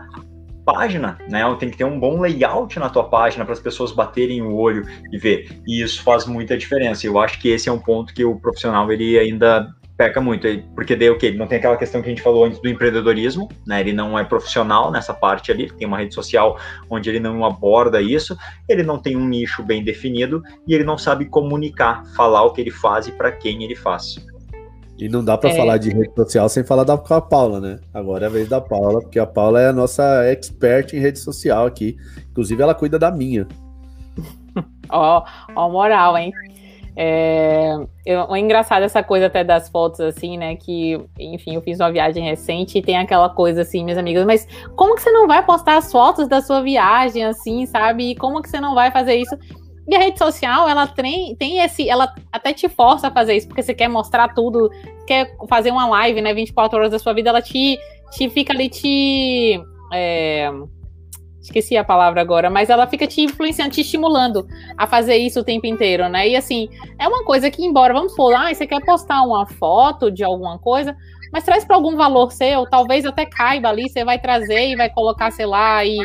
página, 0.66 1.20
né? 1.30 1.42
Tem 1.60 1.70
que 1.70 1.78
ter 1.78 1.84
um 1.84 2.00
bom 2.00 2.20
layout 2.20 2.80
na 2.80 2.90
tua 2.90 3.04
página 3.04 3.46
para 3.46 3.54
as 3.54 3.60
pessoas 3.60 3.92
baterem 3.92 4.42
o 4.42 4.56
olho 4.56 4.84
e 5.12 5.18
ver. 5.18 5.62
E 5.68 5.84
isso 5.84 6.02
faz 6.02 6.26
muita 6.26 6.58
diferença. 6.58 7.06
Eu 7.06 7.20
acho 7.20 7.40
que 7.40 7.50
esse 7.50 7.70
é 7.70 7.72
um 7.72 7.78
ponto 7.78 8.14
que 8.14 8.26
o 8.26 8.40
profissional 8.40 8.92
ele 8.92 9.20
ainda 9.20 9.76
peca 10.04 10.20
muito, 10.20 10.46
porque 10.76 10.98
daí 10.98 11.10
o 11.10 11.18
que? 11.18 11.28
Ele 11.28 11.38
não 11.38 11.48
tem 11.48 11.58
aquela 11.58 11.78
questão 11.78 12.02
que 12.02 12.08
a 12.08 12.10
gente 12.10 12.22
falou 12.22 12.44
antes 12.44 12.60
do 12.60 12.68
empreendedorismo, 12.68 13.48
né? 13.66 13.80
Ele 13.80 13.94
não 13.94 14.20
é 14.20 14.24
profissional 14.26 14.92
nessa 14.92 15.14
parte 15.14 15.50
ali, 15.50 15.72
tem 15.72 15.88
uma 15.88 15.98
rede 15.98 16.14
social 16.14 16.60
onde 16.90 17.10
ele 17.10 17.22
não 17.22 17.46
aborda 17.46 18.02
isso, 18.02 18.38
ele 18.68 18.84
não 18.84 19.00
tem 19.00 19.16
um 19.16 19.26
nicho 19.26 19.64
bem 19.64 19.82
definido 19.82 20.44
e 20.68 20.74
ele 20.76 20.84
não 20.84 20.98
sabe 20.98 21.26
comunicar, 21.26 22.04
falar 22.18 22.44
o 22.44 22.52
que 22.52 22.60
ele 22.60 22.72
faz 22.72 23.08
e 23.08 23.14
para 23.14 23.32
quem 23.32 23.64
ele 23.64 23.76
faz. 23.76 24.18
E 25.00 25.08
não 25.08 25.24
dá 25.24 25.38
para 25.38 25.52
é... 25.52 25.56
falar 25.56 25.78
de 25.78 25.90
rede 25.90 26.14
social 26.14 26.50
sem 26.50 26.66
falar 26.66 26.84
da 26.84 26.98
com 26.98 27.14
a 27.14 27.22
Paula, 27.22 27.62
né? 27.62 27.80
Agora 27.94 28.26
é 28.26 28.28
a 28.28 28.32
vez 28.32 28.50
da 28.50 28.60
Paula, 28.60 29.00
porque 29.00 29.20
a 29.20 29.26
Paula 29.26 29.62
é 29.62 29.70
a 29.70 29.74
nossa 29.74 30.26
expert 30.26 30.94
em 30.94 31.00
rede 31.00 31.20
social 31.20 31.66
aqui. 31.66 31.96
Inclusive, 32.30 32.62
ela 32.62 32.76
cuida 32.76 33.00
da 33.00 33.10
minha. 33.10 33.48
Ó, 34.90 35.20
oh, 35.20 35.24
ó, 35.56 35.66
oh, 35.66 35.72
moral, 35.72 36.18
hein? 36.18 36.34
É, 36.96 37.76
é 38.06 38.40
engraçado 38.40 38.84
essa 38.84 39.02
coisa 39.02 39.26
até 39.26 39.44
das 39.44 39.70
fotos, 39.70 40.00
assim, 40.00 40.38
né? 40.38 40.56
Que, 40.56 41.00
enfim, 41.20 41.56
eu 41.56 41.62
fiz 41.62 41.80
uma 41.80 41.92
viagem 41.92 42.24
recente 42.24 42.78
e 42.78 42.82
tem 42.82 42.98
aquela 42.98 43.30
coisa 43.30 43.62
assim, 43.62 43.84
minhas 43.84 43.98
amigas, 43.98 44.26
mas 44.26 44.48
como 44.76 44.96
que 44.96 45.02
você 45.02 45.12
não 45.12 45.28
vai 45.28 45.44
postar 45.44 45.78
as 45.78 45.92
fotos 45.92 46.28
da 46.28 46.42
sua 46.42 46.62
viagem, 46.62 47.26
assim, 47.26 47.66
sabe? 47.66 48.12
E 48.12 48.16
como 48.16 48.42
que 48.42 48.50
você 48.50 48.60
não 48.60 48.76
vai 48.76 48.92
fazer 48.92 49.16
isso? 49.16 49.36
E 49.88 49.96
a 49.96 50.00
rede 50.00 50.18
social, 50.18 50.68
ela 50.70 50.88
tem, 50.88 51.36
tem 51.36 51.60
esse. 51.60 51.90
Ela 51.90 52.14
até 52.32 52.54
te 52.54 52.70
força 52.70 53.08
a 53.08 53.12
fazer 53.12 53.36
isso, 53.36 53.48
porque 53.48 53.62
você 53.62 53.74
quer 53.74 53.90
mostrar 53.90 54.34
tudo, 54.34 54.70
quer 55.06 55.36
fazer 55.50 55.72
uma 55.72 55.88
live, 55.88 56.22
né? 56.22 56.34
24 56.34 56.78
horas 56.78 56.92
da 56.92 57.00
sua 57.00 57.14
vida, 57.14 57.30
ela 57.30 57.42
te, 57.42 57.78
te 58.12 58.30
fica 58.30 58.54
ali 58.54 58.70
te. 58.70 59.62
É, 59.92 60.50
esqueci 61.44 61.76
a 61.76 61.84
palavra 61.84 62.22
agora, 62.22 62.50
mas 62.50 62.70
ela 62.70 62.88
fica 62.88 63.06
te 63.06 63.22
influenciando, 63.22 63.72
te 63.72 63.82
estimulando 63.82 64.48
a 64.78 64.88
fazer 64.88 65.18
isso 65.18 65.42
o 65.42 65.44
tempo 65.44 65.68
inteiro, 65.68 66.08
né? 66.08 66.30
E 66.30 66.36
assim, 66.36 66.70
é 66.98 67.08
uma 67.08 67.24
coisa 67.26 67.52
que, 67.52 67.64
embora, 67.64 67.94
vamos 67.94 68.16
falar, 68.16 68.50
ah, 68.50 68.54
você 68.54 68.66
quer 68.66 68.84
postar 68.84 69.22
uma 69.24 69.46
foto 69.46 70.10
de 70.10 70.24
alguma 70.24 70.58
coisa, 70.58 70.96
mas 71.32 71.44
traz 71.44 71.66
para 71.66 71.76
algum 71.76 71.98
valor 71.98 72.32
seu, 72.32 72.66
talvez 72.66 73.06
até 73.06 73.26
caiba 73.26 73.68
ali, 73.68 73.90
você 73.90 74.06
vai 74.06 74.18
trazer 74.20 74.70
e 74.70 74.76
vai 74.76 74.90
colocar, 74.90 75.32
sei 75.32 75.46
lá, 75.46 75.84
e, 75.84 75.98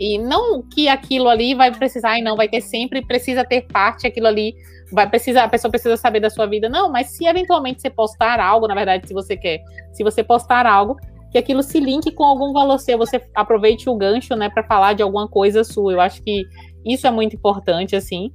e 0.00 0.16
não 0.16 0.62
que 0.62 0.88
aquilo 0.88 1.28
ali 1.28 1.54
vai 1.54 1.70
precisar, 1.70 2.18
e 2.18 2.22
não, 2.22 2.34
vai 2.34 2.48
ter 2.48 2.62
sempre, 2.62 3.04
precisa 3.04 3.44
ter 3.44 3.66
parte, 3.66 4.06
aquilo 4.06 4.26
ali 4.26 4.54
vai 4.90 5.06
precisar, 5.06 5.44
a 5.44 5.48
pessoa 5.48 5.70
precisa 5.70 5.96
saber 5.96 6.20
da 6.20 6.30
sua 6.30 6.46
vida, 6.46 6.70
não, 6.70 6.90
mas 6.90 7.10
se 7.10 7.26
eventualmente 7.26 7.82
você 7.82 7.90
postar 7.90 8.40
algo, 8.40 8.66
na 8.66 8.74
verdade, 8.74 9.06
se 9.06 9.12
você 9.12 9.36
quer, 9.36 9.60
se 9.92 10.02
você 10.02 10.22
postar 10.22 10.64
algo, 10.64 10.96
que 11.30 11.38
aquilo 11.38 11.62
se 11.62 11.78
linke 11.80 12.12
com 12.12 12.24
algum 12.24 12.52
valor 12.52 12.78
seu, 12.78 12.96
você 12.96 13.20
aproveite 13.34 13.88
o 13.90 13.96
gancho, 13.96 14.34
né, 14.34 14.48
para 14.48 14.64
falar 14.64 14.94
de 14.94 15.02
alguma 15.02 15.28
coisa 15.28 15.64
sua. 15.64 15.92
Eu 15.92 16.00
acho 16.00 16.22
que 16.22 16.44
isso 16.84 17.06
é 17.06 17.10
muito 17.10 17.36
importante, 17.36 17.96
assim. 17.96 18.32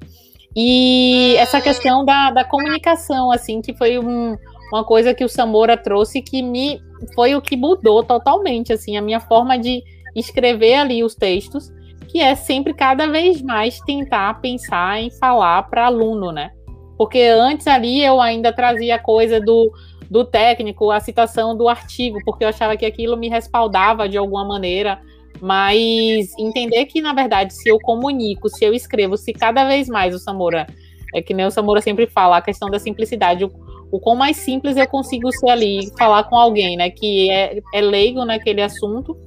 E 0.56 1.36
essa 1.38 1.62
questão 1.62 2.04
da, 2.04 2.32
da 2.32 2.44
comunicação, 2.44 3.32
assim, 3.32 3.62
que 3.62 3.74
foi 3.74 3.98
um, 3.98 4.36
uma 4.72 4.84
coisa 4.84 5.14
que 5.14 5.24
o 5.24 5.30
Samora 5.30 5.78
trouxe 5.78 6.22
que 6.22 6.42
me 6.42 6.82
foi 7.16 7.36
o 7.36 7.42
que 7.42 7.58
mudou 7.58 8.04
totalmente, 8.04 8.72
assim, 8.72 8.98
a 8.98 9.02
minha 9.02 9.20
forma 9.20 9.58
de 9.58 9.82
escrever 10.16 10.76
ali 10.76 11.04
os 11.04 11.16
textos, 11.16 11.72
que 12.08 12.20
é 12.20 12.36
sempre 12.36 12.74
cada 12.74 13.08
vez 13.08 13.42
mais 13.42 13.80
tentar 13.80 14.40
pensar 14.42 15.02
em 15.02 15.10
falar 15.10 15.64
para 15.64 15.86
aluno, 15.86 16.32
né? 16.32 16.52
Porque 16.98 17.22
antes 17.22 17.66
ali 17.66 18.04
eu 18.04 18.22
ainda 18.22 18.54
trazia 18.54 19.00
coisa 19.00 19.40
do 19.40 19.72
do 20.12 20.26
técnico, 20.26 20.92
a 20.92 21.00
citação 21.00 21.56
do 21.56 21.70
artigo, 21.70 22.20
porque 22.26 22.44
eu 22.44 22.50
achava 22.50 22.76
que 22.76 22.86
aquilo 22.86 23.16
me 23.16 23.30
respaldava 23.30 24.10
de 24.10 24.18
alguma 24.18 24.44
maneira. 24.44 25.00
Mas 25.40 26.38
entender 26.38 26.86
que, 26.86 27.02
na 27.02 27.14
verdade, 27.14 27.54
se 27.54 27.70
eu 27.70 27.80
comunico, 27.80 28.50
se 28.50 28.66
eu 28.66 28.74
escrevo, 28.74 29.16
se 29.16 29.32
cada 29.32 29.66
vez 29.66 29.88
mais 29.88 30.14
o 30.14 30.20
Samora, 30.20 30.68
é 31.16 31.22
que 31.22 31.34
nem 31.34 31.46
o 31.46 31.50
Samora 31.52 31.80
sempre 31.80 32.08
fala, 32.08 32.38
a 32.38 32.42
questão 32.42 32.70
da 32.70 32.78
simplicidade, 32.78 33.46
o, 33.46 33.52
o 33.90 34.02
quão 34.02 34.18
mais 34.18 34.36
simples 34.36 34.76
eu 34.76 34.86
consigo 34.86 35.32
ser 35.32 35.50
ali, 35.50 35.90
falar 35.98 36.26
com 36.26 36.36
alguém, 36.36 36.76
né, 36.76 36.90
que 36.90 37.32
é, 37.32 37.62
é 37.74 37.82
leigo 37.82 38.26
naquele 38.26 38.62
assunto, 38.62 39.18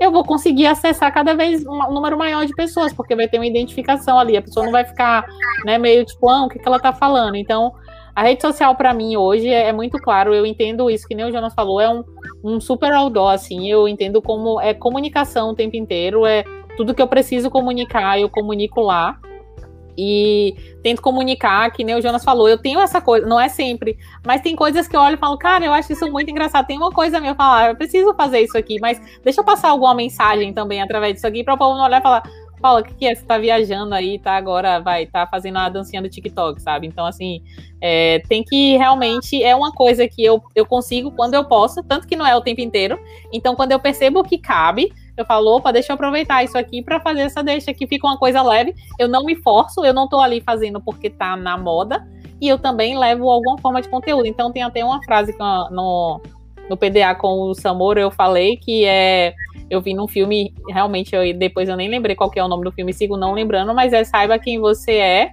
eu 0.00 0.10
vou 0.10 0.24
conseguir 0.24 0.66
acessar 0.66 1.14
cada 1.14 1.34
vez 1.34 1.64
um 1.64 1.92
número 1.92 2.18
maior 2.18 2.44
de 2.44 2.52
pessoas, 2.54 2.92
porque 2.92 3.14
vai 3.14 3.28
ter 3.28 3.38
uma 3.38 3.46
identificação 3.46 4.18
ali, 4.18 4.36
a 4.36 4.42
pessoa 4.42 4.66
não 4.66 4.72
vai 4.72 4.84
ficar, 4.84 5.24
né, 5.64 5.78
meio 5.78 6.04
tipo, 6.04 6.28
ah, 6.28 6.44
o 6.44 6.48
que, 6.48 6.58
que 6.58 6.68
ela 6.68 6.80
tá 6.80 6.92
falando. 6.92 7.36
Então, 7.36 7.72
a 8.14 8.22
rede 8.22 8.42
social, 8.42 8.76
para 8.76 8.94
mim, 8.94 9.16
hoje 9.16 9.48
é, 9.48 9.68
é, 9.68 9.72
muito 9.72 9.98
claro. 9.98 10.32
Eu 10.32 10.46
entendo 10.46 10.88
isso, 10.88 11.06
que 11.06 11.14
nem 11.14 11.26
o 11.26 11.32
Jonas 11.32 11.52
falou, 11.52 11.80
é 11.80 11.88
um, 11.88 12.04
um 12.44 12.60
super 12.60 12.92
outdoor, 12.92 13.32
assim. 13.32 13.68
Eu 13.68 13.88
entendo 13.88 14.22
como 14.22 14.60
é 14.60 14.72
comunicação 14.72 15.50
o 15.50 15.54
tempo 15.54 15.76
inteiro, 15.76 16.24
é 16.24 16.44
tudo 16.76 16.94
que 16.94 17.02
eu 17.02 17.08
preciso 17.08 17.50
comunicar, 17.50 18.20
eu 18.20 18.30
comunico 18.30 18.80
lá. 18.80 19.18
E 19.96 20.56
tento 20.82 21.00
comunicar, 21.00 21.70
que 21.70 21.84
nem 21.84 21.94
o 21.94 22.02
Jonas 22.02 22.24
falou, 22.24 22.48
eu 22.48 22.58
tenho 22.58 22.80
essa 22.80 23.00
coisa, 23.00 23.26
não 23.26 23.38
é 23.38 23.48
sempre, 23.48 23.96
mas 24.26 24.40
tem 24.40 24.56
coisas 24.56 24.88
que 24.88 24.96
eu 24.96 25.00
olho 25.00 25.14
e 25.14 25.18
falo, 25.18 25.38
cara, 25.38 25.64
eu 25.64 25.72
acho 25.72 25.92
isso 25.92 26.10
muito 26.10 26.28
engraçado. 26.30 26.66
Tem 26.66 26.76
uma 26.76 26.90
coisa 26.90 27.18
a 27.18 27.20
me 27.20 27.32
falar, 27.34 27.70
eu 27.70 27.76
preciso 27.76 28.12
fazer 28.14 28.40
isso 28.40 28.58
aqui, 28.58 28.80
mas 28.80 29.00
deixa 29.22 29.40
eu 29.40 29.44
passar 29.44 29.70
alguma 29.70 29.94
mensagem 29.94 30.52
também 30.52 30.82
através 30.82 31.14
disso 31.14 31.26
aqui 31.26 31.44
para 31.44 31.54
o 31.54 31.58
povo 31.58 31.76
não 31.76 31.84
olhar 31.84 32.00
e 32.00 32.02
falar, 32.02 32.24
Paula, 32.64 32.80
o 32.80 32.82
que, 32.82 32.94
que, 32.94 33.06
é? 33.06 33.14
Você 33.14 33.22
tá 33.26 33.36
viajando 33.36 33.94
aí, 33.94 34.18
tá 34.18 34.32
agora, 34.32 34.78
vai, 34.78 35.04
tá 35.04 35.26
fazendo 35.26 35.58
a 35.58 35.68
dancinha 35.68 36.00
do 36.00 36.08
TikTok, 36.08 36.62
sabe? 36.62 36.86
Então, 36.86 37.04
assim, 37.04 37.42
é, 37.78 38.20
tem 38.20 38.42
que 38.42 38.78
realmente, 38.78 39.42
é 39.42 39.54
uma 39.54 39.70
coisa 39.70 40.08
que 40.08 40.24
eu, 40.24 40.42
eu 40.54 40.64
consigo 40.64 41.10
quando 41.10 41.34
eu 41.34 41.44
posso, 41.44 41.82
tanto 41.82 42.08
que 42.08 42.16
não 42.16 42.26
é 42.26 42.34
o 42.34 42.40
tempo 42.40 42.62
inteiro. 42.62 42.98
Então, 43.30 43.54
quando 43.54 43.72
eu 43.72 43.78
percebo 43.78 44.24
que 44.24 44.38
cabe, 44.38 44.90
eu 45.14 45.26
falo, 45.26 45.54
opa, 45.54 45.70
deixa 45.74 45.92
eu 45.92 45.94
aproveitar 45.94 46.42
isso 46.42 46.56
aqui 46.56 46.82
para 46.82 46.98
fazer 47.00 47.20
essa 47.20 47.42
deixa, 47.42 47.74
que 47.74 47.86
fica 47.86 48.06
uma 48.06 48.16
coisa 48.16 48.40
leve. 48.42 48.74
Eu 48.98 49.08
não 49.08 49.26
me 49.26 49.36
forço, 49.36 49.84
eu 49.84 49.92
não 49.92 50.08
tô 50.08 50.18
ali 50.18 50.40
fazendo 50.40 50.80
porque 50.80 51.10
tá 51.10 51.36
na 51.36 51.58
moda, 51.58 52.08
e 52.40 52.48
eu 52.48 52.58
também 52.58 52.96
levo 52.96 53.28
alguma 53.28 53.58
forma 53.58 53.82
de 53.82 53.90
conteúdo. 53.90 54.26
Então, 54.26 54.50
tem 54.50 54.62
até 54.62 54.82
uma 54.82 55.04
frase 55.04 55.34
que 55.34 55.38
no, 55.38 56.18
no 56.70 56.78
PDA 56.78 57.14
com 57.14 57.42
o 57.42 57.54
Samoro 57.54 58.00
eu 58.00 58.10
falei 58.10 58.56
que 58.56 58.86
é 58.86 59.34
eu 59.70 59.80
vi 59.80 59.94
num 59.94 60.06
filme, 60.06 60.52
realmente, 60.68 61.14
eu, 61.14 61.36
depois 61.36 61.68
eu 61.68 61.76
nem 61.76 61.88
lembrei 61.88 62.14
qual 62.14 62.30
é 62.34 62.44
o 62.44 62.48
nome 62.48 62.64
do 62.64 62.72
filme, 62.72 62.92
sigo 62.92 63.16
não 63.16 63.32
lembrando, 63.32 63.74
mas 63.74 63.92
é 63.92 64.04
saiba 64.04 64.38
quem 64.38 64.58
você 64.58 64.92
é 64.92 65.30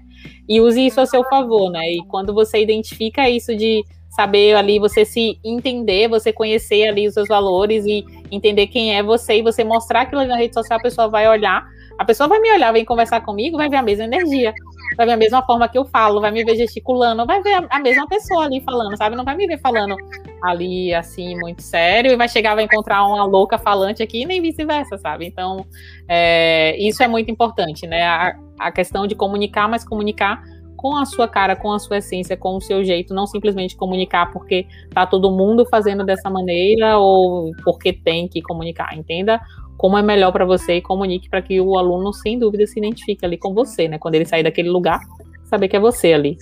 e 0.48 0.60
use 0.62 0.86
isso 0.86 1.02
a 1.02 1.06
seu 1.06 1.24
favor, 1.26 1.72
né? 1.72 1.92
E 1.92 2.04
quando 2.08 2.34
você 2.34 2.62
identifica 2.62 3.30
isso 3.30 3.56
de 3.56 3.84
saber 4.10 4.56
ali, 4.56 4.78
você 4.80 5.06
se 5.06 5.40
entender, 5.44 6.08
você 6.08 6.34
conhecer 6.34 6.88
ali 6.88 7.08
os 7.08 7.14
seus 7.14 7.28
valores 7.28 7.86
e 7.86 8.06
entender 8.30 8.68
quem 8.68 8.96
é 8.96 9.02
você 9.02 9.38
e 9.38 9.42
você 9.42 9.64
mostrar 9.64 10.02
aquilo 10.02 10.26
na 10.26 10.36
rede 10.36 10.54
social, 10.54 10.80
a 10.80 10.82
pessoa 10.82 11.08
vai 11.08 11.28
olhar, 11.28 11.66
a 11.98 12.06
pessoa 12.06 12.28
vai 12.28 12.40
me 12.40 12.52
olhar, 12.52 12.72
vem 12.72 12.86
conversar 12.86 13.22
comigo, 13.22 13.58
vai 13.58 13.70
ver 13.70 13.78
a 13.78 13.84
mesma 13.84 14.06
energia 14.06 14.54
vai 14.96 15.06
ver 15.06 15.14
a 15.14 15.18
mesma 15.18 15.44
forma 15.44 15.68
que 15.68 15.78
eu 15.78 15.86
falo, 15.86 16.22
vai 16.22 16.32
me 16.32 16.44
ver 16.44 16.56
gesticulando, 16.56 17.26
vai 17.26 17.42
ver 17.42 17.66
a, 17.70 17.80
mesma 17.80 18.08
pessoa 18.08 18.46
ali 18.46 18.62
falando, 18.62 18.98
sabe? 18.98 19.16
Não 19.16 19.24
vai 19.24 19.36
me 19.36 19.48
ver 19.48 19.60
falando 19.60 19.96
ali 20.44 20.94
assim, 20.94 21.36
muito 21.36 21.62
sério, 21.62 22.12
e 22.12 22.16
vai 22.16 22.28
chegar, 22.28 22.56
vai 22.56 22.66
encontrar 22.66 23.06
uma 23.06 23.26
louca 23.26 23.58
falante 23.58 24.04
aqui, 24.04 24.26
nem 24.26 24.42
vice-versa, 24.42 24.98
sabe? 24.98 25.26
Então, 25.26 25.66
é, 26.08 26.76
isso 26.78 27.02
é 27.04 27.08
muito 27.08 27.32
importante, 27.32 27.88
né? 27.88 28.04
A, 28.04 28.36
a 28.60 28.72
questão 28.72 29.08
de 29.08 29.16
comunicar, 29.16 29.68
mas 29.68 29.84
comunicar 29.84 30.42
com 30.82 30.98
a 30.98 31.06
sua 31.06 31.28
cara, 31.28 31.56
com 31.56 31.72
a 31.72 31.78
sua 31.78 32.00
essência, 32.00 32.36
com 32.36 32.56
o 32.56 32.62
seu 32.62 32.84
jeito, 32.84 33.14
não 33.14 33.28
simplesmente 33.28 33.76
comunicar 33.76 34.32
porque 34.32 34.66
tá 34.92 35.06
todo 35.06 35.30
mundo 35.30 35.64
fazendo 35.70 36.04
dessa 36.04 36.28
maneira 36.28 36.98
ou 36.98 37.52
porque 37.64 37.94
tem 37.94 38.28
que 38.28 38.42
comunicar. 38.42 38.98
Entenda 38.98 39.40
como 39.78 39.96
é 39.96 40.02
melhor 40.02 40.32
para 40.32 40.44
você 40.44 40.78
e 40.78 40.82
comunique 40.82 41.30
para 41.30 41.40
que 41.40 41.62
o 41.62 41.78
aluno, 41.78 42.12
sem 42.12 42.40
dúvida, 42.40 42.66
se 42.66 42.80
identifique 42.80 43.24
ali 43.24 43.38
com 43.38 43.54
você, 43.54 43.88
né? 43.88 44.00
Quando 44.00 44.16
ele 44.16 44.26
sair 44.26 44.42
daquele 44.42 44.72
lugar, 44.72 45.00
saber 45.44 45.68
que 45.68 45.76
é 45.76 45.80
você 45.80 46.14
ali. 46.14 46.36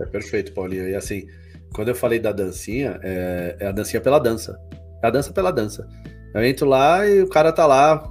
É 0.00 0.06
perfeito, 0.06 0.54
Paulinho. 0.54 0.88
E 0.88 0.94
assim, 0.94 1.26
quando 1.74 1.88
eu 1.88 1.94
falei 1.94 2.18
da 2.18 2.32
dancinha, 2.32 2.98
é, 3.02 3.56
é 3.60 3.66
a 3.66 3.72
dancinha 3.72 4.00
pela 4.00 4.18
dança. 4.18 4.58
É 5.02 5.06
a 5.06 5.10
dança 5.10 5.34
pela 5.34 5.50
dança. 5.50 5.86
Eu 6.34 6.42
entro 6.44 6.66
lá 6.66 7.06
e 7.06 7.22
o 7.22 7.28
cara 7.28 7.52
tá 7.52 7.66
lá 7.66 8.02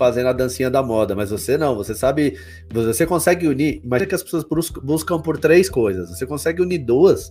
fazendo 0.00 0.28
a 0.28 0.32
dancinha 0.32 0.70
da 0.70 0.82
moda, 0.82 1.14
mas 1.14 1.28
você 1.28 1.58
não, 1.58 1.76
você 1.76 1.94
sabe, 1.94 2.38
você 2.72 3.04
consegue 3.04 3.46
unir. 3.46 3.82
Imagina 3.84 4.08
que 4.08 4.14
as 4.14 4.22
pessoas 4.22 4.46
buscam 4.82 5.20
por 5.20 5.36
três 5.36 5.68
coisas, 5.68 6.08
você 6.08 6.26
consegue 6.26 6.62
unir 6.62 6.78
duas 6.78 7.30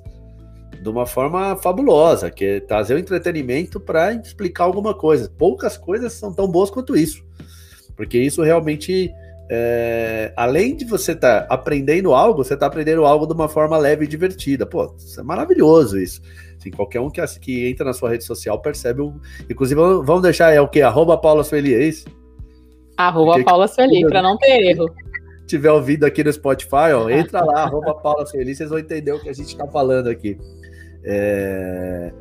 de 0.80 0.88
uma 0.88 1.08
forma 1.08 1.56
fabulosa, 1.56 2.30
que 2.30 2.46
é 2.46 2.60
trazer 2.60 2.94
o 2.94 3.00
entretenimento 3.00 3.80
para 3.80 4.14
explicar 4.14 4.66
alguma 4.66 4.94
coisa. 4.94 5.32
Poucas 5.36 5.78
coisas 5.78 6.14
são 6.14 6.32
tão 6.32 6.48
boas 6.48 6.70
quanto 6.70 6.96
isso, 6.96 7.26
porque 7.98 8.20
isso 8.20 8.44
realmente, 8.44 9.12
é, 9.50 10.32
além 10.38 10.76
de 10.76 10.86
você 10.86 11.14
estar 11.14 11.48
tá 11.48 11.54
aprendendo 11.54 12.14
algo, 12.14 12.44
você 12.44 12.54
está 12.54 12.68
aprendendo 12.68 13.04
algo 13.04 13.26
de 13.26 13.34
uma 13.34 13.50
forma 13.50 13.80
leve 13.80 14.06
e 14.06 14.08
divertida. 14.08 14.64
Pô, 14.64 14.96
isso 14.96 15.20
é 15.20 15.24
maravilhoso 15.24 15.98
isso. 15.98 16.22
Assim, 16.56 16.70
qualquer 16.70 17.00
um 17.00 17.10
que, 17.10 17.26
que 17.40 17.68
entra 17.68 17.84
na 17.84 17.94
sua 17.94 18.12
rede 18.12 18.26
social 18.26 18.62
percebe. 18.62 19.02
Um... 19.02 19.20
Inclusive, 19.50 19.82
vamos 20.04 20.22
deixar 20.22 20.54
é 20.54 20.62
o 20.62 20.68
que? 20.68 20.84
Arroba 20.84 21.20
Sueli, 21.44 21.74
é 21.74 21.84
isso? 21.84 22.19
Arroba 23.00 23.32
Porque, 23.32 23.46
Paula 23.46 23.66
Sueli, 23.66 24.06
para 24.06 24.22
não 24.22 24.38
ter 24.38 24.60
erro. 24.60 24.94
tiver 25.48 25.72
ouvido 25.72 26.04
aqui 26.04 26.22
no 26.22 26.34
Spotify, 26.34 26.92
ó, 26.94 27.10
entra 27.10 27.42
lá, 27.46 27.64
arroba 27.64 27.96
Paula 27.96 28.26
Sueli, 28.26 28.54
vocês 28.54 28.70
vão 28.70 28.78
entender 28.78 29.14
o 29.14 29.20
que 29.22 29.30
a 29.30 29.34
gente 29.34 29.48
está 29.48 29.66
falando 29.66 30.10
aqui. 30.10 30.38
É... 31.02 32.12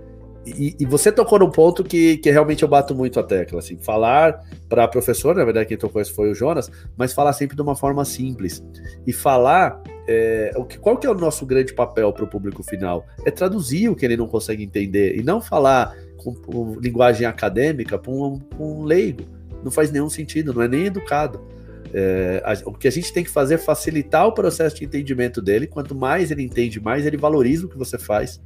E, 0.47 0.77
e, 0.79 0.87
você 0.87 1.11
tocou 1.11 1.41
num 1.41 1.51
ponto 1.51 1.83
que, 1.83 2.17
que 2.19 2.31
realmente 2.31 2.63
eu 2.63 2.69
bato 2.69 2.95
muito 2.95 3.19
a 3.19 3.25
tecla, 3.25 3.59
assim, 3.59 3.77
falar 3.77 4.41
para 4.69 4.85
a 4.85 4.89
professora, 4.89 5.41
na 5.41 5.45
verdade 5.45 5.67
quem 5.67 5.77
tocou 5.77 6.01
isso 6.01 6.15
foi 6.15 6.31
o 6.31 6.35
Jonas, 6.35 6.71
mas 6.97 7.13
falar 7.13 7.33
sempre 7.33 7.57
de 7.57 7.61
uma 7.61 7.75
forma 7.75 8.05
simples. 8.05 8.65
E 9.05 9.13
falar, 9.13 9.83
é, 10.07 10.53
o 10.57 10.65
que, 10.65 10.79
qual 10.79 10.97
que 10.97 11.09
é 11.09 11.11
o 11.11 11.15
nosso 11.15 11.45
grande 11.45 11.75
papel 11.75 12.13
para 12.13 12.25
o 12.25 12.29
público 12.29 12.63
final? 12.63 13.05
É 13.27 13.33
traduzir 13.33 13.91
o 13.91 13.97
que 13.97 14.07
ele 14.07 14.17
não 14.17 14.29
consegue 14.29 14.63
entender, 14.63 15.19
e 15.19 15.25
não 15.25 15.41
falar 15.41 15.95
com, 16.17 16.33
com 16.35 16.79
linguagem 16.81 17.27
acadêmica 17.27 17.99
para 17.99 18.13
um, 18.13 18.41
um 18.59 18.85
leigo. 18.85 19.38
Não 19.63 19.71
faz 19.71 19.91
nenhum 19.91 20.09
sentido, 20.09 20.53
não 20.55 20.63
é 20.63 20.69
nem 20.69 20.87
educado. 20.87 21.47
É, 21.93 22.43
a, 22.45 22.69
o 22.69 22.75
que 22.75 22.87
a 22.87 22.91
gente 22.91 23.13
tem 23.13 23.25
que 23.25 23.31
fazer 23.31 23.55
é 23.55 23.59
facilitar 23.59 24.27
o 24.27 24.33
processo 24.33 24.77
de 24.77 24.85
entendimento 24.85 25.41
dele. 25.41 25.67
Quanto 25.67 25.95
mais 25.95 26.31
ele 26.31 26.43
entende, 26.43 26.81
mais 26.81 27.07
ele 27.07 27.17
valoriza 27.17 27.67
o 27.67 27.69
que 27.69 27.79
você 27.79 27.99
faz 27.99 28.41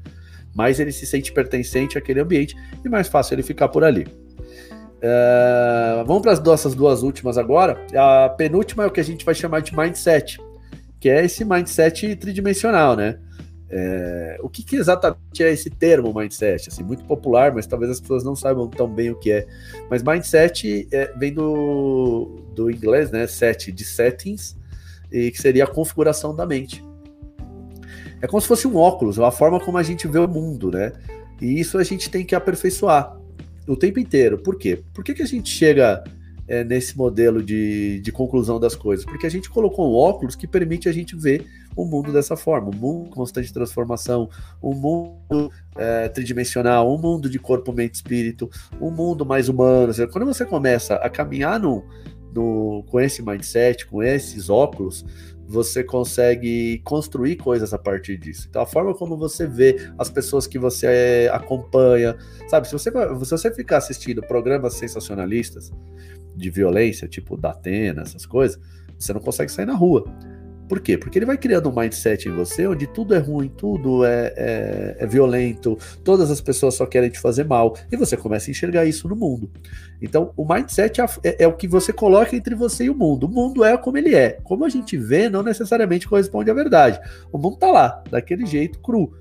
mais 0.55 0.79
ele 0.79 0.93
se 0.93 1.07
sente 1.07 1.33
pertencente 1.33 1.97
àquele 1.97 2.21
ambiente 2.21 2.55
e 2.85 2.89
mais 2.89 3.09
fácil 3.09 3.35
ele 3.35 3.43
ficar 3.43 3.69
por 3.69 3.85
ali. 3.85 4.07
Uh, 5.03 6.05
vamos 6.07 6.23
para 6.23 6.33
as 6.33 6.43
nossas 6.43 6.75
duas 6.75 7.03
últimas 7.03 7.37
agora. 7.37 7.85
A 7.97 8.29
penúltima 8.29 8.85
é 8.85 8.87
o 8.87 8.91
que 8.91 9.01
a 9.01 9.05
gente 9.05 9.25
vai 9.25 9.35
chamar 9.35 9.61
de 9.61 9.77
mindset, 9.77 10.39
que 11.01 11.09
é 11.09 11.25
esse 11.25 11.45
mindset 11.45 12.15
tridimensional, 12.17 12.95
né? 12.95 13.19
É, 13.75 14.39
o 14.43 14.51
que, 14.51 14.63
que, 14.63 14.77
exatamente 14.77 15.43
é 15.43 15.51
esse 15.51 15.71
termo 15.71 16.13
mindset? 16.13 16.69
Assim, 16.69 16.83
muito 16.83 17.05
popular, 17.05 17.55
mas 17.55 17.67
talvez 17.67 17.91
as 17.91 18.01
pessoas 18.01 18.23
não 18.23 18.37
saibam 18.37 18.69
tão 18.69 18.87
bem 18.87 19.11
o 19.11 19.19
que 19.19 19.33
é. 19.33 19.47
Mas 19.89 20.03
mindset 20.03 20.87
é, 20.93 21.11
vem 21.17 21.33
do, 21.33 22.45
do 22.55 22.71
inglês, 22.71 23.11
né? 23.11 23.27
Set 23.27 23.73
de 23.73 23.83
settings, 23.83 24.55
e 25.11 25.31
que 25.31 25.41
seria 25.41 25.65
a 25.65 25.67
configuração 25.67 26.37
da 26.37 26.45
mente. 26.45 26.85
É 28.21 28.27
como 28.27 28.43
se 28.43 28.47
fosse 28.47 28.69
um 28.69 28.77
óculos, 28.77 29.19
é 29.19 29.25
a 29.25 29.31
forma 29.31 29.59
como 29.59 29.79
a 29.79 29.83
gente 29.83 30.07
vê 30.07 30.19
o 30.19 30.29
mundo, 30.29 30.71
né? 30.71 30.93
E 31.41 31.59
isso 31.59 31.79
a 31.79 31.83
gente 31.83 32.11
tem 32.11 32.27
que 32.27 32.35
aperfeiçoar 32.35 33.19
o 33.67 33.75
tempo 33.75 33.99
inteiro. 33.99 34.37
Por 34.37 34.59
quê? 34.59 34.83
Por 34.93 35.03
que, 35.03 35.15
que 35.15 35.23
a 35.23 35.27
gente 35.27 35.49
chega 35.49 36.05
é, 36.47 36.63
nesse 36.63 36.97
modelo 36.97 37.43
de, 37.43 38.01
de 38.01 38.13
conclusão 38.13 38.61
das 38.61 38.75
coisas? 38.75 39.07
Porque 39.07 39.27
a 39.27 39.31
gente 39.31 39.49
colocou 39.49 39.91
um 39.91 39.97
óculos 39.97 40.37
que 40.37 40.47
permite 40.47 40.91
a 40.91 40.93
gente 40.93 41.17
ver 41.17 41.47
o 41.77 41.85
mundo 41.85 42.13
dessa 42.13 42.37
forma, 42.37 42.71
um 42.75 42.79
mundo 42.79 43.11
constante 43.11 43.53
transformação, 43.53 44.29
um 44.63 44.75
mundo 44.75 45.51
é, 45.77 46.09
tridimensional, 46.09 46.93
um 46.93 46.99
mundo 46.99 47.29
de 47.29 47.39
corpo, 47.39 47.73
mente, 47.73 47.95
espírito, 47.95 48.51
um 48.81 48.91
mundo 48.91 49.25
mais 49.25 49.49
humano. 49.49 49.93
Quando 50.11 50.27
você 50.27 50.45
começa 50.45 50.95
a 50.97 51.09
caminhar 51.09 51.59
no, 51.59 51.85
no, 52.35 52.85
com 52.89 53.01
esse 53.01 53.23
mindset, 53.23 53.87
com 53.87 54.03
esses 54.03 54.49
óculos, 54.49 55.05
você 55.47 55.85
consegue 55.85 56.79
construir 56.85 57.37
coisas 57.37 57.75
a 57.75 57.79
partir 57.79 58.17
disso. 58.17 58.47
Então, 58.49 58.63
a 58.63 58.67
forma 58.67 58.95
como 58.95 59.17
você 59.17 59.47
vê 59.47 59.91
as 59.99 60.09
pessoas 60.09 60.47
que 60.47 60.59
você 60.59 61.29
acompanha, 61.33 62.17
sabe? 62.49 62.67
Se 62.67 62.73
você, 62.73 62.91
se 62.91 63.31
você 63.31 63.53
ficar 63.53 63.79
assistindo 63.79 64.23
programas 64.23 64.75
sensacionalistas 64.75 65.71
de 66.35 66.49
violência, 66.49 67.07
tipo 67.07 67.37
da 67.37 67.51
Atena, 67.51 68.03
essas 68.03 68.25
coisas, 68.25 68.59
você 68.99 69.13
não 69.13 69.21
consegue 69.21 69.53
sair 69.53 69.67
na 69.67 69.75
rua. 69.75 70.05
Por 70.73 70.81
quê? 70.81 70.97
Porque 70.97 71.19
ele 71.19 71.27
vai 71.27 71.37
criando 71.37 71.69
um 71.69 71.79
mindset 71.79 72.31
em 72.31 72.33
você 72.33 72.67
onde 72.67 72.87
tudo 72.87 73.15
é 73.15 73.19
ruim, 73.19 73.47
tudo 73.47 74.07
é, 74.07 74.33
é, 74.35 74.97
é, 75.01 75.07
violento, 75.07 75.79
todas 76.03 76.31
as 76.31 76.41
pessoas 76.41 76.73
só 76.73 76.87
querem 76.87 77.11
te 77.11 77.21
fazer 77.21 77.45
mal, 77.45 77.77
e 77.93 77.97
você 77.99 78.17
começa 78.17 78.49
a 78.49 78.53
enxergar 78.53 78.87
isso 78.87 79.07
no 79.07 79.15
mundo. 79.15 79.51
Então, 80.01 80.33
o 80.35 80.51
mindset 80.51 81.03
é, 81.03 81.05
é, 81.25 81.45
é, 81.45 81.47
o 81.47 81.53
que 81.53 81.69
você 81.69 81.93
coloca 81.93 82.35
entre 82.35 82.55
você 82.55 82.85
e 82.85 82.91
o 82.91 82.95
mundo. 82.95 83.27
O 83.27 83.29
mundo 83.29 83.63
é 83.63 83.77
como 83.77 83.99
ele 83.99 84.15
é. 84.15 84.39
Como 84.45 84.65
a 84.65 84.71
gente 84.71 84.97
vê, 84.97 85.29
não 85.29 85.43
necessariamente 85.43 86.09
corresponde 86.09 86.51
à 86.51 86.55
verdade. 86.55 86.99
O 87.31 87.37
mundo 87.37 87.59
tá 87.59 87.71
lá, 87.71 88.03
daquele 88.11 88.47
jeito 88.47 88.81
cru. 88.81 89.13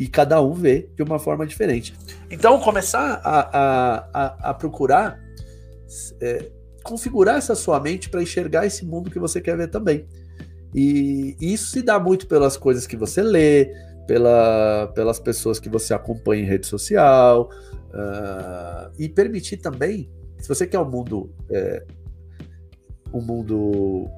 E 0.00 0.08
cada 0.08 0.42
um 0.42 0.54
vê 0.54 0.88
de 0.96 1.04
uma 1.04 1.20
forma 1.20 1.46
diferente. 1.46 1.94
Então, 2.28 2.58
começar 2.58 3.20
a, 3.22 3.58
a, 3.58 4.08
a, 4.12 4.50
a 4.50 4.54
procurar 4.54 5.20
é, 6.20 6.50
configurar 6.82 7.36
essa 7.36 7.54
sua 7.54 7.78
mente 7.78 8.10
para 8.10 8.20
enxergar 8.20 8.66
esse 8.66 8.84
mundo 8.84 9.08
que 9.08 9.20
você 9.20 9.40
quer 9.40 9.56
ver 9.56 9.68
também. 9.68 10.04
E 10.74 11.36
isso 11.40 11.70
se 11.70 11.82
dá 11.82 11.98
muito 11.98 12.26
pelas 12.26 12.56
coisas 12.56 12.86
que 12.86 12.96
você 12.96 13.22
lê, 13.22 13.72
pela, 14.06 14.92
pelas 14.94 15.18
pessoas 15.18 15.58
que 15.58 15.68
você 15.68 15.92
acompanha 15.94 16.42
em 16.42 16.46
rede 16.46 16.66
social, 16.66 17.50
uh, 17.90 18.90
e 18.98 19.08
permitir 19.08 19.58
também, 19.58 20.10
se 20.38 20.48
você 20.48 20.66
quer 20.66 20.78
um 20.78 20.88
mundo, 20.88 21.30
é, 21.50 21.84
um 23.12 23.20
mundo 23.20 24.08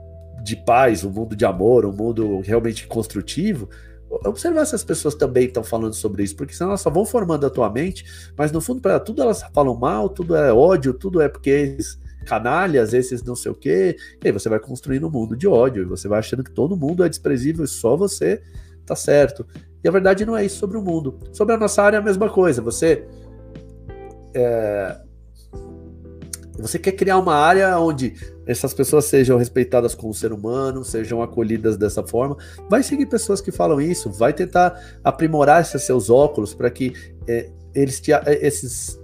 de 0.42 0.56
paz, 0.56 1.04
um 1.04 1.10
mundo 1.10 1.34
de 1.34 1.44
amor, 1.44 1.84
um 1.86 1.92
mundo 1.92 2.40
realmente 2.40 2.86
construtivo, 2.86 3.68
observar 4.10 4.64
se 4.64 4.74
as 4.74 4.84
pessoas 4.84 5.14
também 5.14 5.46
estão 5.46 5.62
falando 5.62 5.94
sobre 5.94 6.22
isso, 6.22 6.34
porque 6.34 6.54
senão 6.54 6.70
elas 6.70 6.80
só 6.80 6.90
vão 6.90 7.04
formando 7.04 7.46
a 7.46 7.50
tua 7.50 7.70
mente, 7.70 8.04
mas 8.36 8.50
no 8.50 8.60
fundo, 8.60 8.80
para 8.80 8.98
tudo 8.98 9.22
elas 9.22 9.42
falam 9.52 9.76
mal, 9.76 10.08
tudo 10.08 10.34
é 10.34 10.52
ódio, 10.52 10.94
tudo 10.94 11.20
é 11.20 11.28
porque 11.28 11.50
eles 11.50 11.98
canalhas, 12.24 12.92
esses 12.92 13.22
não 13.22 13.36
sei 13.36 13.52
o 13.52 13.54
quê. 13.54 13.96
E 14.22 14.28
aí 14.28 14.32
você 14.32 14.48
vai 14.48 14.58
construindo 14.58 15.06
um 15.06 15.10
mundo 15.10 15.36
de 15.36 15.46
ódio, 15.46 15.82
e 15.82 15.86
você 15.86 16.08
vai 16.08 16.18
achando 16.18 16.44
que 16.44 16.50
todo 16.50 16.76
mundo 16.76 17.04
é 17.04 17.08
desprezível 17.08 17.64
e 17.64 17.68
só 17.68 17.96
você 17.96 18.42
tá 18.84 18.96
certo. 18.96 19.46
E 19.82 19.88
a 19.88 19.92
verdade 19.92 20.24
não 20.26 20.36
é 20.36 20.44
isso 20.44 20.56
sobre 20.56 20.76
o 20.76 20.82
mundo. 20.82 21.18
Sobre 21.32 21.54
a 21.54 21.58
nossa 21.58 21.82
área 21.82 21.98
é 21.98 22.00
a 22.00 22.02
mesma 22.02 22.28
coisa. 22.28 22.60
Você. 22.62 23.04
É, 24.34 25.00
você 26.58 26.78
quer 26.78 26.92
criar 26.92 27.18
uma 27.18 27.34
área 27.34 27.78
onde 27.78 28.14
essas 28.44 28.74
pessoas 28.74 29.04
sejam 29.04 29.38
respeitadas 29.38 29.94
como 29.94 30.12
ser 30.12 30.32
humano, 30.32 30.84
sejam 30.84 31.22
acolhidas 31.22 31.76
dessa 31.76 32.02
forma. 32.02 32.36
Vai 32.68 32.82
seguir 32.82 33.06
pessoas 33.06 33.40
que 33.40 33.52
falam 33.52 33.80
isso, 33.80 34.10
vai 34.10 34.32
tentar 34.32 34.98
aprimorar 35.04 35.60
esses 35.60 35.82
seus 35.82 36.10
óculos 36.10 36.54
para 36.54 36.68
que 36.68 36.92
é, 37.28 37.50
eles 37.74 38.00
te, 38.00 38.10
esses 38.40 38.98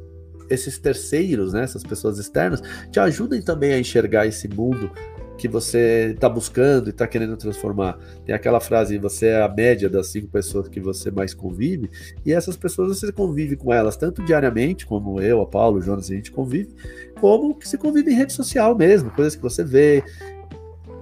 esses 0.49 0.79
terceiros, 0.79 1.53
né, 1.53 1.63
essas 1.65 1.83
pessoas 1.83 2.19
externas, 2.19 2.63
te 2.91 3.01
ajudem 3.01 3.43
também 3.43 3.73
a 3.73 3.79
enxergar 3.79 4.27
esse 4.27 4.49
mundo 4.49 4.91
que 5.37 5.49
você 5.49 6.13
está 6.15 6.29
buscando 6.29 6.89
e 6.89 6.91
está 6.91 7.07
querendo 7.07 7.37
transformar. 7.37 7.99
Tem 8.25 8.35
aquela 8.35 8.61
frase: 8.61 8.99
você 8.99 9.27
é 9.27 9.43
a 9.43 9.49
média 9.49 9.89
das 9.89 10.09
cinco 10.09 10.29
pessoas 10.29 10.69
que 10.69 10.81
você 10.81 11.11
mais 11.11 11.35
convive, 11.35 11.91
e 12.25 12.33
essas 12.33 12.57
pessoas 12.57 12.99
você 12.99 13.13
convive 13.13 13.57
com 13.57 13.73
elas 13.73 13.97
tanto 13.97 14.23
diariamente, 14.23 14.87
como 14.87 15.21
eu, 15.21 15.41
a 15.41 15.47
Paulo, 15.47 15.79
o 15.79 15.83
Jonas, 15.83 16.11
a 16.11 16.15
gente 16.15 16.31
convive, 16.31 16.75
como 17.21 17.55
que 17.55 17.69
se 17.69 17.77
convive 17.77 18.13
em 18.13 18.17
rede 18.17 18.33
social 18.33 18.77
mesmo, 18.77 19.11
coisas 19.11 19.35
que 19.35 19.43
você 19.43 19.65
vê. 19.65 20.03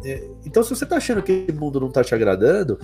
É, 0.05 0.25
então, 0.45 0.63
se 0.63 0.71
você 0.71 0.85
está 0.85 0.97
achando 0.97 1.23
que 1.23 1.47
o 1.49 1.55
mundo 1.55 1.79
não 1.79 1.89
está 1.89 2.03
te 2.03 2.15
agradando, 2.15 2.79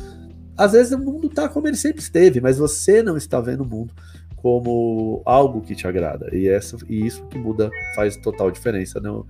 às 0.56 0.72
vezes 0.72 0.92
o 0.92 0.98
mundo 0.98 1.28
está 1.28 1.48
como 1.48 1.66
ele 1.66 1.76
sempre 1.76 2.00
esteve, 2.00 2.40
mas 2.40 2.58
você 2.58 3.02
não 3.02 3.16
está 3.16 3.40
vendo 3.40 3.62
o 3.62 3.66
mundo 3.66 3.92
como 4.42 5.22
algo 5.24 5.60
que 5.60 5.74
te 5.74 5.86
agrada. 5.86 6.34
E, 6.34 6.48
essa, 6.48 6.76
e 6.88 7.06
isso 7.06 7.26
que 7.26 7.38
muda, 7.38 7.70
faz 7.94 8.16
total 8.16 8.50
diferença 8.50 9.00
no, 9.00 9.26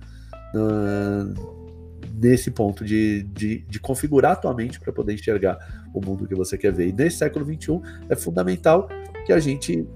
nesse 2.13 2.51
ponto 2.51 2.83
de, 2.83 3.23
de, 3.23 3.59
de, 3.67 3.79
configurar 3.79 4.33
a 4.33 4.35
tua 4.35 4.53
mente 4.53 4.79
para 4.79 4.91
poder 4.91 5.13
enxergar 5.13 5.57
o 5.93 6.03
mundo 6.03 6.27
que 6.27 6.35
você 6.35 6.57
quer 6.57 6.73
ver. 6.73 6.89
E 6.89 6.93
nesse 6.93 7.17
século 7.17 7.45
XXI 7.45 7.81
é 8.09 8.15
fundamental 8.15 8.89
que 9.25 9.33
a 9.33 9.39
gente 9.39 9.87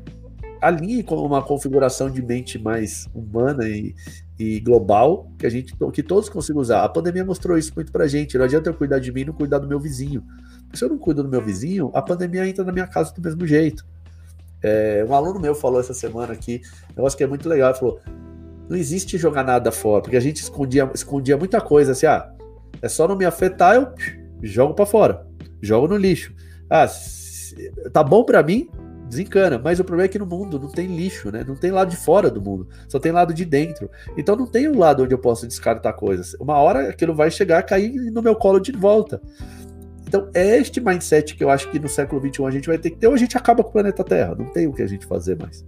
alinhe 0.62 1.04
com 1.04 1.16
uma 1.16 1.42
configuração 1.42 2.10
de 2.10 2.22
mente 2.22 2.58
mais 2.58 3.08
humana 3.14 3.68
e, 3.68 3.94
e 4.40 4.62
global 4.62 5.30
que 5.38 5.46
a 5.46 5.50
gente 5.50 5.76
que 5.92 6.02
todos 6.02 6.30
consigam 6.30 6.62
usar. 6.62 6.84
A 6.84 6.90
pandemia 6.90 7.26
mostrou 7.26 7.58
isso 7.58 7.74
muito 7.76 7.92
pra 7.92 8.08
gente. 8.08 8.38
Não 8.38 8.46
adianta 8.46 8.70
eu 8.70 8.74
cuidar 8.74 9.00
de 9.00 9.12
mim 9.12 9.22
e 9.22 9.26
não 9.26 9.34
cuidar 9.34 9.60
do 9.60 9.68
meu 9.68 9.80
vizinho. 9.80 10.24
Se 10.74 10.84
eu 10.84 10.90
não 10.90 10.98
cuido 10.98 11.22
do 11.22 11.30
meu 11.30 11.42
vizinho, 11.42 11.92
a 11.94 12.02
pandemia 12.02 12.48
entra 12.48 12.64
na 12.64 12.72
minha 12.72 12.88
casa 12.88 13.14
do 13.14 13.22
mesmo 13.22 13.46
jeito. 13.46 13.86
É, 14.64 15.06
um 15.08 15.14
aluno 15.14 15.40
meu 15.40 15.54
falou 15.54 15.80
essa 15.80 15.94
semana 15.94 16.34
aqui, 16.34 16.62
um 16.92 16.96
negócio 16.96 17.18
que 17.18 17.24
é 17.24 17.28
muito 17.28 17.50
legal, 17.50 17.72
ele 17.72 17.80
falou: 17.80 18.00
não 18.70 18.78
existe 18.78 19.18
jogar 19.18 19.44
nada 19.44 19.72
fora, 19.72 20.02
porque 20.02 20.18
a 20.18 20.22
gente 20.22 20.38
escondia, 20.38 20.90
escondia 20.94 21.38
muita 21.38 21.60
coisa, 21.60 21.92
assim, 21.92 22.06
ah, 22.06 22.32
é 22.82 22.88
só 22.88 23.08
não 23.08 23.16
me 23.16 23.26
afetar, 23.26 23.76
eu 23.76 23.94
jogo 24.42 24.74
para 24.74 24.86
fora, 24.86 25.28
jogo 25.62 25.88
no 25.88 25.98
lixo. 25.98 26.34
Ah, 26.70 26.88
tá 27.92 28.04
bom 28.04 28.24
para 28.24 28.42
mim, 28.42 28.70
desencana. 29.08 29.60
Mas 29.64 29.80
o 29.80 29.84
problema 29.84 30.06
é 30.06 30.10
que 30.10 30.20
no 30.20 30.26
mundo 30.26 30.60
não 30.60 30.70
tem 30.70 30.88
lixo, 30.88 31.32
né? 31.32 31.44
Não 31.48 31.56
tem 31.56 31.72
lado 31.72 31.90
de 31.90 31.98
fora 31.98 32.30
do 32.30 32.42
mundo, 32.42 32.68
só 32.88 33.00
tem 33.00 33.12
lado 33.12 33.34
de 33.34 33.46
dentro. 33.46 33.90
Então 34.18 34.36
não 34.36 34.48
tem 34.48 34.68
um 34.68 34.78
lado 34.78 35.04
onde 35.04 35.14
eu 35.14 35.20
posso 35.20 35.48
descartar 35.48 35.94
coisas. 35.94 36.34
Uma 36.40 36.58
hora 36.58 36.90
aquilo 36.90 37.14
vai 37.14 37.30
chegar 37.30 37.64
cair 37.64 37.94
no 38.12 38.22
meu 38.22 38.36
colo 38.36 38.60
de 38.60 38.72
volta. 38.72 39.22
Então 40.14 40.30
é 40.32 40.60
este 40.60 40.80
mindset 40.80 41.34
que 41.34 41.44
eu 41.44 41.50
acho 41.50 41.72
que 41.72 41.80
no 41.80 41.90
século 41.90 42.22
XXI 42.22 42.46
a 42.46 42.52
gente 42.52 42.68
vai 42.68 42.78
ter 42.78 42.92
que 42.92 42.98
ter, 42.98 43.08
ou 43.08 43.16
a 43.16 43.18
gente 43.18 43.36
acaba 43.36 43.64
com 43.64 43.70
o 43.70 43.74
planeta 43.74 44.04
Terra. 44.04 44.36
Não 44.36 44.46
tem 44.46 44.68
o 44.68 44.72
que 44.72 44.84
a 44.84 44.88
gente 44.88 45.08
fazer 45.08 45.36
mais. 45.36 45.66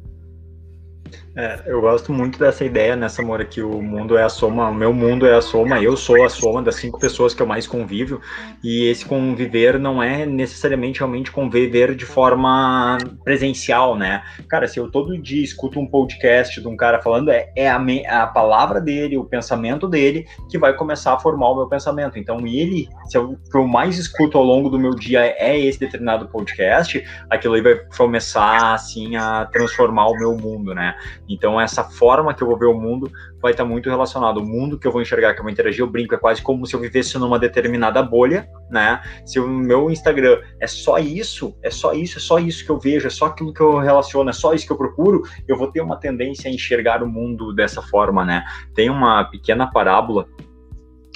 É, 1.38 1.64
eu 1.66 1.82
gosto 1.82 2.14
muito 2.14 2.40
dessa 2.40 2.64
ideia, 2.64 2.96
né, 2.96 3.08
Mora, 3.20 3.44
que 3.44 3.62
o 3.62 3.82
mundo 3.82 4.18
é 4.18 4.24
a 4.24 4.30
soma, 4.30 4.70
o 4.70 4.74
meu 4.74 4.94
mundo 4.94 5.28
é 5.28 5.36
a 5.36 5.42
soma, 5.42 5.82
eu 5.82 5.98
sou 5.98 6.24
a 6.24 6.30
soma 6.30 6.62
das 6.62 6.76
cinco 6.76 6.98
pessoas 6.98 7.34
que 7.34 7.42
eu 7.42 7.46
mais 7.46 7.68
convivo, 7.68 8.22
e 8.64 8.86
esse 8.86 9.06
conviver 9.06 9.78
não 9.78 10.02
é 10.02 10.26
necessariamente 10.26 11.00
realmente 11.00 11.34
conviver 11.34 11.94
de 11.94 12.06
forma 12.06 12.98
presencial, 13.26 13.98
né? 13.98 14.24
Cara, 14.48 14.66
se 14.66 14.80
eu 14.80 14.90
todo 14.90 15.22
dia 15.22 15.44
escuto 15.44 15.78
um 15.78 15.86
podcast 15.86 16.62
de 16.62 16.68
um 16.70 16.78
cara 16.78 17.02
falando, 17.02 17.30
é, 17.30 17.52
é 17.54 17.70
a, 17.70 17.78
me, 17.78 18.06
a 18.08 18.28
palavra 18.28 18.80
dele, 18.80 19.18
o 19.18 19.26
pensamento 19.26 19.90
dele, 19.90 20.26
que 20.50 20.58
vai 20.58 20.74
começar 20.74 21.16
a 21.16 21.20
formar 21.20 21.50
o 21.50 21.56
meu 21.58 21.68
pensamento. 21.68 22.18
Então, 22.18 22.48
ele, 22.48 22.88
se 23.10 23.18
eu, 23.18 23.38
que 23.52 23.58
eu 23.58 23.68
mais 23.68 23.98
escuto 23.98 24.38
ao 24.38 24.44
longo 24.46 24.70
do 24.70 24.80
meu 24.80 24.96
dia 24.96 25.26
é 25.38 25.60
esse 25.60 25.82
determinado 25.82 26.30
podcast, 26.30 27.04
aquilo 27.30 27.56
aí 27.56 27.62
vai 27.62 27.76
começar, 27.98 28.74
assim, 28.74 29.18
a 29.18 29.46
transformar 29.52 30.08
o 30.08 30.18
meu 30.18 30.38
mundo, 30.38 30.74
né? 30.74 30.96
Então, 31.28 31.60
essa 31.60 31.84
forma 31.84 32.34
que 32.34 32.44
eu 32.44 32.48
vou 32.48 32.58
ver 32.58 32.68
o 32.68 32.74
mundo 32.74 33.12
vai 33.42 33.52
estar 33.52 33.66
muito 33.66 33.90
relacionado. 33.90 34.38
O 34.38 34.46
mundo 34.46 34.78
que 34.78 34.88
eu 34.88 34.92
vou 34.92 35.02
enxergar, 35.02 35.34
que 35.34 35.40
eu 35.40 35.44
vou 35.44 35.52
interagir, 35.52 35.82
eu 35.82 35.88
brinco, 35.88 36.14
é 36.14 36.18
quase 36.18 36.42
como 36.42 36.66
se 36.66 36.76
eu 36.76 36.80
vivesse 36.80 37.18
numa 37.18 37.40
determinada 37.40 38.02
bolha, 38.02 38.48
né? 38.70 39.02
Se 39.26 39.40
o 39.40 39.48
meu 39.48 39.90
Instagram 39.90 40.40
é 40.60 40.68
só 40.68 40.98
isso, 41.00 41.56
é 41.62 41.70
só 41.70 41.94
isso, 41.94 42.18
é 42.18 42.22
só 42.22 42.40
isso 42.40 42.64
que 42.66 42.72
eu 42.72 42.80
vejo, 42.80 43.08
é 43.08 43.10
só 43.10 43.26
aquilo 43.26 43.54
que 43.54 43.62
eu 43.62 43.78
relaciono, 43.78 44.30
é 44.30 44.34
só 44.34 44.54
isso 44.54 44.66
que 44.66 44.72
eu 44.72 44.78
procuro, 44.78 45.24
eu 45.48 45.58
vou 45.58 45.72
ter 45.72 45.82
uma 45.82 45.98
tendência 45.98 46.50
a 46.50 46.54
enxergar 46.54 47.04
o 47.04 47.08
mundo 47.08 47.54
dessa 47.54 47.82
forma, 47.82 48.24
né? 48.24 48.44
Tem 48.74 48.90
uma 48.90 49.24
pequena 49.26 49.68
parábola 49.68 50.28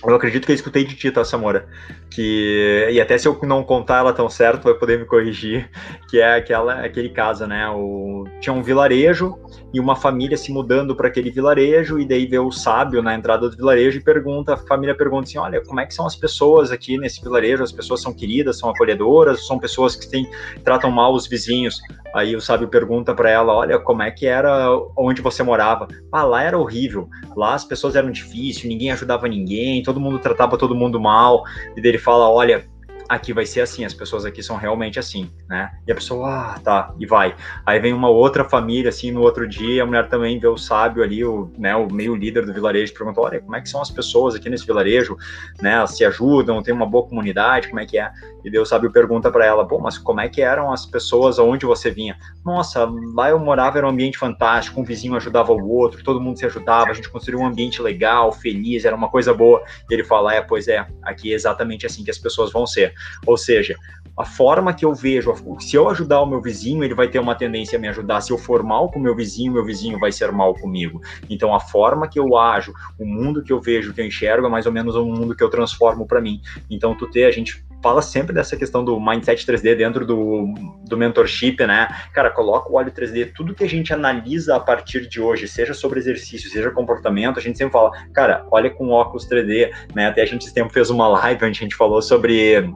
eu 0.04 0.16
acredito 0.16 0.46
que 0.46 0.52
eu 0.52 0.56
escutei 0.56 0.86
de 0.86 0.96
ti, 0.96 1.12
tá, 1.12 1.26
Samora? 1.26 1.68
Que, 2.10 2.88
e 2.92 3.00
até 3.00 3.18
se 3.18 3.28
eu 3.28 3.40
não 3.44 3.64
contar 3.64 4.00
ela 4.00 4.14
tão 4.14 4.30
certo, 4.30 4.64
vai 4.64 4.74
poder 4.74 4.98
me 5.00 5.06
corrigir, 5.06 5.70
que 6.10 6.20
é 6.20 6.36
aquela, 6.36 6.86
aquele 6.86 7.10
caso, 7.10 7.46
né? 7.46 7.70
O, 7.70 8.26
tinha 8.40 8.54
um 8.54 8.64
vilarejo 8.64 9.38
e 9.74 9.80
uma 9.80 9.96
família 9.96 10.36
se 10.36 10.52
mudando 10.52 10.96
para 10.96 11.08
aquele 11.08 11.30
vilarejo, 11.30 12.00
e 12.00 12.06
daí 12.06 12.26
vê 12.26 12.40
o 12.40 12.52
sábio 12.52 13.02
na 13.02 13.14
entrada 13.14 13.50
do 13.50 13.56
vilarejo 13.56 14.00
e 14.00 14.04
pergunta, 14.04 14.54
a 14.54 14.58
família 14.58 14.96
pergunta 14.96 15.28
assim: 15.28 15.38
olha, 15.38 15.64
como 15.64 15.80
é 15.80 15.86
que 15.86 15.94
são 15.94 16.06
as 16.06 16.16
pessoas 16.16 16.72
aqui 16.72 16.98
nesse 16.98 17.22
vilarejo? 17.22 17.64
As 17.64 17.72
pessoas 17.72 18.02
são 18.02 18.14
queridas, 18.14 18.58
são 18.58 18.70
acolhedoras, 18.70 19.46
são 19.46 19.60
pessoas 19.60 19.96
que 19.96 20.10
têm, 20.10 20.28
tratam 20.64 20.90
mal 20.90 21.14
os 21.14 21.28
vizinhos? 21.28 21.80
Aí 22.14 22.36
o 22.36 22.42
sábio 22.42 22.68
pergunta 22.68 23.14
para 23.14 23.30
ela: 23.30 23.54
olha, 23.54 23.78
como 23.78 24.02
é 24.02 24.10
que 24.10 24.26
era 24.26 24.70
onde 24.98 25.22
você 25.22 25.44
morava? 25.44 25.88
Ah, 26.12 26.24
lá 26.24 26.42
era 26.42 26.58
horrível, 26.58 27.08
lá 27.36 27.54
as 27.54 27.64
pessoas 27.64 27.96
eram 27.96 28.10
difíceis, 28.10 28.66
ninguém 28.66 28.92
ajudava 28.92 29.28
ninguém, 29.28 29.84
todo 29.84 30.00
mundo 30.00 30.18
tratava 30.18 30.58
todo 30.58 30.74
mundo 30.74 31.00
mal, 31.00 31.44
e 31.76 31.82
dele 31.82 31.99
fala, 32.00 32.30
olha, 32.30 32.66
aqui 33.10 33.34
vai 33.34 33.46
ser 33.46 33.62
assim, 33.62 33.84
as 33.84 33.94
pessoas 33.94 34.24
aqui 34.24 34.44
são 34.44 34.56
realmente 34.56 35.00
assim, 35.00 35.32
né? 35.50 35.72
E 35.88 35.92
a 35.92 35.96
pessoa, 35.96 36.30
ah, 36.30 36.60
tá, 36.60 36.94
e 37.00 37.08
vai. 37.08 37.36
Aí 37.66 37.80
vem 37.80 37.92
uma 37.92 38.08
outra 38.08 38.46
família, 38.46 38.90
assim, 38.90 39.12
no 39.12 39.22
outro 39.22 39.48
dia, 39.48 39.82
a 39.82 39.86
mulher 39.86 40.08
também 40.08 40.40
vê 40.40 40.48
o 40.48 40.58
sábio 40.58 41.02
ali, 41.02 41.26
o, 41.26 41.52
né, 41.58 41.76
o 41.76 41.92
meio 41.92 42.16
líder 42.16 42.46
do 42.46 42.54
vilarejo, 42.54 42.94
pergunta, 42.94 43.20
olha, 43.20 43.42
como 43.42 43.56
é 43.56 43.62
que 43.62 43.68
são 43.68 43.82
as 43.82 43.90
pessoas 43.90 44.36
aqui 44.36 44.48
nesse 44.48 44.66
vilarejo, 44.66 45.18
né? 45.60 45.74
Elas 45.74 45.98
se 45.98 46.06
ajudam, 46.06 46.62
tem 46.62 46.74
uma 46.74 46.86
boa 46.86 47.08
comunidade, 47.08 47.70
como 47.70 47.80
é 47.80 47.86
que 47.86 47.98
é? 47.98 48.12
E 48.44 48.50
Deus 48.50 48.70
sábio 48.70 48.92
pergunta 48.92 49.32
para 49.32 49.46
ela, 49.46 49.64
bom, 49.64 49.80
mas 49.80 49.98
como 49.98 50.22
é 50.22 50.30
que 50.30 50.42
eram 50.42 50.72
as 50.72 50.86
pessoas 50.86 51.40
aonde 51.40 51.66
você 51.66 51.92
vinha? 51.92 52.18
Nossa, 52.46 52.90
lá 53.14 53.30
eu 53.30 53.40
morava, 53.40 53.78
era 53.78 53.88
um 53.88 53.90
ambiente 53.90 54.18
fantástico, 54.18 54.80
um 54.80 54.84
vizinho 54.84 55.16
ajudava 55.16 55.52
o 55.52 55.70
outro, 55.70 56.04
todo 56.04 56.22
mundo 56.22 56.38
se 56.38 56.46
ajudava, 56.46 56.92
a 56.92 56.94
gente 56.94 57.10
construiu 57.10 57.40
um 57.40 57.46
ambiente 57.46 57.82
legal, 57.82 58.32
feliz, 58.32 58.86
era 58.86 58.96
uma 58.96 59.10
coisa 59.10 59.34
boa. 59.34 59.62
E 59.90 59.94
ele 59.94 60.04
fala, 60.04 60.34
é, 60.34 60.42
pois 60.42 60.68
é, 60.68 60.88
aqui 61.04 61.32
é 61.32 61.36
exatamente 61.36 61.86
assim 61.86 62.04
que 62.04 62.12
as 62.12 62.18
pessoas 62.18 62.52
vão 62.52 62.66
ser. 62.66 62.94
Ou 63.26 63.38
seja, 63.38 63.76
a 64.20 64.26
forma 64.26 64.74
que 64.74 64.84
eu 64.84 64.94
vejo, 64.94 65.34
se 65.62 65.78
eu 65.78 65.88
ajudar 65.90 66.22
o 66.22 66.26
meu 66.26 66.42
vizinho, 66.42 66.84
ele 66.84 66.94
vai 66.94 67.08
ter 67.08 67.20
uma 67.20 67.36
tendência 67.36 67.78
a 67.78 67.82
me 67.82 67.88
ajudar. 67.88 68.20
Se 68.20 68.32
eu 68.32 68.38
for 68.38 68.62
mal 68.62 68.92
com 68.92 69.00
o 69.00 69.02
meu 69.02 69.16
vizinho, 69.16 69.54
meu 69.54 69.64
vizinho 69.64 69.98
vai 69.98 70.12
ser 70.12 70.30
mal 70.32 70.54
comigo. 70.54 71.02
Então, 71.30 71.56
a 71.56 71.60
forma 71.62 72.06
que 72.06 72.20
eu 72.20 72.38
ajo, 72.38 72.74
o 73.00 73.06
mundo 73.06 73.42
que 73.42 73.54
eu 73.54 73.62
vejo, 73.62 73.94
que 73.94 74.02
eu 74.02 74.06
enxergo, 74.06 74.48
é 74.48 74.50
mais 74.50 74.66
ou 74.66 74.74
menos 74.74 74.94
o 74.96 75.06
mundo 75.06 75.34
que 75.34 75.42
eu 75.42 75.50
transformo 75.50 76.06
para 76.06 76.20
mim. 76.20 76.42
Então, 76.70 76.94
tu 76.98 77.10
ter, 77.10 77.26
a 77.26 77.32
gente 77.32 77.64
fala 77.82 78.02
sempre 78.02 78.34
dessa 78.34 78.56
questão 78.56 78.84
do 78.84 79.00
mindset 79.00 79.46
3D 79.46 79.76
dentro 79.76 80.06
do, 80.06 80.54
do 80.88 80.98
mentorship, 80.98 81.66
né? 81.66 81.88
Cara, 82.14 82.30
coloca 82.30 82.72
o 82.72 82.76
óleo 82.76 82.92
3D, 82.92 83.32
tudo 83.36 83.56
que 83.56 83.64
a 83.64 83.70
gente 83.70 83.94
analisa 83.94 84.56
a 84.56 84.60
partir 84.60 85.08
de 85.08 85.22
hoje, 85.22 85.48
seja 85.48 85.74
sobre 85.74 86.00
exercício, 86.00 86.50
seja 86.50 86.72
comportamento, 86.72 87.40
a 87.40 87.42
gente 87.42 87.58
sempre 87.58 87.74
fala, 87.74 87.92
cara, 88.14 88.46
olha 88.52 88.70
com 88.70 88.90
óculos 88.90 89.28
3D, 89.28 89.72
né? 89.96 90.08
Até 90.08 90.22
a 90.22 90.26
gente 90.26 90.44
esse 90.44 90.54
tempo 90.54 90.74
fez 90.74 90.90
uma 90.90 91.08
live 91.08 91.46
onde 91.46 91.60
a 91.60 91.64
gente 91.64 91.76
falou 91.76 92.02
sobre 92.02 92.70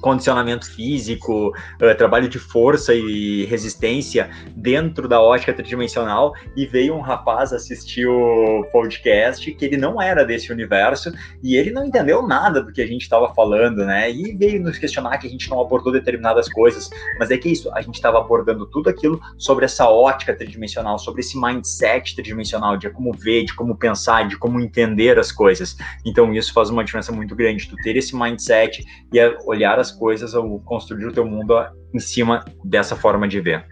condicionamento 0.00 0.70
físico, 0.70 1.48
uh, 1.48 1.96
trabalho 1.96 2.28
de 2.28 2.38
força 2.38 2.94
e 2.94 3.44
resistência 3.46 4.30
dentro 4.54 5.08
da 5.08 5.20
ótica 5.20 5.52
tridimensional 5.52 6.32
e 6.56 6.66
veio 6.66 6.94
um 6.94 7.00
rapaz 7.00 7.52
assistir 7.52 8.06
o 8.06 8.64
podcast 8.72 9.50
que 9.52 9.64
ele 9.64 9.76
não 9.76 10.00
era 10.00 10.24
desse 10.24 10.52
universo 10.52 11.12
e 11.42 11.56
ele 11.56 11.70
não 11.70 11.84
entendeu 11.84 12.26
nada 12.26 12.62
do 12.62 12.72
que 12.72 12.82
a 12.82 12.86
gente 12.86 13.02
estava 13.02 13.32
falando, 13.34 13.84
né? 13.84 14.10
E 14.10 14.36
veio 14.36 14.62
nos 14.62 14.78
questionar 14.78 15.18
que 15.18 15.26
a 15.26 15.30
gente 15.30 15.48
não 15.50 15.60
abordou 15.60 15.92
determinadas 15.92 16.48
coisas, 16.48 16.88
mas 17.18 17.30
é 17.30 17.38
que 17.38 17.48
é 17.48 17.52
isso, 17.52 17.72
a 17.72 17.80
gente 17.80 17.94
estava 17.94 18.18
abordando 18.18 18.66
tudo 18.66 18.90
aquilo 18.90 19.20
sobre 19.38 19.64
essa 19.64 19.88
ótica 19.88 20.34
tridimensional, 20.34 20.98
sobre 20.98 21.20
esse 21.20 21.40
mindset 21.40 22.14
tridimensional, 22.14 22.76
de 22.76 22.90
como 22.90 23.12
ver, 23.12 23.44
de 23.44 23.54
como 23.54 23.76
pensar, 23.76 24.28
de 24.28 24.38
como 24.38 24.60
entender 24.60 25.18
as 25.18 25.32
coisas. 25.32 25.76
Então 26.04 26.32
isso 26.34 26.52
faz 26.52 26.70
uma 26.70 26.84
diferença 26.84 27.12
muito 27.12 27.34
grande, 27.34 27.68
tu 27.68 27.76
ter 27.76 27.96
esse 27.96 28.16
mindset 28.16 28.84
e 29.12 29.20
olhar 29.46 29.78
as 29.78 29.85
coisas 29.90 30.34
ou 30.34 30.60
construir 30.60 31.06
o 31.06 31.12
teu 31.12 31.24
mundo 31.24 31.54
em 31.94 31.98
cima 31.98 32.44
dessa 32.64 32.96
forma 32.96 33.26
de 33.26 33.40
ver. 33.40 33.66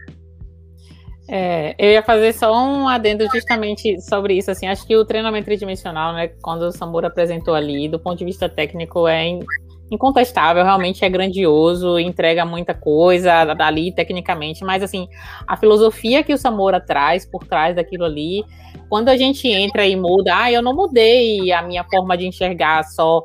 É, 1.26 1.74
eu 1.78 1.90
ia 1.90 2.02
fazer 2.02 2.34
só 2.34 2.52
um 2.52 2.86
adendo 2.86 3.26
justamente 3.32 4.00
sobre 4.02 4.34
isso. 4.34 4.50
Assim, 4.50 4.66
acho 4.66 4.86
que 4.86 4.96
o 4.96 5.04
treinamento 5.04 5.46
tridimensional, 5.46 6.12
né, 6.12 6.28
quando 6.42 6.62
o 6.62 6.72
Samura 6.72 7.08
apresentou 7.08 7.54
ali, 7.54 7.88
do 7.88 7.98
ponto 7.98 8.18
de 8.18 8.24
vista 8.24 8.48
técnico, 8.48 9.08
é 9.08 9.38
incontestável, 9.90 10.64
realmente 10.64 11.04
é 11.04 11.08
grandioso, 11.08 11.98
entrega 11.98 12.44
muita 12.44 12.74
coisa 12.74 13.44
dali 13.54 13.92
tecnicamente, 13.92 14.64
mas 14.64 14.82
assim, 14.82 15.06
a 15.46 15.56
filosofia 15.56 16.22
que 16.22 16.32
o 16.32 16.38
Samura 16.38 16.80
traz 16.80 17.26
por 17.26 17.46
trás 17.46 17.76
daquilo 17.76 18.04
ali, 18.04 18.44
quando 18.88 19.08
a 19.08 19.16
gente 19.16 19.46
entra 19.46 19.86
e 19.86 19.94
muda, 19.94 20.36
ah, 20.36 20.52
eu 20.52 20.62
não 20.62 20.74
mudei 20.74 21.52
a 21.52 21.62
minha 21.62 21.84
forma 21.84 22.16
de 22.16 22.26
enxergar 22.26 22.82
só 22.84 23.22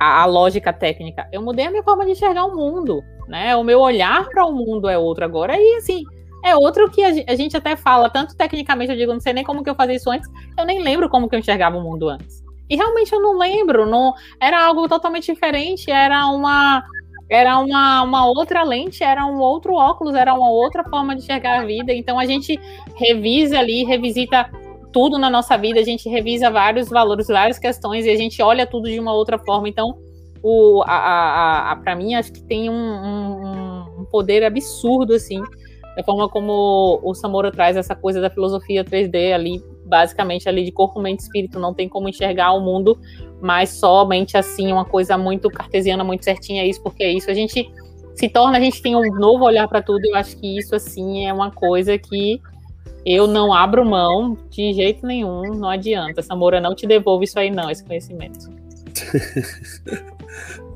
a, 0.00 0.22
a, 0.22 0.26
lógica 0.26 0.72
técnica. 0.72 1.28
Eu 1.32 1.42
mudei 1.42 1.66
a 1.66 1.70
minha 1.70 1.82
forma 1.82 2.04
de 2.04 2.12
enxergar 2.12 2.44
o 2.44 2.54
mundo, 2.54 3.02
né? 3.28 3.56
O 3.56 3.64
meu 3.64 3.80
olhar 3.80 4.28
para 4.28 4.44
o 4.44 4.52
mundo 4.52 4.88
é 4.88 4.98
outro 4.98 5.24
agora. 5.24 5.56
E 5.56 5.76
assim, 5.76 6.04
é 6.44 6.54
outro 6.54 6.90
que 6.90 7.02
a, 7.02 7.34
gente 7.34 7.56
até 7.56 7.76
fala, 7.76 8.08
tanto 8.08 8.36
tecnicamente, 8.36 8.92
eu 8.92 8.96
digo, 8.96 9.12
não 9.12 9.20
sei 9.20 9.32
nem 9.32 9.44
como 9.44 9.64
que 9.64 9.70
eu 9.70 9.74
fazia 9.74 9.96
isso 9.96 10.10
antes, 10.10 10.30
eu 10.56 10.64
nem 10.64 10.80
lembro 10.80 11.08
como 11.08 11.28
que 11.28 11.34
eu 11.34 11.40
enxergava 11.40 11.76
o 11.76 11.82
mundo 11.82 12.08
antes. 12.08 12.44
E 12.68 12.76
realmente 12.76 13.12
eu 13.12 13.20
não 13.20 13.38
lembro, 13.38 13.86
não 13.86 14.12
era 14.40 14.64
algo 14.64 14.88
totalmente 14.88 15.32
diferente, 15.32 15.90
era 15.90 16.26
uma 16.28 16.84
era 17.28 17.58
uma, 17.58 18.02
uma 18.02 18.26
outra 18.26 18.62
lente, 18.62 19.02
era 19.02 19.26
um 19.26 19.40
outro 19.40 19.74
óculos, 19.74 20.14
era 20.14 20.32
uma 20.32 20.48
outra 20.48 20.84
forma 20.84 21.16
de 21.16 21.22
enxergar 21.22 21.60
a 21.60 21.64
vida. 21.64 21.92
Então 21.92 22.18
a 22.20 22.24
gente 22.24 22.58
revisa 22.94 23.58
ali, 23.58 23.82
revisita 23.82 24.48
tudo 24.96 25.18
na 25.18 25.28
nossa 25.28 25.58
vida, 25.58 25.78
a 25.78 25.82
gente 25.82 26.08
revisa 26.08 26.50
vários 26.50 26.88
valores, 26.88 27.26
várias 27.26 27.58
questões 27.58 28.06
e 28.06 28.08
a 28.08 28.16
gente 28.16 28.40
olha 28.40 28.66
tudo 28.66 28.88
de 28.88 28.98
uma 28.98 29.12
outra 29.12 29.38
forma. 29.38 29.68
Então, 29.68 29.98
o, 30.42 30.82
a, 30.86 30.96
a, 30.96 31.72
a 31.72 31.76
para 31.76 31.94
mim, 31.94 32.14
acho 32.14 32.32
que 32.32 32.42
tem 32.42 32.70
um, 32.70 32.72
um, 32.72 34.00
um, 34.00 34.04
poder 34.06 34.42
absurdo, 34.42 35.12
assim, 35.12 35.38
da 35.94 36.02
forma 36.02 36.30
como 36.30 36.98
o 37.02 37.12
Samora 37.12 37.52
traz 37.52 37.76
essa 37.76 37.94
coisa 37.94 38.22
da 38.22 38.30
filosofia 38.30 38.82
3D 38.82 39.34
ali, 39.34 39.62
basicamente 39.84 40.48
ali 40.48 40.64
de 40.64 40.72
corpo, 40.72 40.98
mente 40.98 41.20
e 41.20 41.22
espírito, 41.24 41.60
não 41.60 41.74
tem 41.74 41.90
como 41.90 42.08
enxergar 42.08 42.54
o 42.54 42.60
mundo, 42.62 42.98
mas 43.38 43.68
somente 43.68 44.34
assim, 44.38 44.72
uma 44.72 44.86
coisa 44.86 45.18
muito 45.18 45.50
cartesiana, 45.50 46.04
muito 46.04 46.24
certinha, 46.24 46.64
isso, 46.64 46.82
porque 46.82 47.04
é 47.04 47.12
isso, 47.12 47.30
a 47.30 47.34
gente 47.34 47.70
se 48.14 48.28
torna, 48.30 48.56
a 48.56 48.60
gente 48.62 48.80
tem 48.80 48.96
um 48.96 49.14
novo 49.14 49.44
olhar 49.44 49.68
para 49.68 49.82
tudo, 49.82 50.06
eu 50.06 50.14
acho 50.14 50.38
que 50.38 50.56
isso, 50.56 50.74
assim, 50.74 51.26
é 51.26 51.34
uma 51.34 51.50
coisa 51.50 51.98
que 51.98 52.40
Eu 53.06 53.28
não 53.28 53.54
abro 53.54 53.84
mão 53.84 54.36
de 54.50 54.72
jeito 54.72 55.06
nenhum, 55.06 55.54
não 55.54 55.70
adianta. 55.70 56.20
Samora 56.22 56.60
não 56.60 56.74
te 56.74 56.88
devolve 56.88 57.24
isso 57.24 57.38
aí, 57.38 57.50
não, 57.50 57.70
esse 57.70 57.84
conhecimento. 57.84 58.50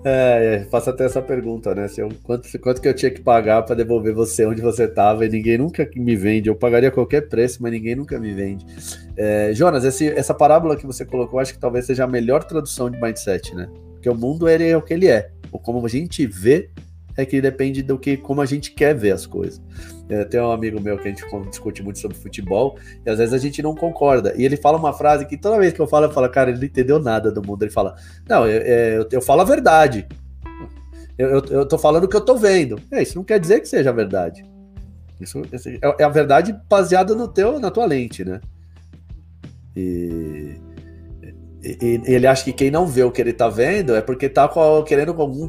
É, 0.03 0.63
é, 0.63 0.65
faço 0.71 0.89
até 0.89 1.05
essa 1.05 1.21
pergunta, 1.21 1.75
né? 1.75 1.87
Se 1.87 2.01
eu, 2.01 2.09
quanto, 2.23 2.49
quanto 2.59 2.81
que 2.81 2.89
eu 2.89 2.95
tinha 2.95 3.11
que 3.11 3.21
pagar 3.21 3.63
para 3.63 3.77
devolver 3.77 4.15
você 4.15 4.47
onde 4.47 4.63
você 4.63 4.85
estava 4.85 5.27
e 5.27 5.29
ninguém 5.29 5.59
nunca 5.59 5.89
me 5.95 6.17
vende. 6.17 6.49
Eu 6.49 6.57
pagaria 6.57 6.91
qualquer 6.91 7.29
preço, 7.29 7.63
mas 7.63 7.71
ninguém 7.71 7.95
nunca 7.95 8.19
me 8.19 8.33
vende. 8.33 8.65
É, 9.15 9.53
Jonas, 9.53 9.85
esse, 9.85 10.09
essa 10.09 10.33
parábola 10.33 10.75
que 10.75 10.87
você 10.87 11.05
colocou, 11.05 11.39
acho 11.39 11.53
que 11.53 11.61
talvez 11.61 11.85
seja 11.85 12.05
a 12.05 12.07
melhor 12.07 12.45
tradução 12.45 12.89
de 12.89 12.99
mindset, 12.99 13.55
né? 13.55 13.69
Porque 13.93 14.09
o 14.09 14.15
mundo 14.15 14.49
ele 14.49 14.69
é 14.69 14.77
o 14.77 14.81
que 14.81 14.95
ele 14.95 15.07
é. 15.07 15.33
Ou 15.53 15.61
como 15.61 15.85
a 15.85 15.89
gente 15.89 16.27
vê, 16.27 16.71
é 17.21 17.27
que 17.27 17.41
depende 17.41 17.83
do 17.83 17.99
que 17.99 18.17
como 18.17 18.41
a 18.41 18.47
gente 18.47 18.73
quer 18.73 18.95
ver 18.95 19.13
as 19.13 19.27
coisas. 19.27 19.61
É, 20.09 20.25
tem 20.25 20.41
um 20.41 20.51
amigo 20.51 20.81
meu 20.81 20.99
que 20.99 21.07
a 21.07 21.11
gente 21.11 21.25
discute 21.49 21.83
muito 21.83 21.99
sobre 21.99 22.17
futebol 22.17 22.77
e 23.07 23.11
às 23.11 23.19
vezes 23.19 23.33
a 23.33 23.39
gente 23.39 23.63
não 23.63 23.75
concorda. 23.75 24.35
E 24.37 24.45
ele 24.45 24.57
fala 24.57 24.77
uma 24.77 24.93
frase 24.93 25.25
que 25.27 25.37
toda 25.37 25.59
vez 25.59 25.73
que 25.73 25.81
eu 25.81 25.87
falo, 25.87 26.07
eu 26.07 26.11
falo, 26.11 26.29
cara, 26.29 26.51
ele 26.51 26.59
não 26.59 26.67
entendeu 26.67 26.99
nada 26.99 27.31
do 27.31 27.43
mundo. 27.47 27.63
Ele 27.63 27.71
fala, 27.71 27.95
não, 28.29 28.47
eu, 28.47 28.61
eu, 28.61 29.09
eu 29.13 29.23
falo 29.23 29.43
a 29.43 29.45
verdade. 29.45 30.07
Eu, 31.17 31.29
eu, 31.29 31.45
eu, 31.51 31.67
tô 31.69 31.79
falando 31.79 32.05
o 32.05 32.09
que 32.09 32.17
eu 32.17 32.21
tô 32.21 32.37
vendo. 32.37 32.81
É, 32.91 33.03
isso 33.03 33.17
não 33.17 33.25
quer 33.25 33.39
dizer 33.39 33.61
que 33.61 33.69
seja 33.69 33.93
verdade. 33.93 34.45
Isso, 35.21 35.43
é, 35.53 36.03
é 36.03 36.05
a 36.05 36.09
verdade 36.09 36.59
baseada 36.69 37.15
no 37.15 37.29
teu, 37.29 37.61
na 37.61 37.71
tua 37.71 37.85
lente, 37.85 38.25
né? 38.25 38.41
E 39.77 40.57
e, 41.63 42.01
ele 42.07 42.27
acha 42.27 42.45
que 42.45 42.53
quem 42.53 42.71
não 42.71 42.87
vê 42.87 43.03
o 43.03 43.11
que 43.11 43.21
ele 43.21 43.33
tá 43.33 43.49
vendo 43.49 43.95
é 43.95 44.01
porque 44.01 44.29
tá 44.29 44.49
com, 44.49 44.83
querendo 44.83 45.11
algum, 45.11 45.49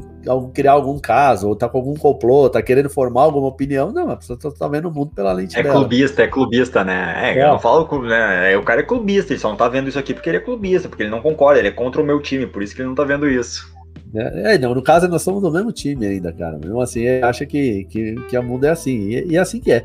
criar 0.52 0.72
algum 0.72 0.98
caso, 0.98 1.48
ou 1.48 1.56
tá 1.56 1.68
com 1.68 1.78
algum 1.78 1.94
complô, 1.94 2.50
tá 2.50 2.60
querendo 2.60 2.90
formar 2.90 3.22
alguma 3.22 3.48
opinião. 3.48 3.90
Não, 3.90 4.10
a 4.10 4.16
pessoa 4.16 4.38
tá, 4.38 4.50
tá 4.50 4.68
vendo 4.68 4.88
o 4.88 4.92
mundo 4.92 5.12
pela 5.14 5.32
lente 5.32 5.58
é 5.58 5.62
dela. 5.62 5.74
É 5.74 5.78
clubista, 5.78 6.22
é 6.22 6.26
clubista, 6.28 6.84
né? 6.84 7.14
É, 7.16 7.38
é. 7.38 7.44
eu 7.44 7.48
não 7.48 7.58
falo, 7.58 8.02
né? 8.02 8.52
É, 8.52 8.56
o 8.56 8.62
cara 8.62 8.80
é 8.80 8.84
clubista, 8.84 9.32
ele 9.32 9.40
só 9.40 9.48
não 9.48 9.56
tá 9.56 9.68
vendo 9.68 9.88
isso 9.88 9.98
aqui 9.98 10.12
porque 10.12 10.28
ele 10.28 10.36
é 10.36 10.40
clubista, 10.40 10.88
porque 10.88 11.02
ele 11.02 11.10
não 11.10 11.22
concorda, 11.22 11.58
ele 11.58 11.68
é 11.68 11.72
contra 11.72 12.02
o 12.02 12.04
meu 12.04 12.20
time, 12.20 12.46
por 12.46 12.62
isso 12.62 12.74
que 12.74 12.82
ele 12.82 12.88
não 12.88 12.94
tá 12.94 13.04
vendo 13.04 13.28
isso. 13.28 13.72
É, 14.14 14.54
é 14.54 14.58
não, 14.58 14.74
no 14.74 14.82
caso 14.82 15.08
nós 15.08 15.22
somos 15.22 15.40
do 15.40 15.50
mesmo 15.50 15.72
time 15.72 16.06
ainda, 16.06 16.30
cara. 16.32 16.58
Mesmo 16.58 16.80
assim, 16.80 17.00
ele 17.00 17.24
acha 17.24 17.46
que, 17.46 17.84
que, 17.84 18.16
que 18.28 18.36
o 18.36 18.42
mundo 18.42 18.64
é 18.64 18.70
assim, 18.70 19.08
e, 19.08 19.32
e 19.32 19.36
é 19.36 19.40
assim 19.40 19.60
que 19.60 19.72
é. 19.72 19.84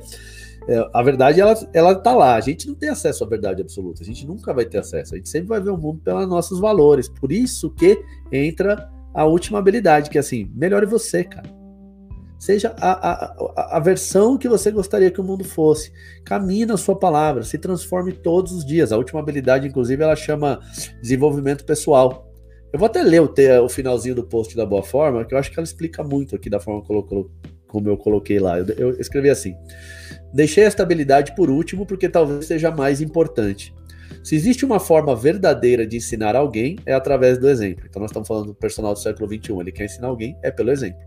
É, 0.67 0.89
a 0.93 1.01
verdade 1.01 1.39
ela, 1.39 1.53
ela 1.73 1.95
tá 1.95 2.13
lá. 2.13 2.35
A 2.35 2.41
gente 2.41 2.67
não 2.67 2.75
tem 2.75 2.89
acesso 2.89 3.23
à 3.23 3.27
verdade 3.27 3.61
absoluta. 3.61 4.03
A 4.03 4.05
gente 4.05 4.27
nunca 4.27 4.53
vai 4.53 4.65
ter 4.65 4.79
acesso. 4.79 5.13
A 5.13 5.17
gente 5.17 5.29
sempre 5.29 5.47
vai 5.47 5.61
ver 5.61 5.69
o 5.69 5.77
mundo 5.77 6.01
pelos 6.03 6.27
nossos 6.27 6.59
valores. 6.59 7.07
Por 7.07 7.31
isso 7.31 7.69
que 7.71 8.03
entra 8.31 8.89
a 9.13 9.25
última 9.25 9.59
habilidade, 9.59 10.09
que 10.09 10.17
é 10.17 10.21
assim, 10.21 10.51
melhore 10.53 10.85
você, 10.85 11.23
cara. 11.23 11.55
Seja 12.37 12.75
a, 12.79 12.91
a, 12.91 13.77
a, 13.77 13.79
versão 13.79 14.37
que 14.37 14.47
você 14.47 14.69
gostaria 14.69 15.09
que 15.09 15.19
o 15.19 15.23
mundo 15.23 15.43
fosse. 15.43 15.91
Caminhe 16.23 16.67
na 16.67 16.77
sua 16.77 16.95
palavra, 16.95 17.43
se 17.43 17.57
transforme 17.57 18.13
todos 18.13 18.51
os 18.51 18.63
dias. 18.63 18.91
A 18.91 18.97
última 18.97 19.19
habilidade, 19.19 19.67
inclusive, 19.67 20.03
ela 20.03 20.15
chama 20.15 20.59
desenvolvimento 21.01 21.65
pessoal. 21.65 22.31
Eu 22.71 22.77
vou 22.77 22.85
até 22.85 23.01
ler 23.01 23.21
o, 23.21 23.33
o 23.63 23.69
finalzinho 23.69 24.13
do 24.13 24.23
post 24.23 24.55
da 24.55 24.67
Boa 24.67 24.83
Forma, 24.83 25.25
que 25.25 25.33
eu 25.33 25.37
acho 25.39 25.49
que 25.49 25.57
ela 25.57 25.65
explica 25.65 26.03
muito 26.03 26.35
aqui 26.35 26.47
da 26.47 26.59
forma 26.59 26.83
como 27.67 27.89
eu 27.89 27.97
coloquei 27.97 28.39
lá. 28.39 28.59
Eu, 28.59 28.65
eu 28.77 28.91
escrevi 28.99 29.29
assim: 29.29 29.55
Deixei 30.33 30.65
a 30.65 30.67
estabilidade 30.67 31.35
por 31.35 31.49
último 31.49 31.85
porque 31.85 32.09
talvez 32.09 32.45
seja 32.45 32.71
mais 32.71 33.01
importante. 33.01 33.73
Se 34.23 34.35
existe 34.35 34.65
uma 34.65 34.79
forma 34.79 35.15
verdadeira 35.15 35.85
de 35.85 35.97
ensinar 35.97 36.35
alguém, 36.35 36.77
é 36.85 36.93
através 36.93 37.37
do 37.37 37.49
exemplo. 37.49 37.85
Então, 37.89 38.01
nós 38.01 38.11
estamos 38.11 38.27
falando 38.27 38.47
do 38.47 38.55
personal 38.55 38.93
do 38.93 38.99
século 38.99 39.27
XXI. 39.27 39.53
Ele 39.59 39.71
quer 39.71 39.85
ensinar 39.85 40.07
alguém, 40.07 40.37
é 40.43 40.51
pelo 40.51 40.71
exemplo. 40.71 40.99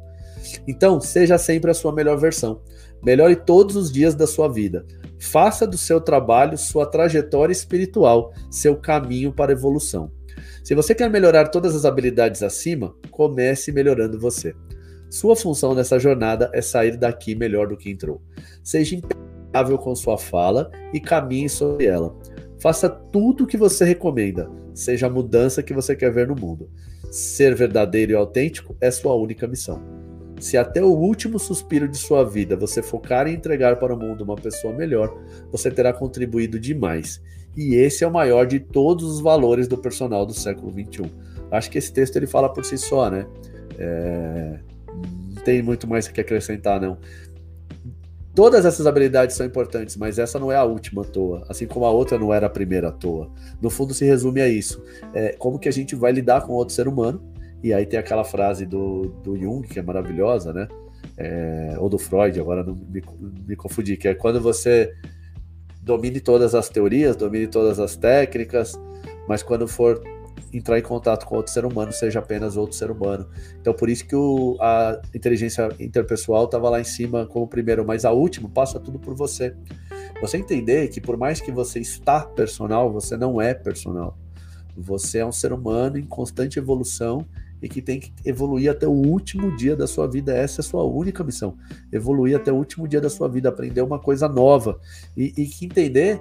Então, 0.66 1.00
seja 1.00 1.36
sempre 1.36 1.70
a 1.70 1.74
sua 1.74 1.92
melhor 1.92 2.18
versão. 2.18 2.62
Melhore 3.04 3.36
todos 3.36 3.76
os 3.76 3.92
dias 3.92 4.14
da 4.14 4.26
sua 4.26 4.48
vida. 4.48 4.86
Faça 5.18 5.66
do 5.66 5.76
seu 5.76 6.00
trabalho 6.00 6.56
sua 6.56 6.86
trajetória 6.86 7.52
espiritual, 7.52 8.32
seu 8.50 8.76
caminho 8.76 9.32
para 9.32 9.52
a 9.52 9.56
evolução. 9.56 10.10
Se 10.64 10.74
você 10.74 10.94
quer 10.94 11.10
melhorar 11.10 11.48
todas 11.48 11.74
as 11.74 11.84
habilidades 11.84 12.42
acima, 12.42 12.94
comece 13.10 13.72
melhorando 13.72 14.18
você. 14.18 14.54
Sua 15.10 15.34
função 15.34 15.74
nessa 15.74 15.98
jornada 15.98 16.48
é 16.54 16.62
sair 16.62 16.96
daqui 16.96 17.34
melhor 17.34 17.66
do 17.66 17.76
que 17.76 17.90
entrou. 17.90 18.22
Seja 18.62 18.94
impecável 18.94 19.76
com 19.76 19.92
sua 19.96 20.16
fala 20.16 20.70
e 20.94 21.00
caminhe 21.00 21.48
sobre 21.48 21.86
ela. 21.86 22.16
Faça 22.60 22.88
tudo 22.88 23.42
o 23.42 23.46
que 23.46 23.56
você 23.56 23.84
recomenda, 23.84 24.48
seja 24.72 25.08
a 25.08 25.10
mudança 25.10 25.64
que 25.64 25.74
você 25.74 25.96
quer 25.96 26.12
ver 26.12 26.28
no 26.28 26.36
mundo. 26.36 26.70
Ser 27.10 27.56
verdadeiro 27.56 28.12
e 28.12 28.14
autêntico 28.14 28.76
é 28.80 28.88
sua 28.88 29.14
única 29.14 29.48
missão. 29.48 29.82
Se 30.38 30.56
até 30.56 30.80
o 30.80 30.94
último 30.94 31.40
suspiro 31.40 31.88
de 31.88 31.98
sua 31.98 32.22
vida 32.24 32.56
você 32.56 32.80
focar 32.80 33.26
em 33.26 33.34
entregar 33.34 33.80
para 33.80 33.92
o 33.92 33.98
mundo 33.98 34.22
uma 34.22 34.36
pessoa 34.36 34.72
melhor, 34.72 35.12
você 35.50 35.72
terá 35.72 35.92
contribuído 35.92 36.58
demais. 36.60 37.20
E 37.56 37.74
esse 37.74 38.04
é 38.04 38.06
o 38.06 38.12
maior 38.12 38.46
de 38.46 38.60
todos 38.60 39.04
os 39.04 39.20
valores 39.20 39.66
do 39.66 39.76
personal 39.76 40.24
do 40.24 40.32
século 40.32 40.70
XXI. 40.70 41.12
Acho 41.50 41.68
que 41.68 41.78
esse 41.78 41.92
texto 41.92 42.14
ele 42.14 42.28
fala 42.28 42.48
por 42.48 42.64
si 42.64 42.78
só, 42.78 43.10
né? 43.10 43.26
É 43.76 44.60
tem 45.42 45.62
muito 45.62 45.88
mais 45.88 46.08
que 46.08 46.20
acrescentar, 46.20 46.80
não. 46.80 46.98
Todas 48.34 48.64
essas 48.64 48.86
habilidades 48.86 49.36
são 49.36 49.44
importantes, 49.44 49.96
mas 49.96 50.18
essa 50.18 50.38
não 50.38 50.52
é 50.52 50.56
a 50.56 50.64
última 50.64 51.02
à 51.02 51.04
toa, 51.04 51.44
assim 51.48 51.66
como 51.66 51.84
a 51.84 51.90
outra 51.90 52.18
não 52.18 52.32
era 52.32 52.46
a 52.46 52.50
primeira 52.50 52.88
à 52.88 52.92
toa. 52.92 53.28
No 53.60 53.68
fundo, 53.68 53.92
se 53.92 54.04
resume 54.04 54.40
a 54.40 54.48
isso: 54.48 54.82
é, 55.12 55.34
como 55.38 55.58
que 55.58 55.68
a 55.68 55.72
gente 55.72 55.96
vai 55.96 56.12
lidar 56.12 56.42
com 56.42 56.52
outro 56.52 56.74
ser 56.74 56.86
humano. 56.86 57.22
E 57.62 57.74
aí 57.74 57.84
tem 57.84 57.98
aquela 57.98 58.24
frase 58.24 58.64
do, 58.64 59.08
do 59.22 59.36
Jung, 59.36 59.66
que 59.68 59.78
é 59.78 59.82
maravilhosa, 59.82 60.52
né? 60.52 60.66
É, 61.16 61.74
ou 61.78 61.90
do 61.90 61.98
Freud, 61.98 62.40
agora 62.40 62.64
não 62.64 62.74
me, 62.74 63.02
me 63.46 63.54
confundi, 63.54 63.96
que 63.98 64.08
é 64.08 64.14
quando 64.14 64.40
você 64.40 64.94
domine 65.82 66.20
todas 66.20 66.54
as 66.54 66.68
teorias, 66.68 67.16
domine 67.16 67.46
todas 67.46 67.78
as 67.78 67.96
técnicas, 67.96 68.80
mas 69.28 69.42
quando 69.42 69.68
for 69.68 70.02
entrar 70.52 70.78
em 70.78 70.82
contato 70.82 71.26
com 71.26 71.36
outro 71.36 71.52
ser 71.52 71.64
humano 71.64 71.92
seja 71.92 72.18
apenas 72.18 72.56
outro 72.56 72.76
ser 72.76 72.90
humano. 72.90 73.28
Então, 73.60 73.72
por 73.72 73.88
isso 73.88 74.06
que 74.06 74.16
o, 74.16 74.56
a 74.60 75.00
inteligência 75.14 75.68
interpessoal 75.78 76.44
estava 76.44 76.68
lá 76.68 76.80
em 76.80 76.84
cima 76.84 77.26
como 77.26 77.46
primeiro, 77.46 77.84
mas 77.84 78.04
a 78.04 78.10
última 78.10 78.48
passa 78.48 78.80
tudo 78.80 78.98
por 78.98 79.14
você. 79.14 79.54
Você 80.20 80.36
entender 80.36 80.88
que 80.88 81.00
por 81.00 81.16
mais 81.16 81.40
que 81.40 81.50
você 81.50 81.80
está 81.80 82.20
personal, 82.20 82.92
você 82.92 83.16
não 83.16 83.40
é 83.40 83.54
personal. 83.54 84.18
Você 84.76 85.18
é 85.18 85.26
um 85.26 85.32
ser 85.32 85.52
humano 85.52 85.98
em 85.98 86.04
constante 86.04 86.58
evolução 86.58 87.26
e 87.62 87.68
que 87.68 87.82
tem 87.82 88.00
que 88.00 88.12
evoluir 88.24 88.70
até 88.70 88.86
o 88.86 88.92
último 88.92 89.54
dia 89.54 89.76
da 89.76 89.86
sua 89.86 90.06
vida. 90.06 90.32
Essa 90.34 90.60
é 90.60 90.62
a 90.62 90.64
sua 90.64 90.84
única 90.84 91.22
missão. 91.22 91.56
Evoluir 91.92 92.36
até 92.36 92.50
o 92.50 92.56
último 92.56 92.88
dia 92.88 93.00
da 93.00 93.10
sua 93.10 93.28
vida, 93.28 93.48
aprender 93.48 93.82
uma 93.82 93.98
coisa 93.98 94.28
nova. 94.28 94.78
E, 95.16 95.32
e 95.36 95.46
que 95.46 95.66
entender 95.66 96.20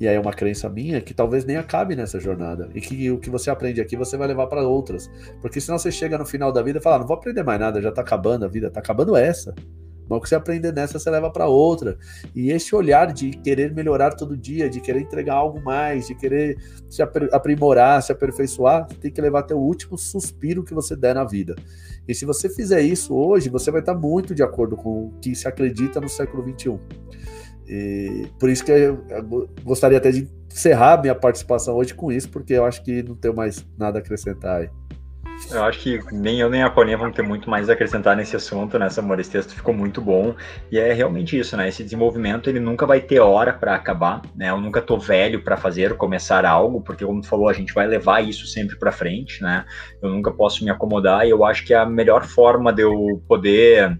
e 0.00 0.08
aí 0.08 0.16
é 0.16 0.20
uma 0.20 0.32
crença 0.32 0.66
minha 0.70 0.98
que 1.02 1.12
talvez 1.12 1.44
nem 1.44 1.56
acabe 1.56 1.94
nessa 1.94 2.18
jornada. 2.18 2.70
E 2.74 2.80
que 2.80 3.10
o 3.10 3.18
que 3.18 3.28
você 3.28 3.50
aprende 3.50 3.82
aqui 3.82 3.96
você 3.96 4.16
vai 4.16 4.26
levar 4.26 4.46
para 4.46 4.66
outras. 4.66 5.10
Porque 5.42 5.60
senão 5.60 5.78
você 5.78 5.92
chega 5.92 6.16
no 6.16 6.24
final 6.24 6.50
da 6.50 6.62
vida 6.62 6.78
e 6.78 6.82
fala: 6.82 6.96
ah, 6.96 6.98
não 7.00 7.06
vou 7.06 7.16
aprender 7.16 7.42
mais 7.42 7.60
nada, 7.60 7.82
já 7.82 7.92
tá 7.92 8.00
acabando 8.00 8.46
a 8.46 8.48
vida, 8.48 8.70
tá 8.70 8.80
acabando 8.80 9.14
essa. 9.14 9.54
Mas 10.08 10.18
o 10.18 10.22
que 10.22 10.28
você 10.28 10.34
aprender 10.34 10.72
nessa, 10.72 10.98
você 10.98 11.08
leva 11.08 11.30
para 11.30 11.46
outra. 11.46 11.96
E 12.34 12.50
esse 12.50 12.74
olhar 12.74 13.12
de 13.12 13.30
querer 13.30 13.72
melhorar 13.72 14.12
todo 14.16 14.36
dia, 14.36 14.68
de 14.68 14.80
querer 14.80 15.02
entregar 15.02 15.34
algo 15.34 15.62
mais, 15.62 16.08
de 16.08 16.16
querer 16.16 16.58
se 16.88 17.00
aprimorar, 17.02 18.02
se 18.02 18.10
aperfeiçoar, 18.10 18.88
tem 19.00 19.12
que 19.12 19.20
levar 19.20 19.40
até 19.40 19.54
o 19.54 19.58
último 19.58 19.96
suspiro 19.96 20.64
que 20.64 20.74
você 20.74 20.96
der 20.96 21.14
na 21.14 21.24
vida. 21.24 21.54
E 22.08 22.14
se 22.14 22.24
você 22.24 22.48
fizer 22.48 22.80
isso 22.80 23.14
hoje, 23.14 23.48
você 23.48 23.70
vai 23.70 23.80
estar 23.80 23.94
muito 23.94 24.34
de 24.34 24.42
acordo 24.42 24.76
com 24.76 25.06
o 25.06 25.12
que 25.20 25.32
se 25.34 25.46
acredita 25.46 26.00
no 26.00 26.08
século 26.08 26.42
XXI. 26.42 26.80
E 27.72 28.26
por 28.40 28.50
isso 28.50 28.64
que 28.64 28.72
eu, 28.72 29.04
eu 29.08 29.48
gostaria 29.62 29.98
até 29.98 30.10
de 30.10 30.28
encerrar 30.50 31.00
minha 31.00 31.14
participação 31.14 31.76
hoje 31.76 31.94
com 31.94 32.10
isso, 32.10 32.28
porque 32.28 32.54
eu 32.54 32.64
acho 32.64 32.82
que 32.82 33.00
não 33.00 33.14
tenho 33.14 33.34
mais 33.34 33.64
nada 33.78 33.98
a 33.98 34.00
acrescentar 34.00 34.62
aí. 34.62 34.70
Eu 35.52 35.62
acho 35.62 35.78
que 35.78 36.00
nem 36.12 36.40
eu 36.40 36.50
nem 36.50 36.62
a 36.62 36.68
Paulinha 36.68 36.98
vão 36.98 37.10
ter 37.12 37.22
muito 37.22 37.48
mais 37.48 37.70
a 37.70 37.72
acrescentar 37.72 38.16
nesse 38.16 38.34
assunto, 38.34 38.76
né, 38.76 38.90
Samora? 38.90 39.20
Esse 39.20 39.30
texto 39.30 39.54
ficou 39.54 39.72
muito 39.72 40.00
bom. 40.00 40.34
E 40.70 40.78
é 40.78 40.92
realmente 40.92 41.38
isso, 41.38 41.56
né? 41.56 41.68
Esse 41.68 41.84
desenvolvimento, 41.84 42.50
ele 42.50 42.60
nunca 42.60 42.84
vai 42.84 43.00
ter 43.00 43.20
hora 43.20 43.52
para 43.52 43.76
acabar, 43.76 44.20
né? 44.34 44.50
Eu 44.50 44.60
nunca 44.60 44.82
tô 44.82 44.98
velho 44.98 45.42
para 45.42 45.56
fazer, 45.56 45.96
começar 45.96 46.44
algo, 46.44 46.82
porque 46.82 47.06
como 47.06 47.20
tu 47.20 47.28
falou, 47.28 47.48
a 47.48 47.52
gente 47.52 47.72
vai 47.72 47.86
levar 47.86 48.20
isso 48.20 48.46
sempre 48.46 48.76
para 48.76 48.92
frente, 48.92 49.40
né? 49.42 49.64
Eu 50.02 50.10
nunca 50.10 50.32
posso 50.32 50.64
me 50.64 50.70
acomodar 50.70 51.24
e 51.24 51.30
eu 51.30 51.44
acho 51.44 51.64
que 51.64 51.72
a 51.72 51.86
melhor 51.86 52.24
forma 52.24 52.72
de 52.72 52.82
eu 52.82 53.22
poder 53.26 53.98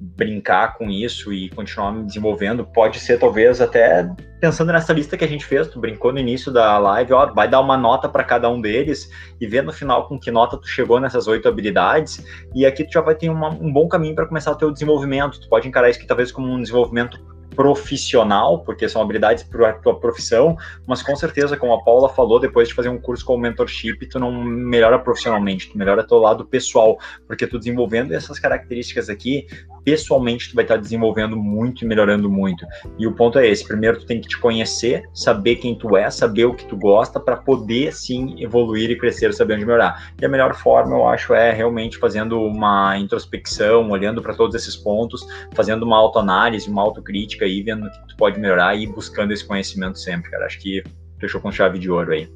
brincar 0.00 0.76
com 0.76 0.90
isso 0.90 1.32
e 1.32 1.48
continuar 1.50 1.92
me 1.92 2.04
desenvolvendo, 2.04 2.64
pode 2.64 3.00
ser 3.00 3.18
talvez 3.18 3.60
até 3.60 4.08
pensando 4.40 4.72
nessa 4.72 4.92
lista 4.92 5.16
que 5.16 5.24
a 5.24 5.28
gente 5.28 5.44
fez, 5.44 5.66
tu 5.66 5.80
brincou 5.80 6.12
no 6.12 6.18
início 6.18 6.52
da 6.52 6.78
live, 6.78 7.12
ó, 7.12 7.26
vai 7.32 7.48
dar 7.48 7.60
uma 7.60 7.76
nota 7.76 8.08
para 8.08 8.22
cada 8.22 8.48
um 8.48 8.60
deles 8.60 9.10
e 9.40 9.46
ver 9.46 9.62
no 9.62 9.72
final 9.72 10.06
com 10.06 10.18
que 10.18 10.30
nota 10.30 10.56
tu 10.56 10.68
chegou 10.68 11.00
nessas 11.00 11.26
oito 11.26 11.48
habilidades 11.48 12.24
e 12.54 12.64
aqui 12.64 12.84
tu 12.84 12.92
já 12.92 13.00
vai 13.00 13.14
ter 13.14 13.28
uma, 13.28 13.50
um 13.50 13.72
bom 13.72 13.88
caminho 13.88 14.14
para 14.14 14.26
começar 14.26 14.52
o 14.52 14.56
teu 14.56 14.70
desenvolvimento. 14.70 15.40
Tu 15.40 15.48
pode 15.48 15.66
encarar 15.66 15.90
isso 15.90 15.98
aqui 15.98 16.06
talvez 16.06 16.30
como 16.30 16.52
um 16.52 16.60
desenvolvimento 16.60 17.18
profissional, 17.58 18.60
porque 18.60 18.88
são 18.88 19.02
habilidades 19.02 19.42
para 19.42 19.70
a 19.70 19.72
tua 19.72 19.98
profissão, 19.98 20.56
mas 20.86 21.02
com 21.02 21.16
certeza, 21.16 21.56
como 21.56 21.72
a 21.72 21.82
Paula 21.82 22.08
falou, 22.08 22.38
depois 22.38 22.68
de 22.68 22.74
fazer 22.74 22.88
um 22.88 23.00
curso 23.00 23.24
como 23.24 23.42
mentorship, 23.42 24.06
tu 24.06 24.20
não 24.20 24.30
melhora 24.30 24.96
profissionalmente, 24.96 25.68
tu 25.68 25.76
melhora 25.76 26.06
teu 26.06 26.18
lado 26.18 26.46
pessoal, 26.46 26.96
porque 27.26 27.48
tu 27.48 27.58
desenvolvendo 27.58 28.12
essas 28.12 28.38
características 28.38 29.10
aqui, 29.10 29.48
pessoalmente 29.82 30.50
tu 30.50 30.54
vai 30.54 30.64
estar 30.64 30.76
desenvolvendo 30.76 31.36
muito 31.36 31.84
e 31.84 31.88
melhorando 31.88 32.30
muito. 32.30 32.64
E 32.96 33.08
o 33.08 33.12
ponto 33.12 33.40
é 33.40 33.48
esse, 33.48 33.66
primeiro 33.66 33.98
tu 33.98 34.06
tem 34.06 34.20
que 34.20 34.28
te 34.28 34.38
conhecer, 34.38 35.02
saber 35.12 35.56
quem 35.56 35.74
tu 35.74 35.96
é, 35.96 36.08
saber 36.12 36.44
o 36.44 36.54
que 36.54 36.64
tu 36.64 36.76
gosta, 36.76 37.18
para 37.18 37.38
poder 37.38 37.92
sim 37.92 38.40
evoluir 38.40 38.88
e 38.88 38.96
crescer, 38.96 39.34
saber 39.34 39.54
onde 39.54 39.64
melhorar. 39.66 40.12
E 40.20 40.24
a 40.24 40.28
melhor 40.28 40.54
forma, 40.54 40.94
eu 40.94 41.08
acho, 41.08 41.34
é 41.34 41.50
realmente 41.50 41.98
fazendo 41.98 42.40
uma 42.40 42.96
introspecção, 42.96 43.90
olhando 43.90 44.22
para 44.22 44.34
todos 44.34 44.54
esses 44.54 44.76
pontos, 44.76 45.26
fazendo 45.54 45.82
uma 45.82 45.96
autoanálise, 45.96 46.70
uma 46.70 46.82
autocrítica 46.82 47.47
aí, 47.48 47.62
vendo 47.62 47.86
o 47.86 47.90
que 47.90 48.08
tu 48.08 48.16
pode 48.16 48.38
melhorar 48.38 48.76
e 48.76 48.86
buscando 48.86 49.32
esse 49.32 49.44
conhecimento 49.44 49.98
sempre, 49.98 50.30
cara. 50.30 50.46
Acho 50.46 50.60
que 50.60 50.82
fechou 51.18 51.40
com 51.40 51.50
chave 51.50 51.78
de 51.78 51.90
ouro 51.90 52.12
aí. 52.12 52.28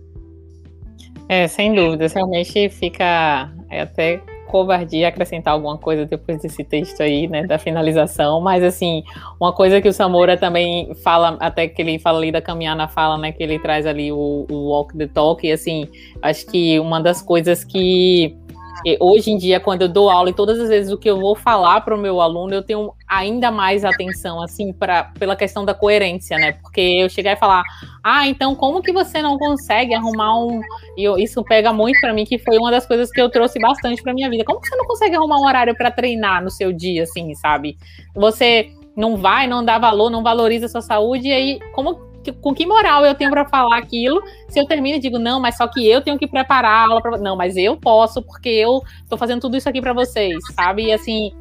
É, 1.29 1.47
sem 1.47 1.75
dúvidas, 1.75 2.13
realmente 2.13 2.69
fica 2.69 3.51
é 3.71 3.81
até 3.81 4.21
covardia 4.53 5.09
acrescentar 5.09 5.55
alguma 5.55 5.79
coisa 5.79 6.05
depois 6.05 6.43
desse 6.43 6.63
texto 6.63 7.01
aí, 7.01 7.27
né, 7.27 7.47
da 7.47 7.59
finalização, 7.59 8.39
mas 8.39 8.63
assim, 8.63 9.03
uma 9.41 9.51
coisa 9.51 9.81
que 9.81 9.89
o 9.89 9.93
Samora 9.95 10.37
também 10.37 10.95
fala, 10.97 11.39
até 11.41 11.67
que 11.67 11.81
ele 11.81 11.99
fala 11.99 12.19
ali 12.19 12.31
da 12.31 12.43
caminhar 12.43 12.77
na 12.77 12.87
fala, 12.87 13.17
né, 13.17 13.33
que 13.33 13.43
ele 13.43 13.59
traz 13.59 13.87
ali 13.87 14.13
o, 14.13 14.47
o 14.51 14.69
walk 14.69 14.95
the 14.99 15.07
talk, 15.07 15.47
e 15.47 15.51
assim, 15.51 15.89
acho 16.21 16.45
que 16.47 16.79
uma 16.79 17.01
das 17.01 17.23
coisas 17.23 17.65
que 17.65 18.37
hoje 19.01 19.31
em 19.31 19.37
dia, 19.37 19.61
quando 19.61 19.83
eu 19.83 19.89
dou 19.89 20.11
aula 20.11 20.31
e 20.31 20.33
todas 20.33 20.59
as 20.59 20.69
vezes 20.69 20.93
o 20.93 20.99
que 20.99 21.09
eu 21.09 21.19
vou 21.19 21.35
falar 21.35 21.81
para 21.83 21.95
o 21.95 21.99
meu 21.99 22.21
aluno, 22.21 22.55
eu 22.55 22.63
tenho 22.63 22.93
ainda 23.09 23.51
mais 23.51 23.85
atenção, 23.85 24.43
assim, 24.43 24.73
pra, 24.73 25.05
pela 25.19 25.37
questão 25.37 25.65
da 25.65 25.75
coerência, 25.75 26.37
né? 26.39 26.53
Porque 26.53 26.81
eu 26.81 27.09
chegar 27.09 27.33
e 27.33 27.37
falar, 27.37 27.63
ah, 28.03 28.27
então 28.27 28.55
como 28.55 28.83
que 28.83 28.93
você 28.93 29.23
não 29.23 29.39
consegue 29.39 29.95
arrumar 29.95 30.39
um. 30.39 30.61
E 30.97 31.05
eu, 31.05 31.17
isso 31.17 31.43
pega 31.45 31.73
muito 31.73 32.01
para 32.01 32.13
mim, 32.13 32.25
que 32.25 32.39
foi 32.39 32.59
uma 32.59 32.71
das 32.71 32.87
coisas 32.87 33.11
que 33.11 33.21
eu 33.21 33.31
trouxe 33.31 33.59
bastante 33.61 34.03
para 34.03 34.15
minha 34.15 34.31
vida. 34.31 34.45
Como 34.45 34.61
que 34.61 34.69
você 34.69 34.77
não 34.77 34.87
consegue 34.87 35.17
arrumar 35.17 35.39
um 35.39 35.47
horário 35.47 35.77
para 35.77 35.91
treinar 35.91 36.43
no 36.43 36.51
seu 36.51 36.73
dia, 36.73 37.05
assim, 37.05 37.35
sabe? 37.35 37.77
Você 38.15 38.71
não 38.97 39.17
vai, 39.17 39.47
não 39.47 39.65
dá 39.65 39.79
valor, 39.79 40.11
não 40.11 40.23
valoriza 40.23 40.67
a 40.67 40.69
sua 40.69 40.83
saúde, 40.83 41.29
e 41.29 41.33
aí, 41.33 41.59
como 41.73 42.12
com 42.31 42.55
que 42.55 42.67
moral 42.67 43.05
eu 43.05 43.15
tenho 43.15 43.31
para 43.31 43.45
falar 43.49 43.79
aquilo? 43.79 44.23
Se 44.49 44.61
eu 44.61 44.67
termino 44.67 44.97
e 44.97 45.01
digo, 45.01 45.19
não, 45.19 45.41
mas 45.41 45.57
só 45.57 45.67
que 45.67 45.85
eu 45.89 46.01
tenho 46.01 46.19
que 46.19 46.29
preparar 46.29 46.71
a 46.71 46.91
aula 46.91 47.01
para. 47.01 47.19
Não, 47.19 47.35
mas 47.35 47.57
eu 47.57 47.77
posso, 47.77 48.23
porque 48.23 48.49
eu 48.49 48.83
estou 49.03 49.19
fazendo 49.19 49.41
tudo 49.41 49.57
isso 49.57 49.69
aqui 49.69 49.81
para 49.81 49.93
vocês, 49.93 50.37
sabe? 50.55 50.85
E 50.85 50.93
assim, 50.93 51.33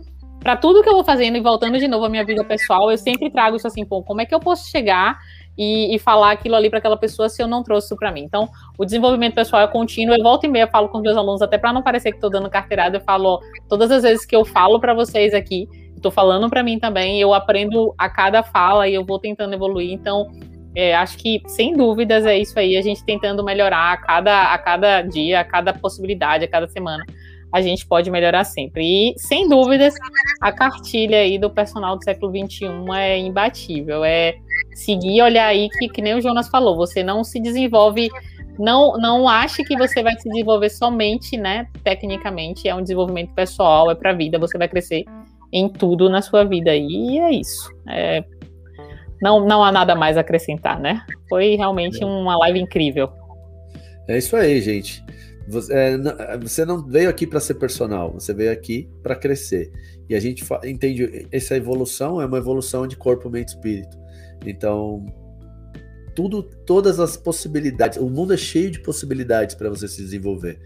para 0.42 0.58
tudo 0.58 0.82
que 0.82 0.90
eu 0.90 0.94
vou 0.94 1.04
fazendo 1.04 1.38
e 1.38 1.42
voltando 1.42 1.78
de 1.78 1.88
novo 1.88 2.06
à 2.06 2.10
minha 2.10 2.26
vida 2.26 2.44
pessoal, 2.44 2.90
eu 2.90 2.98
sempre 2.98 3.30
trago 3.30 3.56
isso 3.58 3.68
assim, 3.68 3.86
pô, 3.86 4.02
como 4.02 4.22
é 4.22 4.26
que 4.26 4.34
eu 4.34 4.40
posso 4.40 4.70
chegar 4.70 5.20
e, 5.56 5.94
e 5.96 6.00
falar 6.00 6.32
aquilo 6.32 6.56
ali 6.56 6.68
para 6.68 6.80
aquela 6.80 6.98
pessoa 6.98 7.30
se 7.30 7.44
eu 7.44 7.48
não 7.48 7.62
trouxe 7.62 7.88
isso 7.88 7.96
para 7.96 8.12
mim? 8.12 8.24
Então, 8.24 8.50
o 8.76 8.84
desenvolvimento 8.84 9.36
pessoal 9.36 9.62
é 9.62 9.68
contínuo. 9.68 10.16
Eu 10.16 10.24
volto 10.24 10.46
e 10.46 10.48
meia, 10.48 10.68
falo 10.68 10.90
com 10.90 11.00
meus 11.00 11.16
alunos, 11.16 11.44
até 11.44 11.60
para 11.60 11.72
não 11.72 11.84
parecer 11.84 12.10
que 12.10 12.18
estou 12.18 12.30
dando 12.30 12.50
carteirada, 12.50 12.98
eu 12.98 13.02
falo, 13.02 13.36
ó, 13.36 13.40
todas 13.70 13.92
as 13.92 14.02
vezes 14.02 14.26
que 14.26 14.36
eu 14.36 14.44
falo 14.44 14.80
para 14.80 14.96
vocês 14.96 15.34
aqui, 15.34 15.68
estou 15.96 16.12
falando 16.12 16.50
para 16.50 16.64
mim 16.64 16.80
também, 16.80 17.22
eu 17.22 17.34
aprendo 17.34 17.94
a 17.96 18.10
cada 18.10 18.42
fala 18.42 18.88
e 18.88 18.96
eu 18.96 19.06
vou 19.06 19.20
tentando 19.20 19.54
evoluir. 19.54 19.92
Então, 19.92 20.32
é, 20.76 20.96
acho 20.96 21.18
que, 21.18 21.42
sem 21.48 21.76
dúvidas, 21.76 22.26
é 22.26 22.38
isso 22.38 22.58
aí, 22.58 22.78
a 22.78 22.82
gente 22.82 23.04
tentando 23.04 23.44
melhorar 23.44 23.94
a 23.94 23.98
cada, 23.98 24.54
a 24.54 24.58
cada 24.58 25.02
dia, 25.02 25.40
a 25.40 25.44
cada 25.44 25.74
possibilidade, 25.74 26.46
a 26.46 26.48
cada 26.48 26.68
semana. 26.68 27.06
A 27.52 27.62
gente 27.62 27.86
pode 27.86 28.10
melhorar 28.10 28.46
sempre. 28.46 28.84
E, 28.84 29.14
sem 29.18 29.50
dúvidas, 29.50 29.94
a 30.40 30.54
cartilha 30.54 31.18
aí 31.18 31.38
do 31.38 31.50
personal 31.50 31.98
do 31.98 32.04
século 32.04 32.32
XXI 32.32 32.68
é 32.96 33.18
imbatível. 33.18 34.06
É 34.06 34.36
seguir 34.74 35.22
olhar 35.22 35.48
aí 35.48 35.68
que, 35.70 35.90
que 35.90 36.02
nem 36.02 36.16
o 36.16 36.22
Jonas 36.22 36.48
falou, 36.48 36.78
você 36.78 37.04
não 37.04 37.24
se 37.26 37.42
desenvolve 37.42 38.10
não, 38.60 38.94
não 38.98 39.28
ache 39.28 39.64
que 39.64 39.76
você 39.76 40.04
vai 40.04 40.14
se 40.18 40.30
desenvolver 40.30 40.70
somente, 40.70 41.36
né, 41.38 41.68
tecnicamente, 41.84 42.68
é 42.68 42.76
um 42.76 42.82
desenvolvimento 42.82 43.34
pessoal, 43.34 43.90
é 43.90 43.96
para 43.96 44.12
a 44.12 44.14
vida, 44.14 44.38
você 44.38 44.58
vai 44.58 44.68
crescer 44.68 45.06
em 45.52 45.68
tudo 45.68 46.10
na 46.10 46.22
sua 46.22 46.44
vida 46.44 46.76
e 46.76 47.18
é 47.18 47.32
isso. 47.32 47.72
É, 47.88 48.24
não, 49.22 49.46
não 49.46 49.64
há 49.64 49.72
nada 49.72 49.96
mais 49.96 50.18
a 50.18 50.22
acrescentar, 50.22 50.80
né? 50.80 51.06
Foi 51.30 51.56
realmente 51.56 52.04
uma 52.04 52.38
live 52.38 52.60
incrível. 52.60 53.10
É 54.08 54.18
isso 54.18 54.36
aí, 54.36 54.60
gente. 54.62 55.04
Você, 55.48 55.74
é, 55.74 56.66
não 56.66 56.86
veio 56.88 57.10
aqui 57.10 57.28
para 57.28 57.40
ser 57.40 57.56
personal, 57.56 58.14
você 58.14 58.34
veio 58.34 58.52
aqui 58.52 58.90
para 59.04 59.16
crescer. 59.16 59.72
E 60.10 60.16
a 60.16 60.20
gente 60.20 60.44
entende 60.64 61.28
essa 61.32 61.56
evolução 61.56 62.22
é 62.22 62.26
uma 62.26 62.38
evolução 62.38 62.88
de 62.88 62.96
corpo, 62.96 63.30
mente 63.30 63.50
e 63.50 63.56
espírito. 63.56 63.98
Então, 64.46 65.06
tudo, 66.16 66.44
todas 66.44 67.00
as 67.00 67.16
possibilidades, 67.16 67.98
o 67.98 68.10
mundo 68.10 68.34
é 68.34 68.38
cheio 68.38 68.72
de 68.72 68.80
possibilidades 68.80 69.56
para 69.56 69.70
você 69.70 69.88
se 69.88 70.02
desenvolver. 70.02 70.60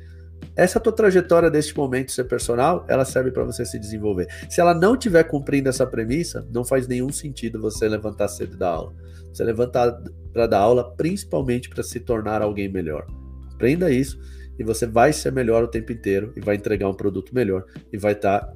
Essa 0.55 0.79
tua 0.79 0.93
trajetória 0.93 1.51
deste 1.51 1.75
momento 1.75 2.11
ser 2.11 2.23
personal, 2.25 2.85
ela 2.87 3.03
serve 3.03 3.29
para 3.29 3.43
você 3.43 3.65
se 3.65 3.77
desenvolver. 3.77 4.27
Se 4.49 4.61
ela 4.61 4.73
não 4.73 4.93
estiver 4.93 5.23
cumprindo 5.25 5.67
essa 5.67 5.85
premissa, 5.85 6.47
não 6.49 6.63
faz 6.63 6.87
nenhum 6.87 7.11
sentido 7.11 7.59
você 7.59 7.89
levantar 7.89 8.29
cedo 8.29 8.55
da 8.55 8.69
aula. 8.69 8.93
Você 9.33 9.43
levantar 9.43 10.01
para 10.31 10.47
dar 10.47 10.59
aula 10.59 10.95
principalmente 10.95 11.69
para 11.69 11.83
se 11.83 11.99
tornar 11.99 12.41
alguém 12.41 12.71
melhor. 12.71 13.05
Aprenda 13.53 13.91
isso 13.91 14.17
e 14.57 14.63
você 14.63 14.85
vai 14.85 15.11
ser 15.11 15.31
melhor 15.33 15.63
o 15.63 15.67
tempo 15.67 15.91
inteiro 15.91 16.31
e 16.37 16.39
vai 16.39 16.55
entregar 16.55 16.87
um 16.87 16.93
produto 16.93 17.35
melhor 17.35 17.65
e 17.91 17.97
vai 17.97 18.13
estar 18.13 18.39
tá 18.39 18.53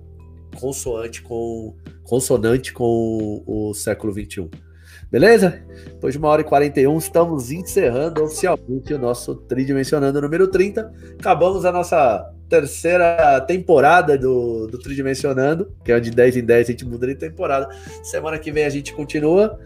consoante 0.57 1.21
com 1.21 1.75
consonante 2.03 2.73
com 2.73 3.43
o, 3.45 3.69
o 3.69 3.73
século 3.73 4.13
21. 4.13 4.49
Beleza? 5.11 5.61
Depois 5.85 6.13
de 6.13 6.19
uma 6.19 6.27
hora 6.27 6.41
e 6.41 6.45
41, 6.45 6.95
estamos 6.97 7.51
encerrando 7.51 8.23
oficialmente 8.23 8.93
o 8.93 8.99
nosso 8.99 9.35
Tridimensionando 9.35 10.21
número 10.21 10.47
30. 10.47 10.93
Acabamos 11.19 11.65
a 11.65 11.71
nossa 11.71 12.31
terceira 12.47 13.41
temporada 13.41 14.17
do, 14.17 14.67
do 14.67 14.77
Tridimensionando, 14.77 15.71
que 15.83 15.91
é 15.91 15.99
de 15.99 16.11
10 16.11 16.37
em 16.37 16.45
10 16.45 16.67
a 16.67 16.71
gente 16.71 16.85
muda 16.85 17.07
de 17.07 17.15
temporada. 17.15 17.67
Semana 18.03 18.37
que 18.37 18.51
vem 18.51 18.65
a 18.65 18.69
gente 18.69 18.93
continua. 18.93 19.59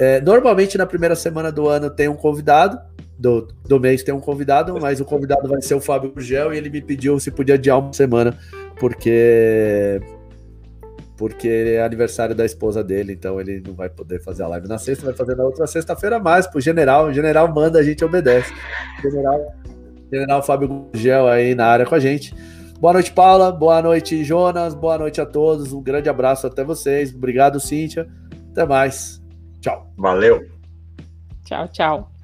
É, 0.00 0.20
normalmente 0.20 0.78
na 0.78 0.86
primeira 0.86 1.16
semana 1.16 1.52
do 1.52 1.68
ano 1.68 1.90
tem 1.90 2.08
um 2.08 2.16
convidado, 2.16 2.78
do, 3.18 3.48
do 3.66 3.80
mês 3.80 4.02
tem 4.02 4.14
um 4.14 4.20
convidado, 4.20 4.78
mas 4.80 5.00
o 5.00 5.04
convidado 5.04 5.48
vai 5.48 5.60
ser 5.60 5.74
o 5.74 5.80
Fábio 5.80 6.12
Gel 6.18 6.54
e 6.54 6.56
ele 6.56 6.70
me 6.70 6.80
pediu 6.80 7.18
se 7.18 7.30
podia 7.30 7.56
adiar 7.56 7.78
uma 7.78 7.92
semana, 7.92 8.38
porque 8.78 10.00
porque 11.18 11.48
é 11.48 11.82
aniversário 11.82 12.34
da 12.34 12.46
esposa 12.46 12.82
dele, 12.82 13.12
então 13.12 13.40
ele 13.40 13.60
não 13.66 13.74
vai 13.74 13.90
poder 13.90 14.22
fazer 14.22 14.44
a 14.44 14.48
live 14.48 14.68
na 14.68 14.78
sexta, 14.78 15.04
vai 15.04 15.14
fazer 15.14 15.34
na 15.34 15.42
outra 15.42 15.66
sexta-feira 15.66 16.20
mais, 16.20 16.46
pro 16.46 16.60
general, 16.60 17.06
o 17.06 17.12
general 17.12 17.52
manda, 17.52 17.80
a 17.80 17.82
gente 17.82 18.04
obedece. 18.04 18.54
General, 19.02 19.52
general 20.10 20.42
Fábio 20.44 20.68
Gugel 20.68 21.26
aí 21.26 21.56
na 21.56 21.66
área 21.66 21.84
com 21.84 21.94
a 21.96 21.98
gente. 21.98 22.32
Boa 22.80 22.92
noite, 22.92 23.10
Paula, 23.10 23.50
boa 23.50 23.82
noite, 23.82 24.22
Jonas, 24.22 24.74
boa 24.74 24.96
noite 24.96 25.20
a 25.20 25.26
todos, 25.26 25.72
um 25.72 25.82
grande 25.82 26.08
abraço 26.08 26.46
até 26.46 26.62
vocês, 26.62 27.12
obrigado, 27.12 27.58
Cíntia, 27.58 28.08
até 28.52 28.64
mais, 28.64 29.20
tchau. 29.60 29.92
Valeu. 29.98 30.46
Tchau, 31.44 31.66
tchau. 31.68 32.17